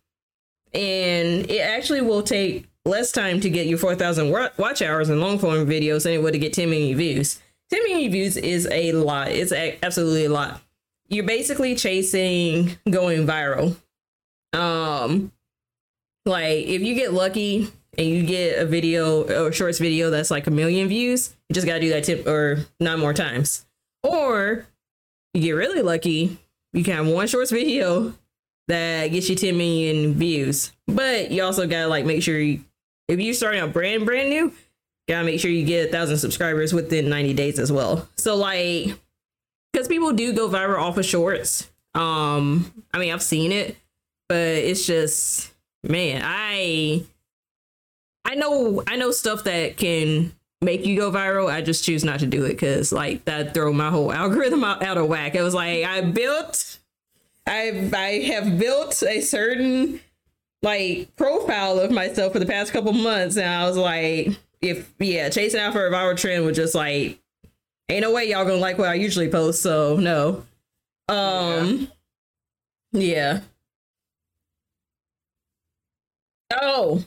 and 0.72 1.50
it 1.50 1.62
actually 1.62 2.02
will 2.02 2.22
take 2.22 2.68
less 2.86 3.12
time 3.12 3.40
to 3.40 3.50
get 3.50 3.66
your 3.66 3.80
4,000 3.80 4.30
watch 4.58 4.84
hours 4.84 5.10
in 5.10 5.20
long 5.20 5.40
form 5.40 5.66
videos 5.66 6.04
than 6.04 6.14
it 6.14 6.22
would 6.22 6.34
to 6.34 6.40
get 6.40 6.54
10 6.54 6.70
million 6.70 6.96
views. 6.96 7.42
10 7.72 7.84
million 7.86 8.12
views 8.12 8.38
is 8.38 8.68
a 8.72 8.92
lot. 8.92 9.30
It's 9.30 9.52
a- 9.52 9.80
absolutely 9.82 10.26
a 10.26 10.30
lot. 10.30 10.62
You're 11.08 11.26
basically 11.26 11.74
chasing 11.74 12.78
going 12.88 13.26
viral. 13.26 13.76
Um, 14.54 15.32
like 16.24 16.68
if 16.68 16.84
you 16.84 16.94
get 16.94 17.14
lucky 17.14 17.72
and 18.00 18.08
you 18.08 18.24
get 18.24 18.58
a 18.58 18.66
video 18.66 19.46
or 19.46 19.52
shorts 19.52 19.78
video 19.78 20.10
that's 20.10 20.32
like 20.32 20.48
a 20.48 20.52
million 20.52 20.88
views, 20.88 21.36
you 21.50 21.54
just 21.54 21.68
gotta 21.68 21.82
do 21.82 21.90
that 21.90 22.06
tip 22.06 22.26
or 22.26 22.66
nine 22.80 22.98
more 22.98 23.14
times. 23.14 23.66
Or 24.04 24.66
you 25.34 25.42
get 25.42 25.52
really 25.52 25.82
lucky, 25.82 26.38
you 26.72 26.84
can 26.86 26.96
have 26.96 27.08
one 27.08 27.28
shorts 27.28 27.52
video 27.52 28.14
that 28.70 29.08
gets 29.08 29.30
you 29.30 29.36
10 29.36 29.58
million 29.58 30.14
views. 30.14 30.72
But 30.88 31.32
you 31.32 31.44
also 31.44 31.68
gotta 31.68 31.90
like 31.90 32.06
make 32.06 32.24
sure 32.24 32.40
you 32.40 32.64
if 33.10 33.20
you're 33.20 33.34
starting 33.34 33.60
out 33.60 33.74
brand 33.74 34.06
brand 34.06 34.30
new, 34.30 34.54
gotta 35.10 35.26
make 35.26 35.42
sure 35.42 35.52
you 35.52 35.66
get 35.66 35.90
a 35.90 35.92
thousand 35.92 36.20
subscribers 36.20 36.74
within 36.74 37.10
90 37.10 37.34
days 37.34 37.60
as 37.60 37.70
well. 37.70 38.08
So 38.16 38.38
like 38.38 38.98
because 39.74 39.90
people 39.90 40.14
do 40.14 40.32
go 40.32 40.48
viral 40.48 40.80
off 40.80 40.98
of 40.98 41.06
shorts. 41.06 41.70
Um, 41.94 42.72
I 42.94 43.00
mean, 43.00 43.12
I've 43.12 43.22
seen 43.22 43.52
it, 43.52 43.76
but 44.30 44.38
it's 44.38 44.88
just 44.88 45.52
man, 45.84 46.22
I 46.24 47.04
I 48.26 48.36
know 48.36 48.84
I 48.88 48.96
know 48.96 49.12
stuff 49.12 49.44
that 49.46 49.78
can 49.78 50.34
make 50.62 50.86
you 50.86 50.98
go 50.98 51.12
viral. 51.12 51.52
I 51.52 51.62
just 51.62 51.84
choose 51.84 52.04
not 52.04 52.20
to 52.20 52.28
do 52.28 52.46
it 52.46 52.50
because 52.50 52.92
like 52.92 53.26
that 53.26 53.54
throw 53.54 53.72
my 53.72 53.90
whole 53.90 54.12
algorithm 54.12 54.64
out, 54.64 54.84
out 54.84 54.98
of 54.98 55.08
whack. 55.08 55.36
It 55.36 55.42
was 55.42 55.54
like 55.54 55.84
I 55.86 56.02
built 56.02 56.80
I 57.48 57.90
I 57.94 58.34
have 58.34 58.60
built 58.60 59.02
a 59.04 59.22
certain 59.22 60.02
like 60.62 61.16
profile 61.16 61.80
of 61.80 61.92
myself 61.92 62.34
for 62.34 62.40
the 62.40 62.46
past 62.46 62.74
couple 62.74 62.92
months 62.92 63.38
and 63.38 63.48
I 63.48 63.66
was 63.66 63.78
like 63.78 64.38
if 64.62 64.94
yeah, 65.00 65.30
chasing 65.30 65.60
out 65.60 65.74
for 65.74 65.88
a 65.88 65.92
viral 65.92 66.18
trend 66.18 66.46
was 66.46 66.58
just 66.58 66.76
like 66.76 67.20
ain't 67.88 68.02
no 68.02 68.12
way 68.12 68.30
y'all 68.30 68.46
gonna 68.46 68.58
like 68.58 68.78
what 68.78 68.90
I 68.90 68.96
usually 68.96 69.30
post, 69.30 69.62
so 69.62 69.96
no. 69.98 70.46
Um 71.08 71.90
yeah. 72.92 73.02
yeah. 73.02 73.42
Oh. 76.62 77.04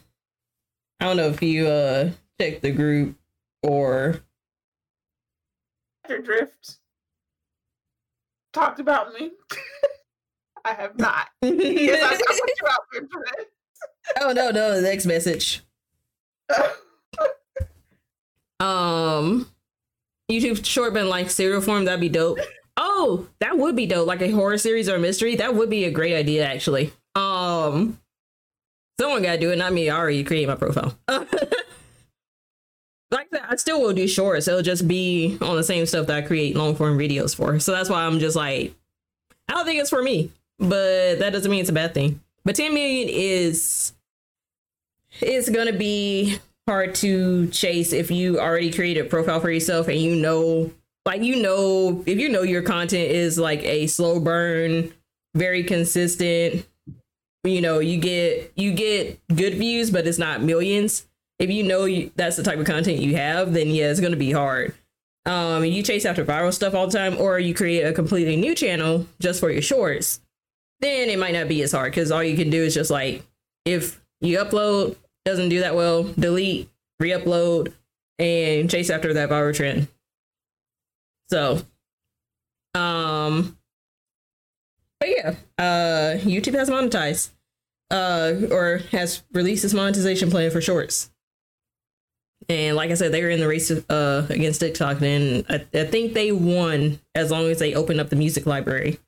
I 1.03 1.07
don't 1.07 1.17
know 1.17 1.31
if 1.31 1.43
you 1.43 1.67
uh 1.67 2.11
checked 2.41 2.63
the 2.63 2.71
group 2.71 3.17
or 3.65 4.21
Drift 6.07 6.77
talked 8.53 8.79
about 8.79 9.13
me. 9.13 9.33
I 10.65 10.75
have 10.75 10.97
not. 10.97 11.27
yes, 11.43 12.05
I 12.05 12.17
put 12.17 12.51
you 12.61 12.69
out 12.69 12.83
Drift. 12.93 13.51
oh 14.21 14.33
no, 14.33 14.53
no, 14.53 14.77
the 14.77 14.83
next 14.83 15.07
message. 15.07 15.63
um 18.61 19.49
YouTube 20.31 20.65
short 20.65 20.95
been 20.95 21.09
like 21.09 21.31
serial 21.31 21.61
form, 21.61 21.87
that'd 21.87 22.01
be 22.01 22.11
dope. 22.11 22.39
Oh, 22.77 23.27
that 23.41 23.59
would 23.59 23.75
be 23.75 23.87
dope. 23.87 24.07
Like 24.07 24.23
a 24.23 24.31
horror 24.31 24.57
series 24.57 24.89
or 24.89 24.95
a 24.95 25.01
mystery. 25.01 25.35
That 25.35 25.57
would 25.57 25.69
be 25.69 25.83
a 25.83 25.91
great 25.91 26.15
idea 26.15 26.45
actually. 26.45 26.93
Um 27.17 27.99
someone 29.03 29.23
gotta 29.23 29.39
do 29.39 29.51
it, 29.51 29.59
not 29.59 29.73
me. 29.73 29.91
I 29.91 29.99
already 29.99 30.25
create 30.25 30.47
my 30.47 30.55
profile. 30.55 30.97
like 33.11 33.29
that, 33.31 33.47
I 33.49 33.57
still 33.57 33.83
will 33.83 33.93
do 33.93 34.07
shorts. 34.07 34.49
It'll 34.49 34.63
just 34.63 34.87
be 34.87 35.37
on 35.41 35.57
the 35.57 35.65
same 35.65 35.87
stuff 35.87 36.07
that 36.07 36.17
I 36.17 36.23
create 36.23 36.57
long 36.57 36.75
form 36.75 36.99
videos 36.99 37.35
for. 37.35 37.59
So 37.59 37.73
that's 37.73 37.91
why 37.91 38.05
I'm 38.05 38.19
just 38.19 38.37
like, 38.37 38.75
I 39.49 39.55
don't 39.55 39.67
think 39.67 39.81
it's 39.81 39.91
for 39.91 40.03
me, 40.03 40.31
but 40.59 41.19
that 41.19 41.33
doesn't 41.33 41.51
mean 41.51 41.61
it's 41.61 41.71
a 41.71 41.75
bad 41.75 41.95
thing. 41.95 42.21
But 42.45 42.57
10 42.57 42.73
million 42.73 43.09
is 43.09 43.93
it's 45.21 45.51
gonna 45.51 45.73
be 45.73 46.39
hard 46.69 46.95
to 46.97 47.49
chase 47.49 47.93
if 47.93 48.11
you 48.11 48.39
already 48.39 48.73
created 48.73 49.07
a 49.07 49.09
profile 49.09 49.41
for 49.41 49.51
yourself 49.51 49.89
and 49.89 49.99
you 49.99 50.15
know 50.15 50.71
like 51.05 51.23
you 51.23 51.43
know 51.43 52.03
if 52.07 52.19
you 52.19 52.29
know 52.29 52.43
your 52.43 52.63
content 52.63 53.11
is 53.11 53.37
like 53.37 53.63
a 53.65 53.89
slow 53.89 54.21
burn 54.21 54.93
very 55.35 55.65
consistent 55.65 56.65
you 57.45 57.61
know 57.61 57.79
you 57.79 57.99
get 57.99 58.53
you 58.57 58.73
get 58.73 59.21
good 59.35 59.55
views 59.55 59.91
but 59.91 60.07
it's 60.07 60.19
not 60.19 60.43
millions 60.43 61.07
if 61.43 61.51
you 61.51 61.65
know 61.65 61.87
you, 61.87 62.13
that's 62.15 62.37
the 62.37 62.45
type 62.45 62.61
of 62.61 62.67
content 62.67 63.01
you 63.01 63.17
have, 63.17 63.53
then 63.53 63.69
yeah, 63.69 63.91
it's 63.91 63.99
going 63.99 64.13
to 64.13 64.17
be 64.19 64.31
hard. 64.31 64.75
Um, 65.27 65.65
you 65.65 65.83
chase 65.83 66.05
after 66.05 66.25
viral 66.25 66.55
stuff 66.55 66.73
all 66.73 66.87
the 66.87 66.97
time, 66.97 67.19
or 67.19 67.39
you 67.41 67.53
create 67.53 67.83
a 67.83 67.93
completely 67.93 68.37
new 68.37 68.55
channel 68.55 69.09
just 69.21 69.41
for 69.41 69.51
your 69.51 69.61
shorts, 69.61 70.21
then 70.79 71.09
it 71.09 71.19
might 71.19 71.35
not 71.35 71.49
be 71.49 71.61
as 71.63 71.73
hard 71.73 71.91
because 71.91 72.13
all 72.13 72.23
you 72.23 72.37
can 72.37 72.49
do 72.49 72.63
is 72.63 72.75
just 72.75 72.93
like 72.93 73.25
if 73.65 74.01
you 74.21 74.39
upload 74.39 74.97
doesn't 75.25 75.49
do 75.49 75.61
that 75.61 75.75
well, 75.75 76.05
delete, 76.05 76.69
re-upload, 77.01 77.73
and 78.21 78.71
chase 78.71 78.91
after 78.91 79.13
that 79.15 79.29
viral 79.29 79.55
trend. 79.55 79.89
So, 81.29 81.63
um, 82.75 83.59
but 85.03 85.11
yeah, 85.11 85.35
uh, 85.59 86.17
YouTube 86.19 86.55
has 86.55 86.71
monetized, 86.71 87.31
uh, 87.91 88.35
or 88.53 88.83
has 88.93 89.25
released 89.33 89.65
its 89.65 89.75
monetization 89.75 90.31
plan 90.31 90.49
for 90.53 90.61
shorts. 90.61 91.11
And 92.49 92.77
like 92.77 92.93
I 92.93 92.95
said, 92.95 93.11
they 93.11 93.21
were 93.21 93.31
in 93.31 93.41
the 93.41 93.49
race 93.49 93.69
uh, 93.73 94.27
against 94.31 94.61
TikTok, 94.61 95.03
and 95.03 95.45
I, 95.49 95.67
I, 95.75 95.87
think 95.87 96.13
they 96.13 96.31
won 96.31 97.01
as 97.17 97.33
long 97.33 97.47
as 97.47 97.59
they 97.59 97.75
opened 97.75 98.01
up 98.01 98.11
the 98.11 98.17
music 98.17 98.47
library, 98.47 99.01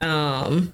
um, 0.00 0.72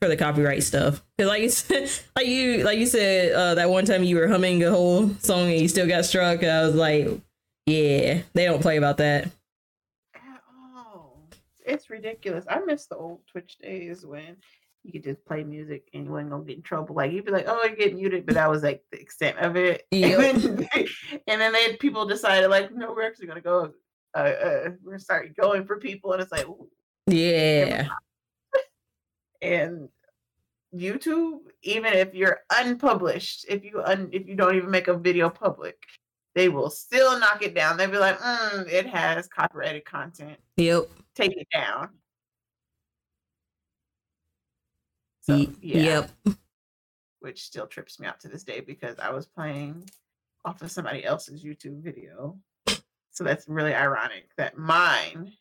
for 0.00 0.06
the 0.06 0.16
copyright 0.16 0.62
stuff. 0.62 1.02
Because 1.16 1.28
like 1.28 1.42
you 1.42 1.50
said, 1.50 1.90
like 2.16 2.28
you 2.28 2.62
like 2.62 2.78
you 2.78 2.86
said 2.86 3.32
uh, 3.32 3.56
that 3.56 3.68
one 3.68 3.84
time 3.84 4.04
you 4.04 4.14
were 4.14 4.28
humming 4.28 4.62
a 4.62 4.70
whole 4.70 5.08
song 5.18 5.50
and 5.50 5.60
you 5.60 5.66
still 5.66 5.88
got 5.88 6.04
struck. 6.04 6.44
I 6.44 6.62
was 6.62 6.76
like, 6.76 7.08
yeah, 7.66 8.20
they 8.32 8.44
don't 8.44 8.62
play 8.62 8.76
about 8.76 8.98
that. 8.98 9.28
It's 11.76 11.90
ridiculous. 11.90 12.46
I 12.48 12.60
miss 12.60 12.86
the 12.86 12.96
old 12.96 13.20
Twitch 13.30 13.58
days 13.58 14.06
when 14.06 14.36
you 14.82 14.92
could 14.92 15.04
just 15.04 15.22
play 15.26 15.44
music 15.44 15.90
and 15.92 16.06
you 16.06 16.10
wasn't 16.10 16.30
gonna 16.30 16.44
get 16.44 16.56
in 16.56 16.62
trouble. 16.62 16.94
Like 16.94 17.12
you'd 17.12 17.26
be 17.26 17.32
like, 17.32 17.44
"Oh, 17.46 17.62
you 17.64 17.76
get 17.76 17.94
muted," 17.94 18.24
but 18.24 18.34
that 18.36 18.50
was 18.50 18.62
like 18.62 18.82
the 18.90 18.98
extent 18.98 19.36
of 19.38 19.56
it. 19.56 19.82
Yep. 19.90 20.18
And 20.46 20.58
then, 20.58 20.86
and 21.26 21.40
then 21.40 21.52
they 21.52 21.76
people 21.76 22.06
decided 22.06 22.48
like, 22.48 22.74
"No, 22.74 22.94
we're 22.94 23.06
actually 23.06 23.26
gonna 23.26 23.42
go. 23.42 23.74
Uh, 24.14 24.18
uh, 24.18 24.70
we're 24.82 24.92
gonna 24.92 24.98
start 24.98 25.36
going 25.36 25.66
for 25.66 25.78
people," 25.78 26.14
and 26.14 26.22
it's 26.22 26.32
like, 26.32 26.46
yeah. 27.06 27.88
And 29.42 29.90
YouTube, 30.74 31.40
even 31.62 31.92
if 31.92 32.14
you're 32.14 32.38
unpublished, 32.56 33.44
if 33.50 33.64
you 33.66 33.82
un, 33.82 34.08
if 34.12 34.26
you 34.26 34.34
don't 34.34 34.56
even 34.56 34.70
make 34.70 34.88
a 34.88 34.96
video 34.96 35.28
public, 35.28 35.76
they 36.34 36.48
will 36.48 36.70
still 36.70 37.20
knock 37.20 37.42
it 37.42 37.54
down. 37.54 37.76
They'll 37.76 37.90
be 37.90 37.98
like, 37.98 38.18
mm, 38.18 38.66
"It 38.66 38.86
has 38.86 39.28
copyrighted 39.28 39.84
content." 39.84 40.38
Yep. 40.56 40.88
Take 41.16 41.36
it 41.36 41.48
down. 41.52 41.88
So, 45.22 45.36
yeah. 45.60 45.78
Yep. 45.78 46.10
Which 47.20 47.42
still 47.42 47.66
trips 47.66 47.98
me 47.98 48.06
out 48.06 48.20
to 48.20 48.28
this 48.28 48.44
day 48.44 48.60
because 48.60 48.98
I 48.98 49.10
was 49.10 49.26
playing 49.26 49.88
off 50.44 50.62
of 50.62 50.70
somebody 50.70 51.04
else's 51.04 51.42
YouTube 51.42 51.82
video. 51.82 52.38
So 53.10 53.24
that's 53.24 53.48
really 53.48 53.74
ironic 53.74 54.28
that 54.36 54.58
mine 54.58 55.32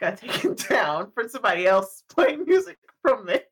got 0.00 0.16
taken 0.18 0.54
down 0.54 1.12
for 1.12 1.28
somebody 1.28 1.66
else 1.66 2.02
playing 2.10 2.44
music 2.46 2.78
from 3.00 3.26
there. 3.26 3.42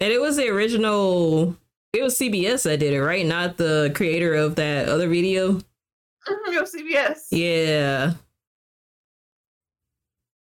And 0.00 0.12
it 0.12 0.20
was 0.20 0.36
the 0.36 0.48
original 0.48 1.56
it 1.92 2.02
was 2.02 2.18
CBS 2.18 2.64
that 2.64 2.80
did 2.80 2.94
it, 2.94 3.02
right? 3.02 3.24
Not 3.24 3.58
the 3.58 3.92
creator 3.94 4.34
of 4.34 4.56
that 4.56 4.88
other 4.88 5.08
video. 5.08 5.52
Mm-hmm, 5.52 6.52
it 6.52 6.60
was 6.60 6.74
CBS. 6.74 7.26
Yeah. 7.30 8.14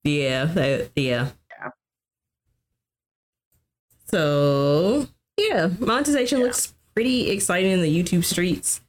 Yeah, 0.04 0.46
that, 0.46 0.92
yeah. 0.96 1.30
So 4.08 5.08
yeah, 5.38 5.70
monetization 5.80 6.40
yeah. 6.40 6.46
looks 6.46 6.74
pretty 6.96 7.30
exciting 7.30 7.72
in 7.72 7.82
the 7.82 8.04
YouTube 8.04 8.26
streets. 8.26 8.82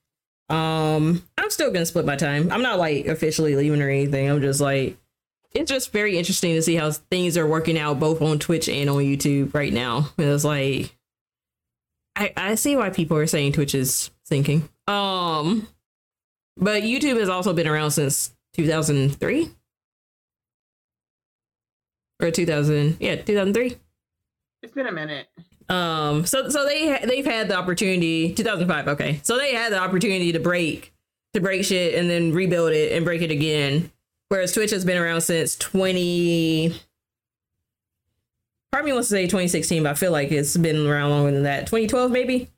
Um, 0.48 1.22
I'm 1.38 1.50
still 1.50 1.70
gonna 1.70 1.86
split 1.86 2.06
my 2.06 2.16
time. 2.16 2.50
I'm 2.50 2.62
not 2.62 2.78
like 2.78 3.06
officially 3.06 3.54
leaving 3.54 3.82
or 3.82 3.88
anything. 3.88 4.30
I'm 4.30 4.40
just 4.40 4.60
like, 4.60 4.96
it's 5.52 5.70
just 5.70 5.92
very 5.92 6.16
interesting 6.16 6.54
to 6.54 6.62
see 6.62 6.74
how 6.74 6.90
things 6.90 7.36
are 7.36 7.46
working 7.46 7.78
out 7.78 8.00
both 8.00 8.22
on 8.22 8.38
Twitch 8.38 8.68
and 8.68 8.88
on 8.88 8.98
YouTube 8.98 9.54
right 9.54 9.72
now. 9.72 10.08
It's 10.18 10.44
like, 10.44 10.96
I 12.16 12.32
I 12.36 12.54
see 12.54 12.76
why 12.76 12.90
people 12.90 13.16
are 13.16 13.26
saying 13.26 13.52
Twitch 13.52 13.74
is 13.74 14.10
sinking. 14.24 14.68
Um, 14.88 15.68
but 16.56 16.82
YouTube 16.82 17.18
has 17.20 17.28
also 17.28 17.52
been 17.52 17.68
around 17.68 17.92
since 17.92 18.34
2003 18.54 19.50
or 22.22 22.30
2000, 22.30 22.96
yeah, 23.00 23.16
2003. 23.16 23.76
It's 24.62 24.74
been 24.74 24.86
a 24.86 24.92
minute. 24.92 25.28
Um, 25.70 26.26
so 26.26 26.48
so 26.48 26.66
they 26.66 26.98
they've 27.06 27.24
had 27.24 27.48
the 27.48 27.54
opportunity 27.54 28.34
2005. 28.34 28.88
Okay, 28.88 29.20
so 29.22 29.38
they 29.38 29.54
had 29.54 29.72
the 29.72 29.78
opportunity 29.78 30.32
to 30.32 30.40
break 30.40 30.92
to 31.32 31.40
break 31.40 31.64
shit 31.64 31.94
and 31.94 32.10
then 32.10 32.32
rebuild 32.32 32.72
it 32.72 32.92
and 32.92 33.04
break 33.04 33.22
it 33.22 33.30
again. 33.30 33.90
Whereas 34.28 34.52
Twitch 34.52 34.70
has 34.72 34.84
been 34.84 34.98
around 34.98 35.20
since 35.22 35.56
20. 35.56 36.74
Part 38.72 38.82
of 38.82 38.86
me 38.86 38.92
wants 38.92 39.08
to 39.08 39.14
say 39.14 39.24
2016, 39.24 39.82
but 39.82 39.90
I 39.90 39.94
feel 39.94 40.12
like 40.12 40.30
it's 40.30 40.56
been 40.56 40.86
around 40.86 41.10
longer 41.10 41.32
than 41.32 41.44
that. 41.44 41.66
2012 41.66 42.10
maybe. 42.10 42.50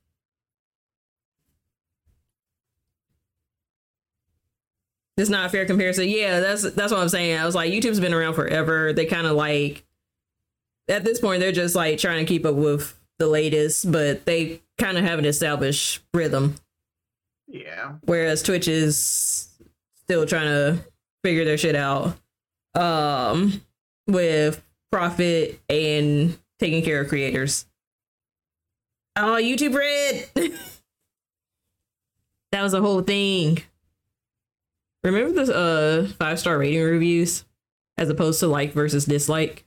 It's 5.17 5.31
not 5.31 5.47
a 5.47 5.49
fair 5.51 5.67
comparison. 5.67 6.09
Yeah, 6.09 6.41
that's 6.41 6.63
that's 6.63 6.91
what 6.93 7.01
I'm 7.01 7.09
saying. 7.09 7.39
I 7.39 7.45
was 7.45 7.55
like, 7.55 7.73
YouTube's 7.73 8.01
been 8.01 8.15
around 8.15 8.35
forever. 8.35 8.93
They 8.93 9.07
kind 9.07 9.27
of 9.27 9.37
like 9.37 9.85
at 10.89 11.05
this 11.05 11.21
point 11.21 11.41
they're 11.41 11.53
just 11.53 11.75
like 11.75 11.99
trying 11.99 12.25
to 12.25 12.29
keep 12.29 12.47
up 12.47 12.55
with 12.55 12.99
the 13.19 13.27
latest, 13.27 13.91
but 13.93 14.25
they 14.25 14.63
kind 14.79 14.97
of 14.97 15.05
have 15.05 15.19
an 15.19 15.27
established 15.27 16.01
rhythm. 16.15 16.57
Yeah. 17.47 17.93
Whereas 18.03 18.43
Twitch 18.43 18.69
is 18.69 19.49
still 20.03 20.27
trying 20.27 20.47
to 20.47 20.79
figure 21.23 21.45
their 21.45 21.59
shit 21.59 21.77
out 21.77 22.17
um 22.75 23.63
with 24.07 24.63
profit 24.91 25.61
and 25.69 26.39
taking 26.59 26.83
care 26.83 27.03
of 27.03 27.09
creators. 27.09 27.67
Oh, 29.15 29.39
YouTube 29.41 29.75
Red. 29.75 30.31
that 32.53 32.63
was 32.63 32.73
a 32.73 32.81
whole 32.81 33.03
thing. 33.03 33.63
Remember 35.05 35.45
the 35.45 35.55
uh 35.55 36.07
five 36.19 36.39
star 36.39 36.59
rating 36.59 36.83
reviews 36.83 37.45
as 37.99 38.09
opposed 38.09 38.41
to 38.41 38.47
like 38.47 38.73
versus 38.73 39.05
dislike? 39.05 39.65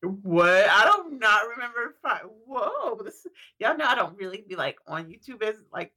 What? 0.00 0.68
I 0.68 0.84
don't 0.84 1.18
not 1.20 1.48
remember. 1.48 1.96
Whoa, 2.46 3.00
this 3.04 3.26
y'all 3.58 3.76
know 3.76 3.86
I 3.86 3.94
don't 3.94 4.16
really 4.16 4.44
be 4.46 4.56
like 4.56 4.76
on 4.86 5.06
YouTube 5.06 5.42
as 5.42 5.56
like 5.72 5.92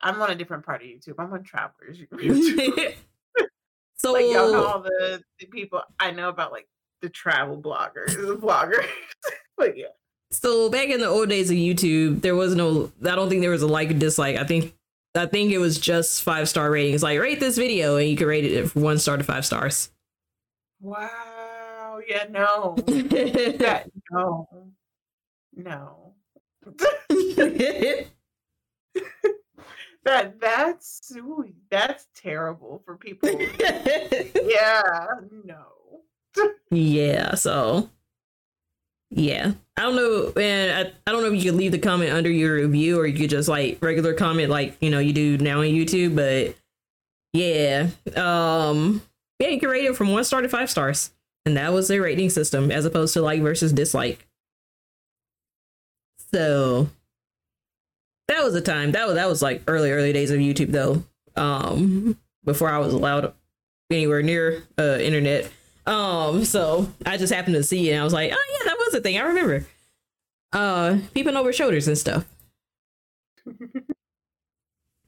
I'm 0.00 0.20
on 0.20 0.30
a 0.30 0.34
different 0.34 0.64
part 0.64 0.82
of 0.82 0.88
YouTube. 0.88 1.14
I'm 1.18 1.32
on 1.32 1.42
Travelers 1.44 1.98
YouTube. 1.98 2.94
so 3.96 4.12
like 4.12 4.24
y'all 4.24 4.52
know 4.52 4.64
all 4.64 4.82
the, 4.82 5.22
the 5.38 5.46
people 5.46 5.82
I 5.98 6.10
know 6.10 6.28
about 6.28 6.52
like 6.52 6.68
the 7.00 7.08
travel 7.08 7.60
bloggers, 7.60 8.14
the 8.14 8.36
bloggers. 8.36 8.86
but 9.56 9.76
yeah, 9.76 9.86
so 10.30 10.70
back 10.70 10.88
in 10.88 11.00
the 11.00 11.06
old 11.06 11.28
days 11.28 11.50
of 11.50 11.56
YouTube, 11.56 12.22
there 12.22 12.34
was 12.34 12.54
no 12.54 12.90
I 13.04 13.14
don't 13.14 13.28
think 13.28 13.42
there 13.42 13.50
was 13.50 13.62
a 13.62 13.66
like 13.66 13.90
or 13.90 13.94
dislike. 13.94 14.36
I 14.36 14.44
think 14.44 14.74
I 15.14 15.26
think 15.26 15.52
it 15.52 15.58
was 15.58 15.78
just 15.78 16.22
five 16.22 16.48
star 16.48 16.70
ratings. 16.70 17.02
Like 17.02 17.20
rate 17.20 17.40
this 17.40 17.58
video 17.58 17.96
and 17.96 18.08
you 18.08 18.16
could 18.16 18.26
rate 18.26 18.44
it 18.44 18.70
from 18.70 18.82
one 18.82 18.98
star 18.98 19.16
to 19.16 19.24
five 19.24 19.44
stars. 19.44 19.90
wow, 20.80 22.00
yeah, 22.08 22.24
no, 22.30 22.74
that, 22.86 23.90
no, 24.10 24.48
no. 25.54 26.14
that 30.04 30.40
that's 30.40 31.12
ooh, 31.16 31.44
that's 31.70 32.06
terrible 32.14 32.82
for 32.84 32.96
people. 32.96 33.28
yeah, 33.60 35.06
no. 35.44 35.66
yeah, 36.70 37.34
so 37.34 37.90
yeah. 39.14 39.52
I 39.76 39.82
don't 39.82 39.96
know, 39.96 40.32
and 40.40 40.72
I, 40.72 40.92
I 41.06 41.12
don't 41.12 41.22
know 41.22 41.32
if 41.32 41.42
you 41.42 41.50
could 41.50 41.58
leave 41.58 41.72
the 41.72 41.78
comment 41.78 42.12
under 42.12 42.30
your 42.30 42.56
review 42.56 42.98
or 42.98 43.06
you 43.06 43.18
could 43.18 43.30
just 43.30 43.48
like 43.48 43.78
regular 43.80 44.14
comment 44.14 44.50
like, 44.50 44.76
you 44.80 44.90
know, 44.90 44.98
you 44.98 45.12
do 45.12 45.38
now 45.38 45.60
on 45.60 45.66
YouTube, 45.66 46.14
but 46.14 46.56
yeah. 47.32 47.88
Um 48.16 49.02
yeah, 49.38 49.48
you 49.48 49.58
can 49.58 49.70
rate 49.70 49.84
it 49.84 49.96
from 49.96 50.12
one 50.12 50.24
star 50.24 50.42
to 50.42 50.48
five 50.48 50.70
stars. 50.70 51.10
And 51.46 51.56
that 51.56 51.72
was 51.72 51.88
their 51.88 52.02
rating 52.02 52.30
system 52.30 52.70
as 52.70 52.84
opposed 52.84 53.14
to 53.14 53.22
like 53.22 53.40
versus 53.40 53.72
dislike. 53.72 54.26
So 56.32 56.88
that 58.28 58.44
was 58.44 58.52
the 58.52 58.60
time. 58.60 58.92
That 58.92 59.06
was 59.06 59.16
that 59.16 59.28
was 59.28 59.42
like 59.42 59.62
early, 59.66 59.90
early 59.90 60.12
days 60.12 60.30
of 60.30 60.38
YouTube 60.38 60.70
though. 60.70 61.02
Um 61.34 62.18
before 62.44 62.70
I 62.70 62.78
was 62.78 62.92
allowed 62.92 63.32
anywhere 63.90 64.22
near 64.22 64.62
uh 64.78 64.98
internet. 65.00 65.50
Um, 65.86 66.44
so 66.44 66.88
I 67.04 67.16
just 67.16 67.32
happened 67.32 67.56
to 67.56 67.62
see 67.62 67.90
it 67.90 67.92
and 67.92 68.00
I 68.00 68.04
was 68.04 68.12
like, 68.12 68.32
oh 68.32 68.46
yeah, 68.52 68.68
that 68.68 68.78
was 68.78 68.94
a 68.94 69.00
thing. 69.00 69.18
I 69.18 69.22
remember. 69.22 69.66
Uh 70.52 70.98
peeping 71.14 71.36
over 71.36 71.52
shoulders 71.52 71.88
and 71.88 71.96
stuff. 71.96 72.26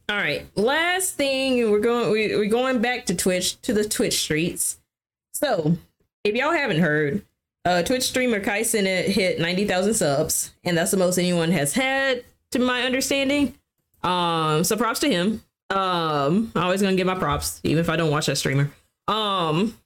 All 0.09 0.17
right, 0.17 0.47
last 0.55 1.15
thing 1.15 1.71
we're 1.71 1.81
going 1.81 2.11
we, 2.11 2.35
we're 2.37 2.47
going 2.47 2.81
back 2.81 3.07
to 3.07 3.15
Twitch 3.15 3.61
to 3.63 3.73
the 3.73 3.85
Twitch 3.85 4.21
streets. 4.21 4.79
So 5.33 5.77
if 6.25 6.35
y'all 6.35 6.53
haven't 6.53 6.81
heard, 6.81 7.25
uh 7.65 7.83
Twitch 7.83 8.03
streamer 8.05 8.41
Kai 8.41 8.63
Cenat 8.63 9.05
hit 9.05 9.39
90,000 9.39 9.95
subs, 9.95 10.53
and 10.65 10.77
that's 10.77 10.91
the 10.91 10.97
most 10.97 11.19
anyone 11.19 11.53
has 11.53 11.75
had 11.75 12.25
to 12.51 12.59
my 12.59 12.83
understanding. 12.83 13.55
Um, 14.03 14.65
so 14.65 14.77
props 14.77 15.01
to 15.01 15.11
him. 15.11 15.43
Um, 15.71 16.53
I'm 16.55 16.63
always 16.65 16.83
gonna 16.83 16.97
give 16.97 17.07
my 17.07 17.19
props, 17.19 17.61
even 17.65 17.81
if 17.81 17.89
I 17.89 17.97
don't 17.97 18.11
watch 18.11 18.27
that 18.27 18.37
streamer. 18.37 18.71
Um, 19.09 19.77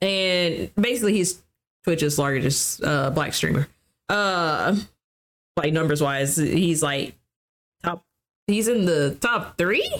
and 0.00 0.70
basically 0.76 1.14
he's 1.14 1.42
Twitch's 1.84 2.18
largest 2.18 2.82
uh 2.82 3.10
black 3.10 3.34
streamer. 3.34 3.68
Uh, 4.08 4.76
like 5.56 5.72
numbers 5.72 6.02
wise, 6.02 6.36
he's 6.36 6.82
like 6.82 7.14
top. 7.82 8.04
He's 8.46 8.68
in 8.68 8.86
the 8.86 9.16
top 9.20 9.58
three, 9.58 9.90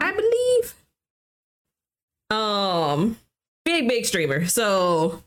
I 0.00 0.12
believe. 0.12 0.74
Um, 2.30 3.18
big 3.64 3.88
big 3.88 4.04
streamer. 4.04 4.46
So, 4.46 5.22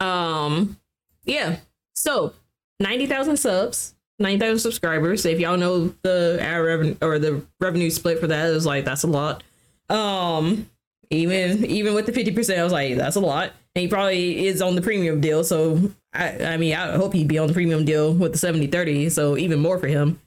um, 0.00 0.76
yeah. 1.24 1.58
So 1.94 2.34
90,000 2.80 3.36
subs, 3.36 3.94
90,000 4.18 4.58
subscribers. 4.58 5.24
If 5.24 5.38
y'all 5.40 5.56
know 5.56 5.94
the 6.02 6.38
ad 6.40 6.62
revenue 6.62 6.96
or 7.00 7.18
the 7.18 7.42
revenue 7.60 7.90
split 7.90 8.18
for 8.18 8.26
that 8.26 8.48
that 8.48 8.54
is 8.54 8.66
like 8.66 8.84
that's 8.84 9.04
a 9.04 9.08
lot. 9.08 9.42
Um 9.88 10.68
even 11.10 11.64
even 11.64 11.94
with 11.94 12.06
the 12.06 12.12
50%, 12.12 12.58
I 12.58 12.64
was 12.64 12.72
like 12.72 12.96
that's 12.96 13.16
a 13.16 13.20
lot. 13.20 13.52
And 13.74 13.82
he 13.82 13.88
probably 13.88 14.46
is 14.46 14.62
on 14.62 14.74
the 14.74 14.82
premium 14.82 15.20
deal, 15.20 15.44
so 15.44 15.90
I 16.12 16.44
I 16.44 16.56
mean, 16.56 16.74
I 16.74 16.96
hope 16.96 17.12
he'd 17.12 17.28
be 17.28 17.38
on 17.38 17.48
the 17.48 17.54
premium 17.54 17.84
deal 17.84 18.12
with 18.14 18.32
the 18.32 18.38
70/30, 18.38 19.10
so 19.10 19.36
even 19.36 19.60
more 19.60 19.78
for 19.78 19.86
him. 19.86 20.20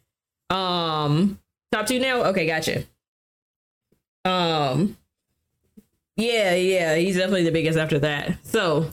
Um 0.49 1.39
top 1.71 1.87
2 1.87 1.99
now. 1.99 2.23
Okay, 2.25 2.45
gotcha. 2.45 2.83
Um 4.25 4.97
yeah, 6.15 6.53
yeah, 6.55 6.95
he's 6.95 7.15
definitely 7.15 7.45
the 7.45 7.51
biggest 7.51 7.77
after 7.77 7.99
that. 7.99 8.37
So 8.43 8.91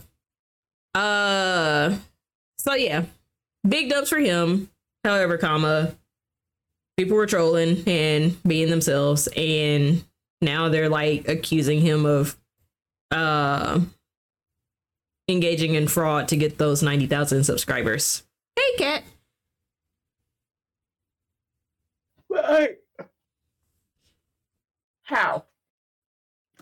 uh 0.95 1.95
so 2.57 2.73
yeah, 2.73 3.05
big 3.67 3.89
dubs 3.89 4.09
for 4.09 4.17
him. 4.19 4.69
However, 5.03 5.37
comma, 5.37 5.95
people 6.97 7.15
were 7.15 7.27
trolling 7.27 7.83
and 7.87 8.35
being 8.43 8.69
themselves, 8.69 9.27
and 9.37 10.03
now 10.41 10.69
they're 10.69 10.89
like 10.89 11.27
accusing 11.27 11.81
him 11.81 12.05
of 12.05 12.37
uh 13.11 13.79
engaging 15.29 15.75
in 15.75 15.87
fraud 15.87 16.27
to 16.29 16.37
get 16.37 16.57
those 16.57 16.81
90,000 16.81 17.43
subscribers. 17.43 18.23
Hey, 18.55 18.77
cat. 18.77 19.03
But 22.29 22.79
how? 25.03 25.45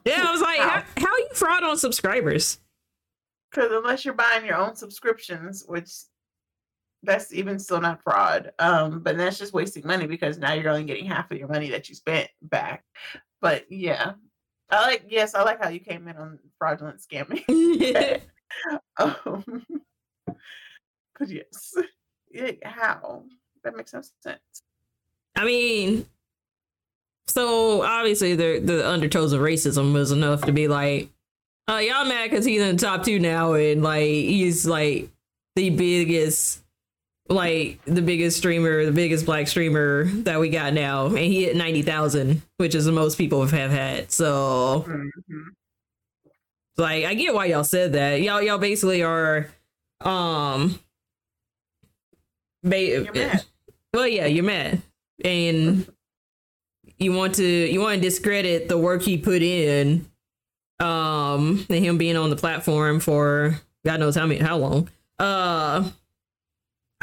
Yeah, 0.06 0.23
I 0.27 0.31
was 0.31 0.41
like, 0.41 0.60
How? 0.60 0.69
how, 0.69 0.84
how 0.97 1.18
you 1.18 1.30
fraud 1.34 1.64
on 1.64 1.77
subscribers? 1.77 2.60
Because 3.49 3.72
unless 3.72 4.06
you're 4.06 4.14
buying 4.14 4.45
your 4.45 4.56
own 4.56 4.76
subscriptions, 4.76 5.64
which 5.68 5.89
that's 7.02 7.34
even 7.34 7.57
still 7.57 7.81
not 7.81 8.02
fraud, 8.03 8.52
um, 8.60 8.99
but 9.02 9.18
that's 9.18 9.38
just 9.38 9.53
wasting 9.53 9.85
money 9.85 10.06
because 10.06 10.38
now 10.38 10.53
you're 10.53 10.69
only 10.69 10.84
getting 10.84 11.06
half 11.06 11.31
of 11.31 11.38
your 11.38 11.47
money 11.47 11.69
that 11.69 11.89
you 11.89 11.95
spent 11.95 12.30
back. 12.41 12.84
But 13.45 13.72
yeah, 13.72 14.13
I 14.72 14.88
like. 14.88 15.05
Yes, 15.07 15.35
I 15.35 15.43
like 15.43 15.61
how 15.61 15.69
you 15.69 15.80
came 15.80 16.07
in 16.07 16.17
on 16.17 16.39
fraudulent 16.57 16.99
scamming. 16.99 17.43
um, 18.97 19.63
but 20.26 21.30
yes, 21.30 21.76
yeah, 22.31 22.53
how 22.63 23.26
that 23.63 23.77
makes 23.77 23.93
no 23.93 24.01
sense. 24.23 24.39
I 25.35 25.45
mean, 25.45 26.07
so 27.27 27.84
obviously 27.84 28.35
the 28.35 28.57
the 28.57 28.89
undertones 28.89 29.31
of 29.31 29.41
racism 29.41 29.93
was 29.93 30.11
enough 30.11 30.41
to 30.45 30.51
be 30.51 30.67
like, 30.67 31.11
oh 31.67 31.77
y'all 31.77 32.05
mad 32.05 32.31
because 32.31 32.45
he's 32.45 32.63
in 32.63 32.77
the 32.77 32.81
top 32.84 33.03
two 33.03 33.19
now 33.19 33.53
and 33.53 33.84
like 33.84 34.05
he's 34.05 34.65
like 34.65 35.11
the 35.55 35.69
biggest 35.69 36.63
like 37.27 37.80
the 37.85 38.02
biggest 38.02 38.38
streamer, 38.38 38.85
the 38.85 38.91
biggest 38.91 39.26
black 39.26 39.47
streamer 39.47 40.06
that 40.23 40.39
we 40.39 40.49
got 40.49 40.73
now, 40.73 41.07
and 41.07 41.18
he 41.18 41.43
hit 41.45 41.56
ninety 41.56 41.81
thousand, 41.81 42.41
which 42.57 42.76
is 42.76 42.85
the 42.85 42.91
most 42.91 43.18
people 43.18 43.45
have 43.45 43.72
had. 43.72 44.11
So 44.11 44.85
Mhm. 44.88 45.10
like 46.77 47.06
I 47.06 47.14
get 47.14 47.34
why 47.34 47.45
y'all 47.45 47.64
said 47.64 47.93
that. 47.93 48.22
Y'all 48.22 48.41
y'all 48.41 48.57
basically 48.57 49.02
are 49.03 49.49
um 50.02 50.80
ba- 52.64 52.81
You're 52.81 53.14
mad. 53.14 53.43
well 53.93 54.07
yeah, 54.07 54.26
you're 54.26 54.43
mad. 54.43 54.81
And 55.23 55.88
you 56.97 57.14
want 57.14 57.35
to 57.35 57.43
you 57.45 57.80
want 57.81 57.95
to 57.95 58.02
discredit 58.02 58.68
the 58.69 58.77
work 58.77 59.02
he 59.02 59.18
put 59.18 59.41
in 59.41 60.06
um 60.80 61.65
and 61.69 61.84
him 61.85 61.97
being 61.97 62.18
on 62.18 62.30
the 62.30 62.35
platform 62.35 62.99
for 62.99 63.60
God 63.85 63.99
knows 63.99 64.15
how 64.15 64.26
many 64.26 64.41
how 64.41 64.57
long. 64.57 64.89
Uh 65.18 65.89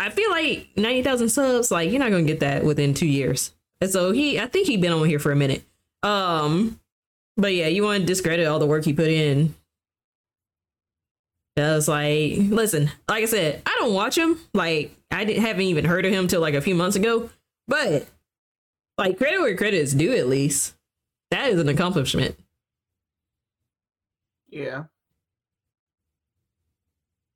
I 0.06 0.10
feel 0.10 0.30
like 0.30 0.68
90,000 0.76 1.28
subs 1.28 1.70
like 1.70 1.90
you're 1.90 1.98
not 1.98 2.10
to 2.10 2.22
get 2.22 2.40
that 2.40 2.64
within 2.64 2.94
2 2.94 3.06
years. 3.06 3.52
And 3.80 3.90
so 3.90 4.12
he 4.12 4.38
I 4.38 4.46
think 4.46 4.66
he 4.66 4.76
been 4.76 4.92
on 4.92 5.06
here 5.08 5.18
for 5.18 5.32
a 5.32 5.36
minute. 5.36 5.64
Um 6.02 6.80
but 7.36 7.54
yeah, 7.54 7.68
you 7.68 7.82
want 7.82 8.00
to 8.00 8.06
discredit 8.06 8.46
all 8.46 8.58
the 8.58 8.66
work 8.66 8.84
he 8.84 8.92
put 8.92 9.08
in. 9.08 9.54
I 11.56 11.74
was 11.74 11.88
like, 11.88 12.34
listen, 12.38 12.90
like 13.08 13.22
I 13.22 13.26
said, 13.26 13.62
I 13.66 13.76
don't 13.78 13.92
watch 13.92 14.16
him. 14.16 14.38
Like, 14.54 14.96
I 15.10 15.24
didn't, 15.24 15.42
haven't 15.42 15.62
even 15.62 15.84
heard 15.84 16.06
of 16.06 16.12
him 16.12 16.26
till 16.26 16.40
like 16.40 16.54
a 16.54 16.62
few 16.62 16.74
months 16.74 16.96
ago. 16.96 17.28
But, 17.68 18.06
like, 18.96 19.18
credit 19.18 19.40
where 19.40 19.56
credit 19.56 19.78
is 19.78 19.94
due, 19.94 20.14
at 20.14 20.28
least. 20.28 20.74
That 21.30 21.50
is 21.50 21.60
an 21.60 21.68
accomplishment. 21.68 22.38
Yeah, 24.48 24.84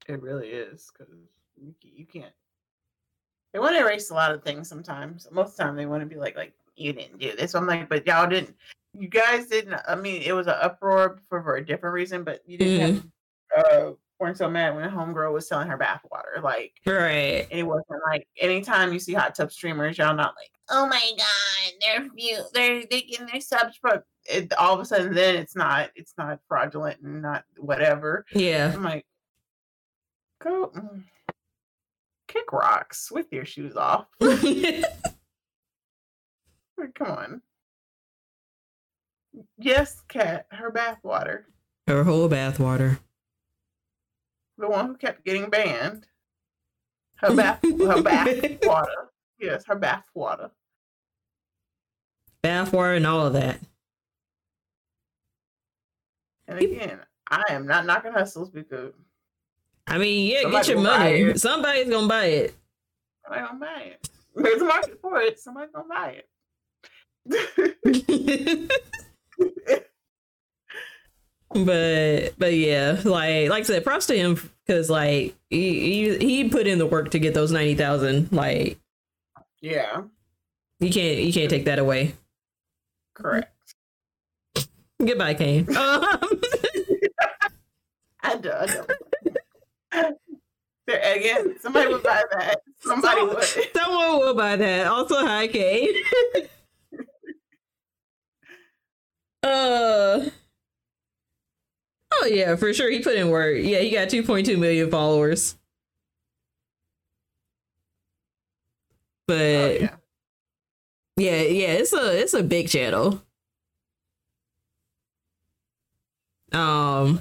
it 0.06 0.20
really 0.20 0.48
is 0.48 0.90
because 0.92 1.12
you 1.56 2.06
can't. 2.06 2.32
They 3.56 3.60
want 3.60 3.74
to 3.74 3.80
erase 3.80 4.10
a 4.10 4.14
lot 4.14 4.32
of 4.32 4.42
things 4.44 4.68
sometimes. 4.68 5.26
Most 5.32 5.52
of 5.52 5.56
the 5.56 5.62
time, 5.62 5.76
they 5.76 5.86
want 5.86 6.02
to 6.02 6.06
be 6.06 6.16
like, 6.16 6.36
like 6.36 6.52
you 6.74 6.92
didn't 6.92 7.18
do 7.18 7.34
this. 7.34 7.54
I'm 7.54 7.66
like, 7.66 7.88
but 7.88 8.06
y'all 8.06 8.28
didn't. 8.28 8.54
You 8.92 9.08
guys 9.08 9.46
didn't. 9.46 9.80
I 9.88 9.94
mean, 9.94 10.20
it 10.20 10.32
was 10.32 10.46
an 10.46 10.56
uproar 10.60 11.20
for, 11.26 11.42
for 11.42 11.56
a 11.56 11.64
different 11.64 11.94
reason, 11.94 12.22
but 12.22 12.42
you 12.44 12.58
didn't. 12.58 13.10
Have, 13.56 13.64
uh, 13.64 13.90
weren't 14.20 14.36
so 14.36 14.50
mad 14.50 14.74
when 14.74 14.84
a 14.84 14.90
homegirl 14.90 15.32
was 15.32 15.48
selling 15.48 15.68
her 15.68 15.78
bathwater. 15.78 16.42
Like, 16.42 16.74
Right. 16.84 17.46
and 17.50 17.58
it 17.58 17.62
wasn't 17.62 18.02
like 18.06 18.28
anytime 18.38 18.92
you 18.92 18.98
see 18.98 19.14
hot 19.14 19.34
tub 19.34 19.50
streamers, 19.50 19.96
y'all 19.96 20.14
not 20.14 20.34
like, 20.38 20.50
oh 20.68 20.86
my 20.86 21.00
god, 21.16 21.72
they're 21.80 22.10
few, 22.10 22.44
they're 22.52 22.84
they 22.90 23.00
getting 23.00 23.26
their 23.26 23.40
subs, 23.40 23.78
but 23.82 24.04
it, 24.26 24.52
all 24.58 24.74
of 24.74 24.80
a 24.80 24.84
sudden 24.84 25.14
then 25.14 25.36
it's 25.36 25.56
not 25.56 25.88
it's 25.94 26.12
not 26.18 26.40
fraudulent 26.46 27.00
and 27.00 27.22
not 27.22 27.44
whatever. 27.56 28.26
Yeah. 28.34 28.72
I'm 28.74 28.82
like, 28.82 29.06
go 30.42 30.72
mm, 30.76 31.04
kick 32.36 32.52
rocks 32.52 33.10
with 33.10 33.26
your 33.32 33.44
shoes 33.44 33.76
off. 33.76 34.06
Come 34.20 34.84
on. 37.00 37.42
Yes, 39.58 40.02
cat, 40.08 40.46
her 40.50 40.70
bath 40.70 40.98
water. 41.02 41.46
Her 41.86 42.04
whole 42.04 42.28
bath 42.28 42.58
water. 42.58 43.00
The 44.58 44.68
one 44.68 44.86
who 44.86 44.96
kept 44.96 45.24
getting 45.24 45.50
banned. 45.50 46.06
Her 47.16 47.34
bath 47.36 47.60
her 47.62 48.02
bath 48.02 48.58
water. 48.62 49.10
Yes, 49.38 49.64
her 49.66 49.76
bath 49.76 50.06
water. 50.14 50.50
Bath 52.42 52.72
water 52.72 52.94
and 52.94 53.06
all 53.06 53.26
of 53.26 53.32
that. 53.34 53.60
And 56.48 56.58
again, 56.58 57.00
I 57.30 57.42
am 57.50 57.66
not 57.66 57.86
knocking 57.86 58.12
hustles 58.12 58.50
because 58.50 58.92
I 59.86 59.98
mean, 59.98 60.30
yeah, 60.30 60.42
Somebody 60.42 60.66
get 60.66 60.68
your 60.68 60.80
money. 60.80 61.34
Somebody's 61.38 61.88
gonna 61.90 62.08
buy 62.08 62.24
it. 62.26 62.54
somebody's 63.24 63.46
gonna 63.48 63.60
buy 63.60 63.80
it. 63.82 64.08
There's 64.34 64.60
a 64.62 64.64
market 64.64 64.98
for 65.00 65.20
it. 65.20 65.38
Somebody's 65.40 65.70
gonna 65.72 65.88
buy 65.88 66.22
it. 66.22 66.28
but 71.50 72.34
but 72.38 72.54
yeah, 72.54 73.00
like 73.04 73.48
like 73.48 73.60
I 73.60 73.62
said, 73.62 73.84
props 73.84 74.06
to 74.06 74.16
him 74.16 74.38
because 74.66 74.90
like 74.90 75.34
he, 75.50 75.80
he 75.80 76.18
he 76.18 76.48
put 76.48 76.66
in 76.66 76.78
the 76.78 76.86
work 76.86 77.10
to 77.12 77.18
get 77.18 77.34
those 77.34 77.52
ninety 77.52 77.74
thousand. 77.74 78.32
Like 78.32 78.78
yeah, 79.60 80.02
you 80.80 80.90
can't 80.90 81.18
you 81.18 81.32
can't 81.32 81.50
take 81.50 81.64
that 81.66 81.78
away. 81.78 82.14
correct. 83.14 83.52
Goodbye, 85.04 85.34
Kane. 85.34 85.66
Um, 85.76 86.18
I 88.22 88.36
do. 88.38 88.50
I 88.50 88.66
do. 88.66 88.84
There, 90.86 91.16
again, 91.16 91.56
somebody 91.60 91.92
would 91.92 92.02
buy 92.02 92.22
that. 92.30 92.60
Somebody 92.80 93.18
Some- 93.20 93.28
would. 93.30 93.44
someone 93.76 94.18
will 94.20 94.34
buy 94.34 94.54
that. 94.56 94.86
Also, 94.86 95.16
hi, 95.16 95.48
Kane. 95.48 95.94
uh. 99.42 100.30
Oh 102.18 102.26
yeah, 102.26 102.54
for 102.56 102.72
sure. 102.72 102.88
He 102.90 103.00
put 103.00 103.16
in 103.16 103.30
work. 103.30 103.56
Yeah, 103.60 103.80
he 103.80 103.90
got 103.90 104.08
2.2 104.08 104.58
million 104.58 104.90
followers. 104.90 105.56
But 109.26 109.36
Oh, 109.36 109.76
yeah. 109.80 109.96
Yeah, 111.18 111.42
yeah, 111.42 111.68
it's 111.72 111.92
a 111.92 112.20
it's 112.20 112.34
a 112.34 112.42
big 112.42 112.68
channel. 112.68 113.22
Um 116.52 117.20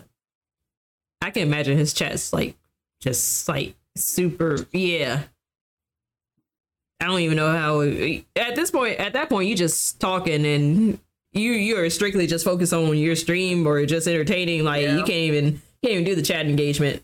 I 1.22 1.32
can 1.32 1.44
imagine 1.44 1.78
his 1.78 1.94
chat's 1.94 2.32
like 2.32 2.56
just 3.02 3.48
like 3.48 3.76
super 3.96 4.66
yeah. 4.72 5.24
I 7.00 7.06
don't 7.08 7.20
even 7.20 7.38
know 7.38 7.52
how 7.52 7.82
at 7.82 8.56
this 8.56 8.72
point 8.72 9.00
at 9.00 9.14
that 9.14 9.30
point 9.30 9.50
you 9.50 9.56
just 9.56 10.00
talking 10.00 10.46
and 10.46 11.00
you 11.34 11.52
you're 11.52 11.90
strictly 11.90 12.26
just 12.26 12.46
focused 12.46 12.74
on 12.74 12.98
your 12.98 13.16
stream 13.16 13.68
or 13.68 13.86
just 13.86 14.08
entertaining 14.08 14.64
like 14.64 14.84
Yeah. 14.84 14.94
you 14.98 15.04
can't 15.04 15.10
even 15.12 15.62
can't 15.84 15.94
even 15.94 16.04
do 16.06 16.16
the 16.16 16.22
chat 16.22 16.46
engagement. 16.46 17.04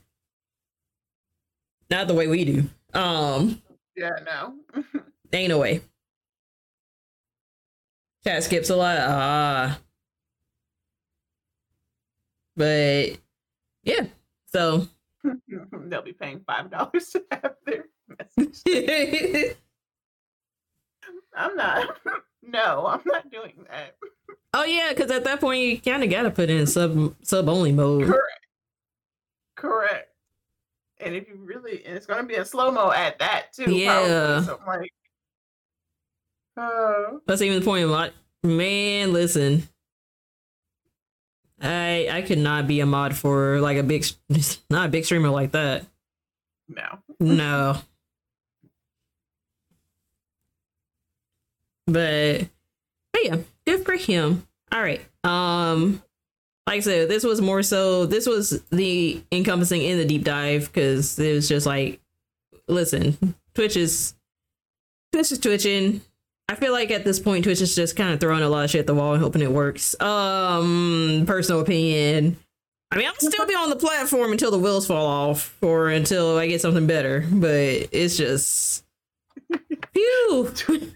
Not 1.89 2.07
the 2.07 2.13
way 2.13 2.27
we 2.27 2.45
do. 2.45 2.63
Um 2.93 3.61
Yeah, 3.95 4.11
no. 4.25 4.53
Ain't 5.33 5.49
no 5.49 5.59
way. 5.59 5.81
Chat 8.23 8.43
skips 8.43 8.69
a 8.69 8.75
lot. 8.75 8.97
Ah. 8.99 9.79
But 12.55 13.17
yeah. 13.83 14.05
So 14.47 14.87
They'll 15.87 16.01
be 16.01 16.13
paying 16.13 16.41
five 16.45 16.69
dollars 16.71 17.09
to 17.09 17.23
have 17.31 17.55
their 17.65 17.85
message. 18.37 18.63
I'm 21.35 21.55
not. 21.55 21.97
No, 22.43 22.87
I'm 22.87 23.01
not 23.05 23.29
doing 23.31 23.53
that. 23.69 23.95
Oh 24.55 24.63
yeah, 24.63 24.89
because 24.89 25.11
at 25.11 25.23
that 25.25 25.39
point 25.39 25.61
you 25.61 25.79
kind 25.79 26.03
of 26.03 26.09
gotta 26.09 26.31
put 26.31 26.49
in 26.49 26.65
sub 26.65 27.15
sub 27.21 27.47
only 27.47 27.71
mode. 27.71 28.07
Correct. 28.07 28.47
Correct. 29.55 30.09
And 30.99 31.13
if 31.13 31.27
you 31.27 31.35
really, 31.35 31.85
and 31.85 31.95
it's 31.95 32.07
going 32.07 32.19
to 32.19 32.27
be 32.27 32.33
a 32.35 32.43
slow 32.45 32.71
mo 32.71 32.91
at 32.91 33.19
that 33.19 33.53
too. 33.53 33.65
probably. 33.65 33.83
Yeah. 33.83 34.41
So 34.41 34.57
I'm 34.59 34.65
like, 34.67 34.91
oh, 36.57 37.21
That's 37.27 37.43
even 37.43 37.59
the 37.59 37.65
point. 37.65 37.83
of 37.83 37.91
Like, 37.91 38.13
man, 38.43 39.13
listen. 39.13 39.69
I 41.61 42.07
I 42.11 42.21
could 42.21 42.37
not 42.39 42.67
be 42.67 42.79
a 42.79 42.85
mod 42.85 43.15
for 43.15 43.59
like 43.59 43.77
a 43.77 43.83
big, 43.83 44.05
not 44.69 44.87
a 44.87 44.89
big 44.89 45.05
streamer 45.05 45.29
like 45.29 45.51
that. 45.51 45.85
no. 46.67 46.99
No. 47.19 47.77
But, 51.87 52.47
but 53.11 53.23
yeah, 53.25 53.37
good 53.65 53.85
for 53.85 53.95
him. 53.95 54.47
All 54.71 54.81
right. 54.81 55.01
Um 55.23 56.01
like 56.67 56.77
I 56.77 56.79
said, 56.81 57.09
this 57.09 57.23
was 57.23 57.41
more 57.41 57.63
so 57.63 58.05
this 58.05 58.25
was 58.25 58.61
the 58.69 59.21
encompassing 59.31 59.81
in 59.81 59.97
the 59.97 60.05
deep 60.05 60.23
dive 60.23 60.71
because 60.71 61.19
it 61.19 61.33
was 61.33 61.49
just 61.49 61.65
like 61.65 61.99
listen, 62.67 63.35
Twitch 63.53 63.75
is 63.75 64.15
Twitch 65.11 65.31
is 65.31 65.39
twitching. 65.39 66.01
I 66.51 66.55
feel 66.55 66.73
like 66.73 66.91
at 66.91 67.05
this 67.05 67.17
point 67.17 67.45
Twitch 67.45 67.61
is 67.61 67.73
just 67.75 67.95
kind 67.95 68.13
of 68.13 68.19
throwing 68.19 68.43
a 68.43 68.49
lot 68.49 68.65
of 68.65 68.69
shit 68.69 68.81
at 68.81 68.87
the 68.87 68.93
wall 68.93 69.13
and 69.13 69.23
hoping 69.23 69.41
it 69.41 69.51
works. 69.51 69.95
Um 70.01 71.23
personal 71.25 71.61
opinion. 71.61 72.35
I 72.91 72.97
mean, 72.97 73.07
I'll 73.07 73.15
still 73.15 73.45
be 73.45 73.55
on 73.55 73.69
the 73.69 73.77
platform 73.77 74.33
until 74.33 74.51
the 74.51 74.59
wheels 74.59 74.85
fall 74.85 75.05
off 75.05 75.55
or 75.61 75.87
until 75.87 76.37
I 76.37 76.47
get 76.47 76.59
something 76.59 76.87
better, 76.87 77.25
but 77.31 77.55
it's 77.55 78.17
just 78.17 78.83
phew. 79.93 80.51
Twitch, 80.53 80.89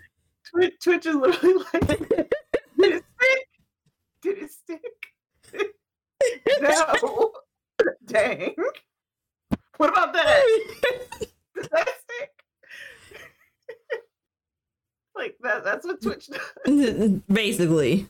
Twitch 0.84 1.06
is 1.06 1.16
literally 1.16 1.64
like, 1.74 1.88
did 1.88 2.92
it 2.92 3.06
stick? 3.16 3.48
Did 4.22 4.38
it 4.40 4.52
stick? 4.52 4.82
no. 6.62 7.32
Dang. 8.06 8.56
What 9.78 9.90
about 9.90 10.12
that? 10.12 10.44
Did 11.56 11.70
that 11.72 11.88
stick? 11.88 12.35
Like 15.16 15.36
that. 15.42 15.64
That's 15.64 15.86
what 15.86 16.02
Twitch 16.02 16.28
does. 16.66 17.12
Basically. 17.28 18.08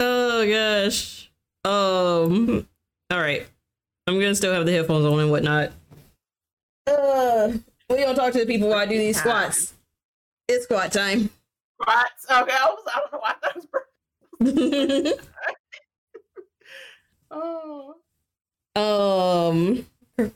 Oh 0.00 0.46
gosh. 0.46 1.30
Um 1.64 2.66
all 3.10 3.20
right. 3.20 3.46
I'm 4.06 4.14
gonna 4.20 4.34
still 4.34 4.52
have 4.52 4.66
the 4.66 4.72
headphones 4.72 5.04
on 5.06 5.18
and 5.20 5.30
whatnot. 5.30 5.72
Uh 6.86 7.52
we 7.88 7.96
gonna 8.02 8.14
talk 8.14 8.32
to 8.32 8.38
the 8.40 8.46
people 8.46 8.68
while 8.68 8.78
I 8.78 8.86
do 8.86 8.98
these 8.98 9.18
squats. 9.18 9.74
It's 10.48 10.64
squat 10.64 10.92
time. 10.92 11.30
Squats. 11.80 12.26
Okay, 12.30 12.52
I 12.52 12.66
was. 12.66 12.84
I 12.94 12.98
don't 13.00 13.12
know 13.12 13.18
why 13.18 13.34
I 13.42 13.48
thought 13.48 13.56
it 14.40 15.04
was. 15.18 15.26
Oh. 17.28 17.96
um 18.76 19.86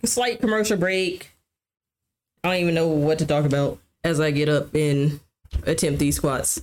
slight 0.04 0.40
commercial 0.40 0.76
break. 0.76 1.30
I 2.42 2.48
don't 2.48 2.62
even 2.62 2.74
know 2.74 2.88
what 2.88 3.18
to 3.20 3.26
talk 3.26 3.44
about 3.44 3.78
as 4.04 4.20
I 4.20 4.30
get 4.30 4.48
up 4.48 4.74
and 4.74 5.20
attempt 5.66 5.98
these 5.98 6.16
squats. 6.16 6.62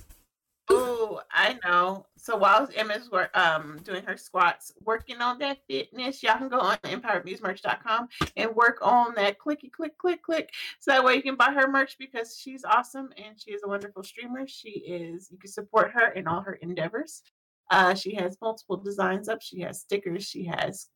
Oh, 0.70 1.20
I 1.32 1.58
know. 1.64 2.06
So 2.16 2.36
while 2.36 2.68
Emma's 2.74 3.10
work, 3.10 3.34
um, 3.36 3.78
doing 3.84 4.02
her 4.04 4.16
squats, 4.18 4.72
working 4.84 5.22
on 5.22 5.38
that 5.38 5.58
fitness, 5.66 6.22
y'all 6.22 6.36
can 6.36 6.48
go 6.48 6.58
on 6.58 6.76
empoweredmusmerch.com 6.78 8.08
and 8.36 8.54
work 8.54 8.78
on 8.82 9.14
that 9.14 9.38
clicky 9.38 9.72
click 9.72 9.96
click 9.96 10.22
click. 10.22 10.50
So 10.80 10.90
that 10.90 11.04
way 11.04 11.14
you 11.14 11.22
can 11.22 11.36
buy 11.36 11.52
her 11.52 11.70
merch 11.70 11.96
because 11.98 12.38
she's 12.38 12.64
awesome 12.64 13.10
and 13.16 13.40
she 13.40 13.52
is 13.52 13.62
a 13.64 13.68
wonderful 13.68 14.02
streamer. 14.02 14.46
She 14.46 14.70
is. 14.70 15.28
You 15.30 15.38
can 15.38 15.50
support 15.50 15.92
her 15.92 16.08
in 16.08 16.26
all 16.26 16.42
her 16.42 16.54
endeavors. 16.54 17.22
Uh, 17.70 17.94
she 17.94 18.14
has 18.16 18.36
multiple 18.42 18.76
designs 18.76 19.28
up. 19.28 19.40
She 19.40 19.60
has 19.60 19.80
stickers. 19.80 20.24
She 20.24 20.44
has. 20.44 20.88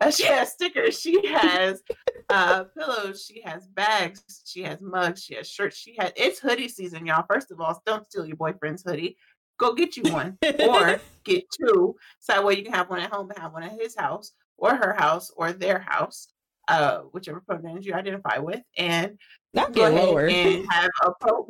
Uh, 0.00 0.10
she 0.10 0.24
has 0.24 0.52
stickers. 0.52 0.98
She 1.00 1.26
has 1.28 1.82
uh, 2.28 2.64
pillows. 2.76 3.24
She 3.24 3.40
has 3.42 3.66
bags. 3.68 4.22
She 4.46 4.62
has 4.62 4.80
mugs. 4.80 5.22
She 5.22 5.34
has 5.34 5.48
shirts. 5.48 5.76
She 5.76 5.96
has. 5.98 6.12
It's 6.16 6.38
hoodie 6.38 6.68
season, 6.68 7.06
y'all. 7.06 7.24
First 7.28 7.50
of 7.50 7.60
all, 7.60 7.80
don't 7.86 8.04
steal 8.06 8.26
your 8.26 8.36
boyfriend's 8.36 8.82
hoodie 8.82 9.16
go 9.58 9.72
get 9.74 9.96
you 9.96 10.12
one 10.12 10.36
or 10.68 11.00
get 11.24 11.44
two 11.50 11.94
so 12.18 12.32
that 12.32 12.44
way 12.44 12.54
you 12.56 12.64
can 12.64 12.72
have 12.72 12.90
one 12.90 13.00
at 13.00 13.10
home 13.12 13.30
and 13.30 13.38
have 13.38 13.52
one 13.52 13.62
at 13.62 13.80
his 13.80 13.96
house 13.96 14.32
or 14.56 14.74
her 14.74 14.94
house 14.94 15.30
or 15.36 15.52
their 15.52 15.78
house 15.78 16.28
uh 16.68 16.98
whichever 17.12 17.40
pronouns 17.40 17.86
you 17.86 17.94
identify 17.94 18.38
with 18.38 18.60
and 18.78 19.18
Not 19.52 19.72
go 19.72 19.86
ahead 19.86 20.08
lower. 20.08 20.28
and 20.28 20.64
have 20.70 20.90
a 21.04 21.10
pro- 21.20 21.48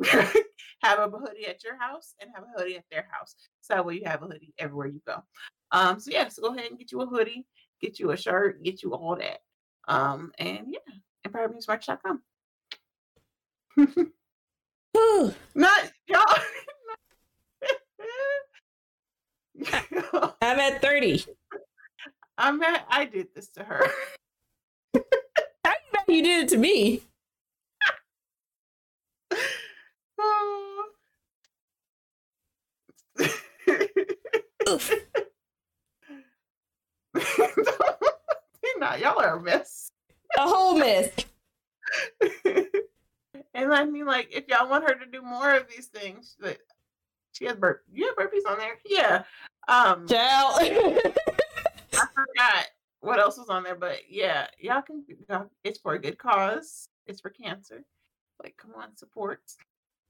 have 0.83 0.99
a 0.99 1.09
hoodie 1.09 1.47
at 1.47 1.63
your 1.63 1.77
house 1.79 2.13
and 2.21 2.29
have 2.35 2.43
a 2.43 2.59
hoodie 2.59 2.77
at 2.77 2.83
their 2.91 3.07
house 3.09 3.35
so 3.61 3.73
that 3.73 3.85
way 3.85 3.95
you 3.95 4.03
have 4.05 4.21
a 4.23 4.27
hoodie 4.27 4.53
everywhere 4.59 4.87
you 4.87 5.01
go 5.07 5.23
um 5.71 5.99
so 5.99 6.11
yeah 6.11 6.27
so 6.27 6.41
go 6.41 6.53
ahead 6.53 6.69
and 6.69 6.77
get 6.77 6.91
you 6.91 7.01
a 7.01 7.05
hoodie 7.05 7.45
get 7.85 7.99
you 7.99 8.11
a 8.11 8.17
shirt 8.17 8.63
get 8.63 8.81
you 8.83 8.93
all 8.93 9.15
that 9.15 9.39
um 9.87 10.31
and 10.39 10.67
yeah 10.69 10.79
empowermusmerch.com 11.27 12.21
not 15.55 15.91
y'all 16.07 16.25
I'm 20.41 20.59
at 20.59 20.81
30. 20.81 21.25
I'm 22.37 22.59
mad 22.59 22.83
I 22.89 23.05
did 23.05 23.27
this 23.33 23.47
to 23.51 23.63
her. 23.63 23.87
How 25.63 25.73
you 26.07 26.15
you 26.15 26.23
did 26.23 26.45
it 26.45 26.49
to 26.49 26.57
me? 26.57 27.01
Oh. 30.19 30.85
Oof. 34.69 34.91
Nah, 38.77 38.95
y'all 38.95 39.19
are 39.19 39.37
a 39.37 39.41
mess. 39.41 39.91
A 40.37 40.41
whole 40.41 40.77
mess. 40.77 41.09
and 43.53 43.73
I 43.73 43.85
mean, 43.85 44.05
like, 44.05 44.29
if 44.31 44.47
y'all 44.47 44.69
want 44.69 44.83
her 44.83 44.95
to 44.95 45.05
do 45.05 45.21
more 45.21 45.55
of 45.55 45.67
these 45.69 45.87
things, 45.87 46.35
but 46.39 46.57
she 47.31 47.45
has 47.45 47.57
burp. 47.57 47.83
You 47.91 48.07
have 48.07 48.15
burpees 48.15 48.49
on 48.49 48.57
there, 48.57 48.77
yeah. 48.85 49.23
Um, 49.67 50.07
Child. 50.07 50.59
I 50.61 51.13
forgot 51.93 52.67
what 53.01 53.19
else 53.19 53.37
was 53.37 53.49
on 53.49 53.63
there, 53.63 53.75
but 53.75 53.99
yeah, 54.09 54.47
y'all 54.59 54.81
can. 54.81 55.03
Y'all, 55.29 55.49
it's 55.63 55.79
for 55.79 55.93
a 55.93 55.99
good 55.99 56.17
cause. 56.17 56.87
It's 57.07 57.21
for 57.21 57.29
cancer. 57.29 57.83
Like, 58.41 58.57
come 58.57 58.71
on, 58.75 58.95
support. 58.95 59.41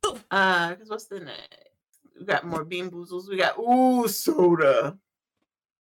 Oof. 0.06 0.24
Uh, 0.32 0.70
because 0.70 0.90
what's 0.90 1.06
the 1.06 1.20
next? 1.20 1.42
We 2.18 2.26
got 2.26 2.46
more 2.46 2.64
bean 2.64 2.90
boozles. 2.90 3.30
We 3.30 3.38
got 3.38 3.58
ooh 3.60 4.08
soda. 4.08 4.98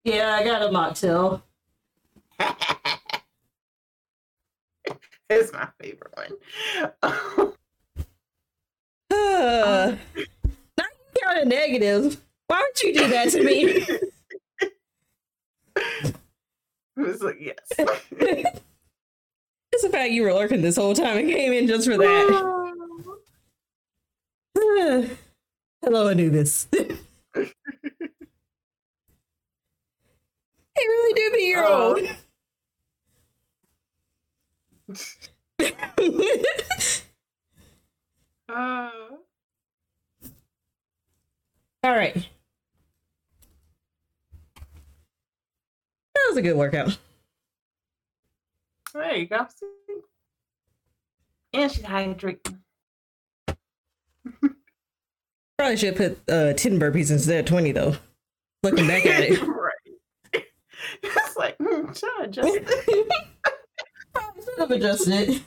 yeah, 0.04 0.34
I 0.34 0.44
got 0.44 0.62
a 0.62 0.68
mocktail. 0.68 1.42
it's 5.30 5.52
my 5.52 5.68
favorite 5.80 6.12
one. 6.16 6.32
Uh, 9.10 9.10
now 9.10 9.96
you 10.16 10.26
count 11.22 11.38
a 11.42 11.44
negative. 11.44 12.20
Why 12.46 12.60
would 12.60 12.82
you 12.82 12.94
do 12.94 13.08
that 13.08 13.30
to 13.30 13.42
me? 13.42 13.64
it's 16.96 17.22
like 17.22 17.38
yes. 17.40 17.56
it's 19.72 19.82
the 19.82 19.88
fact 19.90 20.12
you 20.12 20.22
were 20.22 20.32
lurking 20.34 20.60
this 20.62 20.76
whole 20.76 20.94
time 20.94 21.16
and 21.18 21.28
came 21.30 21.52
in 21.52 21.66
just 21.66 21.88
for 21.88 21.96
that. 21.96 22.62
Hello, 25.82 26.08
Anubis. 26.08 26.64
they 26.64 26.86
really 30.76 31.14
do 31.14 31.30
be 31.36 31.48
your 31.48 31.64
Oh. 31.66 31.96
own. 31.96 32.08
Uh, 38.48 38.90
All 41.84 41.90
right. 41.90 42.14
That 46.14 46.26
was 46.28 46.36
a 46.36 46.42
good 46.42 46.56
workout. 46.56 46.98
there 48.92 49.16
you 49.16 49.26
go. 49.26 49.46
See? 49.56 49.66
And 51.54 51.72
she's 51.72 51.82
hydrating. 51.82 52.58
Probably 55.58 55.76
should 55.76 55.96
put 55.96 56.18
uh, 56.30 56.52
10 56.52 56.78
burpees 56.78 57.10
instead 57.10 57.40
of 57.40 57.46
20, 57.46 57.72
though. 57.72 57.96
Looking 58.62 58.86
back 58.86 59.06
at 59.06 59.22
it. 59.24 59.42
right. 59.46 59.72
It's 61.02 61.36
like, 61.36 61.56
hmm, 61.58 61.92
should 61.92 62.10
I 62.20 62.26
adjust 64.48 64.56
Probably 64.56 64.80
should 64.80 64.88
have 64.88 65.28
adjusted 65.28 65.28
it. 65.30 65.42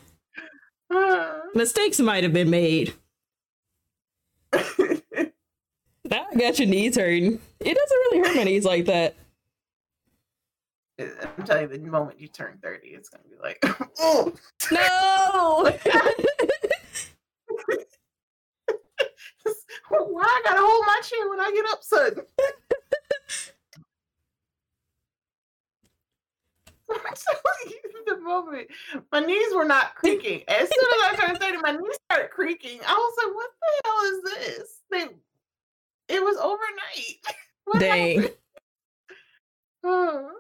Uh, 0.94 1.40
Mistakes 1.56 2.00
might 2.00 2.24
have 2.24 2.34
been 2.34 2.50
made. 2.50 2.94
Now 6.08 6.28
I 6.32 6.36
got 6.36 6.60
your 6.60 6.68
knees 6.68 6.96
hurting. 6.98 7.40
It 7.60 7.74
doesn't 7.74 7.98
really 7.98 8.20
hurt 8.20 8.36
my 8.36 8.44
knees 8.44 8.64
like 8.64 8.86
that. 8.86 9.16
I'm 11.00 11.44
telling 11.44 11.64
you, 11.72 11.78
the 11.80 11.80
moment 11.80 12.22
you 12.22 12.28
turn 12.28 12.60
30, 12.62 12.90
it's 12.90 13.10
gonna 13.10 13.24
be 13.28 13.36
like, 13.42 13.58
oh, 14.00 14.32
No! 14.72 15.72
why 20.16 20.24
I 20.24 20.42
gotta 20.46 20.62
hold 20.62 20.86
my 20.86 21.00
chin 21.04 21.30
when 21.30 21.40
I 21.40 21.52
get 21.52 21.66
up 21.72 21.84
sudden? 21.84 22.24
I'm 22.40 22.46
telling 22.46 22.54
you, 26.68 26.75
the 28.06 28.18
moment 28.18 28.68
my 29.12 29.20
knees 29.20 29.54
were 29.56 29.66
not 29.66 29.96
creaking. 29.96 30.44
As 30.48 30.70
soon 30.70 30.86
as 31.04 31.20
I 31.20 31.26
turned 31.26 31.40
30, 31.40 31.58
my 31.58 31.72
knees 31.72 31.98
started 32.10 32.30
creaking. 32.32 32.80
I 32.86 32.94
was 32.94 33.14
like, 33.26 33.36
what 33.36 33.50
the 33.62 33.68
hell 33.86 34.02
is 34.06 34.24
this? 34.24 34.80
They, 34.92 36.16
it 36.16 36.24
was 36.24 36.38
overnight. 36.38 37.26
What 37.68 37.80
Dang. 37.80 38.28
Oh. 39.84 40.32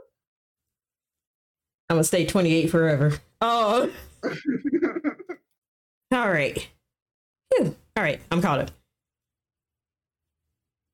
I'm 1.90 1.96
gonna 1.96 2.04
stay 2.04 2.24
28 2.28 2.70
forever. 2.70 3.14
Oh, 3.42 3.90
all 6.12 6.30
right. 6.30 6.70
Phew. 7.52 7.76
All 7.98 8.04
right, 8.04 8.22
I'm 8.30 8.44
caught 8.44 8.72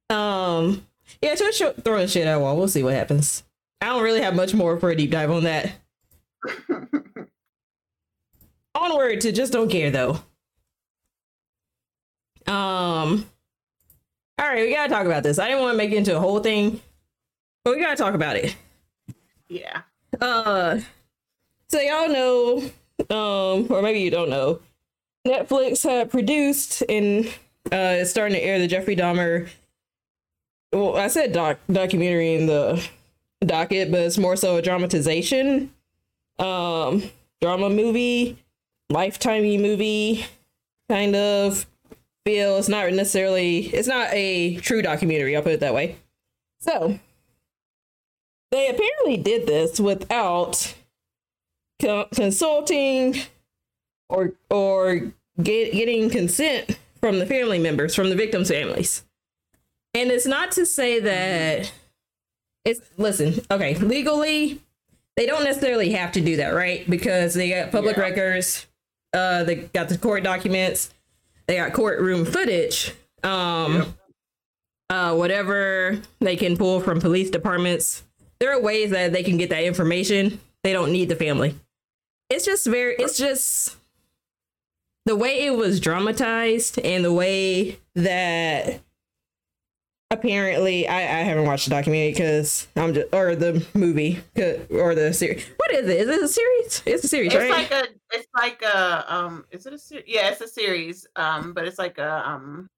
up. 0.10 0.16
Um, 0.16 0.88
yeah, 1.22 1.36
show- 1.36 1.74
throwing 1.74 2.08
shit 2.08 2.28
at 2.28 2.40
wall. 2.40 2.56
We'll 2.56 2.70
see 2.70 2.84
what 2.84 2.94
happens. 2.94 3.44
I 3.82 3.88
don't 3.88 4.04
really 4.04 4.22
have 4.22 4.36
much 4.36 4.54
more 4.54 4.80
for 4.80 4.92
a 4.92 4.96
deep 4.96 5.10
dive 5.12 5.32
on 5.32 5.44
that. 5.44 5.72
Onward 8.76 9.22
to 9.22 9.32
just 9.32 9.52
don't 9.52 9.70
care 9.70 9.90
though. 9.90 10.20
Um, 12.48 13.26
all 14.40 14.48
right, 14.48 14.66
we 14.66 14.74
gotta 14.74 14.90
talk 14.90 15.06
about 15.06 15.24
this. 15.24 15.40
I 15.40 15.48
didn't 15.48 15.62
want 15.62 15.74
to 15.74 15.78
make 15.78 15.92
it 15.92 15.98
into 15.98 16.16
a 16.16 16.20
whole 16.20 16.40
thing, 16.40 16.80
but 17.64 17.76
we 17.76 17.82
gotta 17.82 17.96
talk 17.96 18.14
about 18.14 18.36
it. 18.36 18.56
yeah. 19.50 19.82
Uh, 20.20 20.80
so 21.70 21.80
y'all 21.80 22.10
know, 22.10 22.58
um, 23.10 23.68
or 23.72 23.82
maybe 23.82 24.00
you 24.00 24.12
don't 24.12 24.30
know, 24.30 24.60
Netflix 25.26 25.84
had 25.84 26.12
produced 26.12 26.84
and 26.90 27.26
uh, 27.72 27.96
is 28.00 28.10
starting 28.10 28.36
to 28.36 28.44
air 28.44 28.60
the 28.60 28.68
Jeffrey 28.68 28.96
Dahmer. 28.96 29.48
Well, 30.74 30.98
I 30.98 31.08
said 31.08 31.34
doc 31.34 31.60
documentary 31.72 32.34
in 32.34 32.48
the 32.48 32.84
docket, 33.46 33.92
but 33.92 34.02
it's 34.02 34.18
more 34.18 34.36
so 34.36 34.58
a 34.58 34.62
dramatization, 34.62 35.72
um, 36.40 37.04
drama 37.42 37.70
movie, 37.70 38.38
lifetimey 38.92 39.60
movie, 39.60 40.26
kind 40.90 41.16
of 41.16 41.66
feel. 42.26 42.58
It's 42.58 42.70
not 42.70 42.92
necessarily. 42.94 43.68
It's 43.68 43.88
not 43.88 44.10
a 44.12 44.58
true 44.58 44.82
documentary. 44.82 45.36
I'll 45.36 45.44
put 45.44 45.54
it 45.54 45.60
that 45.62 45.74
way. 45.74 45.98
So 46.60 47.00
they 48.52 48.70
apparently 48.70 49.18
did 49.18 49.48
this 49.48 49.80
without 49.80 50.76
co- 51.82 52.08
consulting 52.14 53.16
or 54.10 54.34
or 54.50 55.14
get, 55.42 55.74
getting 55.74 56.10
consent 56.10 56.78
from 57.00 57.20
the 57.20 57.26
family 57.26 57.58
members 57.58 57.96
from 57.96 58.10
the 58.10 58.16
victims' 58.16 58.50
families. 58.50 59.04
And 59.94 60.12
it's 60.12 60.28
not 60.28 60.52
to 60.52 60.66
say 60.66 61.00
that 61.00 61.72
it's 62.66 62.82
listen, 62.98 63.40
okay, 63.50 63.76
legally 63.76 64.60
they 65.18 65.26
don't 65.26 65.44
necessarily 65.44 65.92
have 65.92 66.12
to 66.14 66.22
do 66.22 66.38
that, 66.38 66.50
right? 66.50 66.90
Because 66.90 67.34
they 67.34 67.50
got 67.50 67.72
public 67.72 67.98
Yeah. 67.98 68.04
records, 68.04 68.66
uh 69.14 69.44
they 69.44 69.56
got 69.56 69.90
the 69.90 69.98
court 69.98 70.24
documents, 70.24 70.94
they 71.48 71.56
got 71.58 71.74
courtroom 71.74 72.26
footage. 72.26 72.94
Um 73.24 73.74
Yep. 73.76 73.88
uh 74.90 75.16
whatever 75.16 76.00
they 76.20 76.36
can 76.36 76.56
pull 76.58 76.80
from 76.82 77.00
police 77.02 77.30
departments. 77.30 78.04
There 78.40 78.52
are 78.52 78.62
ways 78.62 78.92
that 78.92 79.12
they 79.14 79.24
can 79.24 79.38
get 79.38 79.50
that 79.50 79.64
information. 79.64 80.40
They 80.64 80.74
don't 80.74 80.92
need 80.92 81.10
the 81.10 81.16
family. 81.16 81.56
It's 82.30 82.46
just 82.46 82.66
very 82.66 82.96
it's 82.98 83.18
just 83.18 83.76
the 85.06 85.16
way 85.16 85.42
it 85.46 85.56
was 85.58 85.80
dramatized 85.80 86.80
and 86.80 87.04
the 87.04 87.12
way 87.14 87.80
that 87.96 88.80
apparently 90.12 90.88
I, 90.88 90.98
I 90.98 91.24
haven't 91.24 91.46
watched 91.46 91.66
the 91.66 91.72
documentary 91.72 92.12
because 92.12 92.68
I'm 92.76 92.94
just 92.94 93.12
or 93.14 93.36
the 93.36 93.66
movie 93.74 94.20
or 94.70 94.94
the 94.94 95.14
series. 95.14 95.46
What 95.58 95.72
is 95.72 95.88
it? 95.90 96.02
Is 96.02 96.08
it 96.10 96.22
a 96.22 96.28
series? 96.28 96.84
It's 96.86 97.04
a 97.04 97.08
series, 97.08 97.34
It's 97.34 97.42
right? 97.42 97.50
like 97.50 97.72
a 97.72 97.88
it's 98.12 98.28
like 98.36 98.62
a 98.62 99.14
um 99.14 99.46
is 99.52 99.66
it 99.66 99.74
a 99.74 99.78
series? 99.80 100.06
Yeah, 100.08 100.30
it's 100.30 100.42
a 100.42 100.48
series. 100.48 101.08
Um, 101.16 101.54
but 101.54 101.66
it's 101.68 101.80
like 101.80 101.98
a 101.98 102.30
um 102.30 102.70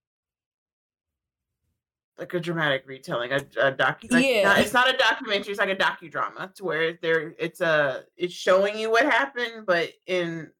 like 2.20 2.34
a 2.36 2.40
dramatic 2.40 2.84
retelling, 2.86 3.32
a, 3.32 3.38
a 3.60 3.72
docu. 3.72 4.12
Like, 4.12 4.24
Yeah. 4.26 4.44
not- 4.44 4.60
it's 4.60 4.72
not 4.74 4.88
a 4.94 4.96
documentary. 4.98 5.52
It's 5.52 5.60
like 5.60 5.70
a 5.70 5.76
docudrama, 5.76 6.54
to 6.56 6.64
where 6.64 6.94
there 7.02 7.34
it's 7.40 7.60
a 7.60 8.04
it's 8.16 8.34
showing 8.34 8.78
you 8.78 8.92
what 8.92 9.04
happened, 9.04 9.66
but 9.66 9.90
in 10.06 10.52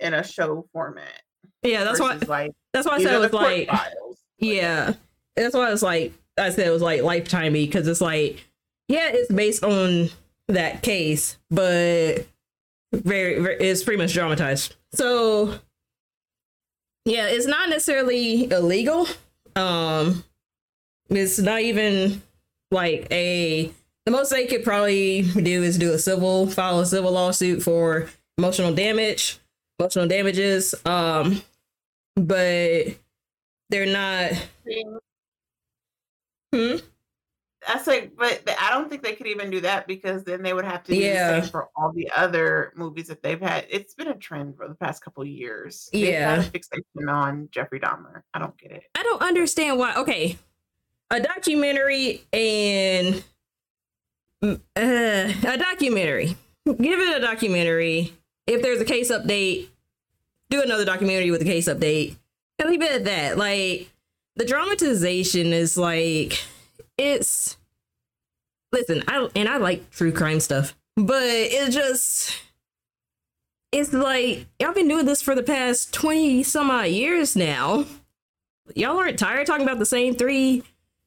in 0.00 0.14
a 0.14 0.24
show 0.24 0.66
format. 0.72 1.22
yeah, 1.62 1.84
that's 1.84 2.00
why 2.00 2.18
like 2.26 2.52
that's 2.72 2.86
why 2.86 2.94
I 2.94 3.02
said 3.02 3.14
it 3.14 3.18
was 3.18 3.32
like 3.32 3.68
files. 3.68 4.18
Yeah. 4.38 4.94
That's 5.36 5.54
why 5.54 5.72
it's 5.72 5.82
like 5.82 6.12
I 6.38 6.50
said 6.50 6.66
it 6.66 6.70
was 6.70 6.82
like 6.82 7.02
lifetimey 7.02 7.66
because 7.66 7.86
it's 7.88 8.00
like 8.00 8.46
yeah, 8.88 9.10
it's 9.12 9.32
based 9.32 9.64
on 9.64 10.10
that 10.48 10.82
case, 10.82 11.38
but 11.50 12.26
very, 12.92 13.40
very 13.40 13.56
it's 13.56 13.82
pretty 13.82 14.02
much 14.02 14.12
dramatized. 14.12 14.74
So 14.92 15.58
yeah, 17.04 17.26
it's 17.26 17.46
not 17.46 17.68
necessarily 17.68 18.50
illegal. 18.50 19.06
Um 19.54 20.24
it's 21.08 21.38
not 21.38 21.60
even 21.60 22.22
like 22.70 23.06
a 23.10 23.70
the 24.04 24.12
most 24.12 24.30
they 24.30 24.46
could 24.46 24.64
probably 24.64 25.22
do 25.22 25.62
is 25.62 25.78
do 25.78 25.92
a 25.92 25.98
civil 25.98 26.48
file 26.48 26.80
a 26.80 26.86
civil 26.86 27.12
lawsuit 27.12 27.62
for 27.62 28.08
emotional 28.38 28.74
damage, 28.74 29.38
emotional 29.78 30.06
damages. 30.06 30.74
Um, 30.84 31.42
but 32.14 32.86
they're 33.70 33.86
not. 33.86 34.32
Hmm. 36.56 36.76
I 37.68 37.78
say, 37.78 38.10
but 38.16 38.42
I 38.60 38.70
don't 38.70 38.88
think 38.88 39.02
they 39.02 39.14
could 39.14 39.26
even 39.26 39.50
do 39.50 39.60
that 39.62 39.88
because 39.88 40.22
then 40.22 40.42
they 40.42 40.52
would 40.52 40.64
have 40.64 40.84
to 40.84 40.92
do 40.92 40.98
Yeah. 40.98 41.32
the 41.32 41.42
same 41.42 41.50
for 41.50 41.68
all 41.74 41.90
the 41.92 42.08
other 42.16 42.72
movies 42.76 43.08
that 43.08 43.22
they've 43.22 43.40
had. 43.40 43.66
It's 43.68 43.92
been 43.94 44.06
a 44.08 44.14
trend 44.14 44.56
for 44.56 44.68
the 44.68 44.74
past 44.74 45.02
couple 45.02 45.22
of 45.22 45.28
years. 45.28 45.88
They've 45.92 46.10
Yeah. 46.10 46.42
fixation 46.42 47.08
on 47.08 47.48
Jeffrey 47.50 47.80
Dahmer. 47.80 48.22
I 48.34 48.38
don't 48.38 48.56
get 48.56 48.70
it. 48.70 48.84
I 48.94 49.02
don't 49.02 49.20
understand 49.22 49.78
why. 49.78 49.96
Okay, 49.96 50.38
a 51.10 51.20
documentary 51.20 52.24
and 52.32 53.24
mm, 54.44 54.60
uh, 54.76 55.48
a 55.52 55.56
documentary. 55.58 56.36
Give 56.66 57.00
it 57.00 57.16
a 57.16 57.20
documentary. 57.20 58.12
If 58.46 58.62
there's 58.62 58.80
a 58.80 58.84
case 58.84 59.10
update, 59.10 59.68
do 60.50 60.62
another 60.62 60.84
documentary 60.84 61.30
with 61.32 61.42
a 61.42 61.44
case 61.46 61.68
update. 61.68 62.16
And 62.58 62.70
leave 62.70 62.82
it 62.82 62.92
at 62.92 63.04
that. 63.04 63.38
Like 63.38 63.88
the 64.36 64.44
dramatization 64.44 65.52
is 65.52 65.76
like 65.76 66.40
it's. 66.98 67.56
Listen, 68.72 69.02
I 69.08 69.28
and 69.34 69.48
I 69.48 69.56
like 69.58 69.90
true 69.90 70.12
crime 70.12 70.40
stuff, 70.40 70.74
but 70.96 71.22
it 71.22 71.70
just 71.72 72.36
it's 73.72 73.92
like 73.92 74.46
y'all 74.60 74.72
been 74.72 74.88
doing 74.88 75.06
this 75.06 75.22
for 75.22 75.34
the 75.34 75.42
past 75.42 75.92
20 75.94 76.42
some 76.42 76.70
odd 76.70 76.86
years 76.88 77.34
now 77.36 77.84
y'all 78.74 78.96
aren't 78.98 79.18
tired 79.18 79.46
talking 79.46 79.64
about 79.66 79.78
the 79.78 79.86
same 79.86 80.14
three 80.14 80.62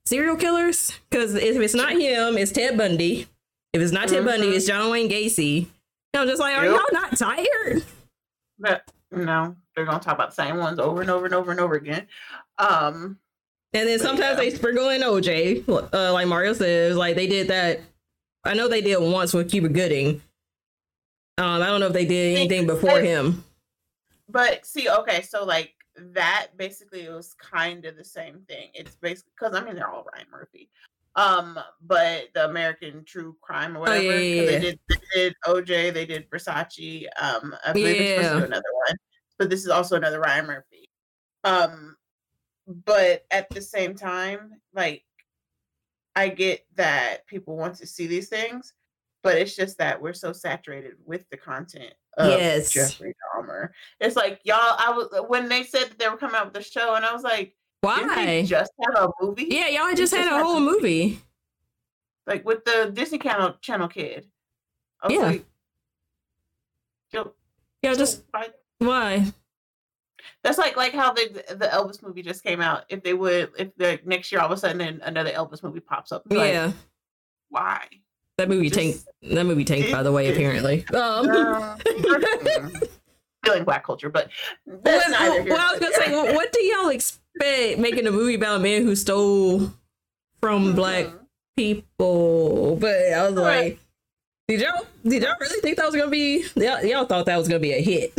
serial 0.05 0.35
killers? 0.37 0.93
Because 1.09 1.35
if 1.35 1.57
it's 1.57 1.73
not 1.75 1.91
him, 1.91 2.37
it's 2.37 2.51
Ted 2.53 2.77
Bundy. 2.77 3.27
If 3.73 3.81
it's 3.81 3.91
not 3.91 4.07
Ted 4.07 4.23
Bundy, 4.25 4.47
Mhm. 4.47 4.55
it's 4.55 4.65
John 4.65 4.89
Wayne 4.89 5.09
Gacy. 5.09 5.67
I'm 6.13 6.27
just 6.27 6.39
like, 6.39 6.55
are 6.57 6.65
Yep. 6.65 6.73
y'all 6.73 6.85
not 6.93 7.17
tired? 7.17 7.83
But 8.57 8.89
no, 9.11 9.55
they're 9.75 9.85
gonna 9.85 9.99
talk 9.99 10.15
about 10.15 10.29
the 10.29 10.35
same 10.41 10.57
ones 10.57 10.79
over 10.79 11.01
and 11.01 11.09
over 11.09 11.25
and 11.25 11.35
over 11.35 11.51
and 11.51 11.59
over 11.59 11.75
again. 11.75 12.07
Um, 12.59 13.17
And 13.73 13.87
then 13.87 13.99
sometimes 13.99 14.37
yeah. 14.37 14.43
they 14.43 14.49
sprinkle 14.51 14.89
in 14.89 15.01
OJ, 15.01 15.67
uh, 15.93 16.13
like 16.13 16.27
Mario 16.27 16.53
says. 16.53 16.95
Like 16.97 17.15
they 17.15 17.27
did 17.27 17.47
that. 17.47 17.79
I 18.45 18.53
know 18.53 18.67
they 18.67 18.81
did 18.81 18.97
once 18.99 19.33
with 19.33 19.49
Cuba 19.49 19.69
Gooding. 19.69 20.21
Um, 21.37 21.61
I 21.61 21.67
don't 21.67 21.79
know 21.79 21.87
if 21.87 21.93
they 21.93 22.05
did 22.05 22.35
anything 22.37 22.67
before 22.67 22.99
him. 22.99 23.43
but 24.27 24.65
see, 24.65 24.89
okay, 24.89 25.21
so 25.21 25.45
like 25.45 25.73
that 26.13 26.47
basically 26.57 27.07
was 27.09 27.33
kind 27.35 27.85
of 27.85 27.95
the 27.97 28.03
same 28.03 28.41
thing. 28.47 28.69
It's 28.73 28.95
basically 28.95 29.31
because 29.39 29.55
I 29.55 29.63
mean 29.63 29.75
they're 29.75 29.89
all 29.89 30.05
Ryan 30.13 30.27
Murphy. 30.31 30.69
Um, 31.15 31.59
but 31.81 32.27
the 32.33 32.45
American 32.45 33.03
True 33.03 33.35
Crime 33.41 33.75
or 33.75 33.81
whatever, 33.81 33.99
Oh, 33.99 34.17
yeah, 34.17 34.41
yeah, 34.41 34.45
they 34.45 34.59
did 34.59 34.79
they 34.89 34.97
did 35.15 35.35
OJ, 35.45 35.93
they 35.93 36.05
did 36.05 36.29
Versace. 36.29 37.05
Um, 37.21 37.55
I 37.65 37.73
believe 37.73 37.97
they're 37.97 38.07
supposed 38.17 38.29
to 38.29 38.33
Yeah. 38.35 38.39
do 38.39 38.45
another 38.45 38.73
one, 38.87 38.97
but 39.37 39.49
this 39.49 39.61
is 39.63 39.69
also 39.69 39.95
another 39.95 40.19
Ryan 40.19 40.45
Murphy. 40.47 40.89
Um, 41.43 41.95
but 42.85 43.25
at 43.31 43.49
the 43.49 43.61
same 43.61 43.95
time, 43.95 44.51
like 44.73 45.03
I 46.15 46.29
get 46.29 46.65
that 46.75 47.25
people 47.27 47.55
want 47.57 47.75
to 47.75 47.87
see 47.87 48.07
these 48.07 48.29
things, 48.29 48.73
but 49.23 49.37
it's 49.37 49.55
just 49.55 49.77
that 49.79 50.01
we're 50.01 50.13
so 50.13 50.31
saturated 50.33 50.93
with 51.05 51.27
the 51.29 51.37
content 51.37 51.93
of 52.17 52.29
Yes. 52.31 52.71
Jeffrey 52.71 53.13
Dahmer. 53.35 53.69
It's 53.99 54.15
like 54.15 54.39
y'all. 54.43 54.57
I 54.77 54.91
was 54.95 55.07
uh, 55.17 55.23
when 55.23 55.49
they 55.49 55.63
said 55.63 55.89
that 55.89 55.99
they 55.99 56.09
were 56.09 56.17
coming 56.17 56.35
out 56.35 56.45
with 56.45 56.53
the 56.53 56.61
show, 56.63 56.95
and 56.95 57.05
I 57.05 57.13
was 57.13 57.23
like, 57.23 57.55
Why? 57.81 58.43
just 58.45 58.71
have 58.95 59.05
a 59.05 59.11
movie? 59.21 59.47
Yeah, 59.49 59.67
y'all 59.69 59.87
We 59.87 59.95
just 59.95 60.13
had 60.13 60.25
just 60.25 60.35
a 60.39 60.43
whole 60.43 60.55
the- 60.55 60.61
movie. 60.61 61.19
like 62.27 62.45
with 62.45 62.65
the 62.65 62.91
Disney 62.93 63.17
Channel 63.19 63.55
Channel 63.61 63.87
kid. 63.87 64.27
Yeah. 65.09 65.19
like, 65.19 65.45
yo, 67.13 67.33
just 67.95 68.23
why- 68.31 68.49
why? 68.79 69.33
That's 70.43 70.57
like 70.57 70.77
like 70.77 70.93
how 70.93 71.11
the 71.13 71.43
the 71.49 71.67
Elvis 71.67 72.01
movie 72.01 72.21
just 72.21 72.43
came 72.43 72.61
out. 72.61 72.85
If 72.89 73.03
they 73.03 73.13
would, 73.13 73.51
if 73.57 73.75
the 73.75 73.99
next 74.05 74.31
year 74.31 74.39
all 74.41 74.47
of 74.47 74.51
a 74.53 74.57
sudden 74.57 75.01
another 75.03 75.31
Elvis 75.31 75.61
movie 75.63 75.79
pops 75.81 76.11
up, 76.11 76.23
like, 76.29 76.53
Yeah, 76.53 76.71
why? 77.49 77.85
that 78.37 78.47
movie 78.47 78.69
just- 78.69 78.79
tanked. 78.79 79.35
That 79.35 79.45
movie 79.45 79.65
tanked, 79.65 79.91
by 79.91 80.01
the 80.01 80.11
way. 80.13 80.31
Apparently. 80.31 80.85
Um. 80.93 81.29
Uh, 81.29 81.77
feeling 83.45 83.63
black 83.63 83.83
culture, 83.85 84.09
but 84.09 84.29
Well, 84.65 84.79
that's 84.83 85.09
well, 85.09 85.43
here 85.43 85.53
well, 85.53 85.67
I 85.67 85.71
was 85.71 85.79
gonna 85.79 85.93
say, 85.95 86.11
well, 86.11 86.33
what 86.35 86.51
do 86.51 86.61
y'all 86.63 86.89
expect 86.89 87.79
making 87.79 88.05
a 88.07 88.11
movie 88.11 88.35
about 88.35 88.57
a 88.57 88.59
man 88.59 88.83
who 88.83 88.95
stole 88.95 89.71
from 90.41 90.73
black 90.75 91.05
Mhm. 91.05 91.19
people? 91.57 92.75
But 92.77 92.95
I 93.13 93.23
was 93.29 93.33
Right. 93.35 93.63
like, 93.63 93.79
did 94.47 94.61
y'all 94.61 94.85
did 95.03 95.23
y'all 95.23 95.35
really 95.39 95.61
think 95.61 95.77
that 95.77 95.85
was 95.85 95.95
gonna 95.95 96.09
be? 96.11 96.45
Y'all, 96.55 96.83
y'all 96.83 97.05
thought 97.05 97.25
that 97.27 97.37
was 97.37 97.47
gonna 97.47 97.59
be 97.59 97.73
a 97.73 97.81
hit? 97.81 98.13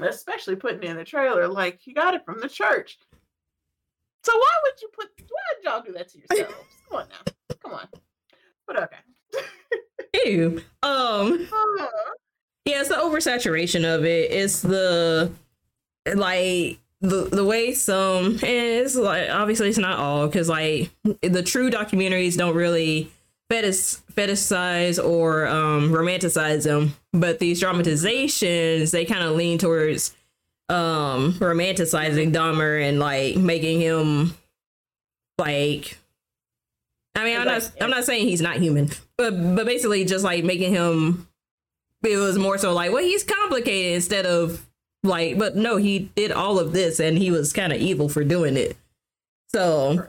Especially 0.00 0.56
putting 0.56 0.82
in 0.82 0.96
the 0.96 1.04
trailer 1.04 1.48
like 1.48 1.80
he 1.80 1.92
got 1.92 2.14
it 2.14 2.24
from 2.24 2.40
the 2.40 2.48
church. 2.48 2.98
So 4.24 4.32
why 4.36 4.50
would 4.64 4.82
you 4.82 4.88
put? 4.92 5.08
Why 5.28 5.54
did 5.56 5.64
y'all 5.64 5.82
do 5.82 5.92
that 5.92 6.08
to 6.10 6.18
yourselves? 6.30 6.54
Come 6.88 7.00
on 7.00 7.08
now, 7.08 7.32
come 7.62 7.72
on. 7.72 7.88
But 8.66 8.82
okay. 8.82 8.96
Ew. 10.26 10.62
Um. 10.82 11.48
Uh, 11.52 11.86
Yeah, 12.64 12.80
it's 12.80 12.88
the 12.88 12.94
oversaturation 12.94 13.84
of 13.84 14.04
it. 14.04 14.30
It's 14.30 14.62
the 14.62 15.30
like 16.14 16.78
the 17.00 17.24
the 17.30 17.44
way 17.44 17.74
some 17.74 18.26
and 18.26 18.42
it's 18.42 18.94
like 18.96 19.28
obviously 19.28 19.68
it's 19.68 19.76
not 19.78 19.98
all 19.98 20.26
because 20.26 20.48
like 20.48 20.90
the 21.22 21.42
true 21.42 21.70
documentaries 21.70 22.36
don't 22.38 22.54
really 22.56 23.10
fetish 23.54 23.96
fetishize 24.14 25.02
or 25.02 25.46
um 25.46 25.90
romanticize 25.90 26.64
them, 26.64 26.94
but 27.12 27.38
these 27.38 27.60
dramatizations 27.60 28.90
they 28.90 29.04
kind 29.04 29.22
of 29.22 29.36
lean 29.36 29.58
towards 29.58 30.14
um 30.68 31.34
romanticizing 31.34 32.32
Dahmer 32.32 32.82
and 32.82 32.98
like 32.98 33.36
making 33.36 33.80
him 33.80 34.34
like 35.38 35.98
I 37.14 37.24
mean 37.24 37.38
I'm 37.38 37.44
not 37.44 37.70
I'm 37.80 37.90
not 37.90 38.04
saying 38.04 38.26
he's 38.26 38.42
not 38.42 38.56
human, 38.56 38.90
but 39.16 39.30
but 39.54 39.66
basically 39.66 40.04
just 40.04 40.24
like 40.24 40.42
making 40.44 40.72
him 40.72 41.28
it 42.04 42.16
was 42.18 42.38
more 42.38 42.58
so 42.58 42.72
like, 42.72 42.92
well, 42.92 43.02
he's 43.02 43.24
complicated 43.24 43.94
instead 43.94 44.26
of 44.26 44.66
like, 45.02 45.38
but 45.38 45.56
no, 45.56 45.76
he 45.76 46.10
did 46.14 46.32
all 46.32 46.58
of 46.58 46.72
this 46.72 47.00
and 47.00 47.18
he 47.18 47.30
was 47.30 47.52
kind 47.52 47.72
of 47.72 47.80
evil 47.80 48.08
for 48.08 48.24
doing 48.24 48.56
it. 48.56 48.76
So, 49.52 50.08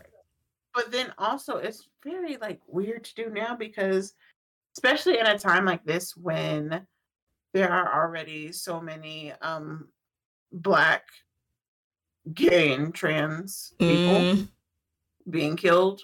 but 0.76 0.92
then 0.92 1.14
also 1.18 1.58
it's 1.58 1.88
very 2.04 2.38
like 2.38 2.60
weird 2.68 3.06
to 3.06 3.16
do 3.16 3.30
now 3.30 3.56
because 3.56 4.14
especially 4.76 5.18
in 5.18 5.26
a 5.26 5.40
time 5.40 5.66
like 5.66 5.84
this 5.86 6.16
when 6.16 6.86
there 7.54 7.72
are 7.72 8.04
already 8.04 8.52
so 8.52 8.82
many 8.82 9.32
um 9.42 9.88
black 10.52 11.04
gay 12.34 12.74
and 12.74 12.94
trans 12.94 13.74
people 13.80 13.98
mm, 13.98 14.48
being 15.30 15.56
killed 15.56 16.02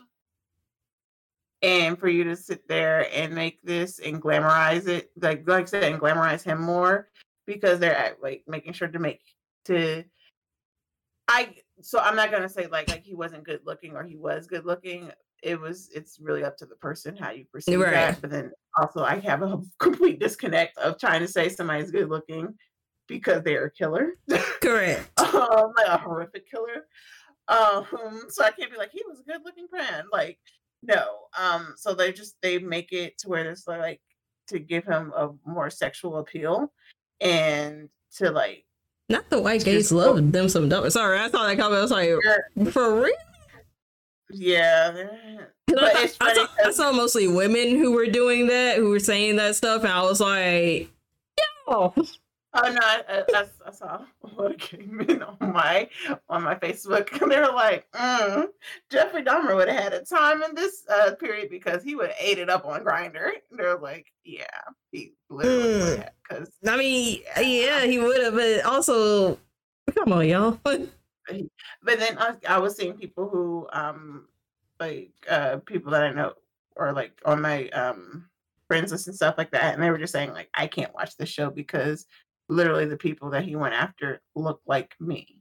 and 1.61 1.99
for 1.99 2.07
you 2.07 2.23
to 2.23 2.35
sit 2.35 2.68
there 2.68 3.07
and 3.14 3.35
make 3.35 3.61
this 3.64 3.99
and 3.99 4.22
glamorize 4.22 4.88
it 4.88 5.11
like 5.22 5.48
like 5.48 5.64
I 5.64 5.65
said 5.65 5.84
and 5.84 6.02
glamorize 6.02 6.43
him 6.43 6.61
more 6.61 7.10
because 7.45 7.80
they're 7.80 7.95
at, 7.95 8.22
like 8.22 8.43
making 8.48 8.73
sure 8.73 8.88
to 8.88 8.99
make 8.99 9.22
to 9.65 10.03
I 11.27 11.56
so 11.82 11.99
I'm 11.99 12.16
not 12.16 12.32
gonna 12.32 12.49
say 12.49 12.68
like 12.68 12.90
like 12.90 13.03
he 13.03 13.14
wasn't 13.16 13.44
good 13.44 13.62
looking 13.66 13.95
or 13.95 14.03
he 14.03 14.16
was 14.16 14.48
good 14.48 14.66
looking. 14.66 15.12
It 15.44 15.60
was 15.60 15.90
it's 15.94 16.20
really 16.22 16.44
up 16.44 16.56
to 16.58 16.66
the 16.66 16.76
person 16.76 17.16
how 17.16 17.32
you 17.32 17.45
perceive 17.52 17.80
Right. 17.80 17.91
that. 17.91 18.22
But 18.22 18.30
then 18.30 18.52
also 18.78 19.03
I 19.03 19.20
have 19.20 19.41
a 19.41 19.60
complete 19.80 20.20
disconnect 20.20 20.78
of 20.78 20.99
trying 20.99 21.22
to 21.22 21.28
say 21.28 21.49
somebody's 21.49 21.91
good 21.91 22.10
looking 22.10 22.53
because 23.08 23.44
they're 23.44 23.66
a 23.66 23.72
killer. 23.72 24.12
correct. 24.62 25.10
um, 25.20 25.74
like 25.78 25.88
a 25.88 25.98
horrific 25.98 26.49
killer. 26.49 26.86
Um, 27.48 28.22
so 28.30 28.44
I 28.45 28.52
can't 28.52 28.72
be 28.72 28.78
like 28.78 28.91
he 28.91 29.03
was 29.08 29.20
a 29.20 29.24
good 29.24 29.41
looking 29.44 29.68
man. 29.74 30.06
Like, 30.12 30.40
no. 30.84 31.06
Um, 31.38 31.74
so 31.76 31.94
they 31.94 32.12
just 32.14 32.36
they 32.41 32.60
make 32.60 32.91
it 32.94 33.18
to 33.20 33.30
where 33.30 33.49
it's 33.49 33.68
like 33.68 33.99
to 34.48 34.60
give 34.60 34.86
him 34.86 35.12
a 35.16 35.30
more 35.45 35.70
sexual 35.70 36.18
appeal 36.20 36.72
and 37.20 37.90
to 38.18 38.32
like 38.32 38.66
Not 39.12 39.30
the 39.30 39.42
white 39.42 39.64
gays 39.64 39.92
love 39.92 40.32
them 40.32 40.48
some 40.50 40.70
dumb. 40.70 40.90
Sorry, 40.90 41.20
I 41.20 41.30
saw 41.30 41.46
that 41.46 41.58
comment. 41.58 41.80
I 41.80 41.82
was 41.82 41.92
like, 41.92 42.72
for 42.72 43.02
real? 43.02 43.14
yeah. 44.30 45.08
I, 45.78 46.04
it's 46.04 46.18
I, 46.22 46.34
saw, 46.34 46.48
I 46.66 46.72
saw 46.72 46.92
mostly 46.92 47.28
women 47.28 47.78
who 47.78 47.92
were 47.92 48.08
doing 48.08 48.48
that, 48.48 48.78
who 48.78 48.90
were 48.90 49.00
saying 49.00 49.36
that 49.38 49.56
stuff, 49.56 49.84
and 49.84 49.92
I 49.92 50.02
was 50.04 50.20
like, 50.20 50.90
yo. 51.68 51.94
Oh 52.53 52.69
no, 52.69 52.80
I 53.65 53.72
saw 53.72 54.02
what 54.36 54.60
came 54.60 54.99
in 55.02 55.23
on 55.23 55.38
my 55.53 55.88
on 56.30 56.44
my 56.44 56.56
Facebook, 56.56 57.22
and 57.22 57.32
they 57.32 57.40
were 57.40 57.53
like, 57.53 57.90
mm, 57.91 58.48
"Jeffrey 58.90 59.23
Dahmer 59.23 59.56
would 59.56 59.69
have 59.69 59.84
had 59.84 59.94
a 59.94 60.03
time 60.03 60.44
in 60.44 60.53
this 60.53 60.84
uh, 60.90 61.15
period 61.15 61.49
because 61.49 61.82
he 61.82 61.95
would 61.95 62.10
have 62.10 62.18
ate 62.19 62.40
it 62.40 62.49
up 62.49 62.65
on 62.65 62.84
Grindr." 62.84 63.32
They're 63.52 63.78
like, 63.78 64.07
"Yeah, 64.26 64.45
he 64.91 65.14
literally 65.30 65.98
Mm. 65.98 66.10
Because 66.28 66.49
I 66.68 66.78
mean, 66.78 67.22
yeah, 67.40 67.86
he 67.86 67.99
would 67.99 68.22
have, 68.22 68.34
but 68.34 68.65
also, 68.65 69.40
come 69.95 70.11
on, 70.11 70.28
y'all. 70.28 70.60
but 70.64 70.90
then 71.99 72.18
I, 72.18 72.36
I 72.48 72.57
was 72.60 72.76
seeing 72.76 72.94
people 72.94 73.30
who 73.30 73.68
um 73.72 74.28
like 74.80 75.11
uh 75.30 75.57
people 75.65 75.91
that 75.91 76.03
I 76.03 76.11
know 76.11 76.34
or 76.76 76.91
like 76.91 77.14
on 77.26 77.41
my 77.41 77.69
um 77.69 78.26
friends 78.68 78.91
list 78.91 79.07
and 79.07 79.15
stuff 79.15 79.36
like 79.38 79.52
that, 79.52 79.73
and 79.73 79.82
they 79.82 79.90
were 79.90 79.98
just 79.98 80.14
saying 80.14 80.34
like 80.34 80.49
I 80.53 80.68
can't 80.68 80.94
watch 80.94 81.15
this 81.15 81.30
show 81.30 81.49
because 81.49 82.07
literally 82.52 82.86
the 82.86 82.98
people 82.98 83.30
that 83.32 83.44
he 83.44 83.56
went 83.56 83.73
after 83.73 84.22
look 84.36 84.61
like 84.68 84.94
me. 84.99 85.38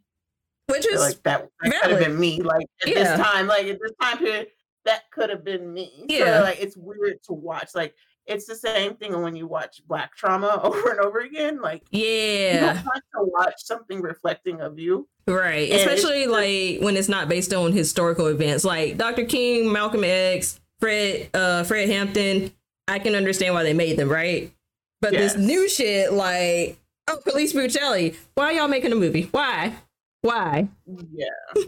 Which 0.69 0.85
So, 0.85 0.91
is 0.91 1.01
like 1.01 1.23
that, 1.24 1.49
that 1.62 1.82
could 1.82 1.91
have 1.91 2.01
been 2.01 2.19
me. 2.19 2.41
Like 2.41 2.66
at 2.82 2.89
Yeah. 2.89 3.16
this 3.16 3.27
time, 3.27 3.47
like 3.49 3.66
at 3.66 3.78
this 3.81 3.93
time 4.01 4.19
period, 4.19 4.49
that 4.85 5.03
could 5.11 5.28
have 5.31 5.45
been 5.45 5.73
me. 5.73 6.05
Yeah. 6.09 6.39
So 6.39 6.45
like 6.45 6.61
it's 6.61 6.77
weird 6.77 7.23
to 7.24 7.32
watch. 7.32 7.70
Like 7.74 7.95
it's 8.27 8.47
the 8.47 8.55
same 8.55 8.95
thing 8.95 9.20
when 9.20 9.35
you 9.35 9.47
watch 9.49 9.82
Black 9.89 10.15
Trauma 10.16 10.61
over 10.62 10.91
and 10.91 11.01
over 11.01 11.19
again. 11.20 11.61
Like 11.61 11.82
yeah, 11.91 12.74
don't 12.74 12.85
want 12.85 13.03
to 13.16 13.24
watch 13.24 13.55
something 13.59 14.01
reflecting 14.01 14.61
of 14.61 14.78
you. 14.78 15.09
right. 15.27 15.69
And 15.70 15.81
Especially 15.81 16.20
just- 16.24 16.31
like 16.31 16.81
when 16.81 16.97
it's 16.97 17.09
not 17.09 17.28
based 17.28 17.53
on 17.53 17.73
historical 17.73 18.27
events, 18.28 18.65
like 18.65 18.97
Dr. 18.97 19.24
King, 19.24 19.73
Malcolm 19.73 20.05
X, 20.05 20.61
Fred, 20.78 21.31
uh, 21.35 21.65
Fred 21.65 21.89
Hampton. 21.89 22.53
I 22.89 22.99
can 22.99 23.15
understand 23.15 23.55
why 23.55 23.62
they 23.62 23.73
made 23.74 23.97
them, 23.97 24.09
right? 24.09 24.53
But 25.01 25.12
Yes. 25.12 25.35
this 25.35 25.43
new 25.43 25.69
shit, 25.69 26.12
like, 26.12 26.77
oh, 27.11 27.20
police 27.24 27.53
brutality. 27.53 28.16
Why 28.35 28.53
y'all 28.53 28.69
making 28.69 28.93
a 28.93 28.97
movie? 28.97 29.28
Why? 29.31 29.74
Why? 30.23 30.69
Yeah. 30.87 31.27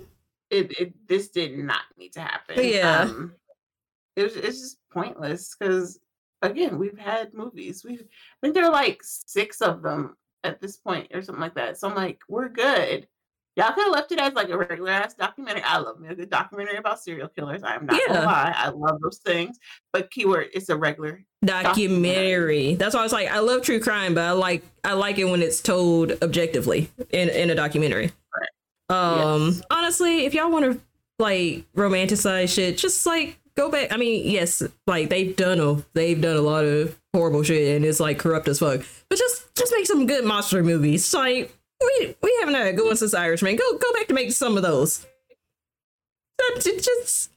it, 0.50 0.78
it 0.78 1.08
this 1.08 1.28
did 1.28 1.58
not 1.58 1.82
need 1.98 2.12
to 2.12 2.20
happen. 2.20 2.56
Yeah. 2.58 3.00
Um, 3.00 3.34
it 4.16 4.24
was 4.24 4.36
it's 4.36 4.60
just 4.60 4.78
pointless 4.92 5.56
because 5.58 5.98
again, 6.42 6.78
we've 6.78 6.98
had 6.98 7.34
movies. 7.34 7.84
We've 7.84 8.02
I 8.02 8.36
think 8.40 8.54
there 8.54 8.64
are 8.64 8.72
like 8.72 9.00
six 9.02 9.62
of 9.62 9.82
them 9.82 10.16
at 10.44 10.60
this 10.60 10.76
point 10.76 11.08
or 11.14 11.22
something 11.22 11.40
like 11.40 11.54
that. 11.54 11.78
So 11.78 11.88
I'm 11.88 11.94
like, 11.94 12.20
we're 12.28 12.48
good. 12.48 13.06
Y'all 13.56 13.72
could 13.72 13.84
have 13.84 13.92
left 13.92 14.10
it 14.12 14.18
as 14.18 14.32
like 14.32 14.48
a 14.48 14.56
regular 14.56 14.90
ass 14.90 15.12
documentary. 15.14 15.62
I 15.62 15.76
love 15.78 16.00
me 16.00 16.08
a 16.08 16.14
good 16.14 16.30
documentary 16.30 16.76
about 16.78 17.00
serial 17.00 17.28
killers. 17.28 17.62
I 17.62 17.74
am 17.74 17.84
not 17.84 18.00
Yeah. 18.00 18.14
gonna 18.14 18.26
lie. 18.26 18.54
I 18.56 18.70
love 18.70 19.00
those 19.02 19.18
things. 19.18 19.58
But 19.92 20.10
keyword, 20.10 20.48
it's 20.54 20.68
a 20.70 20.76
regular. 20.76 21.22
documentary. 21.44 22.74
That's 22.76 22.94
why 22.94 23.00
I 23.00 23.02
was 23.02 23.12
like, 23.12 23.28
I 23.28 23.40
love 23.40 23.62
true 23.62 23.80
crime, 23.80 24.14
but 24.14 24.22
I 24.22 24.32
like 24.32 24.62
I 24.84 24.94
like 24.94 25.18
it 25.18 25.24
when 25.24 25.42
it's 25.42 25.60
told 25.60 26.12
objectively 26.22 26.90
in 27.10 27.28
in 27.28 27.50
a 27.50 27.54
documentary. 27.54 28.10
Right. 28.90 28.96
Um, 29.34 29.48
Yes. 29.48 29.62
honestly, 29.70 30.24
if 30.24 30.34
y'all 30.34 30.50
want 30.50 30.64
to 30.72 30.80
like 31.18 31.64
romanticize 31.76 32.54
shit, 32.54 32.78
just 32.78 33.04
like 33.06 33.38
go 33.56 33.70
back. 33.70 33.92
I 33.92 33.96
mean, 33.96 34.28
yes, 34.30 34.62
like 34.86 35.08
they've 35.10 35.36
done 35.36 35.60
a 35.60 35.84
they've 35.94 36.20
done 36.20 36.36
a 36.36 36.40
lot 36.42 36.64
of 36.64 36.98
horrible 37.14 37.42
shit 37.42 37.76
and 37.76 37.84
it's 37.84 38.00
like 38.00 38.18
corrupt 38.18 38.48
as 38.48 38.58
fuck. 38.60 38.80
But 39.08 39.18
just 39.18 39.54
just 39.54 39.72
make 39.72 39.86
some 39.86 40.06
good 40.06 40.24
monster 40.24 40.62
movies. 40.62 41.12
Like 41.12 41.54
we 41.98 42.16
we 42.22 42.36
haven't 42.40 42.54
had 42.54 42.66
a 42.68 42.72
good 42.72 42.86
one 42.86 42.96
since 42.96 43.14
Irishman. 43.14 43.56
Go 43.56 43.78
go 43.78 43.92
back 43.94 44.06
to 44.08 44.14
make 44.14 44.32
some 44.32 44.56
of 44.56 44.62
those. 44.62 45.06
Just- 46.60 47.30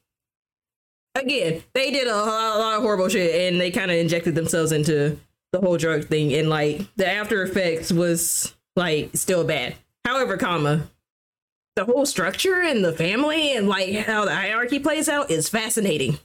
again, 1.13 1.63
they 1.73 1.91
did 1.91 2.07
a 2.07 2.15
lot, 2.15 2.57
a 2.57 2.59
lot 2.59 2.75
of 2.75 2.81
horrible 2.81 3.07
shit 3.07 3.35
and 3.53 3.59
they 3.61 3.71
kind 3.71 3.91
of 3.91 3.97
injected 3.97 4.35
themselves 4.35 4.71
into 4.71 5.17
the 5.51 5.61
whole 5.61 5.77
drug 5.77 6.05
thing 6.05 6.33
and 6.33 6.49
like 6.49 6.81
the 6.95 7.07
after 7.07 7.43
effects 7.43 7.91
was 7.91 8.53
like 8.75 9.11
still 9.13 9.43
bad. 9.43 9.75
However, 10.03 10.37
comma, 10.37 10.89
the 11.75 11.85
whole 11.85 12.05
structure 12.05 12.61
and 12.61 12.83
the 12.83 12.93
family 12.93 13.55
and 13.55 13.67
like 13.67 13.93
how 13.95 14.25
the 14.25 14.35
hierarchy 14.35 14.79
plays 14.79 15.07
out 15.07 15.29
is 15.31 15.49
fascinating. 15.49 16.17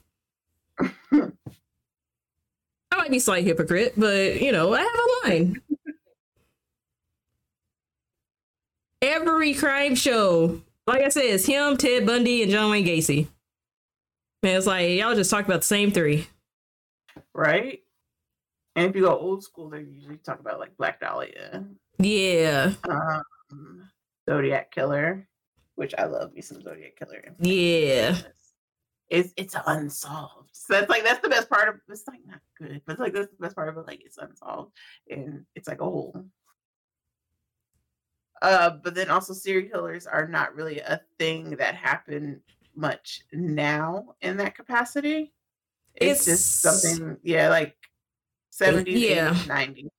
I 1.12 1.30
might 2.97 3.10
be 3.10 3.18
slight 3.18 3.44
hypocrite, 3.44 3.94
but 3.97 4.40
you 4.40 4.52
know, 4.52 4.74
I 4.74 4.80
have 4.80 4.90
a 4.94 5.28
line. 5.28 5.60
Every 9.02 9.55
crime 9.55 9.94
show, 9.94 10.60
like 10.86 11.02
I 11.02 11.09
said, 11.09 11.24
it's 11.24 11.47
him, 11.47 11.77
Ted 11.77 12.06
Bundy, 12.06 12.43
and 12.43 12.52
John 12.52 12.70
Wayne 12.70 12.85
Gacy. 12.85 13.28
Man, 14.43 14.56
it's 14.56 14.66
like 14.66 14.90
y'all 14.90 15.14
just 15.14 15.31
talk 15.31 15.44
about 15.47 15.60
the 15.60 15.66
same 15.66 15.90
three. 15.90 16.27
Right? 17.35 17.81
And 18.77 18.89
if 18.89 18.97
you 18.97 19.02
go 19.02 19.18
old 19.18 19.43
school, 19.43 19.70
they 19.70 19.81
usually 19.81 20.16
talk 20.18 20.40
about 20.40 20.60
like 20.60 20.77
Black 20.77 21.01
Dahlia. 21.01 21.64
Yeah, 21.98 22.72
um, 22.89 23.89
Zodiac 24.28 24.70
Killer, 24.70 25.27
which 25.74 25.94
I 25.98 26.05
love 26.05 26.32
me 26.32 26.40
some 26.40 26.62
Zodiac 26.62 26.97
Killer. 26.97 27.22
yeah, 27.40 28.16
It's 29.09 29.32
it's 29.36 29.56
unsolved. 29.66 30.51
So 30.52 30.74
that's 30.74 30.89
like 30.89 31.05
that's 31.05 31.20
the 31.20 31.28
best 31.28 31.51
part 31.51 31.68
of 31.68 31.74
it's 31.89 32.06
like 32.06 32.20
not 32.27 32.40
good, 32.59 32.81
but 32.86 32.93
it's 32.93 33.01
like 33.01 33.12
that's 33.12 33.28
the 33.28 33.43
best 33.43 33.56
part 33.56 33.68
of 33.68 33.77
it. 33.77 33.86
Like 33.86 34.02
it's 34.05 34.18
unsolved 34.18 34.72
and 35.10 35.44
it's 35.55 35.68
like 35.68 35.81
a 35.81 35.85
whole. 35.85 36.24
Uh, 38.43 38.71
but 38.71 38.95
then 38.95 39.11
also 39.11 39.35
serial 39.35 39.69
killers 39.69 40.07
are 40.07 40.27
not 40.27 40.55
really 40.55 40.81
a 40.81 41.01
thing 41.19 41.51
that 41.57 41.75
happen 41.75 42.41
much 42.75 43.23
now 43.33 44.15
in 44.23 44.37
that 44.39 44.55
capacity. 44.55 45.33
It's, 45.95 46.25
just 46.25 46.62
something, 46.62 47.19
yeah, 47.23 47.51
like 47.51 47.77
seventies, 48.51 49.03
yeah. 49.03 49.31
eighties, 49.31 49.47
nineties. 49.47 49.91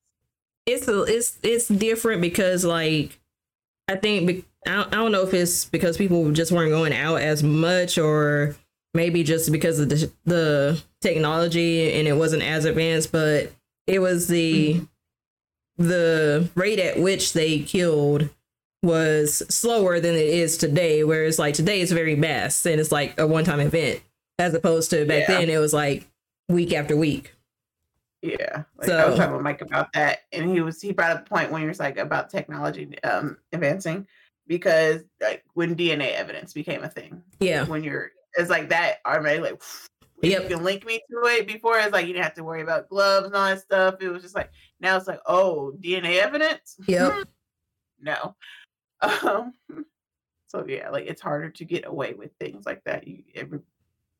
it's 0.65 0.87
a, 0.87 1.03
it's 1.03 1.37
it's 1.43 1.67
different 1.67 2.21
because 2.21 2.65
like 2.65 3.19
I 3.87 3.97
think 3.97 4.27
be, 4.27 4.45
I, 4.65 4.75
don't, 4.77 4.87
I 4.93 4.97
don't 4.97 5.11
know 5.11 5.23
if 5.23 5.33
it's 5.33 5.65
because 5.65 5.97
people 5.97 6.31
just 6.31 6.51
weren't 6.51 6.71
going 6.71 6.93
out 6.93 7.17
as 7.17 7.43
much 7.43 7.97
or 7.97 8.55
maybe 8.93 9.23
just 9.23 9.51
because 9.51 9.79
of 9.79 9.89
the 9.89 10.11
the 10.25 10.81
technology 11.01 11.93
and 11.93 12.07
it 12.07 12.13
wasn't 12.13 12.43
as 12.43 12.65
advanced 12.65 13.11
but 13.11 13.51
it 13.87 13.99
was 13.99 14.27
the 14.27 14.81
the 15.77 16.49
rate 16.55 16.79
at 16.79 16.99
which 16.99 17.33
they 17.33 17.59
killed 17.59 18.29
was 18.83 19.37
slower 19.53 19.99
than 19.99 20.15
it 20.15 20.25
is 20.27 20.57
today 20.57 21.03
whereas 21.03 21.37
like 21.37 21.53
today 21.53 21.81
it's 21.81 21.91
very 21.91 22.15
mass 22.15 22.65
and 22.65 22.79
it's 22.79 22.91
like 22.91 23.17
a 23.19 23.27
one-time 23.27 23.59
event 23.59 24.01
as 24.39 24.53
opposed 24.55 24.89
to 24.89 25.05
back 25.05 25.27
Yeah. 25.29 25.37
then 25.39 25.49
it 25.49 25.57
was 25.59 25.73
like 25.73 26.07
week 26.49 26.73
after 26.73 26.95
week. 26.97 27.33
Yeah, 28.23 28.63
like 28.77 28.89
I 28.89 29.05
was 29.07 29.15
So- 29.15 29.17
talking 29.17 29.33
with 29.33 29.41
Mike 29.41 29.61
about 29.61 29.93
that, 29.93 30.19
and 30.31 30.47
he 30.51 30.61
was 30.61 30.79
he 30.81 30.91
brought 30.93 31.11
up 31.11 31.25
a 31.25 31.29
point 31.29 31.51
when 31.51 31.61
he 31.61 31.67
was 31.67 31.79
like 31.79 31.97
about 31.97 32.29
technology 32.29 32.95
um 33.03 33.37
advancing 33.51 34.05
because 34.47 35.01
like 35.21 35.43
when 35.53 35.75
DNA 35.75 36.11
evidence 36.13 36.53
became 36.53 36.83
a 36.83 36.89
thing, 36.89 37.23
yeah. 37.39 37.65
When 37.65 37.83
you're 37.83 38.11
it's 38.35 38.49
like 38.49 38.69
that 38.69 38.97
already 39.07 39.39
like 39.39 39.61
Yep. 40.23 40.43
you 40.43 40.55
can 40.55 40.63
link 40.63 40.85
me 40.85 41.01
to 41.09 41.27
it 41.29 41.47
before 41.47 41.79
it's 41.79 41.91
like 41.91 42.05
you 42.07 42.13
didn't 42.13 42.25
have 42.25 42.35
to 42.35 42.43
worry 42.43 42.61
about 42.61 42.89
gloves 42.89 43.27
and 43.27 43.35
all 43.35 43.45
that 43.45 43.61
stuff. 43.61 43.95
It 44.01 44.09
was 44.09 44.21
just 44.21 44.35
like 44.35 44.51
now 44.79 44.97
it's 44.97 45.07
like 45.07 45.21
oh 45.25 45.73
DNA 45.81 46.21
evidence, 46.21 46.75
yep 46.87 47.27
no, 48.01 48.35
um, 49.01 49.53
so 50.47 50.65
yeah, 50.67 50.89
like 50.89 51.05
it's 51.07 51.21
harder 51.21 51.49
to 51.49 51.65
get 51.65 51.85
away 51.85 52.13
with 52.13 52.31
things 52.39 52.65
like 52.65 52.83
that. 52.85 53.07
You 53.07 53.23
every 53.35 53.59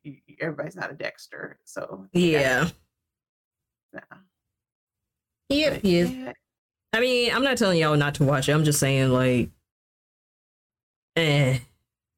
you, 0.04 0.18
everybody's 0.40 0.76
not 0.76 0.92
a 0.92 0.94
Dexter, 0.96 1.60
so 1.64 2.08
yeah 2.14 2.70
nah. 3.94 4.02
Yep, 5.50 5.74
But, 5.74 5.86
yeah. 5.86 6.04
yeah, 6.06 6.34
I 6.94 7.02
mean, 7.02 7.34
I'm 7.34 7.44
not 7.44 7.58
telling 7.58 7.80
y'all 7.80 7.98
not 7.98 8.16
to 8.16 8.24
watch 8.24 8.48
it. 8.48 8.54
I'm 8.54 8.64
just 8.64 8.80
saying, 8.80 9.10
like, 9.10 9.50
eh, 11.18 11.60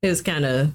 it 0.03 0.07
was 0.07 0.21
kind 0.21 0.45
of, 0.45 0.71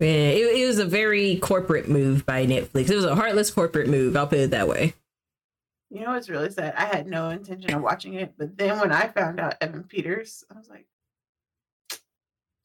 yeah, 0.00 0.06
it, 0.08 0.58
it 0.58 0.66
was 0.66 0.78
a 0.78 0.84
very 0.84 1.36
corporate 1.36 1.88
move 1.88 2.26
by 2.26 2.46
Netflix. 2.46 2.90
It 2.90 2.96
was 2.96 3.04
a 3.04 3.14
heartless 3.14 3.50
corporate 3.50 3.88
move. 3.88 4.16
I'll 4.16 4.26
put 4.26 4.38
it 4.38 4.50
that 4.50 4.68
way. 4.68 4.94
You 5.90 6.00
know 6.00 6.10
what's 6.10 6.28
really 6.28 6.50
sad? 6.50 6.74
I 6.76 6.84
had 6.86 7.06
no 7.06 7.30
intention 7.30 7.72
of 7.72 7.82
watching 7.82 8.14
it, 8.14 8.34
but 8.36 8.58
then 8.58 8.78
when 8.80 8.90
I 8.92 9.06
found 9.08 9.38
out 9.38 9.54
Evan 9.60 9.84
Peters, 9.84 10.44
I 10.52 10.58
was 10.58 10.68
like, 10.68 10.86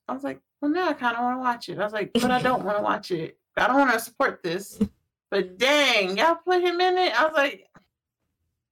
I 0.08 0.14
was 0.14 0.24
like, 0.24 0.40
well, 0.60 0.72
now 0.72 0.90
I 0.90 0.94
kind 0.94 1.16
of 1.16 1.24
want 1.24 1.38
to 1.38 1.40
watch 1.42 1.70
it. 1.70 1.80
I 1.80 1.84
was 1.84 1.94
like, 1.94 2.12
but 2.14 2.32
I 2.32 2.42
don't 2.42 2.66
want 2.66 2.78
to 2.78 2.84
watch 2.84 3.12
it. 3.12 3.38
I 3.56 3.68
don't 3.68 3.78
want 3.78 3.94
to 3.94 4.00
support 4.00 4.42
this. 4.44 4.80
But 5.30 5.58
dang, 5.58 6.18
y'all 6.18 6.36
put 6.36 6.62
him 6.62 6.82
in 6.82 6.98
it. 6.98 7.18
I 7.18 7.24
was 7.26 7.34
like, 7.34 7.68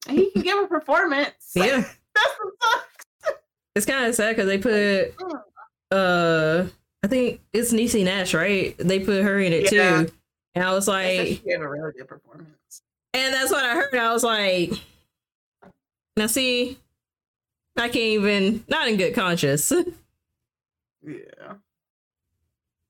he 0.09 0.31
can 0.31 0.41
give 0.41 0.57
a 0.57 0.67
performance. 0.67 1.51
Yeah, 1.55 1.65
That's 2.15 2.35
what 2.41 2.53
sucks. 2.61 3.35
it's 3.75 3.85
kind 3.85 4.05
of 4.05 4.15
sad 4.15 4.35
because 4.35 4.47
they 4.47 4.57
put, 4.57 5.13
uh, 5.91 6.65
I 7.03 7.07
think 7.07 7.41
it's 7.53 7.71
Niecy 7.73 8.03
Nash, 8.03 8.33
right? 8.33 8.75
They 8.77 8.99
put 8.99 9.23
her 9.23 9.39
in 9.39 9.53
it 9.53 9.71
Yeah. 9.71 10.03
too, 10.03 10.11
and 10.55 10.63
I 10.63 10.73
was 10.73 10.87
like, 10.87 11.27
she 11.27 11.35
gave 11.45 11.61
a 11.61 11.67
really 11.69 11.91
good 11.93 12.07
performance. 12.07 12.81
and 13.13 13.33
that's 13.33 13.51
what 13.51 13.63
I 13.63 13.75
heard. 13.75 13.95
I 13.95 14.11
was 14.13 14.23
like, 14.23 14.71
now 16.17 16.27
see, 16.27 16.77
I 17.77 17.83
can't 17.87 17.95
even, 17.97 18.65
not 18.67 18.87
in 18.89 18.97
good 18.97 19.13
conscience. 19.15 19.71
Yeah. 21.01 21.53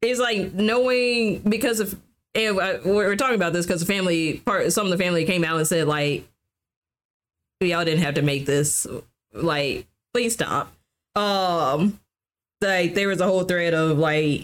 it's 0.02 0.20
like 0.20 0.52
knowing 0.56 1.40
because 1.42 1.80
of 1.80 1.96
and 2.34 2.60
I- 2.60 2.80
we're 2.84 3.16
talking 3.16 3.36
about 3.36 3.54
this 3.54 3.68
because 3.68 3.82
the 3.82 3.86
family 3.86 4.40
part 4.40 4.74
some 4.74 4.88
of 4.88 4.92
the 4.92 4.98
family 4.98 5.26
came 5.26 5.44
out 5.44 5.58
and 5.58 5.68
said 5.68 5.88
like 5.88 6.28
y'all 7.60 7.86
didn't 7.86 8.02
have 8.04 8.16
to 8.16 8.24
make 8.24 8.48
this 8.48 8.88
like 9.32 9.86
please 10.12 10.34
stop 10.34 10.74
um 11.16 12.00
like 12.62 12.94
there 12.94 13.08
was 13.08 13.22
a 13.22 13.26
whole 13.26 13.44
thread 13.44 13.74
of 13.74 13.98
like 13.98 14.44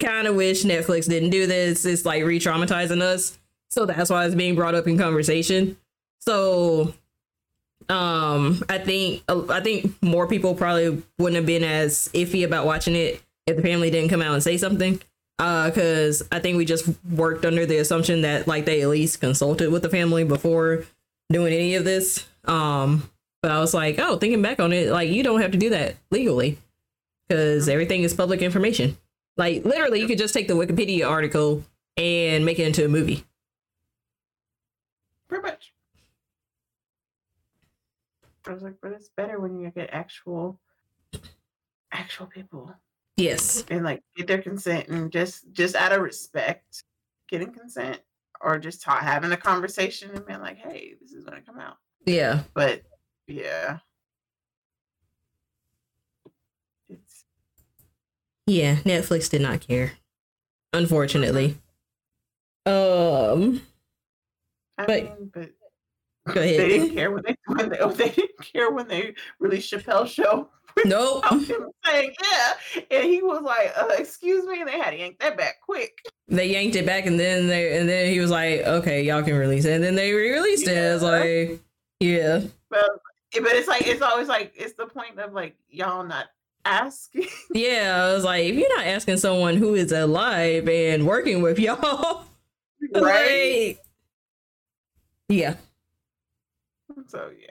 kind 0.00 0.26
of 0.26 0.34
wish 0.34 0.64
netflix 0.64 1.08
didn't 1.08 1.30
do 1.30 1.46
this. 1.46 1.84
It's 1.84 2.04
like 2.04 2.24
re-traumatizing 2.24 3.02
us. 3.02 3.38
So 3.68 3.86
that's 3.86 4.10
why 4.10 4.24
it's 4.26 4.34
being 4.34 4.54
brought 4.54 4.74
up 4.74 4.86
in 4.86 4.98
conversation. 4.98 5.76
So 6.20 6.94
um 7.88 8.62
i 8.68 8.78
think 8.78 9.22
i 9.28 9.58
think 9.60 9.90
more 10.00 10.28
people 10.28 10.54
probably 10.54 11.02
wouldn't 11.18 11.34
have 11.34 11.46
been 11.46 11.64
as 11.64 12.08
iffy 12.12 12.44
about 12.44 12.66
watching 12.66 12.94
it 12.94 13.20
if 13.46 13.56
the 13.56 13.62
family 13.62 13.90
didn't 13.90 14.10
come 14.10 14.22
out 14.22 14.34
and 14.34 14.42
say 14.42 14.56
something. 14.56 15.00
Uh, 15.38 15.70
because 15.70 16.22
I 16.30 16.38
think 16.38 16.58
we 16.58 16.66
just 16.66 16.86
worked 17.10 17.46
under 17.46 17.64
the 17.64 17.78
assumption 17.78 18.20
that 18.22 18.46
like 18.46 18.66
they 18.66 18.82
at 18.82 18.88
least 18.88 19.20
consulted 19.20 19.72
with 19.72 19.80
the 19.82 19.88
family 19.88 20.22
before 20.22 20.84
doing 21.32 21.54
any 21.54 21.76
of 21.76 21.84
this. 21.84 22.26
Um, 22.44 23.08
but 23.40 23.50
I 23.50 23.58
was 23.58 23.72
like, 23.72 23.98
oh, 23.98 24.18
thinking 24.18 24.42
back 24.42 24.60
on 24.60 24.74
it, 24.74 24.90
like 24.90 25.08
you 25.08 25.22
don't 25.22 25.40
have 25.40 25.52
to 25.52 25.58
do 25.58 25.70
that 25.70 25.96
legally 26.10 26.58
because 27.30 27.68
everything 27.68 28.02
is 28.02 28.12
public 28.12 28.42
information. 28.42 28.96
Like 29.36 29.64
literally, 29.64 30.00
you 30.00 30.08
could 30.08 30.18
just 30.18 30.34
take 30.34 30.48
the 30.48 30.54
Wikipedia 30.54 31.08
article 31.08 31.62
and 31.96 32.44
make 32.44 32.58
it 32.58 32.66
into 32.66 32.84
a 32.84 32.88
movie. 32.88 33.24
Pretty 35.28 35.42
much. 35.42 35.72
I 38.46 38.52
was 38.52 38.62
like, 38.62 38.74
but 38.82 38.90
it's 38.92 39.10
better 39.16 39.38
when 39.38 39.60
you 39.60 39.70
get 39.70 39.90
actual, 39.92 40.58
actual 41.92 42.26
people 42.26 42.74
Yes. 43.16 43.64
and 43.70 43.84
like 43.84 44.02
get 44.16 44.26
their 44.26 44.42
consent 44.42 44.88
and 44.88 45.12
just 45.12 45.52
just 45.52 45.76
out 45.76 45.92
of 45.92 46.02
respect, 46.02 46.82
getting 47.28 47.52
consent 47.52 48.00
or 48.40 48.58
just 48.58 48.82
ta- 48.82 48.98
having 48.98 49.30
a 49.30 49.36
conversation 49.36 50.10
and 50.10 50.26
being 50.26 50.40
like, 50.40 50.58
hey, 50.58 50.94
this 51.00 51.12
is 51.12 51.24
gonna 51.24 51.42
come 51.42 51.60
out. 51.60 51.76
Yeah. 52.06 52.40
But 52.54 52.82
yeah, 53.28 53.78
it's 56.88 57.24
Yeah. 58.46 58.76
Netflix 58.76 59.30
did 59.30 59.42
not 59.42 59.60
care, 59.60 59.92
unfortunately. 60.72 61.56
Um. 62.66 63.62
I 64.78 64.86
But- 64.86 65.02
mean, 65.20 65.30
but 65.32 65.50
Go 66.26 66.34
they 66.40 66.56
didn't 66.68 66.94
care 66.94 67.10
when 67.10 67.22
they 67.26 67.36
when 67.46 67.68
they, 67.70 67.78
oh, 67.78 67.90
they 67.90 68.10
didn't 68.10 68.40
care 68.40 68.70
when 68.70 68.86
they 68.88 69.14
released 69.38 69.72
Chappelle's 69.72 70.10
show. 70.10 70.48
Nope. 70.84 71.24
him 71.26 71.68
saying 71.84 72.14
yeah, 72.22 72.52
and 72.92 73.04
he 73.04 73.22
was 73.22 73.42
like, 73.42 73.72
uh, 73.76 73.88
"Excuse 73.98 74.46
me," 74.46 74.60
and 74.60 74.68
they 74.68 74.78
had 74.78 74.90
to 74.92 74.98
yank 74.98 75.18
that 75.18 75.36
back 75.36 75.60
quick. 75.60 75.98
They 76.28 76.46
yanked 76.52 76.76
it 76.76 76.86
back, 76.86 77.06
and 77.06 77.18
then 77.18 77.48
they 77.48 77.76
and 77.78 77.88
then 77.88 78.12
he 78.12 78.20
was 78.20 78.30
like, 78.30 78.60
"Okay, 78.60 79.02
y'all 79.02 79.22
can 79.24 79.34
release 79.34 79.64
it." 79.64 79.72
And 79.72 79.82
then 79.82 79.96
they 79.96 80.12
re-released 80.12 80.68
it. 80.68 80.76
It's 80.76 81.02
like, 81.02 81.60
yeah, 81.98 82.42
But 82.68 82.88
but 83.34 83.52
it's 83.52 83.66
like 83.66 83.84
it's 83.86 84.00
always 84.02 84.28
like 84.28 84.52
it's 84.54 84.74
the 84.74 84.86
point 84.86 85.18
of 85.18 85.32
like 85.32 85.56
y'all 85.70 86.04
not 86.04 86.26
asking. 86.64 87.26
yeah. 87.54 88.06
I 88.08 88.14
was 88.14 88.24
like, 88.24 88.44
if 88.44 88.56
you're 88.56 88.76
not 88.76 88.86
asking 88.86 89.18
someone 89.18 89.56
who 89.56 89.74
is 89.74 89.92
alive 89.92 90.68
and 90.68 91.06
working 91.06 91.42
with 91.42 91.58
y'all, 91.58 92.24
right? 92.94 93.76
like, 93.76 93.80
yeah. 95.28 95.54
So 97.08 97.30
yeah. 97.38 97.46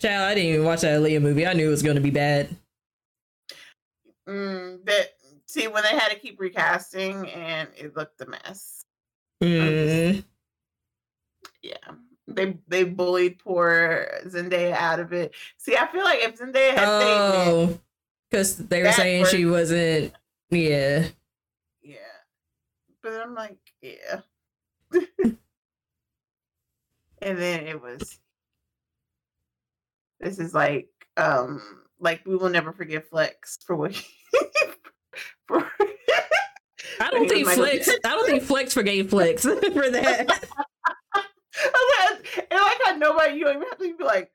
Child, 0.00 0.22
I 0.28 0.34
didn't 0.34 0.54
even 0.54 0.66
watch 0.66 0.82
that 0.82 1.00
Aaliyah 1.00 1.20
movie. 1.22 1.46
I 1.46 1.52
knew 1.54 1.66
it 1.66 1.70
was 1.70 1.82
going 1.82 1.96
to 1.96 2.02
be 2.02 2.10
bad. 2.10 2.54
Mm, 4.28 4.84
that 4.84 5.14
see 5.46 5.66
when 5.66 5.82
they 5.82 5.98
had 5.98 6.10
to 6.10 6.18
keep 6.18 6.38
recasting 6.38 7.28
and 7.30 7.68
it 7.76 7.96
looked 7.96 8.20
a 8.20 8.26
mess. 8.26 8.84
Mm, 9.42 10.22
Yeah. 11.62 11.74
They 12.26 12.58
they 12.68 12.84
bullied 12.84 13.38
poor 13.38 14.06
Zendaya 14.26 14.72
out 14.74 15.00
of 15.00 15.12
it. 15.14 15.34
See, 15.56 15.76
I 15.76 15.86
feel 15.86 16.04
like 16.04 16.20
if 16.22 16.38
Zendaya 16.38 16.74
had 16.74 17.00
stayed 17.00 17.48
in, 17.48 17.70
oh, 17.70 17.80
because 18.30 18.56
they 18.56 18.82
were 18.82 18.92
saying 18.92 19.26
she 19.26 19.46
wasn't. 19.46 20.12
Yeah. 20.50 21.06
yeah. 21.82 21.96
But 23.02 23.12
I'm 23.14 23.34
like, 23.34 23.58
yeah. 23.82 24.20
and 27.20 27.38
then 27.38 27.66
it 27.66 27.80
was 27.80 28.18
this 30.20 30.38
is 30.38 30.54
like 30.54 30.88
um 31.16 31.60
like 32.00 32.22
we 32.26 32.36
will 32.36 32.48
never 32.48 32.72
forgive 32.72 33.06
Flex 33.08 33.58
for 33.66 33.76
what 33.76 33.92
he, 33.92 34.06
for 35.46 35.64
I 37.00 37.10
don't 37.10 37.28
think 37.28 37.48
Flex. 37.48 37.88
I 37.88 38.08
don't 38.08 38.26
think 38.26 38.42
Flex 38.42 38.74
forgave 38.74 39.10
Flex 39.10 39.42
for 39.42 39.50
that. 39.52 40.48
I 41.60 42.10
like, 42.12 42.46
and 42.50 42.60
like 42.60 42.78
how 42.84 42.96
nobody 42.96 43.34
you 43.34 43.44
don't 43.44 43.56
even 43.56 43.68
have 43.68 43.78
to 43.78 43.96
be 43.96 44.04
like 44.04 44.30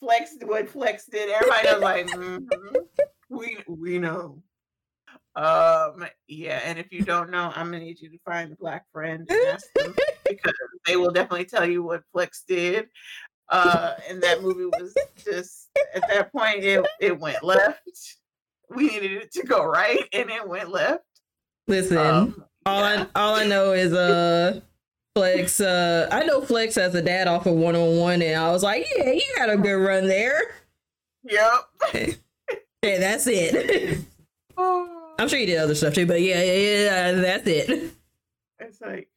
Flex 0.00 0.36
what 0.42 0.68
Flex 0.68 1.06
did. 1.06 1.30
Everybody 1.30 1.68
was 1.68 1.82
like, 1.82 2.06
"Mhm, 2.08 2.46
we 3.30 3.58
we 3.66 3.98
know. 3.98 4.42
Um 5.36 6.04
yeah, 6.28 6.60
and 6.64 6.78
if 6.78 6.92
you 6.92 7.02
don't 7.02 7.30
know, 7.30 7.52
I'm 7.54 7.70
gonna 7.70 7.84
need 7.84 8.00
you 8.00 8.10
to 8.10 8.18
find 8.24 8.50
the 8.52 8.56
black 8.56 8.84
friend 8.92 9.26
and 9.30 9.46
ask 9.48 9.66
them 9.74 9.94
because 10.28 10.52
they 10.86 10.96
will 10.96 11.10
definitely 11.10 11.46
tell 11.46 11.64
you 11.64 11.82
what 11.82 12.02
Flex 12.12 12.44
did. 12.46 12.88
Uh 13.48 13.94
and 14.08 14.20
that 14.22 14.42
movie 14.42 14.66
was 14.66 14.94
just 15.24 15.70
at 15.94 16.06
that 16.08 16.32
point 16.32 16.64
it 16.64 16.84
it 17.00 17.18
went 17.18 17.42
left. 17.42 18.16
We 18.68 18.88
needed 18.88 19.12
it 19.12 19.32
to 19.32 19.42
go 19.44 19.64
right 19.64 20.04
and 20.12 20.30
it 20.30 20.46
went 20.46 20.70
left. 20.70 21.04
Listen, 21.66 21.96
Um, 21.96 22.44
all 22.66 22.80
yeah. 22.82 23.06
I 23.14 23.20
all 23.20 23.34
I 23.34 23.46
know 23.46 23.72
is 23.72 23.92
uh 23.92 24.60
Flex. 25.16 25.60
Uh, 25.60 26.08
I 26.12 26.22
know 26.22 26.40
Flex 26.40 26.76
as 26.76 26.94
a 26.94 27.02
dad 27.02 27.26
off 27.26 27.44
of 27.46 27.54
one 27.54 27.74
on 27.74 27.96
one, 27.98 28.22
and 28.22 28.40
I 28.40 28.52
was 28.52 28.62
like, 28.62 28.86
yeah, 28.96 29.10
you 29.10 29.22
got 29.36 29.50
a 29.50 29.56
good 29.56 29.74
run 29.74 30.06
there. 30.06 30.40
Yep. 31.24 32.14
Yeah, 32.82 32.98
that's 32.98 33.26
it. 33.26 33.98
I'm 34.58 35.28
sure 35.28 35.38
you 35.38 35.46
did 35.46 35.58
other 35.58 35.74
stuff 35.74 35.94
too, 35.94 36.06
but 36.06 36.22
yeah, 36.22 36.42
yeah, 36.42 36.52
yeah, 36.54 37.12
that's 37.12 37.46
it. 37.46 37.92
It's 38.58 38.80
like, 38.80 39.08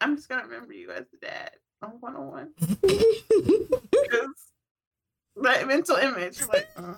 I'm 0.00 0.16
just 0.16 0.28
gonna 0.28 0.42
remember 0.42 0.74
you 0.74 0.90
as 0.90 1.06
the 1.10 1.26
dad 1.26 1.52
on 1.82 1.92
101 2.00 2.52
because 2.82 4.50
that 5.36 5.66
mental 5.66 5.96
image, 5.96 6.46
like, 6.48 6.68
uh, 6.76 6.94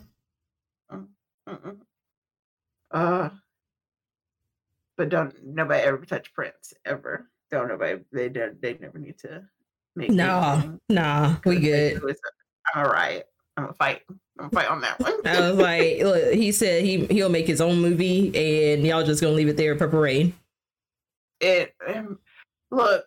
uh, 0.90 0.98
uh, 1.46 1.56
uh, 1.64 2.96
uh, 2.96 3.30
but 4.96 5.08
don't 5.08 5.34
nobody 5.44 5.82
ever 5.82 6.04
touch 6.04 6.34
Prince 6.34 6.74
ever. 6.84 7.28
Don't 7.50 7.68
nobody. 7.68 8.02
They 8.12 8.28
don't. 8.28 8.60
They 8.60 8.74
never 8.78 8.98
need 8.98 9.18
to 9.18 9.44
make. 9.94 10.10
nah, 10.10 10.54
anything, 10.54 10.80
nah, 10.88 11.36
we 11.44 11.60
good. 11.60 12.02
I'm 12.74 12.86
a 12.86 12.88
riot. 12.88 13.26
I'm 13.56 13.64
a 13.66 13.72
fight. 13.74 14.02
I'm 14.38 14.46
a 14.46 14.50
fight 14.50 14.68
on 14.68 14.80
that 14.80 14.98
one. 14.98 15.14
I 15.26 15.50
was 15.50 15.58
like, 15.58 15.98
look, 16.00 16.32
he 16.34 16.52
said 16.52 16.84
he 16.84 17.06
he'll 17.06 17.28
make 17.28 17.46
his 17.46 17.60
own 17.60 17.80
movie, 17.80 18.28
and 18.74 18.86
y'all 18.86 19.04
just 19.04 19.20
gonna 19.20 19.34
leave 19.34 19.48
it 19.48 19.56
there 19.56 19.76
for 19.76 19.88
parade. 19.88 20.32
it 21.40 21.74
um, 21.86 22.18
look 22.70 23.04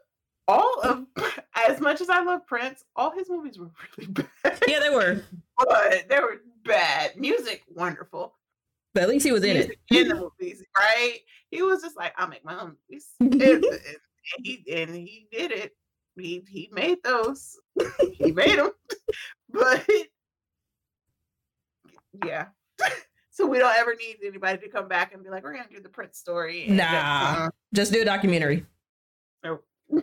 all 0.48 0.80
of 0.82 1.06
as 1.68 1.80
much 1.80 2.02
as 2.02 2.10
I 2.10 2.22
love 2.22 2.46
Prince, 2.48 2.84
all 2.96 3.12
his 3.12 3.30
movies 3.30 3.58
were 3.58 3.70
really 3.98 4.12
bad. 4.44 4.60
Yeah, 4.68 4.80
they 4.80 4.90
were, 4.90 5.24
but 5.58 6.08
they 6.10 6.20
were 6.20 6.42
bad. 6.64 7.18
Music, 7.18 7.64
wonderful. 7.74 8.36
but 8.94 9.04
at 9.04 9.10
least 9.10 9.26
he 9.26 9.32
was 9.32 9.44
in 9.44 9.58
it. 9.58 9.78
In 9.90 10.08
the 10.08 10.16
movies, 10.16 10.64
right? 10.78 11.20
He 11.52 11.62
was 11.62 11.82
just 11.82 11.98
like, 11.98 12.14
I'll 12.18 12.28
make 12.28 12.46
my 12.46 12.60
own 12.60 12.76
movies. 12.90 13.08
and, 13.20 13.42
and 13.64 13.64
he 14.44 14.64
and 14.72 14.96
he 14.96 15.28
did 15.32 15.52
it. 15.52 15.76
He 16.18 16.44
he 16.48 16.70
made 16.72 17.04
those. 17.04 17.58
he 18.18 18.32
made 18.32 18.60
them. 18.60 18.72
but 19.50 19.86
yeah. 22.26 22.46
so 23.32 23.46
we 23.48 23.58
don't 23.60 23.76
ever 23.78 23.96
need 23.96 24.18
anybody 24.26 24.58
to 24.60 24.70
come 24.70 24.88
back 24.88 25.14
and 25.14 25.24
be 25.24 25.30
like, 25.30 25.44
we're 25.44 25.54
gonna 25.54 25.66
do 25.74 25.82
the 25.82 25.90
Prince 25.90 26.18
story. 26.18 26.66
Nah. 26.68 27.50
Just 27.74 27.92
do 27.92 28.02
a 28.02 28.06
documentary. 28.06 28.66
uh, 29.44 29.56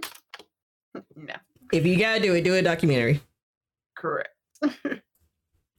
no, 1.17 1.35
If 1.73 1.87
you 1.87 1.97
gotta 1.99 2.21
do 2.21 2.35
it, 2.35 2.43
do 2.43 2.55
a 2.55 2.63
documentary. 2.63 3.21
correct. 3.97 4.29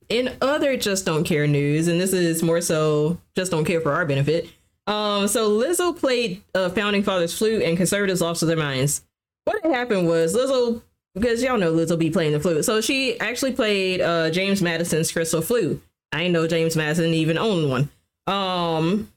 in 0.10 0.36
other 0.42 0.76
just 0.78 1.06
don't 1.06 1.24
care 1.24 1.48
news, 1.48 1.88
and 1.88 2.00
this 2.02 2.14
is 2.14 2.44
more 2.44 2.62
so 2.62 3.18
just 3.36 3.52
don't 3.52 3.66
care 3.66 3.80
for 3.82 3.94
our 3.94 4.06
benefit. 4.06 4.50
Um, 4.88 5.28
so 5.30 5.50
Lizzo 5.50 5.98
played 5.98 6.44
uh, 6.54 6.70
Founding 6.70 7.04
Fathers 7.04 7.38
flute, 7.38 7.62
and 7.64 7.78
conservatives 7.78 8.20
lost 8.22 8.46
their 8.46 8.58
minds. 8.58 9.04
What 9.46 9.64
happened 9.66 10.08
was 10.08 10.36
Lizzo, 10.36 10.82
because 11.16 11.42
y'all 11.44 11.58
know 11.58 11.72
Lizzo 11.74 11.98
be 11.98 12.10
playing 12.10 12.34
the 12.34 12.40
flute, 12.40 12.66
so 12.66 12.82
she 12.82 13.18
actually 13.20 13.54
played 13.54 14.02
uh, 14.02 14.30
James 14.32 14.62
Madison's 14.62 15.12
crystal 15.12 15.42
flute. 15.42 15.82
I 16.14 16.27
know 16.27 16.48
James 16.48 16.76
Madison 16.76 17.14
even 17.14 17.38
owned 17.38 17.69
one. 17.69 17.90
Um, 18.27 19.11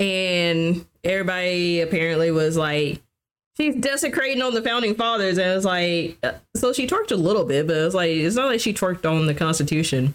and 0.00 0.86
everybody 1.04 1.80
apparently 1.80 2.30
was 2.30 2.56
like, 2.56 3.02
she's 3.56 3.74
desecrating 3.74 4.40
on 4.42 4.54
the 4.54 4.62
founding 4.62 4.94
fathers, 4.94 5.36
and 5.36 5.50
it 5.50 5.54
was 5.54 5.64
like, 5.64 6.16
uh, 6.22 6.32
so 6.54 6.72
she 6.72 6.86
twerked 6.86 7.12
a 7.12 7.16
little 7.16 7.44
bit, 7.44 7.66
but 7.66 7.76
it 7.76 7.84
was 7.84 7.94
like, 7.94 8.10
it's 8.10 8.36
not 8.36 8.46
like 8.46 8.60
she 8.60 8.72
twerked 8.72 9.10
on 9.10 9.26
the 9.26 9.34
Constitution. 9.34 10.14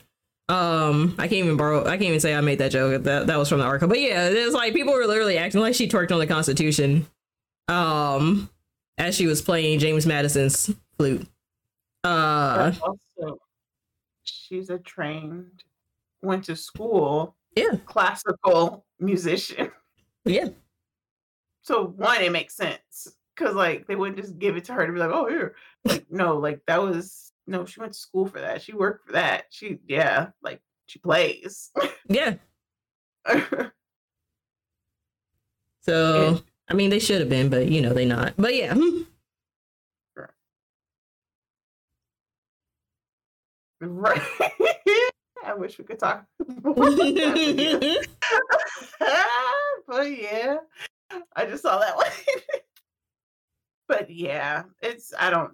Um, 0.49 1.15
I 1.17 1.27
can't 1.27 1.45
even 1.45 1.57
borrow. 1.57 1.85
I 1.85 1.91
can't 1.91 2.03
even 2.03 2.19
say 2.19 2.35
I 2.35 2.41
made 2.41 2.59
that 2.59 2.71
joke. 2.71 3.03
That 3.03 3.27
that 3.27 3.37
was 3.37 3.47
from 3.47 3.59
the 3.59 3.65
article. 3.65 3.87
But 3.87 4.01
yeah, 4.01 4.27
it's 4.27 4.53
like 4.53 4.73
people 4.73 4.93
were 4.93 5.07
literally 5.07 5.37
acting 5.37 5.61
like 5.61 5.73
she 5.73 5.87
twerked 5.87 6.11
on 6.11 6.19
the 6.19 6.27
Constitution. 6.27 7.07
Um, 7.69 8.49
as 8.97 9.15
she 9.15 9.25
was 9.25 9.41
playing 9.41 9.79
James 9.79 10.05
Madison's 10.05 10.69
flute. 10.97 11.25
Uh, 12.03 12.73
also, 12.81 13.39
she's 14.23 14.69
a 14.69 14.77
trained, 14.79 15.63
went 16.23 16.45
to 16.45 16.55
school, 16.55 17.35
Yeah. 17.55 17.77
classical 17.85 18.85
musician. 18.99 19.71
yeah, 20.25 20.49
So 21.61 21.85
one, 21.85 22.21
it 22.21 22.31
makes 22.31 22.55
sense 22.55 23.15
because 23.35 23.55
like 23.55 23.87
they 23.87 23.95
wouldn't 23.95 24.17
just 24.17 24.39
give 24.39 24.55
it 24.57 24.65
to 24.65 24.73
her 24.73 24.87
to 24.87 24.93
be 24.93 24.99
like, 24.99 25.11
oh 25.11 25.27
here, 25.27 25.55
like 25.85 26.05
no, 26.09 26.37
like 26.37 26.61
that 26.67 26.81
was 26.81 27.31
no. 27.45 27.65
She 27.65 27.79
went 27.79 27.93
to 27.93 27.99
school 27.99 28.25
for 28.25 28.39
that. 28.39 28.61
She 28.61 28.73
worked 28.73 29.07
for 29.07 29.13
that. 29.13 29.45
She 29.51 29.79
yeah, 29.87 30.29
like 30.41 30.61
she 30.87 30.99
plays. 30.99 31.71
yeah. 32.09 32.35
So 35.81 36.15
Yeah. 36.31 36.37
I 36.69 36.73
mean, 36.75 36.89
they 36.89 36.99
should 36.99 37.19
have 37.19 37.29
been, 37.29 37.49
but 37.49 37.67
you 37.67 37.81
know, 37.81 37.93
they 37.93 38.05
not. 38.05 38.33
But 38.37 38.55
yeah, 38.55 38.73
Right. 43.81 44.21
I 45.45 45.53
wish 45.53 45.77
we 45.77 45.85
could 45.85 45.99
talk 45.99 46.25
more 46.63 46.73
about 46.73 46.97
that, 46.97 48.07
but 49.87 50.03
yeah. 50.05 50.57
I 51.35 51.45
just 51.45 51.63
saw 51.63 51.79
that 51.79 51.95
one. 51.95 52.07
but 53.87 54.09
yeah, 54.09 54.63
it's 54.81 55.13
I 55.17 55.29
don't. 55.29 55.53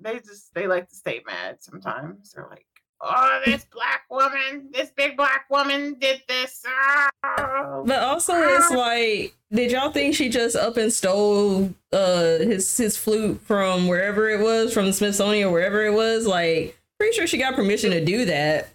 They 0.00 0.18
just 0.18 0.52
they 0.54 0.66
like 0.66 0.88
to 0.88 0.94
stay 0.94 1.22
mad 1.26 1.62
sometimes. 1.62 2.32
They're 2.32 2.48
like, 2.50 2.66
"Oh, 3.00 3.40
this 3.46 3.64
black 3.72 4.02
woman, 4.10 4.68
this 4.72 4.90
big 4.90 5.16
black 5.16 5.46
woman 5.50 5.96
did 5.98 6.22
this." 6.28 6.62
ah." 6.66 7.82
but 7.86 8.00
also 8.00 8.34
it's 8.34 8.70
like, 8.70 9.34
did 9.50 9.70
y'all 9.70 9.92
think 9.92 10.14
she 10.14 10.28
just 10.28 10.56
up 10.56 10.76
and 10.76 10.92
stole 10.92 11.72
uh 11.92 12.38
his 12.38 12.76
his 12.76 12.96
flute 12.96 13.40
from 13.42 13.86
wherever 13.86 14.28
it 14.28 14.40
was, 14.40 14.74
from 14.74 14.86
the 14.86 14.92
Smithsonian 14.92 15.52
wherever 15.52 15.84
it 15.86 15.92
was? 15.92 16.26
Like, 16.26 16.78
pretty 16.98 17.14
sure 17.16 17.26
she 17.26 17.38
got 17.38 17.54
permission 17.54 17.92
to 17.92 18.04
do 18.04 18.24
that. 18.26 18.68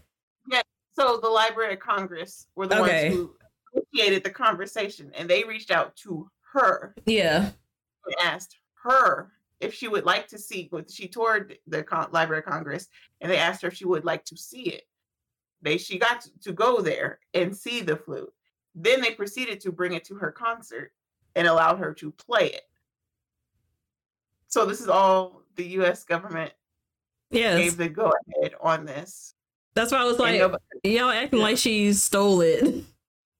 So 0.97 1.17
the 1.17 1.29
Library 1.29 1.75
of 1.75 1.79
Congress 1.79 2.47
were 2.55 2.65
the 2.65 2.81
Okay. 2.81 3.09
ones 3.09 3.15
who 3.15 3.35
initiated 3.73 4.23
the 4.23 4.31
conversation, 4.31 5.11
and 5.13 5.29
they 5.29 5.43
reached 5.43 5.69
out 5.69 5.95
to 5.97 6.29
her 6.53 6.95
Yeah, 7.05 7.51
and 8.05 8.15
asked 8.23 8.57
her 8.83 9.31
if 9.59 9.75
she 9.75 9.87
would 9.87 10.05
like 10.05 10.27
to 10.29 10.39
see 10.39 10.67
what 10.71 10.89
she 10.89 11.07
toured 11.07 11.59
the 11.67 11.83
Con- 11.83 12.09
Library 12.11 12.39
of 12.39 12.45
Congress, 12.45 12.87
and 13.21 13.31
they 13.31 13.37
asked 13.37 13.61
her 13.61 13.67
if 13.67 13.75
she 13.75 13.85
would 13.85 14.05
like 14.05 14.25
to 14.25 14.37
see 14.37 14.69
it. 14.69 14.87
They 15.61 15.77
she 15.77 15.99
got 15.99 16.21
to, 16.21 16.39
to 16.45 16.51
go 16.51 16.81
there 16.81 17.19
and 17.35 17.55
see 17.55 17.81
the 17.81 17.97
flute. 17.97 18.33
Then 18.73 18.99
they 18.99 19.11
proceeded 19.11 19.59
to 19.61 19.71
bring 19.71 19.93
it 19.93 20.03
to 20.05 20.15
her 20.15 20.31
concert 20.31 20.93
and 21.35 21.47
allowed 21.47 21.77
her 21.77 21.93
to 21.95 22.11
play 22.11 22.53
it. 22.53 22.63
So 24.47 24.65
this 24.65 24.81
is 24.81 24.87
all 24.87 25.43
the 25.55 25.67
U.S. 25.79 26.05
government 26.05 26.53
yes. 27.29 27.59
gave 27.59 27.77
the 27.77 27.89
go 27.89 28.13
ahead 28.39 28.55
on 28.59 28.85
this. 28.85 29.35
That's 29.77 29.91
why 29.91 29.99
I 29.99 30.05
was 30.05 30.17
like, 30.19 30.39
nobody- 30.39 30.63
y'all 30.83 31.09
acting 31.11 31.37
Yeah. 31.39 31.45
like 31.45 31.57
she 31.57 31.93
stole 31.93 32.41
it 32.41 32.83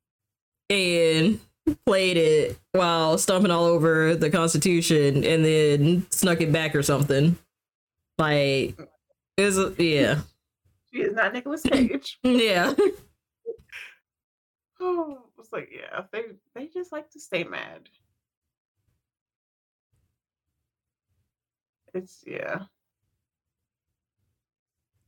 and 0.70 1.40
played 1.86 2.16
it 2.18 2.58
while 2.74 3.18
stomping 3.18 3.52
all 3.52 3.66
over 3.66 4.16
the 4.16 4.30
Constitution 4.30 5.24
and 5.24 5.44
then 5.44 6.06
snuck 6.12 6.40
it 6.42 6.52
back 6.54 6.76
or 6.76 6.84
something. 6.84 7.38
Like, 8.20 8.78
is 9.36 9.58
yeah, 9.80 10.22
she 10.94 11.00
is 11.02 11.14
not 11.14 11.34
Nicolas 11.34 11.62
Cage. 11.70 12.20
yeah, 12.24 12.74
Oh, 14.80 15.24
it's 15.40 15.52
like 15.52 15.70
yeah, 15.72 16.04
they 16.12 16.24
they 16.54 16.68
just 16.68 16.92
like 16.92 17.10
to 17.12 17.20
stay 17.20 17.44
mad. 17.44 17.90
It's 21.94 22.24
yeah, 22.28 22.66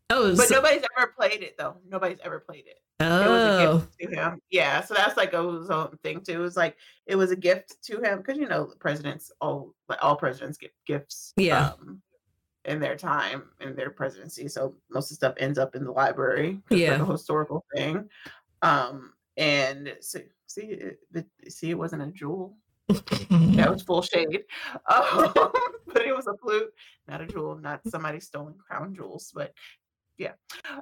oh, 0.10 0.36
but 0.36 0.48
so- 0.48 0.56
nobody's 0.56 0.84
ever 0.98 1.14
played 1.18 1.44
it 1.44 1.58
though. 1.58 1.78
Nobody's 1.88 2.20
ever 2.24 2.40
played 2.40 2.66
it. 2.68 2.78
It 3.02 3.06
was 3.06 3.22
a 3.22 3.66
oh, 3.66 3.78
gift 3.78 4.00
to 4.00 4.08
him. 4.16 4.42
Yeah, 4.50 4.82
so 4.82 4.94
that's 4.94 5.16
like 5.16 5.34
a 5.34 5.60
his 5.60 5.70
own 5.70 5.98
thing 6.04 6.22
too. 6.22 6.34
It 6.34 6.38
was 6.38 6.58
like 6.58 6.76
it 7.06 7.16
was 7.16 7.32
a 7.32 7.36
gift 7.36 7.82
to 7.84 8.02
him 8.02 8.18
because 8.18 8.38
you 8.38 8.48
know 8.48 8.74
presidents 8.80 9.32
all 9.40 9.74
like 9.88 10.00
all 10.02 10.18
presidents 10.18 10.58
get 10.58 10.72
gifts. 10.86 11.34
Yeah. 11.38 11.72
Um, 11.82 12.02
in 12.66 12.80
their 12.80 12.98
time 12.98 13.44
in 13.62 13.76
their 13.76 13.90
presidency, 13.90 14.50
so 14.50 14.76
most 14.92 15.06
of 15.06 15.10
the 15.10 15.16
stuff 15.16 15.34
ends 15.38 15.58
up 15.58 15.76
in 15.76 15.86
the 15.86 15.92
library. 15.92 16.60
Yeah. 16.70 16.98
like 16.98 17.08
a 17.08 17.12
historical 17.14 17.64
thing. 17.74 18.10
Um, 18.62 19.14
and 19.38 19.96
so, 20.02 20.20
see, 20.48 20.64
it, 20.64 21.00
the, 21.12 21.26
see, 21.48 21.72
it 21.72 21.78
wasn't 21.78 22.02
a 22.02 22.08
jewel. 22.08 22.58
That 22.90 23.70
was 23.72 23.84
full 23.84 24.02
shade. 24.02 24.44
Um, 24.92 25.32
but 25.88 26.06
it 26.06 26.16
was 26.16 26.28
a 26.28 26.38
flute, 26.38 26.72
not 27.08 27.22
a 27.22 27.26
jewel, 27.26 27.58
not 27.58 27.82
somebody 27.88 28.20
stolen 28.20 28.56
crown 28.68 28.94
jewels, 28.94 29.32
but 29.34 29.54
yeah. 30.20 30.34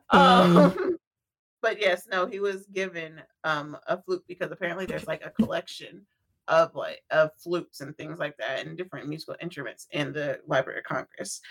Um. 0.09 0.57
Um, 0.57 0.97
but 1.61 1.79
yes, 1.79 2.07
no, 2.11 2.25
he 2.25 2.39
was 2.39 2.65
given 2.73 3.21
um 3.45 3.77
a 3.87 4.01
flute 4.01 4.23
because 4.27 4.51
apparently 4.51 4.85
there's 4.85 5.07
like 5.07 5.23
a 5.25 5.29
collection 5.29 6.05
of 6.49 6.75
like 6.75 7.01
of 7.11 7.31
flutes 7.37 7.81
and 7.81 7.95
things 7.97 8.19
like 8.19 8.35
that 8.37 8.65
and 8.65 8.77
different 8.77 9.07
musical 9.07 9.35
instruments 9.41 9.87
in 9.91 10.11
the 10.11 10.39
Library 10.47 10.79
of 10.79 10.85
Congress. 10.85 11.41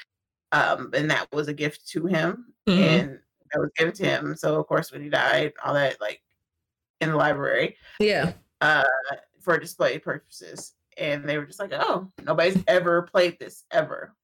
Um, 0.52 0.90
and 0.94 1.10
that 1.10 1.28
was 1.32 1.48
a 1.48 1.54
gift 1.54 1.88
to 1.88 2.06
him 2.06 2.54
Mhm. 2.68 2.78
and 2.78 3.20
that 3.52 3.60
was 3.60 3.70
given 3.76 3.92
to 3.94 4.04
him. 4.04 4.36
So 4.36 4.58
of 4.58 4.66
course 4.66 4.92
when 4.92 5.02
he 5.02 5.08
died, 5.08 5.52
all 5.64 5.74
that 5.74 6.00
like 6.00 6.22
in 7.00 7.10
the 7.10 7.16
library 7.16 7.76
yeah, 8.00 8.32
uh, 8.60 8.84
for 9.40 9.58
display 9.58 9.98
purposes. 9.98 10.72
And 10.98 11.28
they 11.28 11.36
were 11.36 11.44
just 11.44 11.60
like, 11.60 11.72
oh, 11.74 12.10
nobody's 12.24 12.62
ever 12.66 13.02
played 13.02 13.38
this 13.38 13.64
ever. 13.70 14.14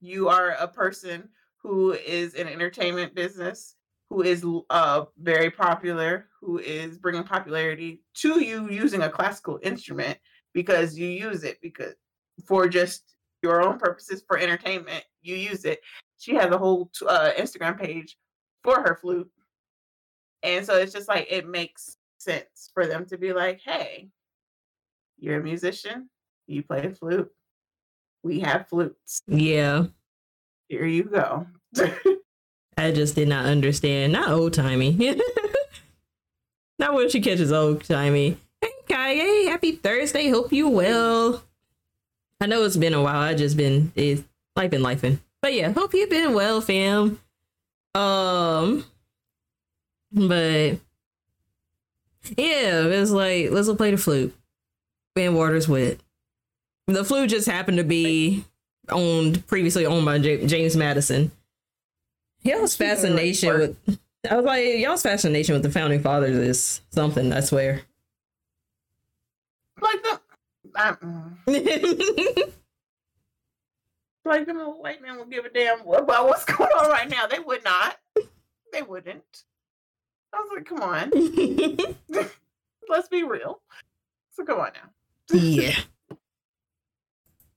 You 0.00 0.28
are 0.28 0.50
a 0.50 0.68
person 0.68 1.28
who 1.62 1.92
is 1.92 2.34
in 2.34 2.46
entertainment 2.48 3.14
business, 3.14 3.76
who 4.10 4.22
is 4.22 4.44
uh, 4.70 5.04
very 5.18 5.50
popular, 5.50 6.28
who 6.40 6.58
is 6.58 6.98
bringing 6.98 7.24
popularity 7.24 8.02
to 8.14 8.40
you 8.40 8.70
using 8.70 9.02
a 9.02 9.10
classical 9.10 9.58
instrument 9.62 10.18
because 10.54 10.98
you 10.98 11.08
use 11.08 11.44
it 11.44 11.58
because 11.60 11.94
for 12.46 12.68
just 12.68 13.14
your 13.42 13.62
own 13.62 13.78
purposes 13.78 14.22
for 14.26 14.38
entertainment, 14.38 15.04
you 15.22 15.36
use 15.36 15.64
it. 15.64 15.80
She 16.18 16.34
has 16.34 16.50
a 16.50 16.58
whole 16.58 16.90
uh, 17.06 17.30
Instagram 17.38 17.78
page 17.78 18.16
for 18.62 18.80
her 18.80 18.98
flute 19.00 19.30
and 20.46 20.64
so 20.64 20.76
it's 20.76 20.92
just 20.92 21.08
like 21.08 21.26
it 21.28 21.48
makes 21.48 21.96
sense 22.18 22.70
for 22.72 22.86
them 22.86 23.04
to 23.06 23.18
be 23.18 23.32
like, 23.32 23.60
hey, 23.64 24.08
you're 25.18 25.40
a 25.40 25.42
musician, 25.42 26.08
you 26.46 26.62
play 26.62 26.88
flute, 26.90 27.30
we 28.26 28.40
have 28.40 28.68
flutes. 28.68 29.22
yeah. 29.26 29.86
Here 30.68 30.84
you 30.84 31.04
go. 31.04 31.46
I 32.76 32.90
just 32.90 33.14
did 33.14 33.28
not 33.28 33.46
understand. 33.46 34.12
Not 34.12 34.30
old 34.30 34.52
timey. 34.52 34.92
not 36.78 36.94
when 36.94 37.08
she 37.08 37.20
catches 37.20 37.52
old 37.52 37.84
timey. 37.84 38.36
Hey, 38.60 38.70
Kanye, 38.88 39.48
happy 39.48 39.72
Thursday. 39.72 40.28
Hope 40.28 40.52
you 40.52 40.68
well. 40.68 41.44
I 42.40 42.46
know 42.46 42.64
it's 42.64 42.76
been 42.76 42.94
a 42.94 43.02
while. 43.02 43.20
I 43.20 43.34
just 43.34 43.56
been 43.56 43.92
it's 43.94 44.22
life 44.56 44.70
been 44.70 44.82
lifing. 44.82 45.18
But 45.40 45.54
yeah, 45.54 45.72
hope 45.72 45.94
you've 45.94 46.10
been 46.10 46.34
well, 46.34 46.60
fam. 46.60 47.20
Um, 47.94 48.84
but 50.12 50.78
yeah, 52.36 52.82
it 52.82 52.98
was 52.98 53.12
like 53.12 53.50
let's 53.52 53.68
go 53.68 53.76
play 53.76 53.92
the 53.92 53.96
flute. 53.96 54.34
Van 55.14 55.34
Waters 55.34 55.68
wet. 55.68 55.98
The 56.86 57.04
flu 57.04 57.26
just 57.26 57.48
happened 57.48 57.78
to 57.78 57.84
be 57.84 58.44
owned 58.88 59.46
previously 59.46 59.86
owned 59.86 60.04
by 60.04 60.18
J- 60.18 60.46
James 60.46 60.76
Madison. 60.76 61.32
Y'all's 62.42 62.76
She's 62.76 62.78
gonna, 62.78 62.90
like, 62.90 62.98
fascination 62.98 63.58
with 63.58 63.98
I 64.30 64.36
was 64.36 64.44
like 64.44 64.78
y'all's 64.78 65.02
fascination 65.02 65.54
with 65.54 65.62
the 65.62 65.70
founding 65.70 66.00
fathers 66.00 66.36
is 66.36 66.80
something, 66.90 67.32
I 67.32 67.40
swear. 67.40 67.82
like 69.80 70.02
the 70.02 70.20
mm, 70.76 71.32
like 74.24 74.46
them 74.46 74.60
old 74.60 74.80
white 74.82 75.02
men 75.02 75.18
would 75.18 75.30
give 75.30 75.44
a 75.44 75.50
damn 75.50 75.80
what 75.80 76.02
about 76.02 76.26
what's 76.26 76.44
going 76.44 76.70
on 76.70 76.90
right 76.90 77.08
now. 77.08 77.26
They 77.26 77.38
would 77.38 77.64
not. 77.64 77.98
They 78.72 78.82
wouldn't. 78.82 79.44
I 80.32 80.38
was 80.38 80.50
like, 80.54 80.66
come 80.66 80.80
on, 80.82 81.10
let's 82.88 83.08
be 83.08 83.22
real. 83.24 83.60
So 84.32 84.44
come 84.44 84.60
on 84.60 84.70
now. 84.74 85.36
yeah. 85.36 85.78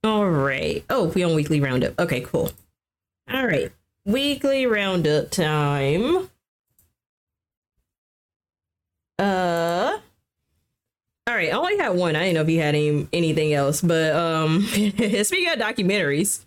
All 0.03 0.29
right. 0.29 0.85
Oh, 0.89 1.05
we 1.09 1.23
on 1.23 1.35
weekly 1.35 1.59
roundup. 1.59 1.99
Okay, 1.99 2.21
cool. 2.21 2.51
All 3.31 3.45
right. 3.45 3.71
Weekly 4.05 4.65
roundup 4.65 5.29
time. 5.29 6.29
Uh 9.17 9.99
all 11.27 11.35
right, 11.35 11.49
I 11.49 11.57
only 11.57 11.77
had 11.77 11.89
one. 11.89 12.15
I 12.15 12.21
didn't 12.21 12.35
know 12.35 12.41
if 12.41 12.49
you 12.49 12.59
had 12.59 12.73
any 12.73 13.07
anything 13.11 13.53
else, 13.53 13.81
but 13.81 14.15
um 14.15 14.61
speaking 14.63 15.49
of 15.49 15.59
documentaries, 15.59 16.45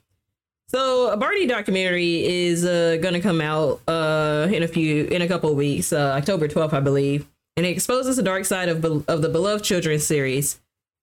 so 0.69 1.11
a 1.11 1.17
Barney 1.17 1.47
documentary 1.47 2.25
is 2.25 2.65
uh 2.65 2.97
gonna 3.03 3.21
come 3.21 3.43
out 3.43 3.81
uh 3.87 4.49
in 4.51 4.63
a 4.63 4.69
few 4.69 5.05
in 5.05 5.21
a 5.21 5.29
couple 5.29 5.55
weeks, 5.55 5.93
uh 5.93 6.15
October 6.17 6.49
12th, 6.49 6.73
I 6.73 6.81
believe, 6.81 7.29
and 7.59 7.67
it 7.67 7.69
exposes 7.69 8.17
the 8.17 8.23
dark 8.23 8.47
side 8.47 8.71
of 8.71 8.83
of 9.07 9.21
the 9.21 9.29
beloved 9.29 9.63
children's 9.63 10.07
series. 10.07 10.59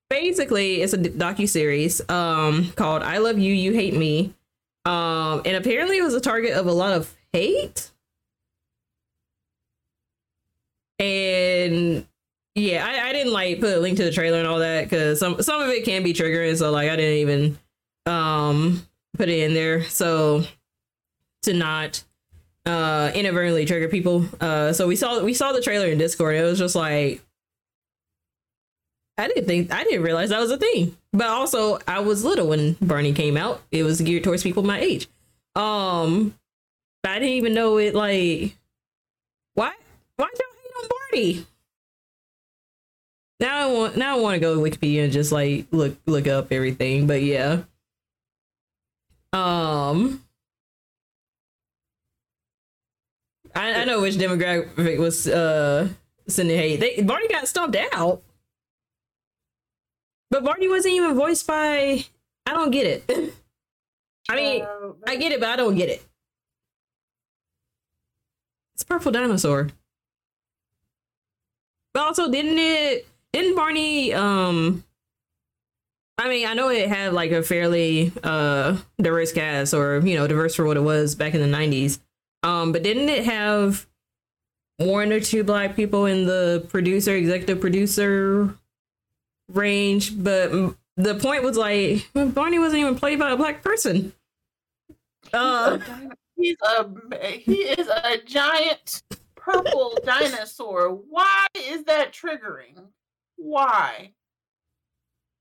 Basically, 0.09 0.81
it's 0.81 0.93
a 0.93 0.97
docu 0.97 1.47
series 1.47 2.01
um 2.09 2.71
called 2.71 3.03
"I 3.03 3.19
Love 3.19 3.37
You, 3.37 3.53
You 3.53 3.73
Hate 3.73 3.93
Me," 3.95 4.33
um, 4.85 5.43
and 5.45 5.55
apparently 5.55 5.97
it 5.97 6.03
was 6.03 6.15
a 6.15 6.21
target 6.21 6.53
of 6.53 6.65
a 6.65 6.71
lot 6.71 6.93
of 6.93 7.13
hate. 7.31 7.91
And 10.97 12.05
yeah, 12.55 12.85
I, 12.85 13.09
I 13.09 13.13
didn't 13.13 13.31
like 13.33 13.59
put 13.59 13.77
a 13.77 13.79
link 13.79 13.97
to 13.97 14.03
the 14.03 14.11
trailer 14.11 14.39
and 14.39 14.47
all 14.47 14.59
that 14.59 14.83
because 14.85 15.19
some 15.19 15.41
some 15.43 15.61
of 15.61 15.69
it 15.69 15.85
can 15.85 16.03
be 16.03 16.13
triggering, 16.13 16.57
so 16.57 16.71
like 16.71 16.89
I 16.89 16.95
didn't 16.95 17.17
even 17.17 17.59
um 18.05 18.85
put 19.15 19.29
it 19.29 19.39
in 19.39 19.53
there 19.53 19.83
so 19.83 20.43
to 21.43 21.53
not 21.53 22.03
uh 22.65 23.11
inadvertently 23.13 23.65
trigger 23.65 23.87
people. 23.89 24.25
Uh 24.41 24.73
so 24.73 24.87
we 24.87 24.95
saw 24.95 25.23
we 25.23 25.35
saw 25.35 25.51
the 25.53 25.61
trailer 25.61 25.85
in 25.87 25.99
Discord. 25.99 26.35
It 26.35 26.43
was 26.43 26.57
just 26.57 26.75
like 26.75 27.21
I 29.19 29.27
didn't 29.27 29.47
think 29.47 29.73
I 29.73 29.83
didn't 29.83 30.03
realize 30.03 30.29
that 30.29 30.39
was 30.39 30.49
a 30.49 30.57
thing. 30.57 30.95
But 31.11 31.27
also, 31.27 31.77
I 31.85 31.99
was 31.99 32.23
little 32.23 32.47
when 32.47 32.77
Barney 32.81 33.11
came 33.11 33.35
out. 33.35 33.61
It 33.69 33.83
was 33.83 33.99
geared 33.99 34.23
towards 34.23 34.43
people 34.43 34.63
my 34.63 34.79
age. 34.79 35.09
Um, 35.55 36.33
I 37.03 37.15
didn't 37.19 37.33
even 37.33 37.53
know 37.53 37.77
it. 37.77 37.93
Like, 37.93 38.55
why? 39.55 39.73
Why 40.15 40.25
y'all 40.25 40.55
hate 40.63 40.71
on 40.81 40.89
Barney? 41.11 41.45
Now 43.41 43.57
I 43.57 43.73
want. 43.73 43.97
Now 43.97 44.17
I 44.17 44.21
want 44.21 44.35
to 44.35 44.39
go 44.39 44.55
to 44.55 44.61
Wikipedia 44.61 45.03
and 45.03 45.11
just 45.11 45.33
like 45.33 45.67
look 45.71 45.97
look 46.05 46.27
up 46.27 46.53
everything. 46.53 47.05
But 47.05 47.21
yeah. 47.21 47.63
Um. 49.33 50.23
I, 53.53 53.81
I 53.81 53.83
know 53.83 53.99
which 53.99 54.15
demographic 54.15 54.97
was 54.97 55.27
uh 55.27 55.89
sending 56.27 56.57
hate. 56.57 56.79
They 56.79 57.01
Barney 57.01 57.27
got 57.27 57.49
stomped 57.49 57.75
out. 57.91 58.21
But 60.31 60.43
Barney 60.43 60.67
wasn't 60.67 60.95
even 60.95 61.15
voiced 61.15 61.47
by 61.47 62.05
I 62.45 62.53
don't 62.53 62.71
get 62.71 62.85
it. 63.09 63.33
I 64.29 64.35
mean, 64.35 64.61
Uh, 64.63 64.91
I 65.07 65.15
get 65.15 65.31
it, 65.31 65.39
but 65.39 65.49
I 65.49 65.55
don't 65.55 65.75
get 65.75 65.89
it. 65.89 66.03
It's 68.75 68.83
purple 68.83 69.11
dinosaur. 69.11 69.69
But 71.93 72.03
also 72.03 72.31
didn't 72.31 72.59
it 72.59 73.07
didn't 73.33 73.55
Barney 73.55 74.13
um 74.13 74.83
I 76.17 76.27
mean, 76.27 76.45
I 76.47 76.53
know 76.53 76.69
it 76.69 76.89
had 76.89 77.13
like 77.13 77.31
a 77.31 77.41
fairly 77.41 78.11
uh 78.23 78.77
diverse 79.01 79.31
cast 79.31 79.73
or, 79.73 79.99
you 79.99 80.15
know, 80.17 80.27
diverse 80.27 80.55
for 80.55 80.65
what 80.65 80.77
it 80.77 80.81
was 80.83 81.15
back 81.15 81.33
in 81.33 81.41
the 81.41 81.57
90s. 81.57 81.99
Um 82.43 82.71
but 82.71 82.83
didn't 82.83 83.09
it 83.09 83.25
have 83.25 83.87
one 84.77 85.11
or 85.11 85.19
two 85.19 85.43
black 85.43 85.75
people 85.75 86.05
in 86.05 86.25
the 86.25 86.65
producer 86.69 87.13
executive 87.15 87.59
producer 87.59 88.55
range, 89.49 90.21
but 90.21 90.51
the 90.97 91.15
point 91.15 91.43
was 91.43 91.57
like 91.57 92.09
Barney 92.13 92.59
wasn't 92.59 92.81
even 92.81 92.95
played 92.95 93.19
by 93.19 93.31
a 93.31 93.37
black 93.37 93.63
person. 93.63 94.13
Uh, 95.33 95.77
He's 96.39 96.55
a 96.63 96.89
he 97.33 97.63
is 97.63 97.89
a 97.89 98.17
giant 98.25 99.03
purple 99.35 99.97
dinosaur. 100.05 100.89
Why 100.89 101.47
is 101.55 101.83
that 101.83 102.13
triggering? 102.13 102.81
Why? 103.35 104.13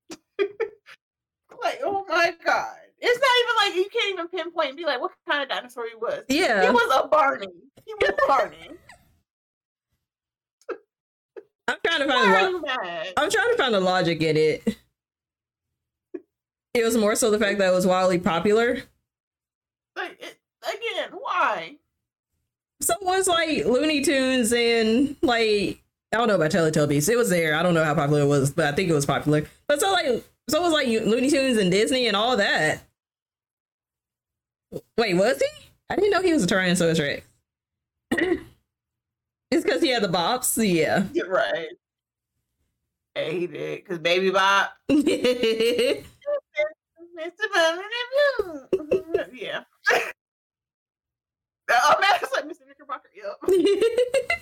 like, 0.39 1.79
oh 1.83 2.05
my 2.09 2.33
god. 2.43 2.75
It's 3.01 3.19
not 3.19 3.29
even 3.43 3.55
like 3.55 3.75
you 3.85 3.89
can't 3.89 4.13
even 4.13 4.27
pinpoint 4.27 4.69
and 4.69 4.77
be 4.77 4.85
like 4.85 4.99
what 4.99 5.11
kind 5.27 5.41
of 5.41 5.47
dinosaur 5.47 5.85
he 5.87 5.95
was. 5.95 6.25
Yeah. 6.27 6.63
He 6.63 6.69
was 6.69 7.01
a 7.01 7.07
Barney. 7.07 7.47
He 7.85 7.93
was 7.93 8.11
Barney. 8.27 8.71
I'm 11.69 11.77
trying 11.85 12.07
to 12.07 12.07
find. 12.07 12.53
lo- 12.53 12.63
I'm 13.17 13.29
trying 13.29 13.51
to 13.51 13.57
find 13.57 13.73
the 13.73 13.79
logic 13.79 14.21
in 14.21 14.37
it. 14.37 14.77
It 16.73 16.83
was 16.83 16.95
more 16.97 17.15
so 17.15 17.31
the 17.31 17.39
fact 17.39 17.57
that 17.59 17.71
it 17.71 17.75
was 17.75 17.85
wildly 17.87 18.19
popular. 18.19 18.79
Like 19.95 20.17
it, 20.21 20.37
again, 20.63 21.09
why? 21.19 21.75
So 22.81 22.93
it 22.93 23.05
was 23.05 23.27
like 23.27 23.65
Looney 23.65 24.01
Tunes 24.01 24.53
and 24.53 25.15
like 25.21 25.81
I 26.13 26.17
don't 26.17 26.27
know 26.27 26.35
about 26.35 26.51
Teletubbies. 26.51 27.09
It 27.09 27.17
was 27.17 27.29
there. 27.29 27.55
I 27.55 27.63
don't 27.63 27.73
know 27.73 27.83
how 27.83 27.95
popular 27.95 28.21
it 28.21 28.27
was, 28.27 28.51
but 28.51 28.65
I 28.65 28.71
think 28.71 28.89
it 28.89 28.93
was 28.93 29.05
popular. 29.05 29.45
But 29.67 29.79
so 29.79 29.91
like 29.91 30.23
so 30.49 30.59
it 30.59 30.63
was 30.63 30.73
like 30.73 30.87
Looney 30.87 31.29
Tunes 31.29 31.57
and 31.57 31.71
Disney 31.71 32.07
and 32.07 32.15
all 32.15 32.37
that. 32.37 32.81
Wait, 34.97 35.15
was 35.15 35.39
he? 35.39 35.65
I 35.89 35.95
didn't 35.95 36.11
know 36.11 36.21
he 36.21 36.33
was 36.33 36.43
a 36.43 36.47
Tyrannosaurus 36.47 37.23
Rex. 38.11 38.39
it's 39.51 39.63
because 39.63 39.81
he 39.81 39.89
had 39.89 40.03
the 40.03 40.07
bops. 40.07 40.57
Yeah. 40.57 41.05
You're 41.13 41.29
right. 41.29 41.69
Yeah, 43.15 43.29
he 43.29 43.47
did. 43.47 43.85
Cause 43.85 43.99
Baby 43.99 44.29
Bop. 44.31 44.71
Yeah. 49.33 49.63
Oh 51.71 51.95
man, 52.01 52.09
it's 52.19 52.33
like 52.33 52.45
Mr. 52.45 52.65
Knickerbocker. 52.67 53.09
Yep. 53.15 54.41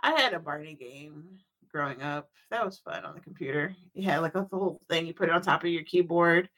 I 0.00 0.12
had 0.18 0.32
a 0.32 0.38
Barney 0.38 0.72
game 0.72 1.24
growing 1.70 2.00
up. 2.00 2.30
That 2.50 2.64
was 2.64 2.78
fun 2.78 3.04
on 3.04 3.14
the 3.14 3.20
computer. 3.20 3.76
You 3.92 4.04
had 4.04 4.22
like 4.22 4.34
a 4.34 4.48
little 4.50 4.80
thing 4.88 5.06
you 5.06 5.12
put 5.12 5.28
it 5.28 5.34
on 5.34 5.42
top 5.42 5.62
of 5.62 5.68
your 5.68 5.82
keyboard. 5.82 6.48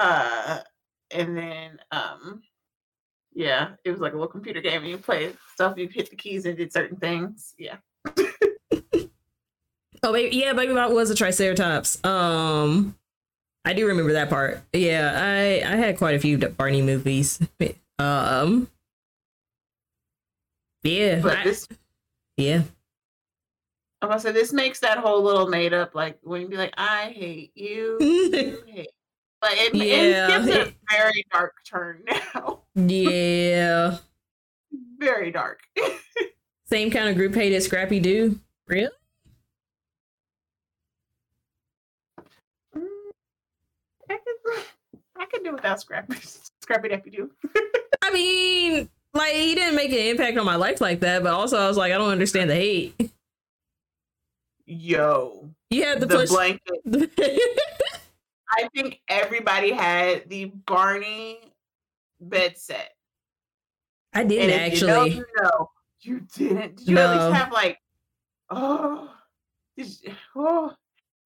Uh 0.00 0.58
and 1.12 1.36
then 1.36 1.78
um 1.92 2.42
yeah, 3.36 3.68
it 3.84 3.90
was 3.92 4.00
like 4.00 4.12
a 4.12 4.16
little 4.16 4.26
computer 4.32 4.60
game 4.60 4.84
you 4.84 4.98
play 4.98 5.32
stuff, 5.54 5.76
you 5.78 5.86
hit 5.86 6.10
the 6.10 6.16
keys 6.16 6.44
and 6.46 6.56
did 6.56 6.72
certain 6.72 6.96
things. 6.96 7.54
Yeah. 7.58 7.76
Oh, 10.02 10.12
baby, 10.12 10.36
yeah, 10.36 10.52
Baby 10.52 10.72
Bop 10.74 10.92
was 10.92 11.10
a 11.10 11.16
Triceratops. 11.16 12.04
Um, 12.04 12.94
I 13.64 13.72
do 13.72 13.86
remember 13.88 14.12
that 14.12 14.28
part. 14.28 14.60
Yeah, 14.72 15.12
I 15.16 15.62
I 15.68 15.74
had 15.76 15.96
quite 15.98 16.14
a 16.14 16.20
few 16.20 16.38
Barney 16.38 16.82
movies. 16.82 17.40
Um, 17.98 18.68
yeah, 20.84 21.18
But 21.20 21.38
I- 21.38 21.44
this 21.44 21.66
yeah, 22.36 22.62
I'm 24.02 24.10
gonna 24.10 24.20
say 24.20 24.32
this 24.32 24.52
makes 24.52 24.80
that 24.80 24.98
whole 24.98 25.22
little 25.22 25.48
made 25.48 25.72
up 25.72 25.94
like 25.94 26.18
when 26.22 26.42
you 26.42 26.48
be 26.48 26.56
like, 26.58 26.74
I 26.76 27.06
hate 27.16 27.52
you, 27.56 27.96
you 27.98 28.62
hate. 28.68 28.90
Like 29.42 29.58
it, 29.58 29.74
Yeah, 29.74 30.26
it 30.26 30.28
gives 30.30 30.46
it 30.48 30.68
a 30.68 30.74
very 30.90 31.24
dark 31.32 31.54
turn 31.68 32.02
now. 32.34 32.60
yeah. 32.74 33.98
very 34.98 35.30
dark. 35.30 35.60
Same 36.64 36.90
kind 36.90 37.08
of 37.08 37.16
group 37.16 37.34
hated 37.34 37.62
Scrappy 37.62 38.00
Doo. 38.00 38.40
Really? 38.66 38.88
Mm, 42.76 42.82
I 44.10 44.16
could, 44.16 44.62
I 45.16 45.26
could 45.26 45.44
do 45.44 45.52
without 45.52 45.80
Scrappy, 45.80 46.16
Scrappy 46.62 46.88
Dappy 46.88 47.12
Doo. 47.14 47.30
I 48.02 48.10
mean, 48.12 48.88
like 49.14 49.32
he 49.34 49.54
didn't 49.54 49.76
make 49.76 49.90
an 49.92 49.98
impact 49.98 50.36
on 50.38 50.44
my 50.46 50.56
life 50.56 50.80
like 50.80 51.00
that, 51.00 51.22
but 51.22 51.32
also 51.32 51.58
I 51.58 51.68
was 51.68 51.76
like, 51.76 51.92
I 51.92 51.98
don't 51.98 52.10
understand 52.10 52.50
the 52.50 52.54
hate. 52.56 53.10
Yo, 54.66 55.50
You 55.70 55.84
had 55.84 56.00
the 56.00 56.08
push. 56.08 56.28
blanket. 56.30 56.60
I 58.50 58.68
think 58.74 59.00
everybody 59.08 59.72
had 59.72 60.28
the 60.28 60.46
Barney 60.46 61.38
bed 62.20 62.56
set. 62.56 62.90
I 64.14 64.24
didn't 64.24 64.50
And 64.50 64.72
if 64.72 64.80
you 64.80 64.86
know, 64.86 65.02
actually. 65.02 65.16
you 65.18 65.26
know, 65.42 65.70
you 66.00 66.20
didn't. 66.34 66.76
Did 66.76 66.88
you 66.88 66.98
at 66.98 67.10
least 67.10 67.36
have 67.42 67.52
like, 67.52 67.78
oh, 68.50 69.10
did 69.76 69.86
you- 70.02 70.14
oh. 70.36 70.72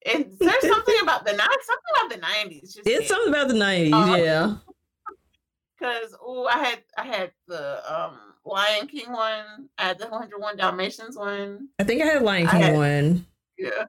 And 0.07 0.33
there's 0.41 0.67
something 0.67 0.97
about 1.03 1.27
the 1.27 1.33
night, 1.35 1.49
something 1.63 1.95
about 2.01 2.11
the 2.11 2.21
nineties. 2.21 2.75
Just 2.75 2.89
It's 2.89 3.09
something 3.09 3.29
about 3.35 3.49
the 3.49 3.55
nineties, 3.55 3.93
Uh, 3.93 4.17
yeah. 4.19 4.55
because 5.79 6.17
oh, 6.23 6.47
I 6.47 6.59
had 6.59 6.79
I 6.97 7.05
had 7.07 7.33
the 7.47 7.83
um 7.95 8.17
Lion 8.47 8.87
King 8.87 9.13
one, 9.13 9.69
I 9.77 9.83
had 9.89 9.99
the 9.99 10.07
101 10.09 10.57
Dalmatians 10.57 11.17
one. 11.19 11.69
I 11.79 11.85
think 11.85 12.01
I 12.03 12.07
had 12.07 12.23
Lion 12.23 12.47
King 12.49 12.61
had- 12.61 12.75
one. 12.75 13.27
Yeah. 13.59 13.85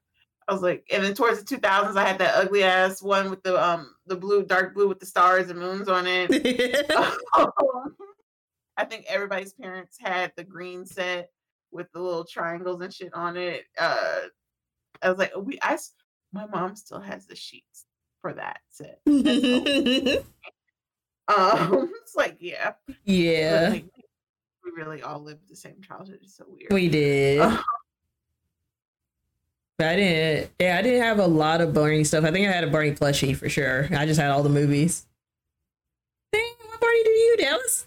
I 0.51 0.53
was 0.53 0.61
like, 0.61 0.85
and 0.91 1.01
then 1.01 1.13
towards 1.13 1.41
the 1.41 1.55
2000s, 1.57 1.95
I 1.95 2.05
had 2.05 2.19
that 2.19 2.35
ugly 2.35 2.63
ass 2.63 3.01
one 3.01 3.29
with 3.29 3.41
the 3.41 3.57
um 3.57 3.95
the 4.05 4.17
blue, 4.17 4.43
dark 4.43 4.73
blue 4.73 4.89
with 4.89 4.99
the 4.99 5.05
stars 5.05 5.49
and 5.49 5.57
moons 5.57 5.87
on 5.87 6.05
it. 6.05 6.29
I 8.75 8.83
think 8.83 9.05
everybody's 9.07 9.53
parents 9.53 9.97
had 9.97 10.33
the 10.35 10.43
green 10.43 10.85
set 10.85 11.29
with 11.71 11.89
the 11.93 12.01
little 12.01 12.25
triangles 12.25 12.81
and 12.81 12.93
shit 12.93 13.13
on 13.13 13.37
it. 13.37 13.63
Uh, 13.79 14.19
I 15.01 15.09
was 15.09 15.17
like, 15.17 15.31
we, 15.37 15.57
I, 15.61 15.77
my 16.33 16.45
mom 16.47 16.75
still 16.75 16.99
has 16.99 17.27
the 17.27 17.35
sheets 17.37 17.85
for 18.19 18.33
that 18.33 18.59
set. 18.69 18.99
Um, 21.27 21.93
it's 22.01 22.15
like, 22.15 22.35
yeah, 22.41 22.73
yeah, 23.05 23.69
like, 23.71 23.85
we 24.65 24.71
really 24.75 25.01
all 25.01 25.21
lived 25.21 25.47
the 25.47 25.55
same 25.55 25.79
childhood. 25.81 26.19
It's 26.23 26.35
so 26.35 26.43
weird. 26.45 26.73
we 26.73 26.89
did. 26.89 27.39
But 29.81 29.87
I 29.89 29.95
didn't. 29.95 30.51
Yeah, 30.59 30.77
I 30.77 30.83
didn't 30.83 31.01
have 31.01 31.17
a 31.17 31.25
lot 31.25 31.59
of 31.59 31.73
Barney 31.73 32.03
stuff. 32.03 32.23
I 32.23 32.29
think 32.29 32.47
I 32.47 32.51
had 32.51 32.63
a 32.63 32.67
Barney 32.69 32.91
plushie 32.91 33.35
for 33.35 33.49
sure. 33.49 33.87
I 33.97 34.05
just 34.05 34.19
had 34.19 34.29
all 34.29 34.43
the 34.43 34.49
movies. 34.49 35.07
Dang, 36.31 36.43
what 36.67 36.79
Barney 36.79 37.03
do 37.03 37.09
you, 37.09 37.37
Dallas? 37.39 37.85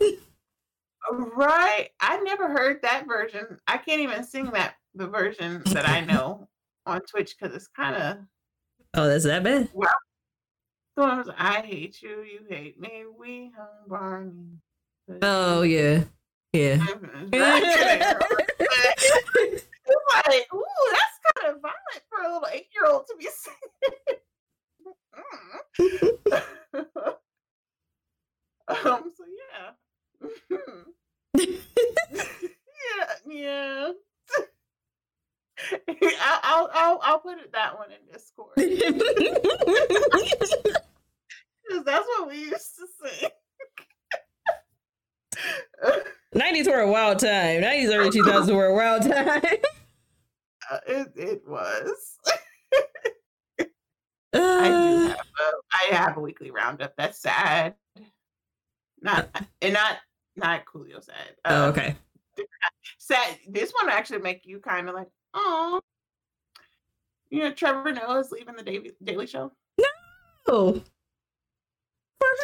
Right. 1.12 1.90
I 2.00 2.18
never 2.22 2.48
heard 2.50 2.82
that 2.82 3.06
version. 3.06 3.58
I 3.68 3.76
can't 3.76 4.00
even 4.00 4.24
sing 4.24 4.46
that 4.46 4.74
the 4.96 5.06
version 5.06 5.62
that 5.66 5.88
I 5.88 6.00
know 6.00 6.48
on 6.86 7.00
Twitch 7.02 7.36
because 7.38 7.54
it's 7.54 7.68
kind 7.68 7.94
of 7.94 8.16
Oh, 8.94 9.06
that's 9.06 9.22
that 9.22 9.44
bad. 9.44 9.68
the 9.72 9.86
one 11.00 11.18
was 11.18 11.30
I 11.38 11.60
hate 11.60 12.02
you, 12.02 12.24
you 12.24 12.40
hate 12.48 12.80
me, 12.80 13.04
we 13.16 13.52
hung 13.56 13.68
Barney. 13.86 14.58
Oh 15.22 15.62
yeah, 15.62 16.02
yeah. 16.52 16.76
Right 17.04 17.30
there. 17.30 18.18
It's 18.58 19.66
like, 20.26 20.46
ooh, 20.52 20.64
that's 20.90 21.13
kind 21.36 21.54
of 21.54 21.60
violent 21.62 22.02
for 22.08 22.22
a 22.22 22.32
little 22.32 22.48
eight 22.52 22.68
year 22.74 22.86
old 22.90 23.06
to 23.06 23.14
be 23.18 23.28
saying. 23.28 24.20
Um, 28.66 29.12
so 29.14 29.24
yeah. 29.52 29.72
yeah, 31.36 31.44
yeah. 33.28 33.92
I'll, 36.20 36.40
I'll 36.42 36.70
I'll 36.72 37.00
I'll 37.02 37.18
put 37.18 37.38
it 37.38 37.52
that 37.52 37.78
one 37.78 37.90
in 37.92 37.98
Discord. 38.10 38.54
Because 38.56 38.72
that's 41.84 42.06
what 42.06 42.28
we 42.28 42.38
used 42.38 42.76
to 42.76 42.86
say. 43.02 43.28
90s 46.34 46.66
were 46.66 46.80
a 46.80 46.90
wild 46.90 47.18
time. 47.18 47.62
90s, 47.62 47.94
early 47.94 48.10
2000s 48.10 48.54
were 48.54 48.66
a 48.66 48.74
wild 48.74 49.02
time. 49.02 49.42
Uh, 50.70 50.78
it 50.86 51.08
it 51.16 51.42
was. 51.48 52.18
I 54.36 54.36
do 54.36 54.38
Uh, 54.38 55.08
have 55.08 55.16
a 55.16 55.52
I 55.72 55.94
have 55.94 56.16
a 56.16 56.20
weekly 56.20 56.50
roundup. 56.50 56.94
That's 56.96 57.20
sad. 57.20 57.74
Not 59.00 59.28
and 59.62 59.74
not 59.74 59.98
not 60.36 60.64
Coolio 60.64 61.02
sad. 61.02 61.36
oh, 61.44 61.64
Uh, 61.64 61.68
okay. 61.68 61.96
Sad. 62.98 63.38
This 63.48 63.72
one 63.72 63.88
actually 63.90 64.18
make 64.20 64.44
you 64.44 64.58
kind 64.58 64.88
of 64.88 64.94
like, 64.94 65.06
oh, 65.34 65.80
you 67.30 67.40
know, 67.40 67.52
Trevor 67.52 67.92
Noah 67.92 68.20
is 68.20 68.30
leaving 68.32 68.56
the 68.56 68.62
Daily, 68.62 68.92
Daily 69.02 69.26
Show. 69.26 69.52
No. 69.78 69.86
For 70.48 70.82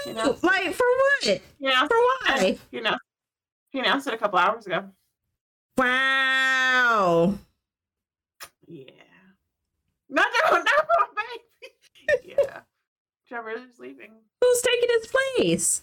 You 0.07 0.13
who? 0.13 0.15
know? 0.15 0.37
Like, 0.43 0.73
for 0.75 0.87
what? 0.87 1.41
Yeah, 1.59 1.87
For 1.89 1.97
why? 1.97 2.59
you 2.71 2.81
know, 2.83 2.97
he 3.71 3.81
announced 3.81 4.07
it 4.07 4.15
a 4.15 4.19
couple 4.19 4.39
hours 4.39 4.67
ago. 4.67 4.85
Wow. 5.77 7.35
Yeah, 8.71 8.85
not 10.09 10.29
that 10.33 10.53
not 10.53 10.65
my 10.65 11.23
baby. 12.13 12.37
yeah, 12.39 12.61
Trevor 13.27 13.51
is 13.51 13.81
leaving. 13.81 14.13
Who's 14.41 14.63
taking 14.63 14.89
his 15.01 15.09
place? 15.09 15.83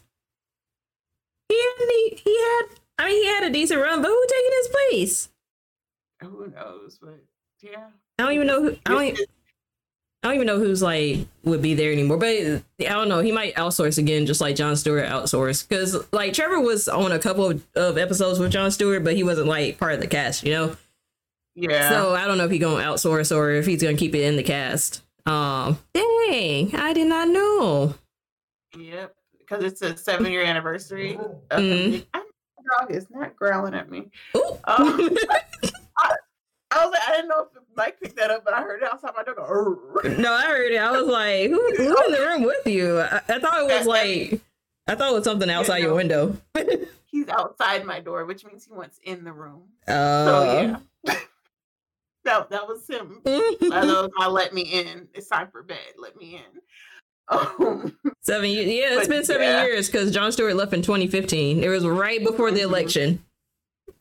He 1.49 1.55
had, 1.55 1.89
he, 1.89 2.21
he 2.23 2.37
had, 2.37 2.63
I 2.97 3.07
mean, 3.07 3.23
he 3.23 3.27
had 3.27 3.43
a 3.43 3.49
decent 3.49 3.81
run, 3.81 4.01
but 4.01 4.07
who 4.07 4.25
taking 4.29 4.51
his 4.57 4.67
place? 4.67 5.29
Who 6.21 6.47
knows? 6.47 6.97
But 7.01 7.19
yeah, 7.61 7.87
I 8.19 8.23
don't 8.23 8.33
even 8.33 8.47
know 8.47 8.63
who, 8.63 8.77
I 8.85 8.89
don't, 8.89 9.19
I 10.23 10.27
don't 10.27 10.35
even 10.35 10.47
know 10.47 10.59
who's 10.59 10.81
like 10.81 11.27
would 11.43 11.61
be 11.61 11.73
there 11.73 11.91
anymore. 11.91 12.17
But 12.17 12.29
I 12.29 12.63
don't 12.79 13.09
know. 13.09 13.19
He 13.19 13.33
might 13.33 13.55
outsource 13.55 13.97
again, 13.97 14.25
just 14.25 14.39
like 14.39 14.55
Jon 14.55 14.77
Stewart 14.77 15.05
outsourced. 15.07 15.67
Because 15.67 15.97
like 16.13 16.31
Trevor 16.31 16.61
was 16.61 16.87
on 16.87 17.11
a 17.11 17.19
couple 17.19 17.51
of, 17.51 17.67
of 17.75 17.97
episodes 17.97 18.39
with 18.39 18.51
Jon 18.51 18.71
Stewart, 18.71 19.03
but 19.03 19.17
he 19.17 19.23
wasn't 19.23 19.47
like 19.47 19.77
part 19.77 19.93
of 19.93 19.99
the 19.99 20.07
cast, 20.07 20.43
you 20.43 20.53
know. 20.53 20.77
Yeah. 21.57 21.89
So 21.89 22.13
I 22.15 22.25
don't 22.27 22.37
know 22.37 22.45
if 22.45 22.51
he's 22.51 22.61
gonna 22.61 22.83
outsource 22.83 23.35
or 23.35 23.51
if 23.51 23.65
he's 23.65 23.81
gonna 23.83 23.97
keep 23.97 24.13
it 24.15 24.23
in 24.23 24.35
the 24.37 24.43
cast. 24.43 25.01
Um, 25.25 25.77
dang, 25.93 26.73
I 26.75 26.93
did 26.93 27.07
not 27.07 27.27
know. 27.27 27.95
Yep, 28.77 29.15
because 29.39 29.63
it's 29.63 29.81
a 29.81 29.97
seven 29.97 30.31
year 30.31 30.43
anniversary. 30.43 31.15
Of 31.51 31.59
Mm. 31.59 31.91
him. 31.93 32.03
I, 32.13 32.19
my 32.19 32.79
dog 32.79 32.91
is 32.91 33.07
not 33.09 33.35
growling 33.35 33.73
at 33.73 33.89
me. 33.89 34.09
Ooh. 34.35 34.57
Um, 34.65 35.09
I 36.69 36.83
was 36.85 36.91
like, 36.91 37.01
I 37.07 37.11
didn't 37.15 37.29
know 37.29 37.47
if 37.55 37.61
Mike 37.75 37.99
picked 37.99 38.17
that 38.17 38.29
up, 38.29 38.43
but 38.43 38.53
I 38.53 38.61
heard 38.61 38.81
it 38.83 38.91
outside 38.91 39.11
my 39.15 39.23
door. 39.23 39.35
Go, 40.03 40.09
no, 40.19 40.31
I 40.33 40.43
heard 40.43 40.71
it. 40.73 40.77
I 40.77 40.91
was 40.91 41.07
like, 41.07 41.49
who, 41.49 41.55
who 41.75 42.05
in 42.05 42.11
the 42.11 42.19
room 42.27 42.43
with 42.43 42.67
you? 42.67 42.99
I, 42.99 43.21
I 43.29 43.39
thought 43.39 43.61
it 43.61 43.77
was 43.77 43.87
like, 43.87 44.41
I 44.85 44.95
thought 44.95 45.11
it 45.11 45.15
was 45.15 45.23
something 45.23 45.49
outside 45.49 45.77
your 45.79 45.89
no. 45.91 45.95
window. 45.95 46.37
He's 47.05 47.27
outside 47.29 47.85
my 47.85 47.99
door, 48.01 48.25
which 48.25 48.45
means 48.45 48.65
he 48.65 48.73
wants 48.73 48.99
in 49.03 49.23
the 49.23 49.31
room. 49.31 49.63
Uh, 49.87 50.25
So 50.25 50.43
yeah, 50.61 50.77
that 52.27 52.49
that 52.51 52.67
was 52.67 52.87
him. 52.87 53.21
That 53.23 53.57
was 53.61 54.09
my 54.17 54.27
let 54.27 54.53
me 54.53 54.61
in. 54.61 55.07
It's 55.13 55.27
time 55.27 55.47
for 55.51 55.63
bed. 55.63 55.93
Let 55.97 56.15
me 56.17 56.35
in. 56.35 56.61
Um, 57.29 57.97
seven 58.21 58.49
years. 58.49 58.67
Yeah, 58.67 58.97
it's 58.99 59.09
been 59.09 59.25
seven 59.25 59.41
yeah. 59.41 59.65
years 59.65 59.87
because 59.87 60.11
Jon 60.13 60.31
Stewart 60.31 60.55
left 60.55 60.71
in 60.73 60.81
2015. 60.81 61.61
It 61.61 61.67
was 61.67 61.85
right 61.85 62.23
before 62.23 62.51
the 62.51 62.61
Mhm. 62.61 62.63
election. 62.63 63.25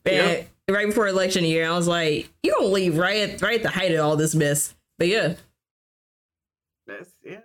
Right 0.05 0.47
before 0.85 1.09
election 1.09 1.43
year, 1.43 1.67
I 1.67 1.75
was 1.75 1.89
like, 1.89 2.29
you 2.41 2.53
gonna 2.53 2.67
leave 2.67 2.97
right 2.97 3.29
at 3.29 3.41
right 3.41 3.55
at 3.57 3.63
the 3.63 3.69
height 3.69 3.91
of 3.91 3.99
all 4.05 4.15
this 4.15 4.33
mess. 4.33 4.75
But 4.97 5.09
yeah, 5.09 5.33
that's 6.85 7.09
yeah. 7.21 7.41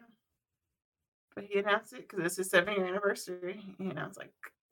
But 1.35 1.45
he 1.51 1.59
announced 1.59 1.95
it 1.95 2.09
because 2.09 2.25
it's 2.27 2.37
his 2.37 2.51
seven 2.51 2.75
year 2.75 2.87
anniversary. 2.87 3.61
and 3.81 3.99
I 3.99 4.07
was 4.07 4.17
like 4.17 4.31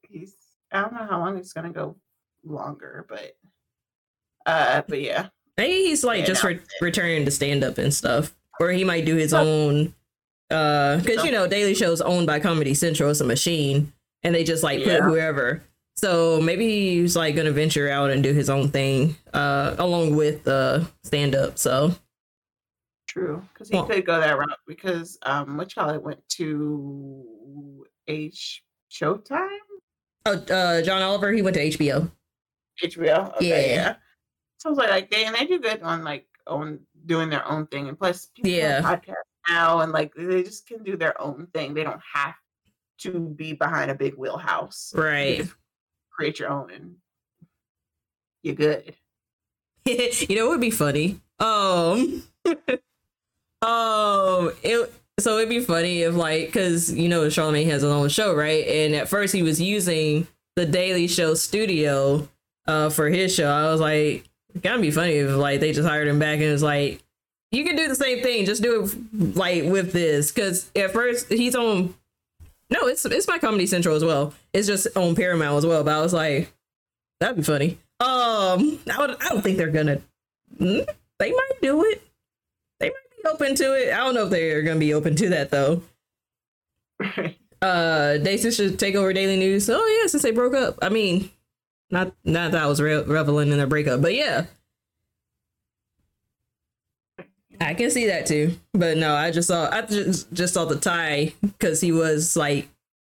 he's. 0.09 0.37
I 0.71 0.83
don't 0.83 0.93
know 0.93 1.07
how 1.11 1.19
long 1.19 1.39
it's 1.39 1.53
gonna 1.53 1.73
go 1.73 1.97
longer, 2.45 3.05
but 3.09 3.37
uh, 4.47 4.83
but 4.87 5.01
yeah. 5.01 5.29
Maybe 5.61 5.87
he's 5.89 6.03
like 6.05 6.21
Yeah, 6.21 6.27
just 6.27 6.43
re- 6.45 6.61
returning 6.81 7.25
to 7.27 7.31
stand 7.31 7.63
up 7.65 7.77
and 7.79 7.93
stuff, 7.93 8.35
or 8.59 8.71
he 8.71 8.83
might 8.85 9.05
do 9.05 9.17
his 9.17 9.33
Well- 9.33 9.47
own. 9.47 9.95
Uh, 10.51 10.97
because 10.99 11.25
you 11.25 11.31
know, 11.31 11.47
Daily 11.47 11.75
Show's 11.75 12.01
owned 12.01 12.27
by 12.27 12.41
Comedy 12.41 12.75
Central. 12.75 13.11
It's 13.11 13.21
a 13.21 13.25
machine, 13.25 13.93
and 14.25 14.35
they 14.35 14.43
just 14.43 14.63
like 14.65 14.83
put 14.83 15.03
whoever. 15.03 15.63
So 15.97 16.41
maybe 16.41 16.67
he's 17.01 17.15
like 17.15 17.37
gonna 17.37 17.53
venture 17.53 17.89
out 17.89 18.11
and 18.11 18.23
do 18.23 18.33
his 18.33 18.49
own 18.51 18.71
thing, 18.71 19.17
uh, 19.35 19.77
along 19.79 20.17
with 20.17 20.49
uh 20.49 20.81
stand 21.05 21.35
up. 21.37 21.59
So 21.59 21.95
True, 23.07 23.43
because 23.53 23.69
he 23.69 23.77
Well- 23.77 23.87
could 23.87 24.07
go 24.07 24.21
that 24.21 24.39
route 24.39 24.59
because 24.67 25.19
um, 25.23 25.57
which 25.57 25.77
y'all 25.77 25.99
went 25.99 26.27
to 26.31 27.87
H 28.09 28.63
Showtime, 28.91 29.49
Oh, 30.27 30.33
uh, 30.33 30.83
John 30.83 31.01
Oliver, 31.03 31.31
he 31.33 31.43
went 31.43 31.55
to 31.55 31.63
HBO. 31.63 32.11
HBO. 32.83 33.35
Okay, 33.37 33.49
Yeah. 33.49 33.75
yeah. 33.75 33.95
So 34.61 34.69
I 34.69 34.71
was 34.71 34.79
like, 34.79 34.91
like 34.91 35.11
they 35.11 35.25
and 35.25 35.35
they 35.35 35.47
do 35.47 35.59
good 35.59 35.83
on 35.83 36.05
like 36.05 36.27
on 36.47 36.81
doing 37.07 37.31
their 37.31 37.47
own 37.51 37.67
thing, 37.69 37.89
and 37.89 37.99
plus 37.99 38.27
people 38.27 38.53
have 38.53 38.85
podcasts 38.85 39.15
now, 39.49 39.81
and 39.81 39.91
like 39.91 40.13
they 40.15 40.43
just 40.43 40.67
can 40.67 40.83
do 40.83 40.99
their 40.99 41.21
own 41.21 41.49
thing. 41.55 41.73
They 41.73 41.83
don't 41.83 42.01
have 42.13 42.35
to 42.99 43.21
be 43.21 43.55
behind 43.55 43.91
a 43.91 43.95
big 43.95 44.15
wheelhouse. 44.17 44.93
Right. 44.95 45.39
just 45.39 45.55
create 46.11 46.39
your 46.39 46.51
own, 46.51 46.71
and 46.71 46.97
you're 48.43 48.55
good. 48.55 48.95
you 49.87 50.37
know, 50.37 50.47
it 50.47 50.49
would 50.51 50.61
be 50.61 50.71
funny. 50.71 51.21
Um, 51.39 52.23
um, 53.63 54.53
it. 54.63 54.93
So 55.19 55.39
it'd 55.39 55.49
be 55.49 55.61
funny 55.61 56.03
if 56.03 56.15
like, 56.15 56.47
because 56.47 56.93
you 56.93 57.09
know, 57.09 57.23
Charlamagne 57.29 57.67
has 57.67 57.81
his 57.81 57.91
own 57.91 58.11
show, 58.11 58.35
right? 58.35 58.67
And 58.67 58.95
at 58.95 59.09
first 59.09 59.33
he 59.33 59.43
was 59.43 59.59
using 59.59 60.27
the 60.57 60.67
Daily 60.67 61.07
Show 61.07 61.33
studio, 61.33 62.29
uh, 62.67 62.91
for 62.91 63.09
his 63.09 63.35
show. 63.35 63.51
I 63.51 63.71
was 63.71 63.81
like, 63.81 64.30
it 64.55 64.63
gotta 64.63 64.81
be 64.81 64.91
funny 64.91 65.15
if 65.15 65.31
like 65.37 65.61
they 65.61 65.73
just 65.73 65.89
hired 65.89 66.09
him 66.09 66.19
back 66.19 66.35
and 66.37 66.45
it's 66.45 66.63
like, 66.63 67.03
you 67.53 67.65
can 67.65 67.77
do 67.77 67.89
the 67.89 67.95
same 67.95 68.23
thing, 68.23 68.45
just 68.47 68.63
do 68.63 68.85
it 68.85 69.37
like 69.37 69.65
with 69.65 69.93
this. 69.93 70.31
Because 70.31 70.71
at 70.77 70.93
first 70.93 71.29
he's 71.31 71.55
on. 71.55 71.95
No, 72.71 72.87
it's 72.87 73.05
it's 73.05 73.27
my 73.27 73.39
Comedy 73.39 73.67
Central 73.67 73.97
as 73.97 74.05
well. 74.05 74.33
It's 74.53 74.67
just 74.69 74.87
on 74.97 75.15
Paramount 75.17 75.59
as 75.59 75.67
well. 75.67 75.83
But 75.83 75.95
I 75.95 76.01
was 76.01 76.13
like, 76.13 76.53
that'd 77.19 77.37
be 77.37 77.43
funny. 77.43 77.79
Um, 77.99 78.79
I, 78.91 78.97
would, 78.99 79.11
I 79.23 79.29
don't 79.29 79.43
think 79.43 79.59
they're 79.59 79.71
gonna. 79.71 80.01
Mm, 80.61 80.89
They 81.19 81.33
might 81.33 81.51
do 81.61 81.85
it. 81.85 82.03
They 82.79 82.89
might 82.89 82.95
be 83.23 83.29
open 83.29 83.55
to 83.57 83.75
it. 83.75 83.93
I 83.93 83.99
don't 83.99 84.15
know 84.15 84.25
if 84.25 84.31
they're 84.31 84.63
gonna 84.63 84.79
be 84.79 84.95
open 84.95 85.17
to 85.17 85.29
that 85.31 85.51
though. 85.51 85.83
Uh, 87.63 88.17
Daisy 88.17 88.51
should 88.51 88.79
take 88.79 88.95
over 88.95 89.13
Daily 89.13 89.37
News. 89.37 89.69
Oh 89.69 89.87
yeah, 90.01 90.07
since 90.07 90.23
they 90.23 90.31
broke 90.31 90.55
up. 90.55 90.79
I 90.81 90.89
mean, 90.89 91.29
not 91.91 92.13
not 92.25 92.53
that 92.53 92.63
I 92.63 92.67
was 92.67 92.81
re- 92.81 93.03
reveling 93.03 93.51
in 93.51 93.59
their 93.59 93.67
breakup, 93.67 94.01
but 94.01 94.15
yeah, 94.15 94.47
I 97.61 97.75
can 97.75 97.91
see 97.91 98.07
that 98.07 98.27
too. 98.27 98.57
But 98.73 98.97
no, 98.97 99.15
I 99.15 99.31
just 99.31 99.49
saw 99.49 99.69
I 99.71 99.83
just 99.83 100.33
just 100.33 100.55
saw 100.55 100.65
the 100.65 100.77
tie 100.77 101.35
because 101.43 101.81
he 101.81 101.93
was 101.93 102.37
like 102.37 102.69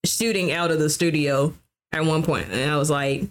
shooting 0.04 0.52
out 0.52 0.70
of 0.70 0.78
the 0.78 0.90
studio 0.90 1.54
at 1.92 2.04
one 2.04 2.22
point, 2.22 2.48
and 2.50 2.70
I 2.70 2.76
was 2.76 2.90
like, 2.90 3.22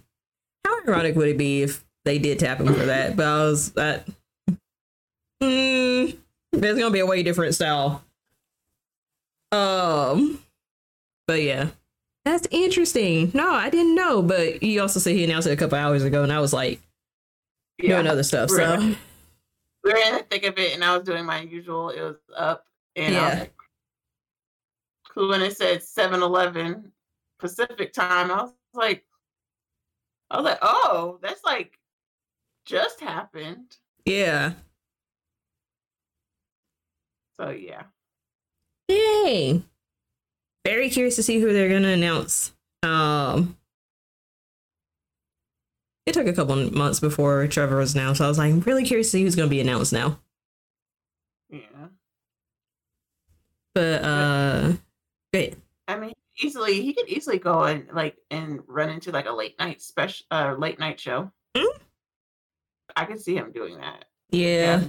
how 0.65 0.81
ironic 0.87 1.15
would 1.15 1.29
it 1.29 1.37
be 1.37 1.61
if 1.61 1.83
they 2.05 2.17
did 2.17 2.39
tap 2.39 2.59
him 2.59 2.73
for 2.73 2.85
that? 2.85 3.15
But 3.15 3.25
I 3.25 3.43
was 3.43 3.71
that. 3.73 4.07
Mm, 5.41 6.17
there's 6.51 6.79
gonna 6.79 6.91
be 6.91 6.99
a 6.99 7.05
way 7.05 7.21
different 7.21 7.53
style. 7.53 8.03
Um, 9.51 10.39
but 11.27 11.43
yeah, 11.43 11.69
that's 12.25 12.47
interesting. 12.51 13.31
No, 13.33 13.51
I 13.51 13.69
didn't 13.69 13.95
know. 13.95 14.21
But 14.21 14.63
you 14.63 14.81
also 14.81 14.99
said 14.99 15.15
he 15.15 15.23
announced 15.23 15.47
it 15.47 15.51
a 15.51 15.57
couple 15.57 15.77
hours 15.77 16.03
ago, 16.03 16.23
and 16.23 16.31
I 16.31 16.39
was 16.39 16.53
like 16.53 16.79
doing 17.79 18.07
other 18.07 18.23
stuff. 18.23 18.49
So 18.49 18.77
we 19.83 19.91
were 19.91 19.97
in 19.97 20.15
the 20.15 20.25
thick 20.29 20.45
of 20.45 20.57
it, 20.57 20.73
and 20.73 20.83
I 20.83 20.95
was 20.95 21.05
doing 21.05 21.25
my 21.25 21.41
usual. 21.41 21.89
It 21.89 22.01
was 22.01 22.15
up, 22.35 22.65
and 22.95 23.15
I 23.15 23.27
was 23.27 23.33
Yeah. 23.33 23.39
like, 23.41 23.53
when 25.15 25.41
it 25.41 25.55
said 25.57 25.81
7-Eleven 25.81 26.91
Pacific 27.39 27.93
time, 27.93 28.31
I 28.31 28.43
was 28.43 28.53
like, 28.73 29.05
I 30.31 30.37
was 30.37 30.45
like, 30.45 30.59
oh, 30.61 31.19
that's 31.21 31.43
like 31.43 31.77
just 32.65 32.99
happened. 33.01 33.77
yeah, 34.05 34.53
So 37.37 37.49
yeah, 37.49 37.83
dang. 38.87 39.65
Very 40.65 40.89
curious 40.89 41.15
to 41.17 41.23
see 41.23 41.39
who 41.39 41.51
they're 41.51 41.69
gonna 41.69 41.89
announce. 41.89 42.53
Um, 42.83 43.57
it 46.05 46.13
took 46.13 46.27
a 46.27 46.33
couple 46.33 46.55
months 46.71 46.99
before 46.99 47.47
Trevor 47.47 47.77
was 47.77 47.95
announced. 47.95 48.19
So 48.19 48.25
I 48.25 48.27
was 48.27 48.37
like, 48.37 48.65
really 48.65 48.85
curious 48.85 49.07
to 49.07 49.11
see 49.11 49.23
who's 49.23 49.35
gonna 49.35 49.49
be 49.49 49.61
announced 49.61 49.93
now. 49.93 50.19
yeah. 51.49 51.59
But 53.73 54.03
uh, 54.03 54.73
great. 55.33 55.57
I 55.87 55.97
mean, 55.97 56.13
easily 56.41 56.81
he 56.81 56.93
could 56.93 57.09
easily 57.09 57.39
go 57.39 57.63
and 57.63 57.87
like 57.91 58.17
and 58.29 58.61
run 58.67 58.89
into 58.89 59.11
like 59.11 59.25
a 59.25 59.31
late 59.31 59.57
night 59.59 59.81
special, 59.81 60.25
uh, 60.31 60.55
late 60.57 60.79
night 60.79 60.99
show. 60.99 61.31
Mm. 61.55 61.79
I 62.95 63.05
could 63.05 63.19
see 63.19 63.35
him 63.35 63.51
doing 63.51 63.77
that. 63.79 64.05
Yeah. 64.29 64.83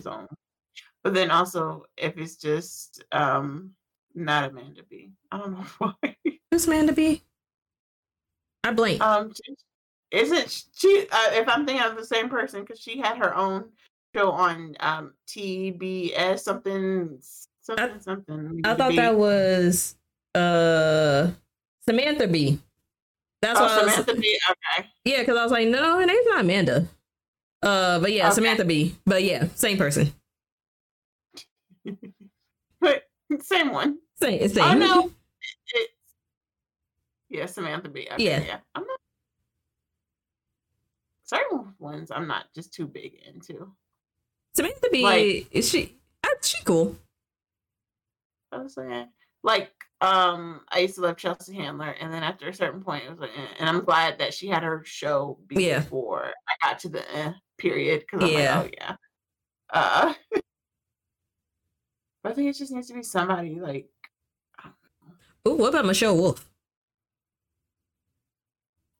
But 1.03 1.15
then 1.15 1.31
also, 1.31 1.85
if 1.97 2.17
it's 2.17 2.37
just 2.37 3.05
um 3.13 3.73
not 4.15 4.51
Amanda 4.51 4.83
B, 4.89 5.13
I 5.31 5.39
don't 5.39 5.53
know 5.53 5.67
why. 5.79 6.17
Who's 6.51 6.67
Amanda 6.67 6.93
B? 6.93 7.23
I 8.63 8.73
blink. 8.73 9.03
Um, 9.03 9.33
isn't 10.11 10.65
she? 10.75 11.07
Uh, 11.11 11.31
if 11.33 11.49
I'm 11.49 11.67
thinking 11.67 11.85
of 11.85 11.97
the 11.97 12.05
same 12.05 12.29
person, 12.29 12.61
because 12.63 12.81
she 12.81 12.99
had 12.99 13.19
her 13.19 13.37
own 13.37 13.71
show 14.15 14.31
on 14.31 14.77
um 14.81 15.13
TBS 15.29 16.41
something 16.41 17.19
something 17.61 18.01
something. 18.01 18.61
I 18.65 18.75
thought 18.75 18.91
B. 18.91 18.97
that 18.97 19.17
was 19.17 19.97
uh 20.35 21.31
Samantha 21.89 22.29
Bee. 22.29 22.61
That's 23.43 23.59
oh 23.59 23.65
what 23.65 23.73
I 23.73 23.83
was, 23.85 23.93
Samantha 23.93 24.15
Bee. 24.15 24.39
Okay, 24.51 24.89
yeah, 25.05 25.21
because 25.21 25.37
I 25.37 25.43
was 25.43 25.53
like, 25.53 25.69
no, 25.69 25.99
her 25.99 26.07
name's 26.07 26.27
not 26.27 26.41
Amanda. 26.41 26.89
Uh, 27.63 27.99
but 27.99 28.13
yeah, 28.13 28.27
Okay. 28.27 28.35
Samantha 28.37 28.65
Bee. 28.65 28.97
But 29.05 29.25
yeah, 29.25 29.49
same 29.55 29.77
person. 29.77 30.13
but 32.81 33.03
same 33.41 33.73
one. 33.73 33.99
Same, 34.17 34.49
same. 34.49 34.65
Oh 34.65 34.75
no, 34.75 35.11
yeah 37.31 37.47
Samantha 37.47 37.89
Bee. 37.89 38.09
Okay, 38.13 38.25
Yeah. 38.25 38.41
yeah. 38.43 38.59
I'm 38.75 38.87
not 38.87 39.01
certain 41.25 41.75
ones. 41.79 42.11
I'm 42.11 42.27
not 42.29 42.47
just 42.55 42.73
too 42.73 42.87
big 42.87 43.15
into. 43.27 43.73
Samantha 44.55 44.89
Bee. 44.93 45.03
Like- 45.03 45.49
is 45.51 45.69
she? 45.69 45.99
She 46.43 46.63
cool. 46.65 46.95
I 48.53 48.59
was 48.59 48.75
saying, 48.75 49.09
like, 49.43 49.71
um, 50.03 50.61
I 50.69 50.81
used 50.81 50.97
to 50.97 51.01
love 51.01 51.17
Chelsea 51.17 51.55
Handler, 51.55 51.93
and 51.99 52.13
then 52.13 52.23
after 52.23 52.49
a 52.49 52.55
certain 52.55 52.83
point, 52.83 53.05
it 53.05 53.11
was 53.11 53.19
like, 53.19 53.31
eh, 53.35 53.47
and 53.59 53.69
I'm 53.69 53.83
glad 53.83 54.19
that 54.19 54.35
she 54.35 54.47
had 54.49 54.63
her 54.63 54.83
show 54.85 55.39
Yeah. 55.51 55.79
before 55.81 56.33
I 56.49 56.55
got 56.69 56.79
to 56.81 56.91
the 56.91 57.17
eh, 57.17 57.33
period 57.57 58.01
because 58.01 58.29
I'm 58.29 58.37
Yeah. 58.37 58.61
like, 58.61 58.67
oh 58.67 58.77
yeah. 58.79 58.97
Uh, 59.71 60.15
but 62.23 62.33
I 62.33 62.35
think 62.35 62.51
it 62.51 62.59
just 62.59 62.73
needs 62.73 62.89
to 62.89 62.95
be 62.95 63.03
somebody 63.03 63.59
like, 63.59 63.89
Ooh, 65.49 65.55
what 65.55 65.71
about 65.71 65.87
Michelle 65.87 66.17
Wolf? 66.17 66.49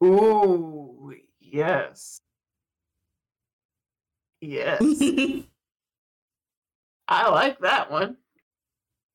ooh, 0.05 1.15
yes, 1.41 2.21
yes, 4.41 5.11
I 7.09 7.31
like 7.31 7.59
that 7.61 7.91
one. 7.91 8.17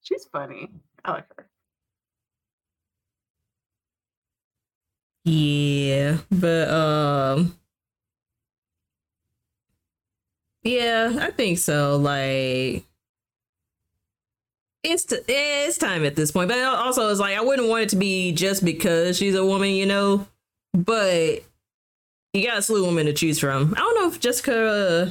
She's 0.02 0.26
funny. 0.26 0.70
I 1.06 1.12
like 1.12 1.28
her. 1.38 1.48
yeah, 5.26 6.18
but 6.32 6.70
um, 6.70 7.58
yeah, 10.64 11.18
I 11.22 11.32
think 11.32 11.58
so. 11.58 11.98
Like. 11.98 12.89
It's 14.84 15.04
t- 15.06 15.18
it's 15.28 15.78
time 15.78 16.06
at 16.06 16.16
this 16.16 16.32
point, 16.32 16.50
but 16.50 16.58
also 16.64 17.10
it's 17.10 17.20
like 17.20 17.38
I 17.38 17.42
wouldn't 17.42 17.68
want 17.68 17.84
it 17.84 17.90
to 17.90 17.96
be 17.98 18.32
just 18.32 18.64
because 18.64 19.18
she's 19.18 19.36
a 19.36 19.46
woman, 19.46 19.72
you 19.72 19.86
know. 19.86 20.26
But 20.74 21.44
you 22.34 22.46
got 22.48 22.60
a 22.60 22.62
slew 22.62 22.82
of 22.84 22.88
women 22.88 23.06
to 23.08 23.14
choose 23.14 23.40
from. 23.40 23.74
I 23.76 23.80
don't 23.80 23.96
know 23.96 24.08
if 24.08 24.20
Jessica, 24.20 24.54
uh, 24.56 25.10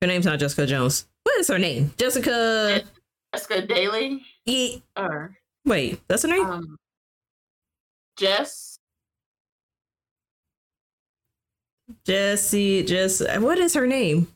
her 0.00 0.06
name's 0.06 0.24
not 0.24 0.38
Jessica 0.38 0.66
Jones. 0.66 1.06
What 1.24 1.38
is 1.38 1.48
her 1.48 1.58
name? 1.58 1.92
Jessica. 1.98 2.82
Jessica 3.34 3.66
Daly 3.66 4.22
Ye- 4.46 4.82
or 4.96 5.36
Wait, 5.66 6.00
that's 6.08 6.22
her 6.22 6.28
name. 6.28 6.46
um, 6.46 6.76
Jess. 8.16 8.78
Jessie. 12.06 12.82
Jess. 12.84 13.20
What 13.38 13.58
is 13.58 13.74
her 13.74 13.86
name? 13.86 14.28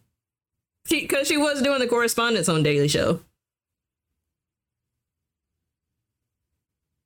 She 0.87 1.03
because 1.03 1.29
she 1.29 1.37
was 1.37 1.63
doing 1.63 1.81
the 1.81 1.87
correspondence 1.89 2.49
on 2.49 2.63
Daily 2.63 2.89
Show. 2.89 3.21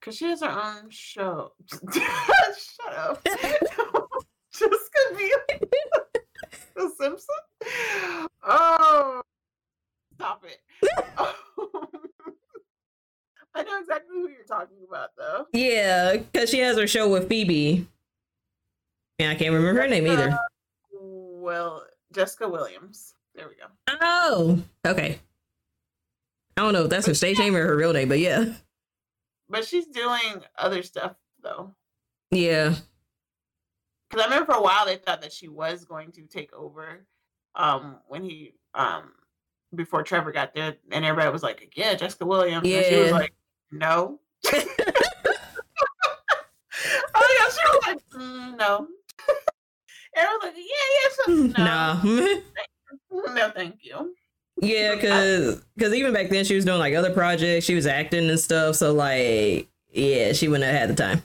Because 0.03 0.16
she 0.16 0.24
has 0.24 0.41
her 0.41 0.51
own 0.51 0.91
show. 0.91 1.53
Shut 1.93 2.93
up. 2.97 3.24
Just 4.53 4.91
gonna 4.93 5.16
be 5.16 5.33
the 6.74 6.91
Simpson. 6.99 7.37
Oh, 8.43 9.23
stop 10.15 10.45
it. 10.45 10.59
I 13.55 13.62
know 13.62 13.79
exactly 13.81 14.16
who 14.16 14.29
you're 14.29 14.45
talking 14.49 14.79
about, 14.89 15.11
though. 15.16 15.47
Yeah, 15.53 16.16
because 16.16 16.51
she 16.51 16.59
has 16.59 16.77
her 16.77 16.89
show 16.89 17.09
with 17.09 17.29
Phoebe. 17.29 17.87
And 19.20 19.31
I 19.31 19.37
can't 19.37 19.55
remember 19.55 19.83
her 19.83 19.89
name 19.89 20.09
either. 20.09 20.37
Well, 21.01 21.85
Jessica 22.12 22.49
Williams. 22.49 23.15
There 23.37 23.49
we 23.49 23.55
go. 23.55 23.66
Oh, 23.89 24.62
okay. 24.85 25.20
I 26.57 26.62
don't 26.62 26.73
know 26.73 26.85
if 26.85 26.91
that's 26.91 27.07
her 27.07 27.15
stage 27.15 27.39
name 27.39 27.55
or 27.55 27.65
her 27.65 27.77
real 27.77 27.93
name, 27.93 28.09
but 28.09 28.19
yeah. 28.19 28.55
But 29.53 29.66
she's 29.66 29.87
doing 29.87 30.43
other 30.57 30.83
stuff 30.83 31.15
though. 31.43 31.74
Yeah. 32.31 32.74
Because 34.09 34.24
I 34.24 34.24
remember 34.24 34.55
for 34.55 34.59
a 34.59 34.62
while 34.62 34.87
they 34.87 34.97
thought 34.97 35.20
that 35.20 35.33
she 35.33 35.47
was 35.47 35.85
going 35.85 36.11
to 36.12 36.23
take 36.23 36.55
over 36.55 37.07
um 37.55 37.99
when 38.09 38.24
he 38.24 38.55
um 38.74 39.12
before 39.74 40.03
Trevor 40.05 40.33
got 40.33 40.55
there 40.55 40.77
and 40.91 41.05
everybody 41.05 41.31
was 41.31 41.43
like, 41.43 41.74
Yeah, 41.77 41.95
Jessica 41.95 42.24
Williams. 42.24 42.66
And 42.66 42.85
she 42.87 42.97
was 42.97 43.12
like, 43.12 43.35
No. 43.70 44.20
oh 44.47 44.62
yeah, 47.37 47.49
she 47.51 47.61
was 47.69 47.83
like, 47.87 48.01
"Mm, 48.15 48.57
no. 48.57 48.89
Everyone 50.16 50.39
was 50.41 50.45
like, 50.45 50.57
Yeah, 50.57 50.89
yeah, 50.97 51.11
so, 51.12 51.33
no. 51.43 51.65
Nah. 51.65 53.35
No, 53.35 53.51
thank 53.51 53.81
you. 53.83 54.15
Yeah, 54.62 54.94
because 54.97 55.62
because 55.76 55.93
even 55.93 56.12
back 56.14 56.28
then 56.30 56.44
she 56.44 56.55
was 56.55 56.64
doing 56.64 56.78
like 56.78 56.94
other 56.94 57.12
projects. 57.12 57.66
She 57.66 57.74
was 57.74 57.86
acting 57.86 58.28
and 58.30 58.40
stuff. 58.40 58.76
So 58.76 58.93
like, 58.93 59.68
yeah, 59.90 60.32
she 60.32 60.48
wouldn't 60.48 60.70
have 60.70 60.80
had 60.80 60.90
the 60.90 60.94
time. 61.02 61.22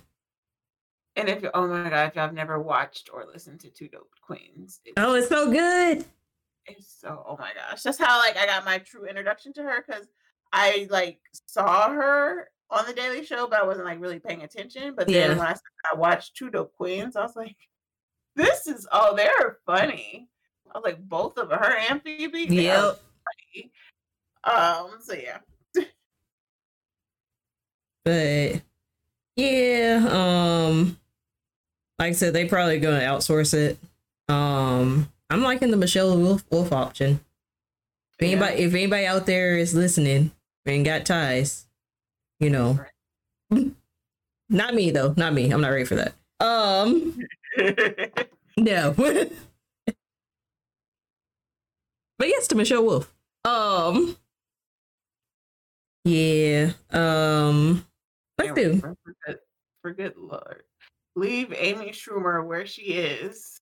And 1.15 1.29
if 1.29 1.43
oh 1.53 1.67
my 1.67 1.89
god, 1.89 2.09
if 2.09 2.15
y'all 2.15 2.25
have 2.25 2.33
never 2.33 2.59
watched 2.61 3.09
or 3.13 3.25
listened 3.25 3.59
to 3.61 3.69
Two 3.69 3.87
Dope 3.87 4.11
Queens, 4.21 4.81
it's, 4.85 4.93
Oh, 4.97 5.15
it's 5.15 5.29
so 5.29 5.51
good. 5.51 6.05
it's 6.65 6.93
so 7.01 7.23
oh 7.27 7.37
my 7.39 7.51
gosh. 7.53 7.81
That's 7.83 7.97
how 7.97 8.19
like 8.19 8.37
I 8.37 8.45
got 8.45 8.65
my 8.65 8.77
true 8.79 9.05
introduction 9.07 9.53
to 9.53 9.63
her 9.63 9.83
because 9.85 10.07
I 10.53 10.87
like 10.89 11.19
saw 11.47 11.89
her 11.89 12.49
on 12.69 12.85
the 12.85 12.93
Daily 12.93 13.25
Show, 13.25 13.47
but 13.47 13.59
I 13.59 13.65
wasn't 13.65 13.85
like 13.85 13.99
really 14.01 14.19
paying 14.19 14.43
attention. 14.43 14.93
But 14.95 15.07
then 15.07 15.31
Yeah. 15.31 15.37
when 15.37 15.47
I, 15.47 15.55
I 15.91 15.95
watched 15.95 16.35
Two 16.35 16.49
Dope 16.51 16.75
Queens, 16.75 17.15
I 17.15 17.23
was 17.23 17.35
like, 17.35 17.55
this 18.35 18.67
is 18.67 18.87
oh, 18.91 19.15
they're 19.15 19.57
funny. 19.65 20.29
I 20.71 20.77
was 20.77 20.83
like, 20.85 20.99
both 20.99 21.37
of 21.37 21.49
her 21.49 21.77
and 21.89 22.01
Phoebe. 22.03 22.45
Yep. 22.53 22.99
Funny. 23.53 23.71
Um, 24.43 24.91
so 25.01 25.13
yeah. 25.13 25.37
But 28.05 28.61
yeah, 29.35 30.07
um, 30.09 30.97
like 31.99 32.09
I 32.09 32.11
said, 32.13 32.33
they 32.33 32.45
probably 32.47 32.79
gonna 32.79 33.01
outsource 33.01 33.53
it. 33.53 33.77
Um, 34.29 35.11
I'm 35.29 35.43
liking 35.43 35.71
the 35.71 35.77
Michelle 35.77 36.17
Wolf, 36.17 36.45
Wolf 36.49 36.71
option. 36.71 37.19
If 38.17 38.25
Yeah. 38.25 38.31
anybody, 38.37 38.63
if 38.63 38.73
anybody 38.73 39.05
out 39.05 39.25
there 39.25 39.57
is 39.57 39.75
listening 39.75 40.31
and 40.65 40.85
got 40.85 41.05
ties, 41.05 41.65
you 42.39 42.49
know, 42.49 42.79
not 44.49 44.73
me 44.73 44.91
though, 44.91 45.13
not 45.17 45.33
me. 45.33 45.51
I'm 45.51 45.59
not 45.61 45.69
ready 45.71 45.83
for 45.85 45.95
that. 45.95 46.13
Um, 46.39 47.19
no. 48.57 48.93
but 48.97 49.31
yes, 52.27 52.47
to 52.47 52.55
Michelle 52.55 52.83
Wolf. 52.85 53.13
Um, 53.47 54.17
yeah. 56.03 56.71
Um, 56.91 57.85
let's 58.37 58.53
do. 58.53 58.79
For, 58.79 58.95
good, 59.25 59.37
for 59.81 59.93
good 59.93 60.17
lord. 60.17 60.63
Leave 61.15 61.53
Amy 61.55 61.89
Schumer 61.89 62.45
where 62.45 62.65
she 62.65 62.81
is. 62.83 63.59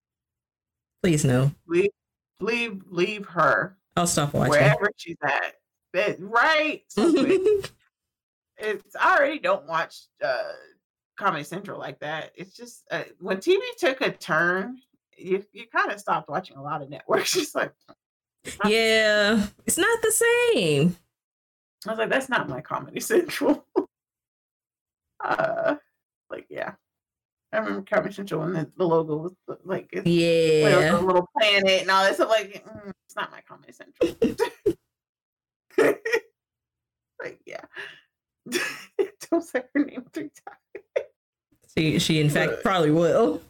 Please 1.03 1.24
no. 1.24 1.52
Leave 1.68 1.91
leave 2.41 2.82
leave 2.90 3.26
her 3.28 3.78
I'll 3.95 4.07
stop 4.07 4.34
watching. 4.34 4.52
wherever 4.52 4.90
she's 4.98 5.18
at. 5.24 5.53
That- 5.94 6.18
right. 6.20 6.82
So 6.90 7.07
it's 8.57 8.95
I 8.99 9.18
already 9.18 9.40
don't 9.40 9.68
watch 9.68 9.95
uh 10.24 10.52
Comedy 11.18 11.44
Central 11.44 11.80
like 11.80 11.99
that. 11.99 12.32
It's 12.36 12.56
just 12.56 12.84
uh, 12.91 13.03
when 13.20 13.38
TV 13.38 13.60
took 13.78 14.02
a 14.02 14.12
turn, 14.12 14.80
you 15.18 15.45
you 15.53 15.66
kind 15.74 15.91
of 15.91 15.99
stopped 15.99 16.28
watching 16.28 16.57
a 16.57 16.64
lot 16.64 16.82
of 16.82 16.90
networks. 16.90 17.34
Just 17.36 17.56
like 17.56 17.72
yeah, 18.66 19.48
it's 19.66 19.78
not 19.78 20.02
the 20.02 20.12
same. 20.12 20.96
I 21.88 21.92
was 21.92 22.00
like, 22.00 22.10
that's 22.10 22.30
not 22.30 22.50
my 22.50 22.62
Comedy 22.62 23.00
Central. 23.00 23.66
uh, 25.24 25.76
like 26.30 26.48
yeah, 26.50 26.74
I 27.52 27.58
remember 27.60 27.84
Comedy 27.84 28.14
Central 28.14 28.42
when 28.42 28.54
the, 28.54 28.72
the 28.78 28.86
logo 28.86 29.18
was 29.18 29.34
like 29.64 29.90
it's, 29.92 30.06
when 30.06 30.14
it 30.14 30.76
was 30.76 30.84
Yeah. 30.84 31.00
a 31.00 31.02
little 31.02 31.30
planet 31.38 31.82
and 31.82 31.92
all 31.92 32.04
that 32.04 32.16
stuff. 32.16 32.30
Like 32.30 32.66
mm, 32.66 32.92
it's 33.06 33.16
not 33.16 33.32
my 33.32 33.42
Comedy 33.42 33.74
Central. 33.74 34.16
like 37.22 37.40
yeah, 37.46 37.62
don't 39.32 39.44
say 39.44 39.64
her 39.74 39.86
name 39.86 40.06
three 40.12 40.32
times. 40.46 41.08
She 41.78 42.00
she 42.00 42.20
in 42.22 42.30
fact 42.30 42.64
probably 42.64 42.92
will. 42.92 43.42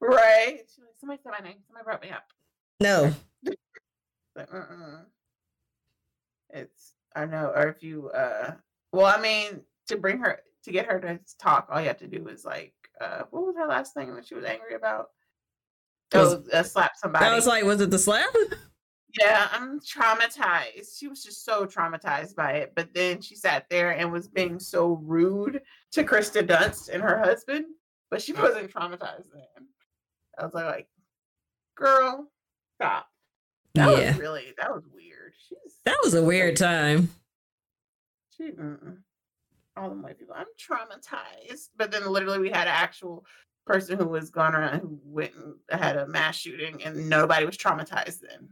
Right? 0.00 0.58
She's 0.68 0.78
like, 0.84 0.94
somebody 1.00 1.20
said 1.22 1.32
my 1.32 1.44
name. 1.46 1.58
Somebody 1.66 1.84
brought 1.84 2.02
me 2.02 2.10
up. 2.10 2.24
No. 2.80 3.14
It's 6.50 6.94
I 7.14 7.24
know, 7.26 7.52
or 7.54 7.68
if 7.68 7.82
you 7.82 8.10
uh 8.10 8.52
well, 8.92 9.06
I 9.06 9.20
mean, 9.20 9.60
to 9.88 9.96
bring 9.96 10.18
her 10.18 10.40
to 10.64 10.70
get 10.72 10.86
her 10.86 11.00
to 11.00 11.18
talk, 11.38 11.68
all 11.70 11.80
you 11.80 11.88
have 11.88 11.98
to 11.98 12.06
do 12.06 12.28
is 12.28 12.44
like 12.44 12.72
uh 13.00 13.22
what 13.30 13.44
was 13.46 13.56
her 13.56 13.66
last 13.66 13.94
thing 13.94 14.14
that 14.14 14.26
she 14.26 14.34
was 14.34 14.44
angry 14.44 14.74
about? 14.74 15.10
Was- 16.14 16.34
Oh, 16.34 16.44
uh, 16.52 16.62
slap 16.62 16.92
somebody. 16.96 17.24
I 17.26 17.34
was 17.34 17.46
like, 17.46 17.64
was 17.64 17.80
it 17.80 17.90
the 17.90 17.98
slap? 17.98 18.32
yeah, 19.20 19.48
I'm 19.50 19.80
traumatized. 19.80 20.96
She 20.98 21.08
was 21.08 21.22
just 21.24 21.44
so 21.44 21.66
traumatized 21.66 22.36
by 22.36 22.52
it. 22.52 22.72
But 22.76 22.94
then 22.94 23.20
she 23.20 23.34
sat 23.34 23.66
there 23.68 23.90
and 23.90 24.12
was 24.12 24.28
being 24.28 24.60
so 24.60 25.00
rude 25.02 25.62
to 25.92 26.04
Kirsten 26.04 26.46
Dunst 26.46 26.90
and 26.90 27.02
her 27.02 27.18
husband, 27.18 27.66
but 28.10 28.22
she 28.22 28.32
wasn't 28.34 28.72
traumatized 28.72 29.26
then. 29.34 29.66
I 30.38 30.44
was 30.44 30.54
like, 30.54 30.64
like 30.66 30.88
girl, 31.76 32.30
stop. 32.76 33.08
That 33.76 33.98
yeah, 33.98 34.10
was 34.10 34.18
really 34.18 34.54
that 34.58 34.72
was 34.74 34.84
weird. 34.94 35.32
She's 35.48 35.74
that 35.84 35.98
was 36.02 36.14
a 36.14 36.22
weird 36.22 36.56
time. 36.56 37.10
she 38.36 38.50
mm-mm. 38.50 38.98
all 39.76 39.90
the 39.90 39.96
white 39.96 40.18
people. 40.18 40.34
I'm 40.36 40.46
traumatized. 40.58 41.68
But 41.76 41.90
then 41.90 42.06
literally 42.10 42.38
we 42.38 42.48
had 42.50 42.66
an 42.66 42.74
actual 42.74 43.24
person 43.66 43.98
who 43.98 44.06
was 44.06 44.30
gone 44.30 44.54
around 44.54 44.80
who 44.80 44.98
went 45.04 45.32
and 45.70 45.80
had 45.80 45.96
a 45.96 46.06
mass 46.06 46.36
shooting 46.36 46.82
and 46.84 47.08
nobody 47.08 47.44
was 47.46 47.56
traumatized 47.56 48.20
then. 48.20 48.48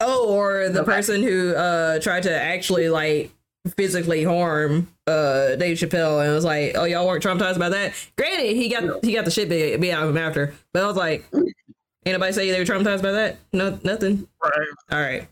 Oh, 0.00 0.28
or 0.32 0.68
the 0.68 0.80
Okay. 0.82 0.92
person 0.92 1.22
who 1.22 1.54
uh 1.54 1.98
tried 2.00 2.22
to 2.24 2.32
actually 2.34 2.88
like 2.88 3.32
physically 3.76 4.22
harm 4.24 4.88
uh 5.06 5.56
Dave 5.56 5.76
Chappelle 5.78 6.24
and 6.24 6.32
was 6.34 6.44
like, 6.44 6.72
"Oh, 6.76 6.84
y'all 6.84 7.06
weren't 7.06 7.22
traumatized 7.22 7.58
by 7.58 7.68
that." 7.70 7.94
Granted, 8.16 8.54
he 8.56 8.68
got 8.68 8.84
No. 8.84 9.00
he 9.02 9.12
got 9.14 9.24
the 9.24 9.30
shit 9.30 9.48
beat, 9.48 9.76
beat 9.78 9.90
out 9.92 10.04
of 10.04 10.10
him 10.10 10.18
after, 10.18 10.54
but 10.72 10.84
I 10.84 10.86
was 10.86 10.96
like, 10.96 11.24
"Ain't 12.06 12.14
nobody 12.14 12.32
say 12.32 12.50
they 12.50 12.58
were 12.58 12.64
traumatized 12.64 13.02
by 13.02 13.12
that? 13.12 13.38
No, 13.52 13.78
nothing. 13.84 14.28
Right. 14.42 14.68
All 14.90 15.00
right, 15.00 15.28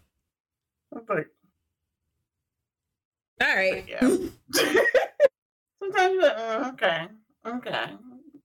like, 1.08 1.28
all 3.42 3.54
right. 3.54 3.84
Yeah. 3.88 4.00
Sometimes 5.78 6.14
you're 6.14 6.22
like, 6.22 6.36
"Mm, 6.36 6.72
okay, 6.72 7.08
okay. 7.46 7.86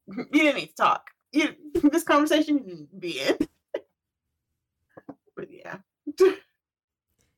You 0.33 0.41
didn't 0.41 0.55
need 0.55 0.67
to 0.67 0.75
talk. 0.75 1.09
You 1.31 1.55
this 1.83 2.03
conversation 2.03 2.57
you 2.57 2.63
didn't 2.63 2.99
be 2.99 3.21
in. 3.21 3.37
but 5.35 5.47
yeah. 5.49 5.77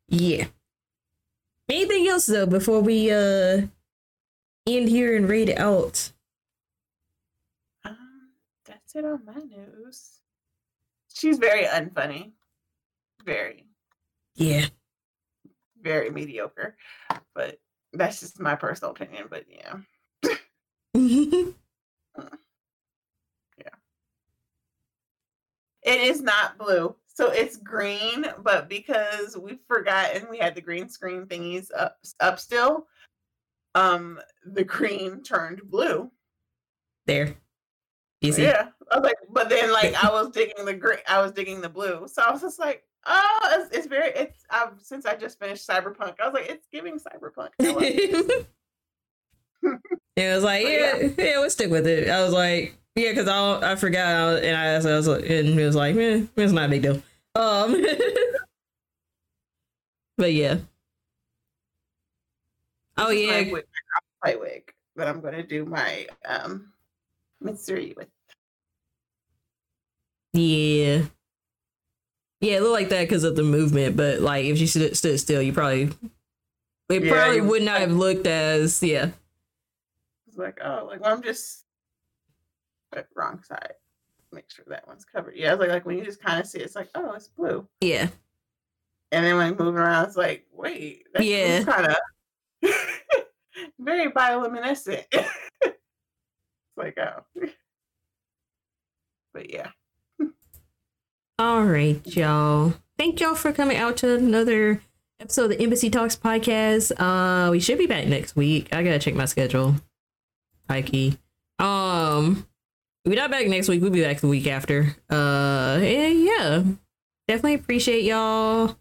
yeah. 0.08 0.46
Anything 1.70 2.08
else 2.08 2.26
though 2.26 2.48
before 2.48 2.82
we 2.82 3.12
uh 3.12 3.68
end 4.66 4.90
here 4.90 5.16
and 5.16 5.30
read 5.30 5.50
it 5.50 5.60
out? 5.60 6.12
Um, 7.86 8.32
that's 8.66 8.96
it 8.96 9.06
on 9.06 9.24
my 9.24 9.36
news. 9.36 10.23
She's 11.24 11.38
very 11.38 11.64
unfunny. 11.64 12.34
Very, 13.24 13.66
Yeah. 14.36 14.66
very 15.82 16.10
mediocre. 16.10 16.76
But 17.34 17.62
that's 17.94 18.20
just 18.20 18.42
my 18.42 18.56
personal 18.56 18.92
opinion. 18.92 19.28
But 19.30 19.46
yeah. 19.50 19.78
Yeah. 23.58 23.70
It 25.84 26.02
is 26.02 26.22
not 26.22 26.58
blue. 26.58 26.94
So 27.08 27.32
it's 27.32 27.56
green, 27.56 28.26
but 28.40 28.68
because 28.68 29.38
we 29.38 29.60
forgot 29.70 30.14
and 30.16 30.28
we 30.30 30.40
had 30.40 30.56
the 30.56 30.62
green 30.62 30.90
screen 30.90 31.26
thingies 31.28 31.68
up 31.74 32.00
up 32.20 32.38
still, 32.38 32.88
um, 33.76 34.20
the 34.46 34.66
green 34.66 35.24
turned 35.24 35.62
blue. 35.70 36.12
there. 37.06 37.38
Easy. 38.24 38.44
Yeah. 38.44 38.70
I 38.90 38.98
was 38.98 39.04
like, 39.04 39.18
but 39.30 39.50
then 39.50 39.72
like 39.72 39.94
I 40.04 40.10
was 40.10 40.32
digging 40.32 40.66
the 40.66 40.74
green, 40.74 41.00
I 41.08 41.22
was 41.22 41.32
digging 41.34 41.62
the 41.62 41.70
blue. 41.70 42.08
So 42.08 42.22
I 42.22 42.32
was 42.32 42.42
just 42.42 42.58
like, 42.58 42.84
oh, 43.06 43.60
it's, 43.60 43.76
it's 43.76 43.88
very 43.88 44.10
it's 44.12 44.46
I've 44.50 44.74
since 44.82 45.06
I 45.06 45.16
just 45.16 45.40
finished 45.40 45.68
Cyberpunk, 45.68 46.16
I 46.22 46.26
was 46.28 46.34
like, 46.34 46.50
it's 46.50 46.68
giving 46.72 47.00
Cyberpunk. 47.00 47.50
I 47.62 47.76
it. 47.80 48.48
it 50.16 50.36
was 50.36 50.44
like, 50.44 50.64
But 50.64 50.72
yeah, 50.72 51.10
yeah, 51.18 51.40
we'll 51.40 51.50
stick 51.50 51.70
with 51.70 51.86
it. 51.86 52.10
I 52.10 52.24
was 52.24 52.34
like, 52.34 52.78
yeah, 52.96 53.10
because 53.10 53.28
I 53.28 53.74
I 53.74 53.76
forgot, 53.76 54.44
and 54.44 54.56
I, 54.56 54.76
I 54.76 54.96
was 54.96 55.08
like, 55.08 55.30
and 55.30 55.48
he 55.48 55.64
was 55.64 55.76
like, 55.76 55.96
eh, 55.96 56.24
it's 56.36 56.54
not 56.54 56.66
a 56.66 56.70
big 56.70 56.82
deal. 56.82 57.02
Um, 57.36 57.84
but 60.18 60.32
yeah. 60.32 60.60
Oh 62.96 63.10
is 63.10 63.28
my 63.28 63.40
yeah, 63.40 63.52
wig, 63.52 63.66
my 64.24 64.36
wig 64.36 64.74
that 64.96 65.08
I'm 65.08 65.20
gonna 65.20 65.44
do 65.44 65.66
my 65.66 66.08
um 66.26 66.73
Mitsuri 67.44 67.96
with. 67.96 68.08
yeah, 70.34 71.04
yeah. 72.42 72.54
It 72.58 72.62
looked 72.62 72.74
like 72.74 72.90
that 72.90 73.02
because 73.02 73.24
of 73.24 73.36
the 73.36 73.44
movement, 73.44 73.96
but 73.96 74.20
like 74.22 74.46
if 74.46 74.58
she 74.58 74.68
stood, 74.68 74.96
stood 74.98 75.20
still, 75.20 75.42
you 75.42 75.54
probably 75.54 75.90
it 76.90 77.04
Yeah, 77.04 77.12
probably 77.12 77.42
would 77.42 77.64
not 77.64 77.82
have 77.82 77.92
looked 77.92 78.28
as 78.28 78.82
yeah. 78.84 79.12
It's 80.28 80.38
like, 80.38 80.60
oh, 80.64 80.88
like 80.90 81.02
well, 81.02 81.14
I'm 81.14 81.22
just 81.22 81.66
but 82.92 83.08
wrong 83.16 83.42
side. 83.44 83.74
Make 84.32 84.50
sure 84.50 84.66
that 84.68 84.88
one's 84.88 85.06
covered. 85.06 85.36
Yeah, 85.36 85.54
it's 85.54 85.60
like 85.60 85.70
like 85.70 85.86
when 85.86 85.98
you 85.98 86.06
just 86.06 86.22
kind 86.22 86.40
of 86.40 86.48
see 86.48 86.60
it, 86.60 86.64
it's 86.64 86.76
like, 86.76 86.90
oh, 86.96 87.14
it's 87.14 87.28
blue. 87.28 87.68
Yeah, 87.82 88.08
And 89.12 89.24
then 89.26 89.38
when 89.38 89.52
moving 89.56 89.76
around, 89.76 90.06
it's 90.08 90.18
like, 90.18 90.48
wait, 90.52 91.06
that's 91.14 91.26
Yeah. 91.26 91.64
kind 91.64 91.88
of 91.88 91.98
very 93.80 94.12
bioluminescent. 94.12 95.06
it's 96.76 96.78
like, 96.78 96.98
oh, 96.98 97.24
but 99.34 99.52
yeah, 99.52 99.70
All 101.40 101.64
right, 101.64 102.00
y'all. 102.06 102.74
Thank 102.98 103.20
y'all 103.20 103.36
for 103.36 103.52
coming 103.52 103.78
out 103.78 103.98
to 103.98 104.16
another 104.16 104.82
episode 105.20 105.46
of 105.46 105.50
the 105.58 105.62
Embassy 105.62 105.90
Talks 105.90 106.16
podcast. 106.16 106.92
Uh, 106.98 107.50
we 107.52 107.60
should 107.60 107.78
be 107.78 107.88
back 107.88 108.08
next 108.08 108.36
week. 108.36 108.70
I 108.72 108.84
gotta 108.84 109.00
check 109.00 109.16
my 109.16 109.26
schedule. 109.26 109.76
High 110.70 110.84
key. 110.84 111.18
Um, 111.60 112.46
we're 113.06 113.16
not 113.16 113.32
back 113.32 113.48
next 113.48 113.68
week. 113.68 113.82
We'll 113.82 113.92
be 113.92 114.02
back 114.04 114.20
the 114.20 114.28
week 114.28 114.48
after. 114.48 114.96
Uh, 115.10 115.80
yeah, 115.82 116.64
definitely 117.28 117.56
appreciate 117.56 118.04
y'all. 118.04 118.78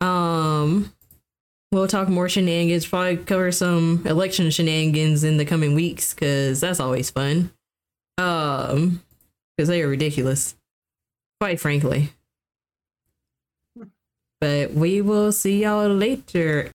Um, 0.00 0.93
we'll 1.74 1.88
talk 1.88 2.08
more 2.08 2.28
shenanigans. 2.28 2.86
Probably 2.86 3.18
cover 3.18 3.52
some 3.52 4.02
election 4.06 4.50
shenanigans 4.50 5.24
in 5.24 5.36
the 5.36 5.44
coming 5.44 5.74
weeks 5.74 6.14
because 6.14 6.60
that's 6.60 6.80
always 6.80 7.10
fun. 7.10 7.50
Um, 8.16 9.02
because 9.56 9.68
they 9.68 9.82
are 9.82 9.88
ridiculous 9.88 10.54
quite 11.44 11.60
frankly. 11.60 12.10
But 14.40 14.72
we 14.72 15.02
will 15.02 15.30
see 15.30 15.62
y'all 15.62 15.88
later. 15.88 16.70